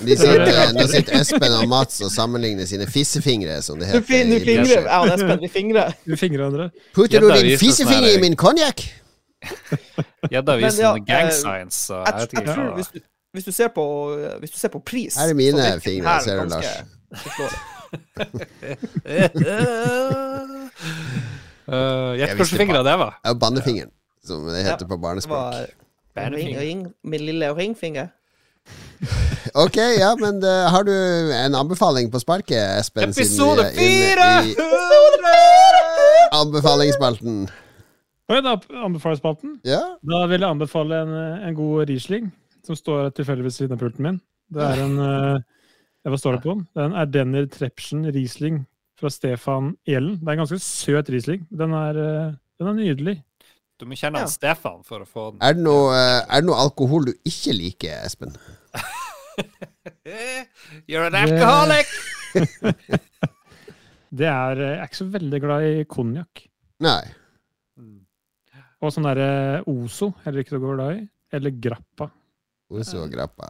De 0.03 0.17
sitter, 0.19 0.73
nå 0.75 0.87
sitter 0.91 1.21
Espen 1.21 1.55
og 1.61 1.69
Mats 1.71 2.01
og 2.03 2.11
sammenligner 2.11 2.67
sine 2.67 2.89
fissefingre, 2.91 3.61
som 3.63 3.79
det 3.79 3.93
Du, 3.93 4.01
heter. 4.01 4.09
fin, 4.09 4.33
du 4.35 4.41
fingrer. 4.43 4.89
Jeg 4.89 4.99
og 4.99 5.13
Espen, 5.15 5.45
vi 5.45 5.53
fingrer. 5.53 5.95
Du 6.03 6.17
fingrer 6.19 6.43
hverandre. 6.43 6.89
Putter 6.99 7.23
du 7.23 7.31
din 7.37 7.55
fissefinger 7.63 8.17
i 8.17 8.25
min 8.25 8.35
konjakk? 8.35 8.83
Gjedda 10.33 10.53
Men 10.57 10.65
viser 10.65 10.83
ja, 10.83 10.93
gang 11.09 11.33
science, 11.33 11.79
så 11.87 11.95
Jeg, 11.95 12.05
jeg 12.07 12.21
vet 12.21 12.33
jeg 12.33 12.43
ikke 12.43 12.55
tror 12.55 12.65
hva 12.65 12.75
hvis 12.79 12.91
du, 12.95 12.99
hvis 13.37 13.45
du 13.45 13.53
ser 13.53 13.69
på 13.75 13.85
Hvis 14.43 14.53
du 14.55 14.59
ser 14.59 14.71
på 14.73 14.81
pris 14.87 15.17
Her 15.21 15.29
er 15.33 15.39
mine 15.39 15.65
så 15.65 15.81
fingre, 15.85 16.09
her 16.09 16.21
ser 16.25 16.35
du, 16.43 16.49
Lars. 16.49 16.67
Uh, 21.69 22.17
Gjett 22.17 22.37
hvilke 22.37 22.57
fingre 22.57 22.81
det 22.85 22.95
var. 23.01 23.19
Ja, 23.25 23.33
bannefingeren, 23.37 23.91
som 24.25 24.47
det 24.49 24.65
heter 24.65 24.89
på 24.89 24.97
barnespråk. 25.01 25.55
ring, 26.17 26.53
ring, 26.59 26.87
min 27.05 27.27
lille 27.29 27.53
ringfinger. 27.57 28.09
Ok, 29.55 29.77
ja, 29.77 30.17
men 30.21 30.43
eh, 30.45 30.67
har 30.71 30.85
du 30.85 30.93
en 31.33 31.55
anbefaling 31.55 32.11
på 32.13 32.21
sparket, 32.21 32.81
Espen? 32.81 33.11
Episode 33.11 33.65
fire! 33.77 34.45
Anbefalingsspalten. 36.37 37.49
Oi, 38.29 38.41
da 38.45 38.57
anbefaler 38.85 39.17
spalten. 39.17 39.55
Ja, 39.65 39.81
Da 40.05 40.19
vil 40.29 40.43
jeg 40.45 40.51
anbefale 40.51 40.99
en, 41.05 41.13
en 41.49 41.55
god 41.57 41.87
Riesling, 41.89 42.27
som 42.67 42.77
står 42.77 43.09
tilfeldigvis 43.17 43.57
ved 43.57 43.65
siden 43.65 43.79
av 43.79 43.81
pulten 43.81 44.05
min. 44.05 44.19
Det 44.53 44.65
er 44.65 44.83
en 44.85 44.99
eh, 45.05 45.39
Hva 46.09 46.19
står 46.21 46.37
det 46.37 46.43
på 46.45 46.53
den? 46.55 46.67
Det 46.75 46.83
er 46.83 46.91
en 46.91 46.99
Ardenner 47.03 47.49
Trepschen 47.53 48.05
Riesling 48.13 48.61
fra 49.01 49.09
Stefan 49.13 49.73
Elen. 49.89 50.19
Det 50.21 50.29
er 50.29 50.37
en 50.37 50.43
ganske 50.43 50.61
søt 50.65 51.09
Riesling. 51.13 51.47
Den 51.49 51.73
er, 51.77 52.01
eh, 52.05 52.37
den 52.61 52.71
er 52.73 52.77
nydelig. 52.77 53.17
Du 53.79 53.87
må 53.87 53.95
kjenne 53.97 54.19
Ja. 54.21 54.27
han 54.27 54.33
Stefan 54.33 54.83
for 54.85 55.05
å 55.05 55.09
få 55.09 55.31
den. 55.33 55.41
er 55.41 55.55
det, 55.55 55.63
noe, 55.65 55.95
eh, 55.95 56.21
er 56.29 56.41
det 56.43 56.49
noe 56.51 56.61
alkohol 56.67 57.09
du 57.09 57.13
ikke 57.25 57.57
liker, 57.57 58.05
Espen? 58.05 58.37
You're 60.89 61.07
an 61.07 61.15
alcoholic! 61.15 61.87
Det 64.11 64.27
er, 64.35 64.61
jeg 64.61 64.77
er 64.81 64.85
ikke 64.89 64.99
så 65.01 65.07
veldig 65.15 65.41
glad 65.45 65.65
i 65.69 65.85
konjakk. 65.89 66.43
Nei. 66.85 67.01
Og 68.79 68.95
sånn 68.95 69.09
derre 69.09 69.63
Ozo 69.67 70.13
heller 70.25 70.45
ikke 70.45 70.57
så 70.57 70.63
glad 70.63 71.01
i. 71.01 71.07
Eller 71.35 71.55
Grappa. 71.59 72.11
Oso 72.69 73.03
og 73.03 73.13
grappa. 73.13 73.49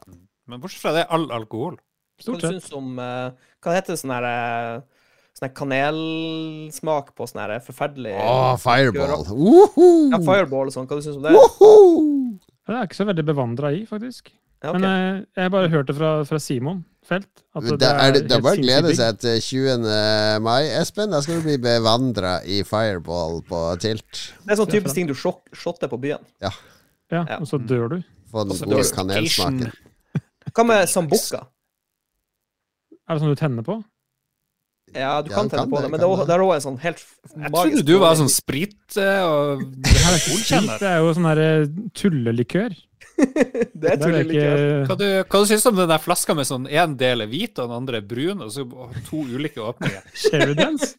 Men 0.49 0.63
bortsett 0.63 0.83
fra 0.83 0.95
det, 0.95 1.05
all 1.13 1.27
alkohol. 1.35 1.77
Stort 2.19 2.41
sett. 2.41 2.55
sett. 2.55 2.69
syns 2.69 2.79
om 2.79 2.99
eh, 2.99 3.51
Hva 3.63 3.75
heter 3.77 3.95
det 3.95 4.01
sånn 4.01 4.15
her 4.17 4.27
eh, 4.27 5.03
Sånn 5.39 5.53
kanelsmak 5.55 7.13
på 7.15 7.29
sånn 7.31 7.45
her 7.45 7.61
forferdelig 7.63 8.17
Åh, 8.19 8.57
fireball. 8.59 9.23
Ja, 10.11 10.19
Fireball 10.19 10.73
og 10.73 10.75
sånn. 10.75 10.89
Hva 10.91 10.99
du 10.99 11.05
syns 11.05 11.21
om 11.21 11.27
det? 11.29 11.35
Det 11.39 12.75
er 12.75 12.81
jeg 12.81 12.91
ikke 12.91 12.99
så 12.99 13.07
veldig 13.09 13.25
bevandra 13.29 13.71
i, 13.73 13.85
faktisk. 13.87 14.33
Ja, 14.65 14.73
okay. 14.73 14.81
Men 14.81 14.89
jeg, 14.89 15.21
jeg 15.39 15.53
bare 15.55 15.71
hørte 15.71 15.93
det 15.93 15.99
fra, 16.01 16.11
fra 16.27 16.41
Simon 16.43 16.83
Felt. 17.09 17.29
Altså, 17.57 17.77
Da 17.81 17.95
er 18.05 18.13
det, 18.13 18.23
det 18.29 18.37
er 18.37 18.43
bare 18.45 18.59
å 18.59 18.63
glede 18.63 18.91
seg 18.99 19.19
til 19.23 19.39
20. 19.41 20.41
mai, 20.45 20.67
Espen. 20.77 21.11
Da 21.15 21.23
skal 21.25 21.39
du 21.41 21.47
bli 21.47 21.57
bevandra 21.65 22.35
i 22.45 22.59
fireball 22.69 23.41
på 23.49 23.63
tilt. 23.81 24.25
Det 24.45 24.53
er 24.53 24.61
sånn 24.61 24.69
typisk 24.75 24.95
ting 24.99 25.09
du 25.09 25.15
sjok- 25.17 25.49
shotter 25.57 25.89
på 25.89 25.97
byen. 26.03 26.21
Ja, 26.45 26.51
Ja. 27.11 27.23
og 27.41 27.47
så 27.49 27.57
dør 27.59 27.89
du. 27.97 28.03
Få 28.31 28.45
den 28.45 28.59
gode 28.61 28.85
kanelsmaken. 28.93 29.73
Hva 30.53 30.65
med 30.69 30.89
sambukka? 30.93 31.47
Er 33.09 33.15
det 33.17 33.23
sånn 33.23 33.33
du 33.33 33.41
tenner 33.41 33.65
på? 33.65 33.79
Ja, 34.95 35.21
du 35.23 35.31
Ja, 35.31 35.37
kan 35.37 35.49
tenne 35.49 35.65
kan 35.65 35.71
på 35.71 35.77
det, 35.77 35.83
det, 35.85 35.91
men 35.93 36.01
det 36.01 36.27
det. 36.27 36.35
er 36.35 36.41
òg 36.45 36.55
en 36.55 36.61
sånn 36.65 36.79
helt 36.81 37.01
Jeg 37.37 37.53
trodde 37.53 37.85
du 37.85 37.99
var 38.01 38.15
sånn 38.17 38.31
sprit 38.33 38.97
eh, 38.97 39.21
og 39.25 39.61
Det 39.85 39.97
her 39.97 40.13
er 40.13 40.17
ikke 40.17 40.39
sprit, 40.45 40.81
det 40.81 40.89
er 40.89 40.99
jo 41.05 41.11
sånn 41.17 41.29
der 41.29 41.67
tullelikør. 41.93 42.77
Det 43.79 43.91
er 43.91 44.03
er 44.09 44.19
ikke 44.23 44.45
Hva 44.89 44.97
du, 44.99 45.05
hva 45.27 45.41
du 45.43 45.47
syns 45.51 45.65
du 45.65 45.69
om 45.73 45.79
den 45.81 45.91
der 45.91 46.03
flaska 46.03 46.35
med 46.39 46.47
sånn 46.49 46.69
én 46.71 46.95
del 47.01 47.25
er 47.25 47.31
hvit 47.31 47.59
og 47.59 47.69
den 47.71 47.77
andre 47.81 47.99
er 48.01 48.07
brun, 48.07 48.45
og 48.47 48.53
så 48.55 48.65
to 49.09 49.25
ulike 49.27 49.63
åpninger? 49.63 50.05
Sherrydance. 50.23 50.93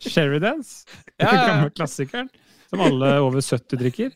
Sherrydance. 0.00 0.84
Ja, 1.20 1.30
Den 1.30 1.38
ja. 1.38 1.46
gamle 1.50 1.70
klassikeren. 1.76 2.30
Som 2.70 2.80
alle 2.82 3.10
over 3.22 3.40
70 3.44 3.78
drikker. 3.78 4.14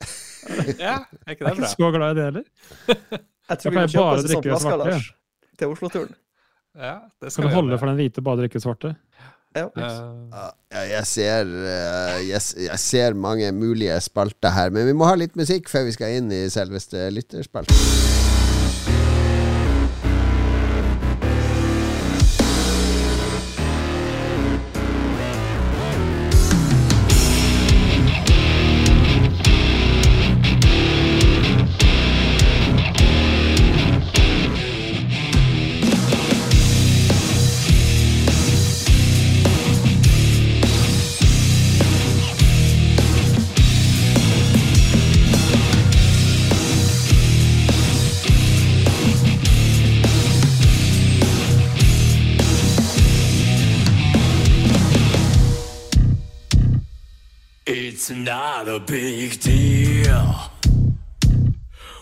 Ja, 0.81 0.97
er 1.27 1.37
ikke 1.37 1.45
Jeg 1.45 1.51
er 1.51 1.55
det 1.55 1.59
bra? 1.61 1.69
ikke 1.69 1.75
så 1.77 1.91
glad 1.95 2.09
i 2.09 2.17
det 2.19 2.25
heller. 2.29 2.47
Jeg 3.49 3.61
tror 3.63 3.75
vi 3.77 3.85
kjøpe 3.93 4.07
oss 4.09 4.25
en 4.25 4.33
sånn 4.33 4.49
flaske. 4.49 4.79
Lars. 4.83 5.11
Til 5.59 5.75
Oslo-turen. 5.75 6.17
Ja, 6.79 6.95
det 7.21 7.33
Skal 7.33 7.43
kan 7.45 7.49
du 7.49 7.53
vi 7.53 7.59
holde 7.59 7.73
gjøre. 7.75 7.81
for 7.83 7.91
den 7.93 7.99
hvite, 8.01 8.25
bare 8.25 8.41
drikke 8.43 8.61
svarte? 8.63 8.95
Ja. 9.59 9.91
Eh, 10.39 10.55
Ja, 10.69 10.83
jeg 10.85 11.07
ser, 11.09 11.49
eh, 11.49 12.19
jeg, 12.29 12.43
jeg 12.67 12.79
ser 12.83 13.15
mange 13.17 13.49
mulige 13.57 13.97
spalter 14.05 14.53
her, 14.53 14.69
men 14.75 14.85
vi 14.87 14.93
må 14.93 15.09
ha 15.09 15.15
litt 15.17 15.37
musikk 15.39 15.71
før 15.73 15.89
vi 15.89 15.97
skal 15.97 16.19
inn 16.21 16.29
i 16.35 16.45
selveste 16.53 17.09
lytterspalten. 17.17 18.18
It's 58.29 58.37
not 58.37 58.69
a 58.69 58.79
big 58.79 59.41
deal. 59.41 60.35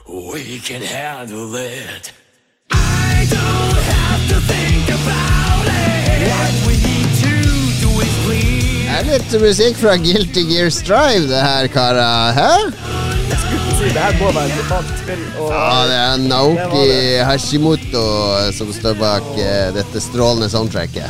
We 0.09 0.59
can 0.59 0.82
handle 0.82 1.55
it. 1.55 2.12
I 2.73 3.27
don't 3.31 3.78
have 3.94 4.23
to 4.32 4.39
think 4.51 4.89
about 4.89 5.66
it. 5.70 6.27
What 6.32 6.55
we 6.66 6.74
need 6.82 7.11
to 7.23 7.35
do 7.78 7.90
is 8.03 8.15
clean. 8.27 8.90
Det 8.90 8.98
er 8.98 9.07
litt 9.12 9.36
musikk 9.39 9.78
fra 9.78 9.94
Guilty 10.03 10.43
Gear 10.51 10.70
Strive, 10.70 11.28
det 11.31 11.44
her, 11.47 11.69
karer. 11.70 12.32
Hæ? 12.35 12.51
Det 13.78 13.93
her 13.94 14.19
må 14.19 14.32
være 14.32 14.47
et 14.47 14.59
brutalt 14.59 14.98
spill. 15.05 15.23
Ja, 15.53 15.78
det 15.86 16.01
er 16.01 16.16
Naoki 16.27 16.90
Hashimoto 17.31 18.05
som 18.59 18.74
står 18.74 18.98
bak 18.98 19.31
eh, 19.39 19.70
dette 19.78 20.03
strålende 20.03 20.51
soundtracket. 20.51 21.07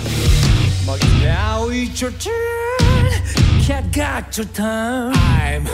Now 1.25 1.71
eat 1.73 2.03
your 2.03 2.13
turn. 2.21 2.66
Cat 3.67 3.85
got 3.93 4.37
your 4.39 4.47
tongue. 4.55 5.13
I'm 5.15 5.65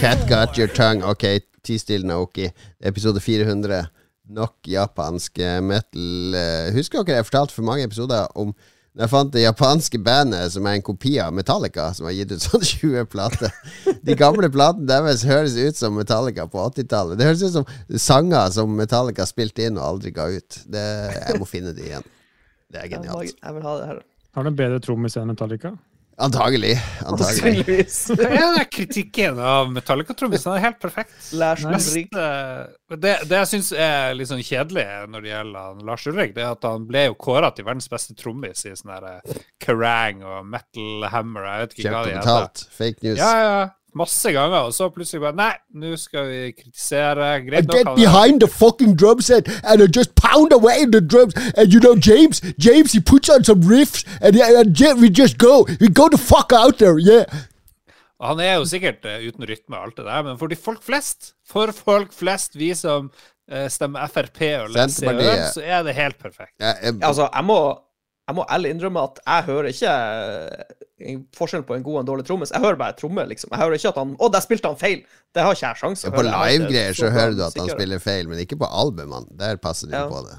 Cat 0.00 0.26
got 0.28 0.56
your 0.58 0.68
tongue. 0.68 1.02
Ok, 1.04 1.24
ti 1.62 1.78
still 1.78 2.02
Naoki. 2.04 2.48
Episode 2.80 3.20
400. 3.20 3.86
Nok 4.28 4.54
japansk 4.66 5.38
eh, 5.38 5.60
metal. 5.62 6.34
Eh, 6.34 6.72
Husker 6.74 7.04
dere 7.06 7.20
jeg 7.20 7.28
fortalte 7.28 7.54
for 7.54 7.66
mange 7.68 7.86
episoder 7.86 8.26
om 8.34 8.50
da 8.96 9.04
jeg 9.04 9.12
fant 9.12 9.32
det 9.34 9.42
japanske 9.44 9.98
bandet 10.00 10.54
som 10.54 10.64
er 10.66 10.78
en 10.78 10.84
kopi 10.84 11.18
av 11.20 11.34
Metallica, 11.36 11.90
som 11.92 12.06
har 12.08 12.14
gitt 12.16 12.30
ut 12.32 12.40
sånn 12.46 12.62
20 12.72 13.04
plater. 13.12 13.52
De 14.02 14.16
gamle 14.16 14.48
platene 14.52 14.88
deres 14.88 15.24
høres 15.28 15.54
ut 15.60 15.76
som 15.76 15.94
Metallica 16.00 16.46
på 16.48 16.62
80-tallet. 16.70 17.18
Det 17.20 17.28
høres 17.28 17.44
ut 17.44 17.58
som 17.58 17.66
sanger 18.00 18.48
som 18.56 18.72
Metallica 18.78 19.26
spilte 19.28 19.68
inn 19.68 19.76
og 19.76 19.84
aldri 19.90 20.14
ga 20.16 20.30
ut. 20.32 20.62
Det, 20.64 20.86
jeg 21.12 21.42
må 21.42 21.48
finne 21.48 21.76
de 21.76 21.90
igjen. 21.90 22.08
Det 22.72 22.80
er 22.86 22.88
genialt. 22.96 23.36
Jeg 23.36 23.58
vil 23.58 23.68
ha 23.68 23.76
det 23.82 23.90
her. 23.92 24.00
Har 24.36 24.44
du 24.48 24.50
en 24.50 24.56
bedre 24.64 24.80
trommis 24.84 25.14
enn 25.20 25.28
Metallica? 25.30 25.76
Antagelig. 26.16 26.78
Antagelig. 27.04 27.86
Er 28.56 28.64
kritikken 28.72 29.38
av 29.38 29.68
Metallica-trommisen? 29.72 30.54
Er 30.56 30.62
helt 30.64 30.78
perfekt. 30.80 31.12
Lars 31.36 31.64
Ulrik. 31.64 32.08
Det, 32.14 32.96
det, 32.96 33.12
det 33.28 33.40
jeg 33.42 33.50
syns 33.50 33.68
er 33.76 34.16
litt 34.16 34.30
sånn 34.30 34.40
kjedelig 34.40 34.86
når 35.12 35.26
det 35.26 35.32
gjelder 35.34 35.82
Lars 35.90 36.06
Ulrik, 36.08 36.32
det 36.36 36.46
er 36.46 36.54
at 36.56 36.64
han 36.64 36.86
ble 36.88 37.04
jo 37.10 37.18
kåra 37.20 37.52
til 37.52 37.68
verdens 37.68 37.90
beste 37.92 38.16
trommis 38.16 38.64
i 38.64 38.72
sånn 38.78 38.94
eh, 38.96 39.40
Kerrang 39.60 40.24
og 40.24 40.48
Metal 40.56 41.08
Hammer 41.12 41.50
Jeg 41.50 41.64
vet 41.66 41.76
ikke 41.76 41.84
Kjøpt 41.88 41.96
hva 41.98 42.04
og 42.06 42.12
heter. 42.14 42.68
Fake 42.78 43.04
news. 43.04 43.20
Ja, 43.20 43.32
ja, 43.36 43.52
masse 43.96 44.32
ganger, 44.32 44.66
og 44.68 44.74
så 44.76 44.88
plutselig 44.92 45.20
bare 45.24 45.36
Nei, 45.36 45.52
nå 45.74 45.96
skal 46.00 46.28
vi 46.30 46.40
kritisere. 46.52 47.30
Greit 47.48 47.66
nok. 47.66 47.76
get 47.76 47.86
han 47.86 47.92
er- 47.92 48.02
behind 48.04 48.40
the 48.40 48.48
fucking 48.48 48.94
drum 49.00 49.20
set 49.20 49.48
and 49.64 49.82
I 49.82 49.86
just 49.98 50.14
pound 50.14 50.52
away 50.52 50.84
the 50.86 51.00
drums. 51.00 51.34
And 51.56 51.72
you 51.72 51.80
know, 51.80 51.94
James, 51.96 52.40
James, 52.58 52.92
he 52.92 53.00
puts 53.00 53.28
on 53.28 53.44
some 53.44 53.60
riffs 53.62 54.04
and, 54.20 54.36
and 54.36 54.80
yeah, 54.80 54.94
we 54.94 55.08
just 55.08 55.38
go. 55.38 55.66
We 55.80 55.88
go 55.88 56.08
the 56.08 56.18
fuck 56.18 56.52
out 56.52 56.78
there, 56.78 56.98
yeah. 56.98 57.24
Og 58.18 58.28
Han 58.28 58.40
er 58.40 58.54
jo 58.54 58.64
sikkert 58.64 59.04
eh, 59.04 59.26
uten 59.28 59.44
rytme 59.48 59.76
og 59.76 59.82
alt 59.90 59.96
det 59.98 60.06
der, 60.06 60.22
men 60.24 60.38
for 60.40 60.48
de 60.48 60.56
folk 60.56 60.82
flest, 60.84 61.34
for 61.48 61.72
folk 61.76 62.14
flest, 62.16 62.56
vi 62.56 62.70
som 62.74 63.10
eh, 63.50 63.66
stemmer 63.68 64.08
Frp 64.08 64.40
og 64.62 64.70
leser 64.72 65.50
så 65.52 65.60
er 65.64 65.82
det 65.84 65.94
helt 65.98 66.16
perfekt. 66.18 66.54
Ja, 66.60 66.72
jeg, 66.82 66.94
Altså, 67.02 67.28
jeg 67.34 67.44
må, 67.44 67.58
jeg 68.26 68.34
må 68.34 68.44
ærlig 68.50 68.72
innrømme 68.74 69.02
at 69.06 69.20
jeg 69.22 69.44
hører 69.46 69.68
ikke 69.70 69.92
eh, 71.06 71.20
forskjell 71.36 71.62
på 71.68 71.76
en 71.76 71.84
god 71.86 71.94
og 71.94 72.00
en 72.00 72.08
dårlig 72.08 72.26
trommis. 72.26 72.50
Jeg 72.50 72.64
hører 72.64 72.78
bare 72.80 72.96
tromme, 72.98 73.22
liksom. 73.30 73.52
Jeg 73.54 73.62
hører 73.62 73.78
ikke 73.78 73.92
at 73.92 74.00
han 74.00 74.16
Å, 74.18 74.30
der 74.34 74.42
spilte 74.42 74.72
han 74.72 74.80
feil! 74.80 75.04
Det 75.36 75.44
har 75.44 75.54
ikke 75.54 75.68
jeg 75.68 75.80
sjanse 75.82 76.10
på 76.10 76.16
høre. 76.16 76.32
på 76.32 76.48
live-greier 76.48 76.96
så 76.96 77.06
så 77.06 77.12
hører 77.14 77.36
du 77.38 77.44
at 77.46 77.60
han 77.60 77.70
spiller 77.70 78.02
feil, 78.02 78.26
men 78.32 78.42
ikke 78.42 78.58
på 78.58 78.66
albumene. 78.82 79.30
Der 79.38 79.60
passer 79.62 79.86
de 79.92 79.94
Ja. 79.94 80.08
på 80.10 80.24
det. 80.26 80.38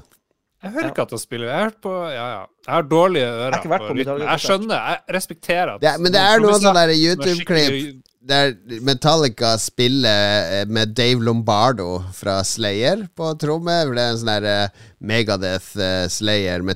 Jeg 0.58 0.74
hører 0.74 0.90
ikke 0.90 1.02
at 1.06 1.14
han 1.14 1.22
spiller. 1.22 1.46
Jeg 1.48 1.62
har 1.62 1.74
på 1.86 1.94
Ja, 2.10 2.26
ja. 2.34 2.44
Jeg 2.66 2.74
har 2.74 2.82
dårlige 2.82 3.26
ører 3.30 3.52
Jeg 3.54 3.62
på 3.62 3.68
på. 3.68 3.94
Metallica 3.94 4.28
Jeg 4.28 4.44
skjønner. 4.44 4.76
Jeg 4.76 5.14
respekterer 5.14 5.74
at 5.76 5.80
det 5.80 5.94
men 6.02 6.12
det 6.12 6.20
er 6.20 6.40
noen 6.44 6.60
sånne 6.60 6.86
der 6.86 6.94
YouTube-klipp 6.98 8.04
der 8.28 8.52
Metallica 8.84 9.54
spiller 9.56 10.60
eh, 10.60 10.66
med 10.68 10.92
Dave 10.98 11.22
Lombardo 11.24 12.02
fra 12.12 12.42
Slayer 12.44 13.06
på 13.16 13.30
tromme. 13.40 13.78
Det 13.94 14.02
er 14.02 14.10
en 14.12 14.18
sånn 14.20 14.44
eh, 14.50 14.68
Megadeth, 15.00 15.70
Slayer, 15.72 16.10
Slayer, 16.12 16.66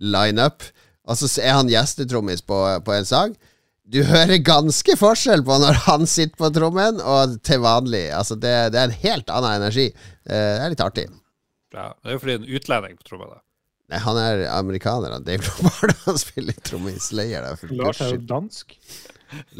Metallica-lineup. 0.00 0.62
Og 1.06 1.16
så 1.18 1.28
er 1.40 1.52
han 1.54 1.68
gjestetrommis 1.70 2.42
på, 2.42 2.56
på 2.84 2.92
en 2.96 3.04
sang. 3.06 3.36
Du 3.86 4.00
hører 4.02 4.40
ganske 4.42 4.96
forskjell 4.98 5.44
på 5.46 5.58
når 5.62 5.76
han 5.86 6.06
sitter 6.10 6.34
på 6.40 6.48
trommen, 6.50 6.98
og 7.00 7.36
til 7.46 7.60
vanlig. 7.62 8.08
Altså 8.10 8.34
det, 8.34 8.72
det 8.74 8.80
er 8.80 8.88
en 8.88 8.96
helt 9.04 9.30
annen 9.30 9.60
energi. 9.60 9.84
Eh, 10.26 10.34
Det 10.58 10.64
er 10.64 10.72
litt 10.74 10.82
artig. 10.82 11.04
Ja, 11.76 11.92
det 12.02 12.10
er 12.10 12.16
jo 12.16 12.22
fordi 12.24 12.34
en 12.40 12.48
utlending 12.56 12.96
på 12.98 13.06
tromma. 13.06 13.28
da. 13.30 13.42
Nei, 13.92 14.00
han 14.02 14.18
er 14.18 14.40
amerikaner, 14.50 15.12
han. 15.14 15.22
Dave 15.22 15.46
Lombardo. 15.46 15.94
Han 16.08 16.18
spiller 16.18 16.56
for 17.60 17.70
Lars 17.78 18.00
er 18.02 18.16
jo 18.16 18.22
dansk. 18.26 18.74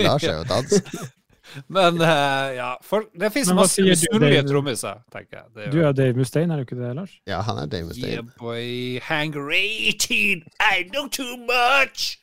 Lars 0.01 0.25
er 0.27 0.41
jo 0.41 0.49
dansk. 0.51 0.91
Men 1.69 2.01
uh, 2.01 2.09
ja, 2.57 2.71
for, 2.85 3.07
det 3.17 3.33
fins 3.35 3.53
masse 3.55 3.83
Dave? 3.83 4.43
trommiser, 4.49 5.03
tenker 5.13 5.41
jeg. 5.41 5.47
Det 5.55 5.67
er 5.67 5.75
Du 5.75 5.81
er 5.83 5.97
Dave 5.97 6.19
Mustaine, 6.19 6.53
er 6.53 6.63
du 6.63 6.67
ikke 6.69 6.79
det, 6.79 6.95
Lars? 6.97 7.17
Ja, 7.29 7.41
han 7.47 7.59
er 7.63 7.67
Dave 7.67 7.91
yeah, 7.97 8.23
Mustaine. 8.23 8.31
boy, 8.39 9.01
hanger 9.07 9.51
18, 9.51 10.45
I 10.61 10.87
know 10.91 11.09
too 11.09 11.37
much. 11.49 12.19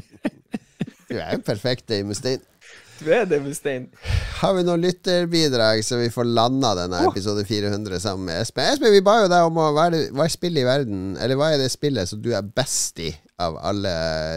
Du 1.10 1.16
er 1.18 1.32
jo 1.34 1.40
perfekt 1.42 1.88
Dave 1.88 2.06
Mustaine. 2.06 2.42
Du 3.00 3.08
er 3.10 3.24
det, 3.24 3.40
Mustaine. 3.42 3.88
Har 4.40 4.52
vi 4.54 4.62
noen 4.64 4.82
lytterbidrag, 4.84 5.80
så 5.84 5.96
vi 5.96 6.10
får 6.12 6.28
landa 6.28 6.74
denne 6.76 7.00
episode 7.08 7.46
400 7.48 8.00
sammen 8.02 8.28
med 8.28 8.42
Espen? 8.42 8.68
Espen, 8.68 8.92
vi 8.92 9.00
ba 9.04 9.22
jo 9.22 9.30
deg 9.32 9.48
om 9.48 9.58
å 9.58 9.70
hva 9.72 9.88
er, 9.88 9.96
det, 9.96 10.02
hva 10.16 10.26
er 10.26 10.32
spillet 10.32 10.62
i 10.62 10.68
verden 10.68 11.00
Eller 11.16 11.40
hva 11.40 11.50
er 11.54 11.62
det 11.62 11.70
spillet 11.72 12.10
som 12.10 12.20
du 12.22 12.30
er 12.36 12.44
best 12.44 13.00
i 13.00 13.08
av 13.40 13.56
alle 13.70 13.92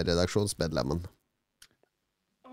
redaksjonsmedlemmene? 0.08 1.04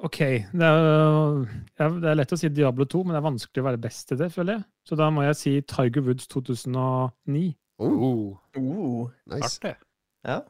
Ok, 0.00 0.16
det 0.56 0.64
er, 0.64 1.90
det 2.00 2.08
er 2.08 2.16
lett 2.16 2.32
å 2.32 2.38
si 2.40 2.48
Diablo 2.56 2.86
2, 2.88 3.02
men 3.04 3.12
det 3.12 3.18
er 3.20 3.26
vanskelig 3.26 3.60
å 3.60 3.66
være 3.66 3.80
best 3.82 4.06
til 4.08 4.16
det, 4.20 4.30
føler 4.32 4.54
jeg. 4.56 4.62
Så 4.88 4.96
da 4.96 5.10
må 5.12 5.26
jeg 5.26 5.36
si 5.36 5.52
Tiger 5.68 6.04
Woods 6.06 6.28
2009. 6.32 7.50
Oh, 7.80 8.36
Oh. 8.56 9.10
Nice. 9.30 9.58
artig. 9.60 9.74
ja. 10.26 10.40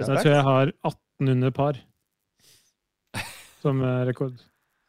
Så 0.00 0.14
jeg 0.14 0.22
tror 0.24 0.32
jeg 0.32 0.44
har 0.46 0.70
1800 0.88 1.52
par 1.56 1.80
som 3.60 3.82
eh, 3.84 4.02
rekord. 4.08 4.36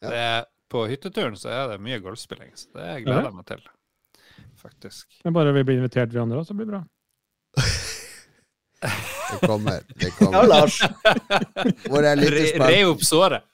Ja. 0.03 0.09
Det 0.09 0.19
er, 0.23 0.45
på 0.71 0.85
hytteturen 0.87 1.35
så 1.39 1.49
er 1.51 1.73
det 1.73 1.81
mye 1.83 1.99
golfspilling, 2.03 2.53
så 2.55 2.71
det 2.77 3.01
gleder 3.05 3.27
jeg 3.27 3.35
meg 3.35 3.47
til. 3.49 3.65
Faktisk. 4.61 5.17
Men 5.25 5.35
bare 5.35 5.51
vi 5.55 5.65
blir 5.67 5.81
invitert, 5.81 6.13
vi 6.13 6.21
andre 6.21 6.39
òg, 6.39 6.47
så 6.47 6.55
blir 6.55 6.67
det 6.69 6.75
bra. 6.77 6.83
Det 8.81 9.47
kommer. 9.47 9.83
Det 9.95 10.09
kommer. 10.17 10.41
ja. 10.41 10.47
Lars. 10.49 10.79
Hvor 11.91 12.01
er 12.03 12.17
Re, 12.17 12.23
re 12.25 12.31
lytterspalten? 12.33 12.87
opp 12.89 13.03
såret. 13.05 13.45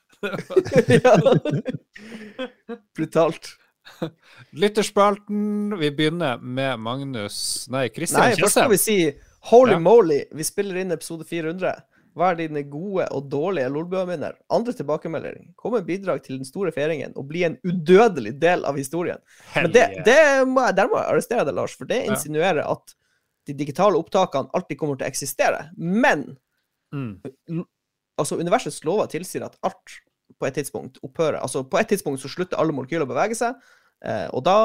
Brutalt. 2.95 3.47
Lytterspalten. 4.51 5.77
Vi 5.79 5.91
begynner 5.91 6.37
med 6.37 6.79
Magnus 6.79 7.67
Nei, 7.71 7.87
Kristian 7.89 8.21
Nei, 8.25 8.35
først 8.35 8.57
skal 8.57 8.71
vi 8.73 8.77
si 8.81 8.97
holy 9.51 9.71
Ja. 9.77 9.79
moly, 9.79 10.23
vi 10.35 10.43
spiller 10.43 10.75
inn 10.81 10.91
episode 10.91 11.23
400. 11.25 11.71
Hva 12.17 12.31
er 12.31 12.35
dine 12.39 12.63
gode 12.65 13.05
og 13.13 13.27
dårlige 13.29 13.69
Lolbua-minner? 13.69 14.33
Andre 14.49 14.73
tilbakemelding. 14.73 15.51
Kom 15.55 15.73
med 15.77 15.85
bidrag 15.85 16.23
til 16.25 16.39
den 16.39 16.45
store 16.49 16.71
feiringen 16.73 17.13
og 17.15 17.27
bli 17.29 17.43
en 17.45 17.57
udødelig 17.63 18.39
del 18.41 18.65
av 18.65 18.75
historien. 18.79 19.19
Men 19.55 19.71
det, 19.71 19.83
det 20.05 20.47
må 20.49 20.63
jeg, 20.65 20.75
der 20.79 20.89
må 20.89 20.97
jeg 20.97 21.11
arrestere 21.13 21.45
deg, 21.45 21.53
Lars, 21.59 21.75
for 21.77 21.85
det 21.85 22.01
insinuerer 22.09 22.63
at 22.65 22.95
de 23.47 23.53
digitale 23.53 23.95
opptakene 24.01 24.49
alltid 24.57 24.77
kommer 24.81 24.97
til 24.97 25.05
å 25.07 25.11
eksistere. 25.13 25.69
Men 25.77 26.37
Mm. 26.93 27.19
altså, 28.17 28.37
universets 28.39 28.77
lover 28.87 29.07
tilsier 29.11 29.43
at 29.43 29.57
alt 29.61 29.97
på 30.39 30.47
et 30.47 30.57
tidspunkt 30.59 30.99
opphører. 31.03 31.39
Altså, 31.41 31.63
på 31.67 31.79
et 31.79 31.89
tidspunkt 31.91 32.21
så 32.21 32.31
slutter 32.31 32.59
alle 32.61 32.75
molekyler 32.75 33.05
å 33.07 33.09
bevege 33.09 33.37
seg, 33.37 33.57
eh, 34.05 34.27
og 34.35 34.43
da, 34.45 34.57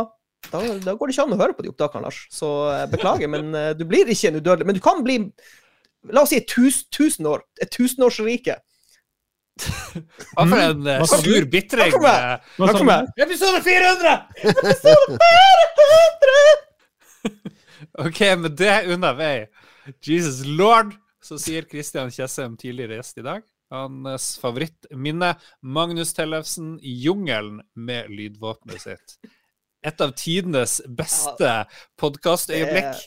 da, 0.51 0.61
da 0.85 0.95
går 0.99 1.09
det 1.09 1.17
ikke 1.17 1.27
an 1.29 1.37
å 1.37 1.41
høre 1.41 1.57
på 1.57 1.65
de 1.67 1.73
opptakene, 1.73 2.05
Lars. 2.07 2.25
Så 2.35 2.51
eh, 2.73 2.85
beklager, 2.93 3.31
men 3.33 3.55
eh, 3.59 3.73
du 3.79 3.85
blir 3.89 4.11
ikke 4.11 4.33
en 4.33 4.41
udødelig. 4.41 4.69
Men 4.69 4.79
du 4.79 4.85
kan 4.85 5.05
bli 5.07 5.19
La 6.11 6.25
oss 6.25 6.33
si 6.33 6.39
et 6.41 6.49
tus, 6.51 6.81
tusen 6.91 7.29
år. 7.31 7.45
Et 7.63 7.71
tusenårsrike. 7.71 8.57
Hva 10.35 10.47
for 10.49 10.59
en 10.59 10.81
Hva 10.83 11.07
du? 11.07 11.13
sur 11.23 11.45
bitring. 11.53 11.93
Takk 11.93 11.95
for 11.95 12.03
meg. 12.03 12.43
Episode 12.43 12.59
Hva 12.59 12.73
for 12.75 12.89
meg. 12.89 13.01
Episode 13.23 13.61
400! 13.63 14.27
OK, 18.07 18.21
med 18.43 18.57
det 18.59 18.77
unna 18.91 19.13
vei. 19.15 19.47
Jesus 20.03 20.43
lord, 20.47 20.95
så 21.23 21.39
sier 21.41 21.67
Kristian 21.69 22.11
Tjessem, 22.11 22.57
tidligere 22.59 22.99
gjest 22.99 23.23
i 23.23 23.27
dag. 23.27 23.43
Hans 23.73 24.35
favorittminne, 24.43 25.35
Magnus 25.65 26.13
Tellefsen 26.17 26.75
i 26.85 26.93
jungelen 27.07 27.63
med 27.75 28.11
lydvåpenet 28.13 28.85
sitt. 28.85 29.15
Et 29.83 29.99
av 30.05 30.13
tidenes 30.15 30.77
beste 30.95 31.49
podkastøyeblikk. 31.99 33.01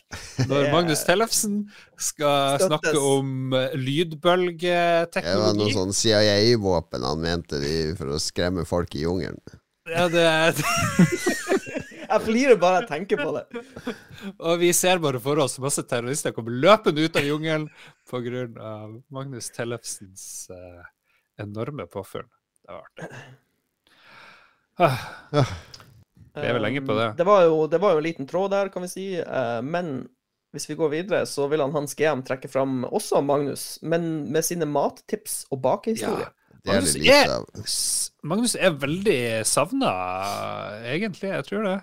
Når 0.49 0.71
Magnus 0.73 1.05
Tellefsen 1.07 1.61
skal 1.95 2.57
Støttes. 2.57 2.67
snakke 2.67 2.99
om 2.99 3.55
lydbølgeteknologi. 3.79 5.29
Det 5.29 5.45
var 5.45 5.55
noe 5.61 5.71
sånn 5.77 5.95
CIA-våpen 5.95 7.07
han 7.07 7.23
mente 7.23 7.61
de 7.63 7.77
for 7.95 8.17
å 8.17 8.19
skremme 8.19 8.65
folk 8.67 8.97
i 8.99 9.05
jungelen. 9.05 9.39
Ja, 9.87 10.09
det 10.09 10.25
er 10.25 10.59
Jeg 12.15 12.23
flirer 12.25 12.59
bare 12.61 12.81
jeg 12.81 12.89
tenker 12.89 13.21
på 13.21 13.31
det. 13.35 13.45
Og 14.39 14.59
vi 14.61 14.71
ser 14.75 14.99
bare 15.03 15.19
for 15.23 15.39
oss 15.43 15.57
masse 15.63 15.83
terrorister 15.87 16.33
komme 16.35 16.53
løpende 16.63 17.05
ut 17.05 17.15
av 17.19 17.27
jungelen 17.27 17.67
pga. 18.09 18.45
Magnus 19.13 19.51
Tellefsens 19.55 20.25
eh, 20.55 20.83
enorme 21.43 21.85
påfunn. 21.91 22.27
Det 22.65 22.71
var 22.73 22.85
artig. 22.87 23.09
Ah, 24.77 24.97
Lever 26.35 26.59
lenge 26.59 26.81
på 26.83 26.95
det. 26.97 27.05
Um, 27.13 27.15
Det 27.19 27.23
var, 27.29 27.43
jo, 27.47 27.59
det 27.71 27.79
var 27.79 27.93
jo 27.95 28.01
en 28.01 28.03
liten 28.09 28.27
tråd 28.27 28.51
der, 28.51 28.69
kan 28.73 28.83
vi 28.83 28.89
si. 28.91 29.05
eh, 29.21 29.61
Men 29.63 30.07
hvis 30.55 30.69
vi 30.69 30.75
går 30.79 30.89
videre, 30.91 31.21
så 31.27 31.45
vil 31.51 31.59
han 31.63 31.71
Hans 31.75 31.93
GM 31.95 32.23
trekke 32.27 32.47
fram 32.51 32.83
også 32.87 33.21
Magnus, 33.23 33.79
men 33.83 34.25
med 34.31 34.43
sine 34.47 34.67
mattips 34.67 35.41
og 35.51 35.61
bakehistorie. 35.63 36.27
Det 36.65 36.71
er 36.71 36.81
Magnus 36.81 36.95
er- 36.95 38.25
Magnus 38.25 38.55
er 38.55 38.71
veldig 38.81 39.17
savna, 39.45 39.91
egentlig. 40.87 41.29
Jeg 41.35 41.45
tror 41.49 41.63
det. 41.67 41.75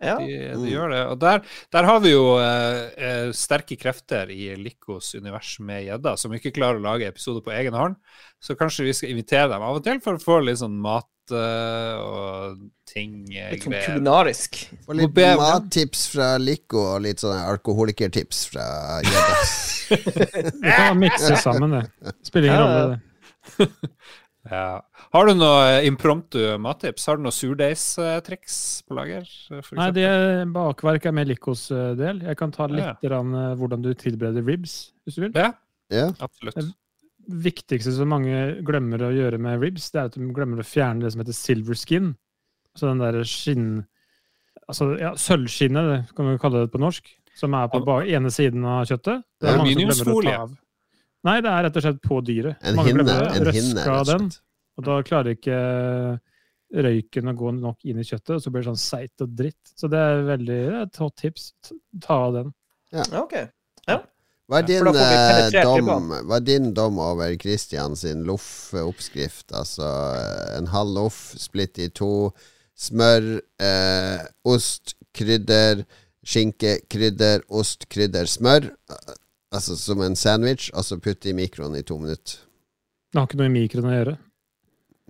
Ja. 0.00 0.14
De, 0.16 0.26
Mm. 0.54 0.62
de 0.64 0.70
gjør 0.72 0.90
det. 0.94 1.00
Og 1.12 1.18
der, 1.20 1.42
der 1.76 1.84
har 1.84 2.00
vi 2.00 2.10
jo 2.14 2.24
eh, 2.40 2.80
eh, 2.96 3.30
sterke 3.36 3.76
krefter 3.76 4.30
i 4.32 4.54
Likos 4.56 5.12
univers 5.14 5.58
med 5.60 5.84
gjedda, 5.84 6.14
som 6.16 6.32
ikke 6.32 6.54
klarer 6.56 6.80
å 6.80 6.84
lage 6.86 7.08
episoder 7.10 7.44
på 7.44 7.52
egen 7.52 7.76
hånd. 7.76 7.96
Så 8.40 8.56
kanskje 8.56 8.86
vi 8.88 8.94
skal 8.96 9.10
invitere 9.12 9.50
dem 9.52 9.62
av 9.62 9.76
og 9.76 9.84
til 9.84 10.00
for 10.00 10.16
å 10.16 10.22
få 10.22 10.38
litt 10.46 10.56
sånn 10.62 10.78
mat 10.80 11.04
eh, 11.36 11.98
og 12.00 12.62
ting 12.88 13.26
eh, 13.36 13.52
Litt 13.52 13.66
sånn 13.68 13.76
kulinarisk. 13.84 14.56
Og 14.88 14.96
litt 15.02 15.12
be- 15.14 15.34
mattips 15.38 16.06
fra 16.14 16.30
Lico 16.40 16.80
og 16.94 17.04
litt 17.04 17.20
sånne 17.22 17.44
alkoholikertips 17.52 18.46
fra 18.54 18.64
Gjedda. 19.04 19.36
Vi 20.64 20.70
kan 20.72 20.98
mikse 20.98 21.36
sammen, 21.44 21.76
det. 21.76 22.14
Spiller 22.24 22.48
ingen 22.48 22.60
Ja, 22.60 22.66
rolle, 22.66 22.96
det. 22.96 23.06
Ja. 24.48 24.80
Har 25.12 25.26
du 25.28 25.34
noe 25.36 25.64
eh, 25.68 25.86
impromptu 25.88 26.38
mattips? 26.64 27.04
Har 27.10 27.18
du 27.18 27.22
noe 27.26 27.34
surdeigstriks 27.34 28.54
på 28.88 28.96
lager? 28.96 29.26
eh, 29.52 29.60
Nei, 29.76 29.90
det 29.92 30.06
bakverk 30.54 31.06
er 31.10 31.12
mer 31.12 31.28
Likos 31.28 31.66
eh, 31.74 31.90
del. 31.98 32.22
Jeg 32.24 32.38
kan 32.40 32.50
ta 32.54 32.66
litt 32.70 32.80
Ja. 32.86 32.94
grann, 33.04 33.34
eh, 33.36 33.54
hvordan 33.60 33.82
du 33.84 33.92
tilbereder 33.94 34.44
ribs, 34.46 34.92
hvis 35.04 35.16
du 35.18 35.20
vil. 35.26 35.32
Ja, 35.36 35.52
Ja. 35.90 36.08
absolutt. 36.20 36.56
viktigste 37.30 37.92
som 37.92 38.08
mange 38.08 38.62
glemmer 38.64 38.98
å 38.98 39.12
gjøre 39.14 39.38
med 39.38 39.60
ribs, 39.60 39.90
det 39.92 40.00
er 40.00 40.04
at 40.06 40.14
de 40.16 40.32
glemmer 40.34 40.58
å 40.58 40.66
fjerne 40.66 41.00
det 41.04 41.12
som 41.12 41.20
heter 41.20 41.36
silver 41.36 41.74
skin. 41.76 42.16
Så 42.74 42.88
den 42.88 42.98
der 42.98 43.22
skinn... 43.24 43.86
Altså, 44.68 44.98
ja, 44.98 45.12
sølvskinnet, 45.14 46.08
det 46.08 46.14
kan 46.16 46.26
vi 46.30 46.38
kalle 46.38 46.64
det 46.64 46.72
på 46.72 46.78
norsk, 46.80 47.06
som 47.34 47.54
er 47.54 47.68
på 47.68 47.82
ene 48.06 48.30
siden 48.30 48.64
av 48.64 48.84
kjøttet. 48.86 49.22
Det 49.40 49.48
er 49.50 49.58
mange 49.58 49.74
som 49.74 49.82
glemmer 49.82 49.92
å 49.92 50.22
ta 50.22 50.30
Aluminiumsfolie. 50.30 50.56
Nei, 51.28 51.36
det 51.44 51.52
er 51.52 51.66
rett 51.66 51.78
og 51.78 51.84
slett 51.84 52.02
på 52.04 52.20
dyret. 52.24 52.60
En 52.64 52.78
mange 52.78 52.92
hinne, 52.92 53.04
glemmer 53.04 53.34
en 53.36 53.56
hinne, 53.56 53.96
den, 54.08 54.28
og 54.80 54.86
da 54.86 55.00
klarer 55.04 55.36
ikke 55.36 55.58
røyken 56.70 57.32
å 57.32 57.34
gå 57.36 57.52
nok 57.58 57.88
inn 57.90 58.00
i 58.00 58.06
kjøttet, 58.06 58.36
og 58.38 58.44
så 58.44 58.52
blir 58.52 58.62
det 58.62 58.70
sånn 58.70 58.80
seigt 58.80 59.24
og 59.24 59.34
dritt. 59.36 59.74
Så 59.76 59.90
det 59.90 60.00
er 60.00 60.22
veldig 60.28 60.60
et 60.84 61.02
hot 61.02 61.16
tips. 61.20 61.50
Ta 62.00 62.22
av 62.28 62.38
den. 62.38 62.54
Ja, 62.94 63.04
OK. 63.20 63.36
Hva 64.50 64.58
er 64.58 64.66
din, 64.66 64.82
vi 64.82 65.02
eh, 65.54 65.60
dom, 65.62 66.08
hva 66.26 66.38
er 66.40 66.42
din 66.42 66.72
dom 66.74 66.96
over 66.98 67.36
Christian 67.38 67.92
sin 67.94 68.24
loff-oppskrift? 68.26 69.52
Altså 69.54 69.86
eh, 70.18 70.56
en 70.56 70.66
halv 70.72 70.96
loff 70.96 71.20
splitt 71.38 71.78
i 71.78 71.86
to, 71.94 72.32
smør, 72.74 73.28
eh, 73.62 74.24
ost, 74.50 74.96
krydder, 75.14 75.84
skinke, 76.26 76.80
krydder, 76.90 77.46
ost, 77.46 77.86
krydder, 77.94 78.26
smør. 78.26 78.66
Altså 79.50 79.74
som 79.78 80.02
en 80.04 80.16
sandwich, 80.16 80.70
og 80.74 80.84
så 80.86 80.98
putte 81.02 81.30
i 81.30 81.34
mikroen 81.34 81.74
i 81.78 81.82
to 81.86 81.96
minutter. 81.98 82.42
Det 83.10 83.18
har 83.18 83.26
ikke 83.26 83.40
noe 83.40 83.50
i 83.50 83.54
mikroen 83.54 83.88
å 83.90 83.94
gjøre. 83.96 84.16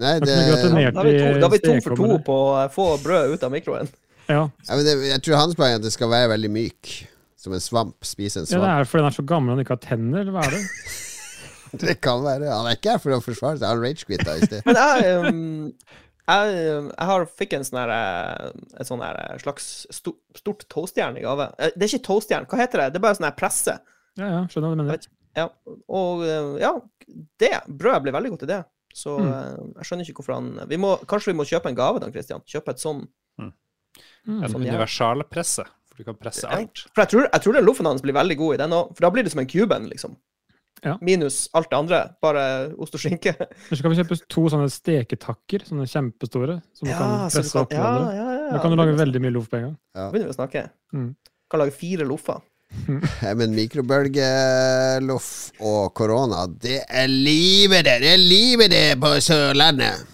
Nei, 0.01 0.15
Det 0.25 0.33
ikke. 0.33 0.71
Da 1.43 1.49
er 1.49 1.53
vi 1.53 1.61
to, 1.61 1.75
for 1.85 1.99
to 1.99 2.15
på 2.25 2.37
å 2.49 2.65
få 2.73 2.87
brød 3.03 3.35
ut 3.35 3.45
av 3.45 3.53
mikroen. 3.53 3.91
Ja. 4.31 4.47
ja, 4.47 4.73
men 4.77 4.85
det, 4.87 4.95
jeg 5.11 5.23
tror 5.27 5.41
hans 5.43 5.57
poeng 5.59 5.75
er 5.75 5.81
at 5.81 5.85
det 5.85 5.93
skal 5.93 6.09
være 6.13 6.31
veldig 6.33 6.51
myk. 6.55 6.93
Som 7.41 7.55
en 7.57 7.63
svamp. 7.65 7.97
Spise 8.05 8.41
en 8.41 8.47
ja, 8.47 8.49
det 8.49 8.57
svamp. 8.57 8.69
er 8.73 8.89
fordi 8.89 9.03
den 9.03 9.11
er 9.11 9.17
så 9.17 9.25
gammel 9.29 9.55
han 9.55 9.63
ikke 9.65 9.77
har 9.77 9.85
tenner, 9.85 10.23
eller 10.23 10.37
hva 10.37 10.45
er 10.49 10.57
det? 10.59 10.65
Det 11.81 12.01
kan 12.03 12.25
være. 12.25 12.49
Han 12.51 12.67
er 12.67 12.75
ikke 12.75 12.97
her 12.97 13.03
for 13.03 13.15
å 13.15 13.21
forsvare 13.23 13.61
seg. 13.61 13.69
Han 13.69 13.79
rage-quitta 13.85 14.33
i 14.41 14.47
sted. 14.49 14.65
Men 14.67 14.79
jeg, 14.81 15.13
um, 15.23 15.69
jeg, 16.27 16.57
jeg 16.89 17.07
har, 17.11 17.27
fikk 17.39 17.55
en 17.55 17.67
sånn 17.69 17.79
eh, 17.85 18.49
et 18.81 18.89
sånn 18.89 19.05
eh, 19.07 19.37
slags 19.45 19.69
stort 19.95 20.65
toastjern 20.73 21.19
i 21.21 21.23
gave. 21.23 21.47
Eh, 21.61 21.71
Det 21.77 21.87
er 21.87 21.93
ikke 21.95 22.09
toastjern, 22.09 22.49
hva 22.51 22.59
heter 22.59 22.83
det? 22.83 22.89
Det 22.97 23.01
er 23.01 23.05
bare 23.07 23.21
sånn 23.21 23.31
presse. 23.39 23.77
Ja, 24.19 24.27
ja, 24.27 24.41
skjønner 24.51 24.69
hva 24.69 24.77
du 24.77 24.83
mener. 24.83 25.09
Ja, 25.37 25.49
og 25.89 26.23
eh, 26.27 26.59
ja, 26.61 26.73
det 27.39 27.53
brødet 27.69 28.03
blir 28.03 28.13
veldig 28.17 28.31
godt 28.31 28.43
i 28.43 28.47
det. 28.47 28.65
Så 28.93 29.19
Mm. 29.21 29.29
eh, 29.31 29.57
jeg 29.79 29.85
skjønner 29.87 30.05
ikke 30.09 30.19
hvorfor 30.23 30.35
han 30.35 30.69
vi 30.69 30.77
må, 30.77 30.97
Kanskje 31.07 31.31
vi 31.33 31.39
må 31.39 31.45
kjøpe 31.47 31.67
en 31.71 31.77
gave, 31.79 32.01
da, 32.01 32.11
Christian? 32.11 32.41
Kjøpe 32.43 32.71
et 32.75 32.83
sånn. 32.83 33.05
Mm. 33.39 33.53
En 34.27 34.49
Sånn, 34.51 34.65
universalpresse, 34.67 35.65
for 35.89 35.97
du 35.97 36.05
kan 36.05 36.15
presse 36.19 36.45
alt. 36.49 36.59
alt. 36.59 36.83
For 36.95 37.03
jeg 37.05 37.09
tror, 37.15 37.29
jeg 37.33 37.41
tror 37.45 37.53
den 37.55 37.65
loffen 37.65 37.87
hans 37.87 38.03
blir 38.03 38.13
veldig 38.17 38.37
god 38.37 38.55
i 38.55 38.61
den 38.65 38.71
òg, 38.75 38.91
for 38.97 39.07
da 39.07 39.11
blir 39.15 39.23
det 39.25 39.31
som 39.33 39.41
en 39.41 39.47
kuben, 39.47 39.89
liksom. 39.89 40.17
Ja. 40.83 40.97
Minus 41.05 41.49
alt 41.55 41.69
det 41.71 41.77
andre. 41.77 41.99
Bare 42.23 42.73
ost 42.81 42.95
og 42.97 43.01
skinke. 43.03 43.35
Så 43.71 43.83
kan 43.83 43.91
vi 43.93 43.99
kjøpe 44.03 44.17
to 44.33 44.47
sånne 44.49 44.69
steketakker, 44.73 45.67
sånne 45.69 45.87
kjempestore, 45.91 46.63
som 46.75 46.89
du 46.89 46.95
kan 46.95 47.29
presse 47.31 47.53
kan- 47.53 47.63
opp 47.67 47.73
ja, 47.73 47.91
ja, 48.15 48.29
ja, 48.41 48.51
Da 48.55 48.59
kan 48.63 48.71
du 48.73 48.77
lage 48.81 48.97
veldig 48.97 49.21
mye 49.21 49.33
loff 49.35 49.51
på 49.51 49.59
en 49.59 49.63
gang. 49.69 49.77
da 49.95 50.11
Begynner 50.11 50.31
vi 50.31 50.35
å 50.35 50.39
snakke. 50.41 50.71
Mm. 50.95 51.11
Kan 51.51 51.61
lage 51.61 51.73
fire 51.77 52.07
loffer. 52.09 52.41
Nei, 52.71 53.33
Men 53.41 53.55
mikrobølgeloff 53.57 55.31
og 55.67 55.91
korona, 55.99 56.45
det 56.63 56.81
er 56.87 57.09
livet 57.11 57.85
det! 57.89 57.97
Det 58.05 58.13
er 58.15 58.23
livet 58.23 58.71
det 58.73 58.85
på 59.03 59.11
Sørlandet! 59.25 60.07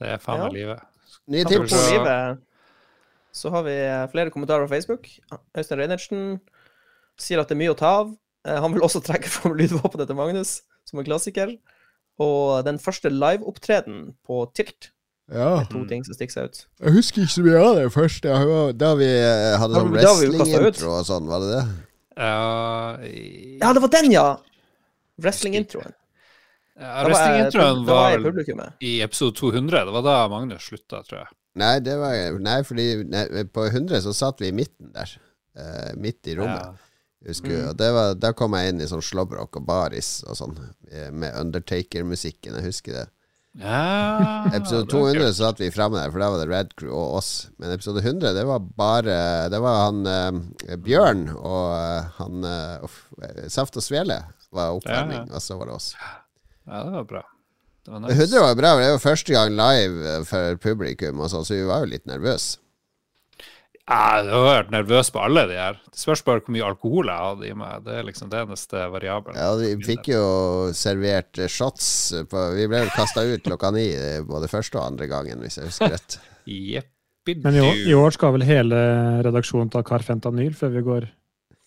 Det 0.00 0.14
er 0.14 0.22
faen 0.22 0.40
meg 0.40 0.52
Ja. 0.52 0.54
livet. 0.56 0.86
Nye 1.30 1.44
tips. 1.44 1.74
Livet, 1.92 2.38
så 3.36 3.50
har 3.52 3.62
vi 3.66 3.74
eh, 3.76 4.06
flere 4.10 4.30
kommentarer 4.32 4.64
på 4.66 4.72
Facebook. 4.74 5.06
Øystein 5.56 5.78
Reinertsen 5.82 6.22
sier 7.20 7.42
at 7.42 7.48
det 7.50 7.54
er 7.58 7.60
mye 7.60 7.74
å 7.74 7.78
ta 7.78 7.90
av. 8.00 8.14
Eh, 8.48 8.56
Han 8.64 8.72
vil 8.72 8.82
også 8.86 9.02
trekke 9.04 9.28
fram 9.30 9.54
lydvåpenet 9.58 10.08
til 10.08 10.16
Magnus, 10.18 10.62
som 10.88 10.98
en 10.98 11.04
klassiker. 11.06 11.52
Og 12.20 12.64
den 12.66 12.78
første 12.78 13.10
liveopptredenen 13.12 14.14
på 14.26 14.40
Tilt. 14.56 14.90
Ja, 15.30 15.64
To 15.70 15.84
ting 15.86 16.02
som 16.04 16.14
stikker 16.14 16.32
seg 16.32 16.44
ut. 16.50 16.66
jeg 16.82 16.92
husker 16.92 17.22
ikke 17.22 17.34
så 17.36 17.42
mye 17.46 17.60
av 17.62 17.76
det 17.76 17.84
først. 17.94 18.24
Jeg 18.24 18.46
var- 18.48 18.72
Da 18.72 18.94
vi 18.98 19.06
eh, 19.06 19.56
hadde 19.58 19.74
sånn 19.74 19.92
wrestling-intro 19.92 20.90
og 20.98 21.04
sånn, 21.06 21.26
var 21.30 21.40
det 21.40 21.50
det? 21.54 21.64
Ja, 22.18 22.96
i- 23.06 23.58
Ja, 23.60 23.72
det 23.72 23.80
var 23.82 23.88
den, 23.88 24.10
ja! 24.10 24.36
Wrestling-introen. 25.22 25.92
ja 26.80 26.86
var 26.86 26.96
jeg- 26.96 27.06
Wrestling-introen 27.12 27.86
Da 27.86 27.92
var 27.92 28.18
var 28.18 28.72
i 28.80 28.86
i 28.86 29.00
episode 29.02 29.36
200. 29.36 29.84
Det 29.84 29.92
var 29.92 30.02
da 30.02 30.28
Magnus 30.28 30.62
slutta, 30.68 31.02
tror 31.06 31.18
jeg. 31.20 31.28
Nei, 31.56 31.78
det 31.80 31.96
var, 31.98 32.38
nei 32.38 32.62
fordi 32.62 33.04
nei, 33.08 33.24
på 33.44 33.70
100 33.70 34.00
så 34.02 34.14
satt 34.14 34.38
vi 34.40 34.48
i 34.48 34.52
midten 34.52 34.92
der. 34.92 35.16
Uh, 35.58 35.92
midt 35.96 36.26
i 36.26 36.34
rommet. 36.36 36.62
Ja. 36.62 36.74
Husker, 37.26 37.50
Mm. 37.50 37.68
og 37.68 37.76
det 37.76 37.92
var, 37.92 38.14
Da 38.14 38.32
kom 38.32 38.52
jeg 38.54 38.68
inn 38.72 38.80
i 38.80 38.84
sånn 38.86 39.02
slåbrok 39.02 39.56
og 39.56 39.66
baris 39.66 40.22
og 40.26 40.36
sånn, 40.36 40.56
med 41.12 41.34
Undertaker-musikken. 41.34 42.54
Jeg 42.54 42.64
husker 42.64 42.92
det. 42.92 43.08
Ja, 43.58 44.46
Episode 44.54 44.86
200 44.86 45.24
kult. 45.24 45.36
satt 45.36 45.60
vi 45.60 45.70
framme 45.74 45.98
der, 45.98 46.12
for 46.12 46.22
da 46.22 46.28
var 46.30 46.38
det 46.38 46.50
Red 46.52 46.76
Crew 46.78 46.94
og 46.94 47.16
oss. 47.18 47.30
Men 47.58 47.74
episode 47.74 47.98
100, 47.98 48.30
det 48.36 48.44
var 48.46 48.62
bare 48.78 49.16
Det 49.50 49.58
var 49.58 49.80
han 49.88 50.06
eh, 50.06 50.76
Bjørn 50.78 51.26
og 51.34 51.74
eh, 51.74 52.12
han 52.20 52.46
uh, 52.46 53.00
Saft 53.50 53.76
og 53.80 53.84
Svele 53.84 54.20
var 54.54 54.76
oppvarming, 54.78 55.26
Ja, 55.26 55.34
og 55.34 55.42
så 55.42 55.58
var 55.58 55.70
det 55.70 55.76
oss. 55.80 55.92
Ja, 56.66 56.84
det 56.86 56.94
var 56.94 57.04
bra. 57.10 57.24
Det 57.84 57.92
var 57.92 58.02
nice. 58.04 58.22
100 58.22 58.46
var 58.46 58.56
bra, 58.58 58.72
det 58.78 58.90
var 58.94 59.02
første 59.02 59.34
gang 59.34 59.54
live 59.58 60.08
eh, 60.14 60.24
for 60.30 60.62
publikum, 60.62 61.20
og 61.20 61.30
så, 61.32 61.42
så 61.46 61.58
vi 61.58 61.66
var 61.66 61.82
jo 61.84 61.90
litt 61.90 62.06
nervøse. 62.06 62.58
Ja, 63.90 64.20
jeg 64.22 64.30
har 64.30 64.44
vært 64.46 64.68
nervøs 64.70 65.08
på 65.10 65.18
alle 65.24 65.42
de 65.50 65.56
her. 65.58 65.78
Det 65.90 65.98
spørs 65.98 66.20
bare 66.22 66.42
hvor 66.44 66.54
mye 66.54 66.62
alkohol 66.68 67.08
jeg 67.10 67.24
hadde 67.26 67.48
i 67.48 67.56
meg. 67.58 67.80
Det 67.88 67.96
er 67.98 68.04
liksom 68.06 68.30
det 68.30 68.38
eneste 68.44 68.84
variabelen. 68.92 69.38
Ja, 69.40 69.48
vi 69.58 69.72
fikk 69.88 70.12
jo 70.12 70.22
servert 70.78 71.40
eh, 71.42 71.50
shots 71.50 71.88
på 72.30 72.44
Vi 72.54 72.68
ble 72.70 72.84
kasta 72.94 73.24
ut 73.26 73.42
klokka 73.48 73.72
ni 73.74 73.88
eh, 73.96 74.20
både 74.26 74.46
første 74.52 74.78
og 74.78 74.86
andre 74.92 75.10
gangen, 75.10 75.42
hvis 75.42 75.58
jeg 75.58 75.72
husker 75.72 75.90
rett. 75.96 76.20
Jeppidu. 76.46 77.42
Men 77.48 77.58
i 77.58 77.64
år, 77.66 77.82
i 77.90 77.98
år 77.98 78.14
skal 78.14 78.36
vel 78.38 78.46
hele 78.46 78.78
redaksjonen 79.26 79.72
ta 79.74 79.82
Carfentanyl 79.86 80.54
før 80.56 80.76
vi 80.78 80.84
går 80.86 81.10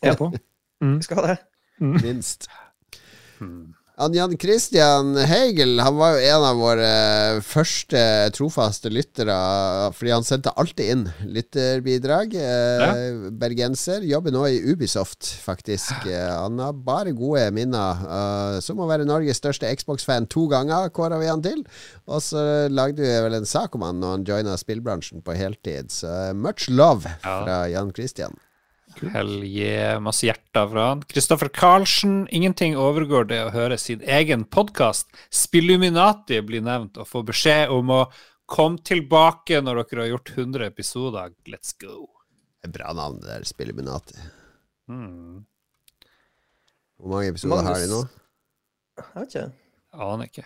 Ja. 0.08 0.16
på? 0.20 0.32
Vi 0.80 0.96
skal 1.10 1.28
det. 1.28 1.36
det. 1.36 1.92
Minst. 2.08 2.48
Hmm. 3.42 3.74
Jan 3.94 4.38
Christian 4.42 5.14
Heigel 5.30 5.78
Han 5.80 5.98
var 6.00 6.16
jo 6.16 6.22
en 6.26 6.44
av 6.48 6.58
våre 6.58 6.88
første 7.46 8.00
trofaste 8.34 8.90
lyttere, 8.90 9.36
fordi 9.94 10.14
han 10.16 10.26
sendte 10.26 10.54
alltid 10.58 10.90
inn 10.90 11.04
lytterbidrag. 11.30 12.34
Ja. 12.34 12.88
Bergenser. 13.38 14.02
Jobber 14.10 14.34
nå 14.34 14.48
i 14.50 14.58
Ubisoft, 14.66 15.28
faktisk. 15.46 16.08
Eh, 16.10 16.26
han 16.26 16.58
har 16.60 16.74
bare 16.74 17.14
gode 17.14 17.46
minner. 17.54 18.02
Eh, 18.02 18.58
som 18.66 18.82
å 18.82 18.88
være 18.90 19.06
Norges 19.06 19.38
største 19.38 19.70
Xbox-fan 19.78 20.26
to 20.26 20.48
ganger, 20.50 20.90
kåra 20.90 21.22
vi 21.22 21.30
han 21.30 21.46
til. 21.46 21.62
Og 22.10 22.24
så 22.26 22.44
lagde 22.74 23.06
vi 23.06 23.12
vel 23.28 23.38
en 23.38 23.50
sak 23.50 23.78
om 23.78 23.86
han 23.86 24.02
når 24.02 24.18
han 24.18 24.26
joina 24.32 24.58
spillbransjen 24.58 25.22
på 25.22 25.38
heltid. 25.38 25.94
Så 25.94 26.10
eh, 26.10 26.34
much 26.34 26.66
love 26.74 27.14
fra 27.22 27.68
Jan 27.70 27.94
Christian. 27.94 28.34
Helge, 29.14 30.00
masse 30.04 30.28
hjerter 30.28 30.68
fra 30.72 30.86
han. 30.92 31.02
Kristoffer 31.10 31.50
Karlsen. 31.54 32.24
Ingenting 32.32 32.78
overgår 32.80 33.28
det 33.30 33.40
å 33.46 33.52
høre 33.54 33.78
sin 33.82 34.04
egen 34.06 34.46
podkast. 34.46 35.10
Spilluminati 35.34 36.40
blir 36.46 36.64
nevnt 36.66 37.00
og 37.02 37.10
får 37.10 37.26
beskjed 37.32 37.74
om 37.74 37.92
å 37.94 38.02
komme 38.50 38.84
tilbake 38.86 39.62
når 39.64 39.84
dere 39.84 40.06
har 40.06 40.12
gjort 40.14 40.34
100 40.36 40.70
episoder. 40.70 41.34
Let's 41.50 41.74
go. 41.80 42.08
Det 42.62 42.70
er 42.70 42.76
Bra 42.78 42.94
navn, 42.96 43.20
det 43.24 43.32
der 43.32 43.48
Spilluminati. 43.48 44.16
Hmm. 44.88 45.44
Hvor 47.00 47.16
mange 47.16 47.34
episoder 47.34 47.66
har 47.68 47.82
de 47.82 47.90
nå? 47.92 48.04
Jeg 49.00 49.10
vet 49.18 49.34
ikke. 49.34 49.48
Aner 49.94 50.30
ikke. 50.30 50.46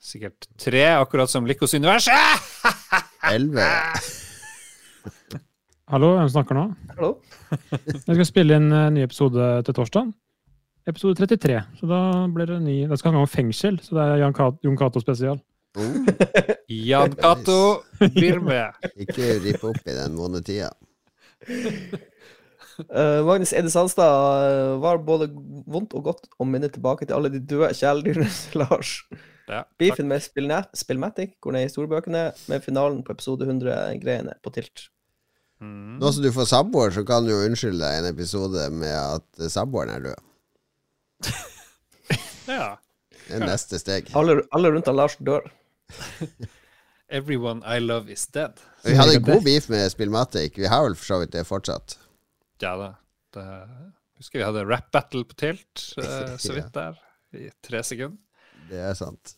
Sikkert 0.00 0.48
tre, 0.56 0.86
akkurat 0.96 1.28
som 1.28 1.44
Likos 1.44 1.74
univers. 1.76 2.08
Elleve? 3.34 3.68
Hallo, 5.90 6.12
hvem 6.14 6.28
snakker 6.30 6.54
nå? 6.54 6.64
Hallo? 6.94 7.08
Jeg 8.06 8.14
skal 8.14 8.26
spille 8.28 8.58
inn 8.60 8.68
en 8.70 8.92
ny 8.94 9.00
episode 9.02 9.46
til 9.66 9.74
torsdag. 9.74 10.12
Episode 10.86 11.18
33. 11.18 11.56
Så 11.80 11.88
da 11.90 11.98
blir 12.30 12.46
det 12.46 12.58
ny 12.62 12.76
Det 12.86 12.98
skal 13.00 13.10
handle 13.10 13.24
om 13.26 13.30
fengsel, 13.30 13.80
så 13.82 13.96
det 13.96 14.04
er 14.04 14.20
Jan 14.22 14.36
Kato 14.36 14.62
Jon 14.62 14.76
Cato 14.78 15.02
spesial. 15.02 15.40
Oh, 15.74 15.96
Jan 16.70 17.16
Cato 17.18 17.56
blir 18.14 18.38
med. 18.38 18.78
ikke 19.02 19.32
ripp 19.42 19.66
opp 19.66 19.82
i 19.82 19.96
den 19.96 20.14
vonde 20.18 20.44
tida. 20.46 20.70
Uh, 22.86 23.24
Magnus 23.28 23.50
Eide 23.50 23.74
Sandstad 23.74 24.46
eh, 24.46 24.76
var 24.86 25.02
både 25.02 25.26
vondt 25.34 25.98
og 25.98 26.06
godt 26.06 26.30
å 26.38 26.46
minne 26.46 26.70
tilbake 26.70 27.08
til 27.08 27.18
alle 27.18 27.34
de 27.34 27.42
døde 27.42 27.72
kjæledyrene 27.74 28.30
til 28.30 28.62
Lars. 28.62 28.94
Ja. 29.50 29.64
Beefen 29.82 30.06
med 30.06 30.22
Spillmatic 30.22 31.34
går 31.42 31.58
ned 31.58 31.66
i 31.66 31.74
storbøkene, 31.74 32.24
med 32.46 32.62
finalen 32.62 33.02
på 33.02 33.18
episode 33.18 33.50
100-greiene 33.50 34.38
på 34.38 34.54
tilt. 34.54 34.86
Mm. 35.60 35.98
Nå 36.00 36.12
som 36.12 36.24
du 36.24 36.30
får 36.32 36.48
samboer, 36.48 36.92
så 36.94 37.04
kan 37.06 37.26
du 37.26 37.34
jo 37.34 37.42
unnskylde 37.44 37.82
deg 37.82 38.00
en 38.00 38.08
episode 38.10 38.68
med 38.72 38.94
at 38.96 39.42
eh, 39.42 39.52
samboeren 39.52 39.96
er 39.98 40.10
død. 40.10 40.26
Ja. 42.50 42.80
Det 43.28 43.36
er 43.36 43.44
neste 43.46 43.78
steg. 43.78 44.08
Alle, 44.18 44.40
alle 44.50 44.72
rundt 44.74 44.88
av 44.90 44.96
Lars 44.98 45.14
dør. 45.22 45.44
Everyone 47.20 47.62
I 47.62 47.78
love 47.78 48.10
is 48.10 48.24
dead. 48.34 48.58
Vi 48.82 48.96
hadde 48.98 49.20
en 49.20 49.26
god 49.26 49.44
beef 49.46 49.68
med 49.70 49.86
Spillmatic. 49.92 50.58
Vi 50.58 50.66
har 50.66 50.82
vel 50.82 50.96
for 50.98 51.12
så 51.12 51.18
vidt 51.22 51.36
det 51.36 51.44
fortsatt. 51.46 51.94
Ja 52.62 52.72
da. 52.80 52.88
Det, 53.34 53.44
husker 54.18 54.40
vi 54.40 54.46
hadde 54.48 54.64
rap 54.66 54.90
battle 54.94 55.22
på 55.30 55.38
tilt, 55.38 55.84
uh, 56.00 56.34
så 56.42 56.56
vidt 56.56 56.74
der, 56.74 56.98
i 57.38 57.50
tre 57.62 57.84
sekunder. 57.86 58.18
Det 58.70 58.82
er 58.82 58.98
sant. 58.98 59.36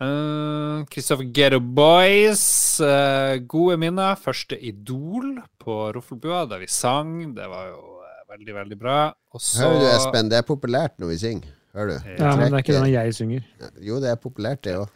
Uh, 0.00 0.84
Christopher 0.88 1.24
Ghetto 1.28 1.60
Boys, 1.60 2.80
uh, 2.80 3.36
gode 3.44 3.76
minner. 3.76 4.14
Første 4.16 4.56
Idol 4.56 5.34
på 5.60 5.74
Roffelbua, 5.92 6.46
der 6.48 6.62
vi 6.62 6.68
sang. 6.72 7.34
Det 7.36 7.48
var 7.52 7.66
jo 7.68 7.80
uh, 8.00 8.14
veldig, 8.32 8.54
veldig 8.54 8.78
bra. 8.80 8.98
Også... 9.36 9.60
Hører 9.60 9.82
du, 9.82 9.88
Espen? 9.90 10.30
Det 10.32 10.38
er 10.40 10.46
populært 10.48 10.96
når 11.02 11.12
vi 11.12 11.18
synger. 11.20 11.52
Hører 11.76 11.92
du? 11.92 12.08
Ja, 12.16 12.30
men 12.36 12.46
det 12.46 12.52
er 12.52 12.64
ikke 12.64 12.78
den 12.78 12.88
jeg 12.94 13.14
synger. 13.14 13.44
Jo, 13.84 14.00
det 14.00 14.10
er 14.10 14.16
populært, 14.22 14.64
det 14.64 14.78
òg. 14.80 14.88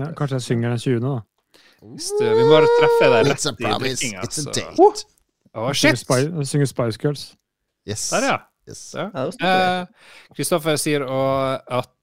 Ja, 0.00 0.08
kanskje 0.16 0.38
jeg 0.40 0.46
synger 0.48 0.72
den 0.72 0.80
20., 0.80 1.00
da. 1.04 1.18
Hvis 1.80 2.08
du, 2.16 2.24
Vi 2.24 2.44
må 2.44 2.56
bare 2.56 2.72
treffe 2.80 3.06
deg 3.12 3.28
It's 3.34 3.46
a 3.48 3.52
rett 3.52 3.60
i 3.60 3.84
drikkinga. 3.84 4.24
It's 4.24 4.40
a 4.40 4.46
så- 4.48 4.56
date. 4.56 5.04
Synger 5.52 5.74
shit! 5.74 6.08
Jeg 6.40 6.46
synger 6.46 6.72
Spice 6.72 6.98
Girls. 7.02 7.22
Yes. 7.88 8.08
Der, 8.10 8.26
ja. 8.32 8.36
Yes. 8.68 8.94
ja. 8.94 9.08
Det 9.14 9.46
Eh, 9.46 9.86
Kristoffer 10.36 10.76
sier 10.76 11.04
at 11.04 11.88
eh, 11.88 11.96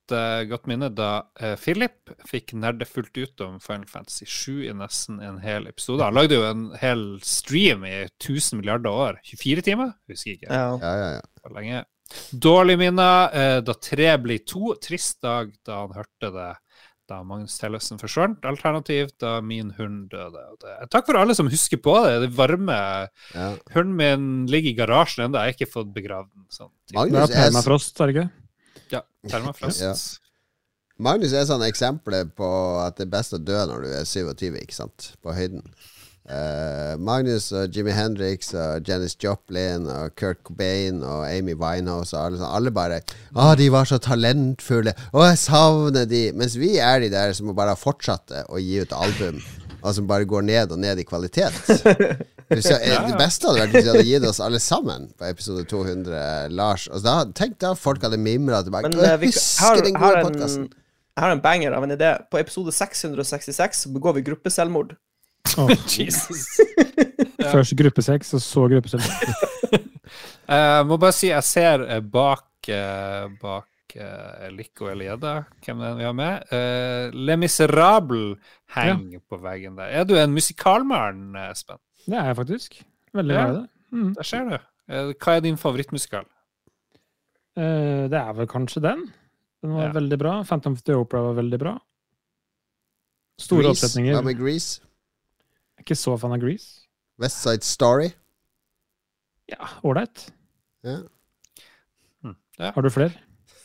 godt 0.49 0.67
minne 0.69 0.89
da 0.93 1.09
eh, 1.41 1.55
Philip 1.59 2.13
fikk 2.29 2.53
nerde 2.57 2.87
fullt 2.87 3.17
ut 3.17 3.43
om 3.45 3.57
Final 3.63 3.87
Fantasy 3.89 4.25
7 4.25 4.67
i 4.69 4.73
nesten 4.77 5.19
en 5.23 5.41
hel 5.43 5.67
episode. 5.69 6.05
Han 6.05 6.17
lagde 6.17 6.39
jo 6.39 6.45
en 6.47 6.69
hel 6.81 7.03
stream 7.25 7.85
i 7.87 7.95
1000 8.05 8.61
milliarder 8.61 8.93
år. 8.93 9.19
24 9.27 9.65
timer? 9.67 9.93
Husker 10.11 10.37
ikke. 10.37 10.51
Ja. 10.51 10.71
Ja, 10.81 10.93
ja, 11.01 11.09
ja. 11.17 11.53
Lenge. 11.55 11.83
Dårlige 12.31 12.79
minner 12.81 13.35
eh, 13.35 13.57
da 13.65 13.75
tre 13.83 14.13
blir 14.23 14.45
to. 14.47 14.73
Trist 14.83 15.19
dag 15.25 15.51
da 15.67 15.83
han 15.83 15.97
hørte 15.97 16.31
det 16.35 16.53
da 17.07 17.21
Magnus 17.23 17.55
Tellefsen 17.59 17.99
forsvant. 18.01 18.43
Alternativt 18.47 19.15
da 19.23 19.37
min 19.41 19.71
hund 19.77 20.09
døde. 20.11 20.43
Takk 20.91 21.07
for 21.07 21.19
alle 21.19 21.35
som 21.37 21.47
husker 21.51 21.79
på 21.79 21.95
det. 22.03 22.17
Det 22.25 22.33
varme 22.35 22.79
ja. 23.33 23.47
Hunden 23.75 23.95
min 23.99 24.25
ligger 24.51 24.73
i 24.73 24.77
garasjen 24.81 25.27
ennå. 25.27 25.39
Jeg 25.39 25.53
har 25.53 25.55
ikke 25.55 25.71
fått 25.71 25.93
begravd 25.95 26.33
den. 26.33 26.47
Sånn. 26.51 26.73
Det 26.89 26.99
Magnus 26.99 27.29
er 27.29 27.31
er, 27.31 27.47
permafrost, 27.47 28.01
er 28.01 28.11
det 28.11 28.17
ikke? 28.17 28.27
Ja, 28.93 29.03
permafrost. 29.27 29.83
Ja. 29.83 29.93
Magnus 30.97 31.35
er 31.37 31.45
sånn 31.45 31.65
eksempel 31.67 32.25
på 32.37 32.47
at 32.81 32.97
det 32.97 33.05
er 33.05 33.13
best 33.13 33.35
å 33.37 33.41
dø 33.41 33.59
når 33.69 33.85
du 33.85 33.91
er 33.99 34.07
27, 34.09 34.57
ikke 34.63 34.77
sant? 34.79 35.11
På 35.21 35.35
høyden. 35.37 35.61
Uh, 36.27 36.97
Magnus 36.99 37.53
og 37.55 37.71
Jimmy 37.71 37.93
Hendrix 37.95 38.49
og 38.51 38.83
Janis 38.83 39.13
Joplin 39.15 39.85
og 39.87 40.11
Kurt 40.19 40.41
Cobain 40.43 40.99
og 40.99 41.21
Amy 41.23 41.53
Winehouse 41.55 42.11
og 42.17 42.25
alle, 42.25 42.39
sånn, 42.41 42.49
alle 42.57 42.73
bare 42.75 42.97
Å, 43.31 43.53
de 43.55 43.69
var 43.71 43.87
så 43.87 44.01
talentfulle. 44.03 44.91
Å, 45.13 45.21
jeg 45.29 45.39
savner 45.45 46.09
de. 46.09 46.25
Mens 46.35 46.57
vi 46.59 46.73
er 46.83 46.99
de 47.05 47.13
der 47.13 47.31
som 47.37 47.53
bare 47.55 47.77
har 47.77 47.79
fortsatt 47.79 48.33
å 48.49 48.59
gi 48.59 48.81
ut 48.83 48.97
album, 48.97 49.39
som 49.95 50.07
bare 50.09 50.27
går 50.27 50.45
ned 50.47 50.73
og 50.75 50.79
ned 50.81 50.99
i 51.01 51.05
kvalitet. 51.07 51.55
Hvis 52.47 52.69
jeg, 52.71 52.79
det 52.79 53.17
beste 53.19 53.49
hadde 53.49 53.59
vært 53.59 53.73
hvis 53.75 53.83
de 53.83 53.91
hadde 53.91 54.03
gitt 54.07 54.25
oss 54.29 54.37
alle 54.39 54.59
sammen 54.63 55.09
på 55.19 55.25
episode 55.27 55.65
200, 55.67 56.19
Lars. 56.55 56.85
Altså, 56.87 57.03
da, 57.03 57.15
tenk 57.35 57.57
da 57.59 57.73
folk 57.75 58.05
hadde 58.05 58.19
mimra 58.23 58.61
tilbake. 58.63 58.87
Men 58.87 59.01
«Å, 59.01 59.03
eh, 59.03 59.17
vi 59.19 59.31
husker 59.33 59.65
har, 59.65 59.81
den 59.83 59.97
gode 59.97 60.21
en, 60.21 60.29
podkasten. 60.29 60.69
jeg 60.71 61.25
har 61.25 61.33
en 61.35 61.41
banger 61.43 61.75
av 61.75 61.83
en 61.83 61.95
idé. 61.97 62.13
På 62.31 62.39
episode 62.39 62.71
666 62.71 63.83
begår 63.97 64.15
vi 64.15 64.23
gruppeselvmord. 64.29 64.95
Oh. 65.59 65.73
Jesus. 65.97 66.45
Først 67.53 67.75
gruppesex, 67.83 68.31
og 68.39 68.45
så 68.47 68.63
gruppeselskap. 68.71 69.83
Jeg 70.47 70.87
må 70.87 70.95
bare 71.03 71.15
si 71.19 71.33
jeg 71.33 71.43
ser 71.43 71.83
eh, 71.83 71.99
bak 71.99 72.71
uh, 72.71 73.27
bak 73.41 73.67
uh, 73.97 74.47
Lico 74.53 74.87
Elieda, 74.91 75.43
hvem 75.65 75.79
det 75.81 75.87
er 75.89 75.95
vi 75.99 76.03
har 76.07 76.13
med. 76.17 76.47
Eh, 76.53 77.11
Le 77.13 77.35
Miserable 77.37 78.35
henger 78.75 79.19
på 79.29 79.39
veggen 79.41 79.75
der. 79.79 79.89
Er 80.01 80.03
du 80.07 80.15
en 80.17 80.33
musikalmann, 80.33 81.35
Espen? 81.49 81.77
Det 82.07 82.15
er 82.17 82.25
jeg 82.31 82.35
faktisk. 82.39 82.79
Veldig 83.13 83.35
glad 83.35 83.49
i 83.49 83.59
det. 83.61 83.67
Mm. 83.91 84.13
Der 84.15 84.23
ser 84.23 84.49
du. 84.49 84.55
Eh, 84.89 85.13
hva 85.19 85.35
er 85.37 85.43
din 85.45 85.57
favorittmusikal? 85.59 86.25
Eh, 87.57 88.07
det 88.11 88.19
er 88.19 88.33
vel 88.37 88.47
kanskje 88.47 88.81
den. 88.83 89.07
Den 89.63 89.73
var 89.73 89.87
Ja. 89.87 89.91
veldig 89.99 90.19
bra. 90.19 90.43
Phantom 90.43 90.73
of 90.73 90.83
the 90.83 90.93
Opera 90.95 91.21
var 91.21 91.33
veldig 91.41 91.59
bra. 91.59 91.77
Store 93.39 93.63
Grease. 93.63 93.85
oppsetninger. 93.85 94.13
Hva 94.15 94.23
med 94.23 94.37
Grease? 94.37 94.79
Jeg 94.79 95.79
er 95.79 95.83
Ikke 95.83 95.95
så 95.95 96.17
fan 96.19 96.31
av 96.33 96.39
Grease. 96.39 96.85
West 97.19 97.41
Side 97.43 97.63
Story? 97.63 98.09
Ja, 99.49 99.67
ålreit. 99.83 100.29
Ja. 100.83 100.97
Har 102.59 102.81
du 102.81 102.89
flere? 102.89 103.13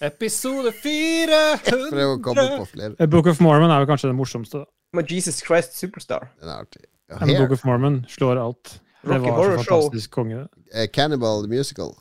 Episode 0.02 0.72
400! 0.74 1.90
Prøv 1.92 2.14
å 2.16 2.20
komme 2.24 2.44
på 2.58 2.64
flere. 2.72 2.94
Eh, 2.98 3.08
Book 3.10 3.28
of 3.30 3.40
Mormon 3.44 3.70
er 3.70 3.84
jo 3.84 3.88
kanskje 3.90 4.10
det 4.10 4.16
morsomste. 4.18 4.64
Men 4.96 5.06
Jesus 5.08 5.38
Christ 5.46 5.76
Superstar. 5.78 6.26
Den 6.40 6.50
er 6.50 6.64
artig. 6.64 6.82
Ja, 7.12 7.20
Men 7.22 7.36
Book 7.38 7.54
of 7.54 7.62
Mormon 7.68 8.00
slår 8.10 8.40
alt. 8.42 8.80
Det 9.02 9.10
Rocky 9.14 9.30
var 9.30 9.44
så 9.44 9.44
så 9.44 9.62
Show. 9.64 9.80
fantastisk 9.82 10.10
konge. 10.14 10.40
Eh, 10.74 10.88
Cannibal 10.90 11.42
the 11.46 11.50
Musical. 11.52 11.94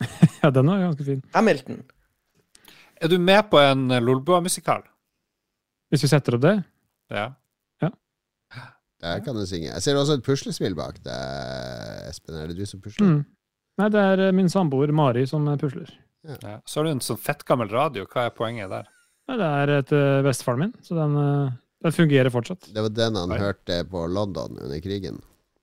Ja, 0.42 0.50
den 0.50 0.66
var 0.66 0.78
ganske 0.80 1.04
fin. 1.04 1.22
Hamilton. 1.34 1.82
Er 3.00 3.08
du 3.08 3.18
med 3.18 3.50
på 3.50 3.58
en 3.60 3.90
eh, 3.90 4.00
Lolbua-musikal? 4.00 4.82
Hvis 5.90 6.04
vi 6.04 6.08
setter 6.12 6.36
opp 6.36 6.44
det 6.44 6.56
Ja. 7.10 7.30
Der 9.00 9.20
kan 9.24 9.32
du 9.32 9.46
synge. 9.48 9.70
Jeg 9.72 9.80
ser 9.82 9.96
også 9.96 10.18
et 10.18 10.24
puslespill 10.26 10.74
bak 10.76 10.98
deg, 11.00 12.08
Espen. 12.10 12.34
Er 12.36 12.50
det 12.50 12.58
du 12.58 12.66
som 12.68 12.82
pusler? 12.84 13.06
mm. 13.06 13.22
Nei, 13.80 13.86
det 13.88 14.00
er 14.00 14.32
min 14.36 14.50
samboer 14.52 14.92
Mari 14.92 15.22
som 15.26 15.46
pusler. 15.56 15.88
Ja. 16.26 16.60
Så 16.64 16.80
har 16.80 16.84
du 16.86 16.92
en 16.94 17.02
sånn 17.04 17.20
fettgammel 17.20 17.70
radio. 17.72 18.06
Hva 18.10 18.28
er 18.28 18.36
poenget 18.36 18.70
der? 18.72 18.88
Det 19.30 19.46
er 19.46 19.72
etter 19.76 20.24
bestefaren 20.26 20.64
min, 20.64 20.72
så 20.82 20.96
den, 20.98 21.16
eh, 21.16 21.58
den 21.86 21.94
fungerer 21.94 22.32
fortsatt. 22.34 22.72
Det 22.74 22.82
var 22.82 22.94
den 22.94 23.18
han 23.18 23.34
Oi. 23.34 23.38
hørte 23.38 23.84
på 23.90 24.06
London 24.10 24.58
under 24.58 24.80
krigen. 24.82 25.20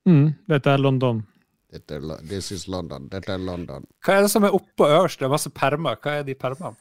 Mm. 0.08 0.36
Dette 0.48 0.72
er 0.72 0.80
London. 0.80 1.26
Dette 1.72 1.98
er, 1.98 2.06
This 2.24 2.52
is 2.56 2.68
London. 2.72 3.10
Dette 3.12 3.34
er 3.34 3.44
London. 3.44 3.86
Hva 4.06 4.16
er 4.16 4.22
det 4.24 4.32
som 4.32 4.48
er 4.48 4.56
oppå 4.56 4.88
øverst? 4.88 5.20
Det 5.20 5.28
er 5.28 5.34
masse 5.34 5.52
permer. 5.52 6.00
Hva 6.00 6.22
er 6.22 6.24
de 6.24 6.36
permene? 6.40 6.80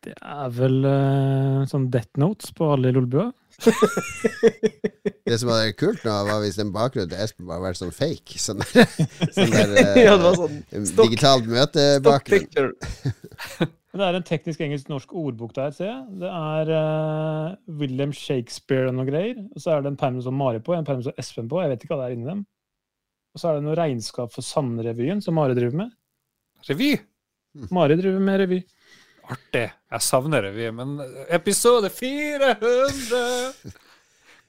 Det 0.00 0.14
er 0.16 0.52
vel 0.56 0.78
uh, 0.88 1.66
sånn 1.68 1.90
death 1.92 2.16
notes 2.16 2.54
på 2.56 2.70
alle 2.72 2.88
i 2.88 2.96
Lolbua. 2.96 3.26
Det 5.30 5.38
som 5.38 5.50
var 5.50 5.68
kult 5.78 6.02
nå, 6.02 6.12
var 6.26 6.40
hvis 6.42 6.58
den 6.58 6.72
bakgrunnen 6.74 7.10
til 7.12 7.20
Espen 7.22 7.46
bare 7.46 7.62
var 7.62 7.76
sånn 7.78 7.92
fake. 7.94 8.38
Sånn 8.42 8.62
der, 8.62 8.88
sånn 9.36 9.52
der 9.54 9.74
eh, 9.78 10.00
ja, 10.06 10.16
det 10.16 10.24
var 10.24 10.38
sånn 10.40 10.88
stock, 10.88 11.04
digitalt 11.06 11.44
stock 11.44 11.52
møtebakgrunn. 11.54 12.48
det 14.00 14.08
er 14.08 14.18
en 14.18 14.26
teknisk 14.26 14.64
engelsk-norsk 14.66 15.14
ordbok 15.22 15.54
der, 15.58 15.74
ser 15.76 15.92
jeg. 15.92 16.00
Det 16.24 16.32
er 16.40 16.72
uh, 16.74 17.52
William 17.82 18.14
Shakespeare 18.16 18.90
og 18.90 18.96
noe 18.98 19.06
greier. 19.06 19.38
Og 19.54 19.62
så 19.62 19.76
er 19.76 19.84
det 19.84 19.92
en 19.92 20.00
perm 20.00 20.18
som 20.24 20.34
Mari 20.40 20.62
på, 20.66 20.74
en 20.74 20.88
perm 20.88 21.04
som 21.06 21.14
Espen 21.20 21.50
på. 21.50 21.62
Jeg 21.62 21.74
vet 21.74 21.86
ikke 21.86 21.94
hva 21.94 22.02
det 22.02 22.10
er 22.10 22.18
inni 22.18 22.30
dem. 22.30 22.42
Og 23.30 23.42
så 23.42 23.52
er 23.52 23.60
det 23.60 23.66
noe 23.68 23.78
regnskap 23.78 24.34
for 24.34 24.46
Sandrevyen 24.46 25.22
som 25.22 25.38
Mari 25.38 25.54
driver 25.58 25.84
med. 25.84 25.94
Revy? 26.66 26.94
Mari 27.70 27.96
driver 27.98 28.22
med 28.22 28.42
revy. 28.42 28.60
Artig. 29.30 29.66
Jeg 29.90 30.02
savner 30.06 30.42
revy, 30.48 30.66
men 30.74 30.96
episode 31.30 31.90
400 31.90 33.54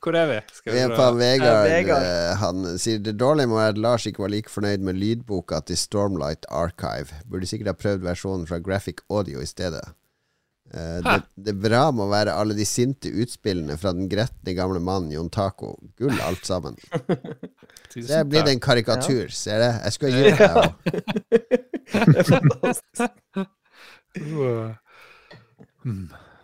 Hvor 0.01 0.15
er 0.17 0.25
vi? 0.31 0.37
Skal 0.57 0.73
Vi 0.73 0.79
er 0.81 0.93
på 0.97 1.07
Vegard. 1.19 1.67
Vegard. 1.69 2.03
eh, 2.07 2.35
Han 2.41 2.63
sier 2.81 3.01
det 3.05 3.13
dårlige 3.21 3.49
må 3.51 3.59
være 3.59 3.75
at 3.75 3.81
Lars 3.83 4.07
ikke 4.09 4.23
var 4.23 4.31
like 4.33 4.49
fornøyd 4.49 4.81
med 4.87 4.97
lydboka 4.97 5.59
til 5.69 5.77
Stormlight 5.77 6.47
Archive. 6.49 7.13
Burde 7.29 7.45
sikkert 7.49 7.67
ha 7.75 7.77
prøvd 7.77 8.01
versjonen 8.07 8.47
fra 8.49 8.57
Graphic 8.65 9.03
Audio 9.13 9.43
i 9.43 9.49
stedet. 9.49 9.83
Eh, 10.73 10.97
det, 11.05 11.19
det 11.45 11.55
bra 11.61 11.83
må 11.93 12.07
være 12.09 12.33
alle 12.33 12.55
de 12.57 12.65
sinte 12.65 13.11
utspillene 13.13 13.77
fra 13.77 13.91
den 13.93 14.09
gretne 14.09 14.55
gamle 14.57 14.81
mannen 14.81 15.11
Jon 15.13 15.29
Taco. 15.29 15.75
Gull 16.01 16.17
alt 16.25 16.45
sammen. 16.49 16.77
Det 17.91 18.07
er 18.15 18.23
blitt 18.23 18.47
en 18.47 18.59
karikatur, 18.63 19.27
ser 19.35 19.59
jeg. 19.65 19.79
Jeg 19.83 19.93
skulle 19.97 20.29
ha 20.39 20.61
òg. 20.61 20.71
Det 20.87 22.21
er 22.21 22.23
fantastisk. 22.29 23.49
Uh, 24.19 24.73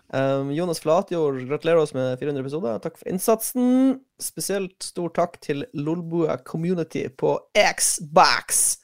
Um, 0.08 0.52
Jonas 0.56 0.80
Flatjord, 0.80 1.42
gratulerer 1.50 1.82
oss 1.82 1.94
med 1.94 2.20
400 2.20 2.42
episoder. 2.42 2.80
Takk 2.80 2.96
for 3.00 3.10
innsatsen. 3.12 3.98
Spesielt 4.24 4.80
stor 4.84 5.12
takk 5.16 5.36
til 5.44 5.66
Lolbua 5.76 6.38
Community 6.48 7.04
på 7.20 7.34
Xbox. 7.52 8.78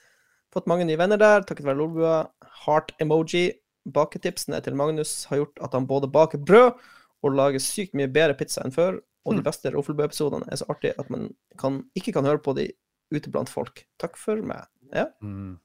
Fått 0.53 0.67
mange 0.67 0.85
nye 0.85 0.99
venner 0.99 1.21
der, 1.21 1.45
takket 1.47 1.65
være 1.65 1.79
Lolbua. 1.79 2.17
Heart 2.65 2.95
emoji. 3.03 3.51
baketipsene 3.83 4.61
til 4.63 4.77
Magnus 4.79 5.25
har 5.27 5.41
gjort 5.41 5.57
at 5.65 5.73
han 5.75 5.87
både 5.87 6.07
baker 6.07 6.39
brød 6.39 6.77
og 7.23 7.33
lager 7.35 7.59
sykt 7.59 7.91
mye 7.99 8.07
bedre 8.07 8.35
pizza 8.39 8.61
enn 8.63 8.71
før. 8.71 9.01
Og 9.27 9.35
de 9.35 9.43
beste 9.43 9.71
Roffelbø-episodene 9.71 10.47
er 10.51 10.59
så 10.59 10.67
artige 10.71 10.95
at 10.99 11.09
man 11.11 11.29
kan, 11.59 11.81
ikke 11.95 12.13
kan 12.15 12.23
høre 12.27 12.39
på 12.43 12.53
de 12.55 12.69
ute 13.11 13.31
blant 13.31 13.51
folk. 13.51 13.83
Takk 13.99 14.15
for 14.19 14.39
meg. 14.39 14.67
Ja. 14.95 15.09
Mm. 15.23 15.59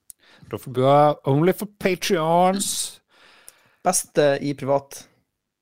Roffelbø 0.51 1.15
only 1.31 1.55
for 1.55 1.70
Patreons. 1.78 3.01
Beste 3.84 4.38
i 4.42 4.55
privat. 4.59 5.05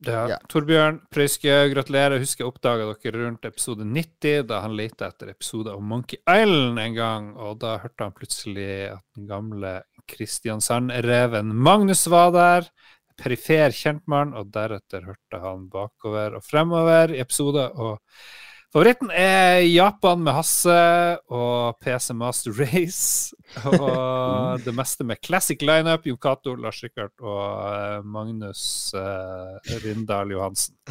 Ja. 0.04 0.26
Ja. 0.28 0.36
Torbjørn 0.52 0.98
Prøyske, 1.12 1.52
gratulerer. 1.72 2.20
Husker 2.20 2.44
jeg 2.44 2.50
oppdaga 2.50 2.88
dere 3.00 3.22
rundt 3.22 3.46
episode 3.48 3.86
90, 3.88 4.42
da 4.50 4.60
han 4.64 4.76
lette 4.76 5.08
etter 5.08 5.30
episode 5.32 5.72
om 5.72 5.86
Monkey 5.88 6.20
Island 6.20 6.80
en 6.82 6.96
gang. 6.96 7.30
Og 7.40 7.56
da 7.62 7.78
hørte 7.80 8.04
han 8.04 8.16
plutselig 8.16 8.68
at 8.92 9.04
den 9.16 9.28
gamle 9.30 9.78
Kristiansand-reven 10.10 11.54
Magnus 11.54 12.04
var 12.12 12.34
der. 12.36 12.68
Perifer 13.16 13.72
kjentmann, 13.72 14.34
og 14.36 14.50
deretter 14.52 15.06
hørte 15.08 15.40
han 15.40 15.70
bakover 15.72 16.36
og 16.36 16.44
fremover 16.44 17.14
i 17.14 17.22
episoder. 17.24 17.72
Og 17.72 17.96
favoritten 18.74 19.10
er 19.14 19.60
Japan 19.66 20.22
med 20.24 20.34
Hasse 20.36 20.76
og 21.32 21.78
PC 21.82 22.12
Master 22.16 22.52
Race. 22.58 23.34
Og 23.70 24.60
det 24.64 24.74
meste 24.76 25.04
med 25.06 25.20
classic 25.24 25.62
lineup. 25.62 26.06
Jon 26.06 26.18
Cato, 26.20 26.54
Lars 26.58 26.82
Rikard 26.84 27.14
og 27.22 27.42
eh, 27.70 28.00
Magnus 28.04 28.92
uh, 28.96 29.56
Rindal 29.84 30.30
Johansen. 30.34 30.74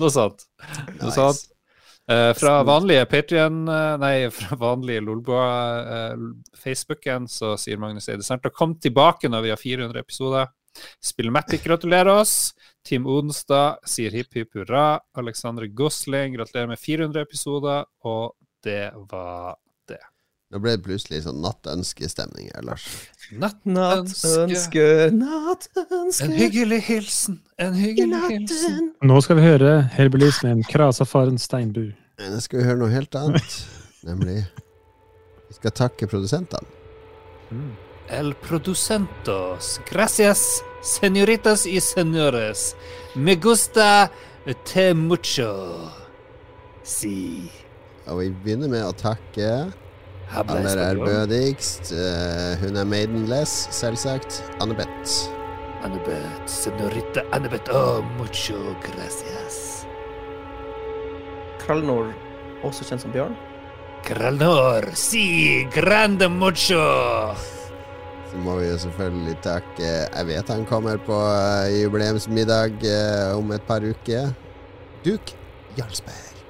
Noe 0.00 0.10
sånt. 0.12 0.46
Noe 1.00 1.10
Nice. 1.10 1.18
sånt. 1.18 1.42
Uh, 2.04 2.34
fra 2.36 2.58
vanlige 2.68 3.06
Patrion, 3.08 3.62
uh, 3.64 3.94
nei, 3.96 4.28
fra 4.28 4.58
vanlige 4.60 5.00
Lolboa 5.00 5.44
eh, 5.80 6.24
Facebooken, 6.60 7.24
så 7.32 7.54
sier 7.56 7.80
Magnus 7.80 8.10
Eide 8.12 8.36
å 8.36 8.52
komme 8.52 8.76
tilbake 8.76 9.30
når 9.32 9.46
vi 9.46 9.52
har 9.54 9.60
400 9.60 10.02
episoder. 10.04 10.50
Spillmatic 11.02 11.64
gratulerer 11.64 12.12
oss. 12.20 12.54
Team 12.84 13.06
Odenstad 13.06 13.80
sier 13.88 14.12
hipp 14.12 14.34
hipp 14.36 14.54
hurra. 14.58 15.00
Alexandre 15.16 15.68
Gosling 15.68 16.34
gratulerer 16.36 16.72
med 16.74 16.80
400 16.80 17.22
episoder. 17.24 17.84
Og 18.04 18.34
det 18.64 18.90
var 19.10 19.56
det. 19.88 20.00
Nå 20.52 20.60
ble 20.62 20.76
det 20.76 20.84
plutselig 20.84 21.22
sånn 21.24 21.40
nattønskestemning 21.44 22.50
her, 22.52 22.64
Lars. 22.68 22.84
Nattønske. 23.32 24.84
Nattønske, 25.16 26.26
En 26.28 26.36
hyggelig 26.36 26.80
hilsen. 26.88 27.40
En 27.58 27.74
hyggelig 27.78 28.20
hilsen. 28.28 28.92
Nå 29.02 29.20
skal 29.24 29.40
vi 29.40 29.46
høre 29.48 29.72
Herbelis 29.96 30.42
med 30.44 30.58
en 30.58 30.66
krasafaren 30.68 31.40
Steinbu. 31.40 31.88
Nå 32.20 32.44
skal 32.44 32.60
vi 32.60 32.68
høre 32.68 32.82
noe 32.84 32.92
helt 32.92 33.16
annet. 33.18 33.56
Nemlig 34.08 34.44
Vi 35.48 35.56
skal 35.56 35.72
takke 35.74 36.06
produsentene. 36.10 36.68
El 38.08 38.34
producentos. 38.34 39.80
Gracias, 39.90 40.62
señoritas 40.82 41.66
y 41.66 41.80
señores. 41.80 42.76
Me 43.14 43.36
gusta 43.36 44.10
te 44.64 44.92
mucho. 44.94 45.90
Si. 46.82 47.50
Og 48.06 48.18
vi 48.20 48.28
begynner 48.44 48.68
med 48.68 48.84
å 48.84 48.92
takke 48.92 49.72
Habla 50.28 50.58
aller 50.60 50.82
ærbødigst. 50.90 51.92
eh, 51.92 52.58
hun 52.60 52.76
er 52.76 52.84
maidenless, 52.84 53.68
selvsagt. 53.72 54.42
Annebeth. 54.60 55.30
Annabeth, 55.82 56.44
señorita 56.44 57.24
Annabeth. 57.32 57.70
Oh, 57.72 58.02
mucho 58.18 58.76
gracias. 58.84 59.86
Kralnor, 61.64 62.12
også 62.62 62.84
kjent 62.84 63.00
som 63.00 63.12
Bjørn. 63.12 63.34
Kralnor. 64.04 64.90
Si. 64.94 65.64
Grande 65.72 66.28
mucho. 66.28 66.84
Så 68.34 68.40
må 68.42 68.56
vi 68.58 68.66
jo 68.66 68.78
selvfølgelig 68.82 69.36
takke 69.44 69.86
Jeg 69.86 70.26
vet 70.26 70.48
han 70.50 70.64
kommer 70.66 70.96
på 70.98 71.14
eh, 71.14 71.84
jubileumsmiddag 71.84 72.82
eh, 72.82 73.36
om 73.38 73.52
et 73.54 73.62
par 73.62 73.84
uker. 73.86 74.32
Duk 75.04 75.30
Jarlsberg. 75.78 76.42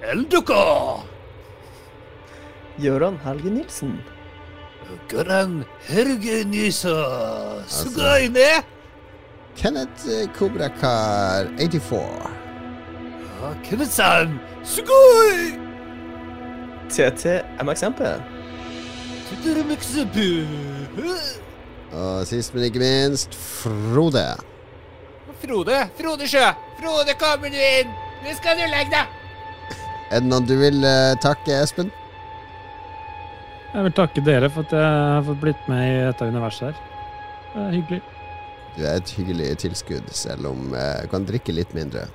El 0.00 0.24
Duco. 0.32 0.56
Gøran 2.80 3.18
Helge 3.20 3.52
Nilsen. 3.52 3.98
Goran 5.10 5.64
Hergenisa. 5.90 6.96
Sugaine. 7.68 8.64
Kenneth 9.56 10.08
eh, 10.08 10.24
Kobrakar 10.38 11.52
84. 11.58 12.32
Kenneth-san. 13.68 14.40
Sugoi. 14.64 15.52
TT 16.88 17.44
MXMP. 17.60 18.00
Og 20.96 22.26
sist, 22.28 22.54
men 22.54 22.66
ikke 22.68 22.82
minst, 22.82 23.36
Frode. 23.36 24.24
Frode, 25.42 25.78
Frode 25.98 26.28
Sjø. 26.30 26.48
Frode, 26.80 27.14
kommer 27.20 27.52
du 27.52 27.60
inn? 27.60 27.92
Nå 28.24 28.34
skal 28.38 28.58
du 28.58 28.64
legge 28.70 28.92
deg. 28.94 29.14
Er 30.12 30.22
det 30.22 30.30
noen 30.30 30.46
du 30.48 30.54
vil 30.60 30.82
uh, 30.86 31.14
takke, 31.22 31.60
Espen? 31.60 31.92
Jeg 33.72 33.84
vil 33.84 33.96
takke 33.96 34.22
dere 34.24 34.48
for 34.52 34.64
at 34.64 34.72
jeg 34.72 34.84
har 34.88 35.24
fått 35.26 35.40
blitt 35.42 35.66
med 35.68 35.82
i 35.84 35.96
dette 36.06 36.28
universet 36.30 36.70
her. 36.70 36.78
Det 37.52 37.64
er 37.64 37.74
hyggelig. 37.74 38.02
Du 38.76 38.84
er 38.84 39.00
et 39.00 39.12
hyggelig 39.18 39.50
tilskudd, 39.60 40.08
selv 40.16 40.48
om 40.52 40.70
jeg 40.76 41.02
du 41.04 41.12
kan 41.12 41.26
drikke 41.28 41.54
litt 41.56 41.74
mindre. 41.76 42.06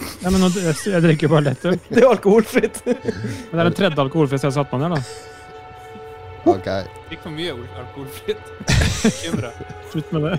Nei, 0.00 0.30
men 0.32 0.40
nå, 0.40 0.48
jeg, 0.56 0.76
jeg 0.88 1.04
drikker 1.04 1.28
jo 1.28 1.32
bare 1.34 1.46
lettøl. 1.50 1.76
Det 1.88 1.98
er 2.00 2.06
jo 2.06 2.12
alkoholfritt. 2.14 2.80
Men 2.86 3.02
det 3.04 3.58
er 3.58 3.68
den 3.68 3.76
tredje 3.76 4.04
alkoholfritt 4.04 4.44
jeg 4.44 4.48
har 4.48 4.56
satt 4.56 4.72
meg 4.74 4.84
ned, 4.84 4.96
da. 4.96 5.29
Ok, 6.48 6.68
Drikk 7.10 7.20
for 7.24 7.34
mye 7.34 7.52
alkoholfritt. 7.52 8.50
Bekymra. 9.04 9.50
Slutt 9.92 10.12
med 10.14 10.22
det. 10.24 10.38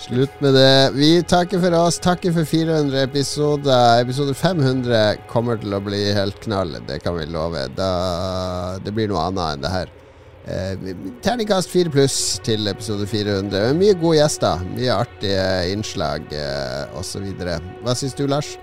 slutt 0.00 0.40
med 0.40 0.54
det. 0.56 0.90
Vi 0.96 1.10
takker 1.28 1.60
for 1.60 1.76
oss. 1.76 1.98
Takker 2.02 2.32
for 2.32 2.48
400 2.48 3.02
episoder. 3.02 4.00
Episode 4.02 4.34
500 4.34 5.26
kommer 5.28 5.60
til 5.60 5.74
å 5.76 5.82
bli 5.84 6.04
helt 6.16 6.40
knall, 6.46 6.78
det 6.88 7.02
kan 7.04 7.18
vi 7.18 7.26
love. 7.28 7.66
Da, 7.76 7.90
det 8.84 8.94
blir 8.96 9.12
noe 9.12 9.26
annet 9.28 9.58
enn 9.58 9.66
det 9.66 9.74
her. 9.76 9.92
Eh, 10.42 10.88
terningkast 11.22 11.70
4 11.70 11.92
pluss 11.94 12.16
til 12.42 12.66
episode 12.66 13.06
400. 13.06 13.76
Mye 13.78 13.94
gode 13.94 14.18
gjester, 14.18 14.64
mye 14.72 14.96
artige 15.04 15.46
innslag 15.70 16.32
eh, 16.34 16.98
osv. 16.98 17.28
Hva 17.84 17.94
syns 17.94 18.16
du, 18.18 18.24
Lars? 18.26 18.56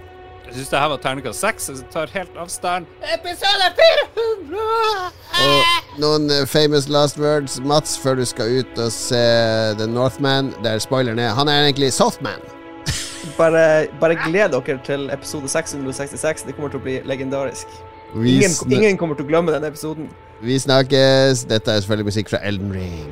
Jeg 0.49 0.55
syns 0.57 0.69
det 0.71 0.79
her 0.81 0.89
var 0.89 0.97
terningkast 1.03 1.43
seks. 1.43 1.67
Jeg 1.69 1.83
tar 1.93 2.09
helt 2.13 2.37
avstand. 2.41 2.87
Episode 3.13 3.67
400! 3.77 5.11
Og 5.45 5.99
noen 6.01 6.25
eh, 6.33 6.45
famous 6.49 6.87
last 6.89 7.19
words, 7.21 7.59
Mats, 7.61 7.99
før 8.01 8.17
du 8.17 8.25
skal 8.25 8.55
ut 8.63 8.81
og 8.81 8.89
se 8.95 9.19
The 9.77 9.85
Northman, 9.87 10.49
der 10.65 10.81
spoileren 10.81 11.19
er 11.21 11.35
Han 11.37 11.47
er 11.47 11.67
egentlig 11.67 11.93
Softman. 11.93 12.41
Bare, 13.37 13.87
bare 14.01 14.15
gled 14.25 14.49
dere 14.55 14.79
til 14.85 15.09
episode 15.13 15.47
666. 15.49 16.47
Det 16.47 16.55
kommer 16.55 16.73
til 16.73 16.81
å 16.81 16.83
bli 16.83 16.97
legendarisk. 17.05 17.67
Ingen, 18.15 18.55
ingen 18.73 18.97
kommer 18.97 19.15
til 19.19 19.27
å 19.27 19.29
glemme 19.29 19.53
den 19.53 19.67
episoden. 19.69 20.09
vi 20.41 20.57
snakkes. 20.59 21.45
Dette 21.45 21.71
er 21.71 21.83
selvfølgelig 21.83 22.09
musikk 22.09 22.31
fra 22.33 22.41
Elden 22.47 22.73
Ring. 22.73 23.11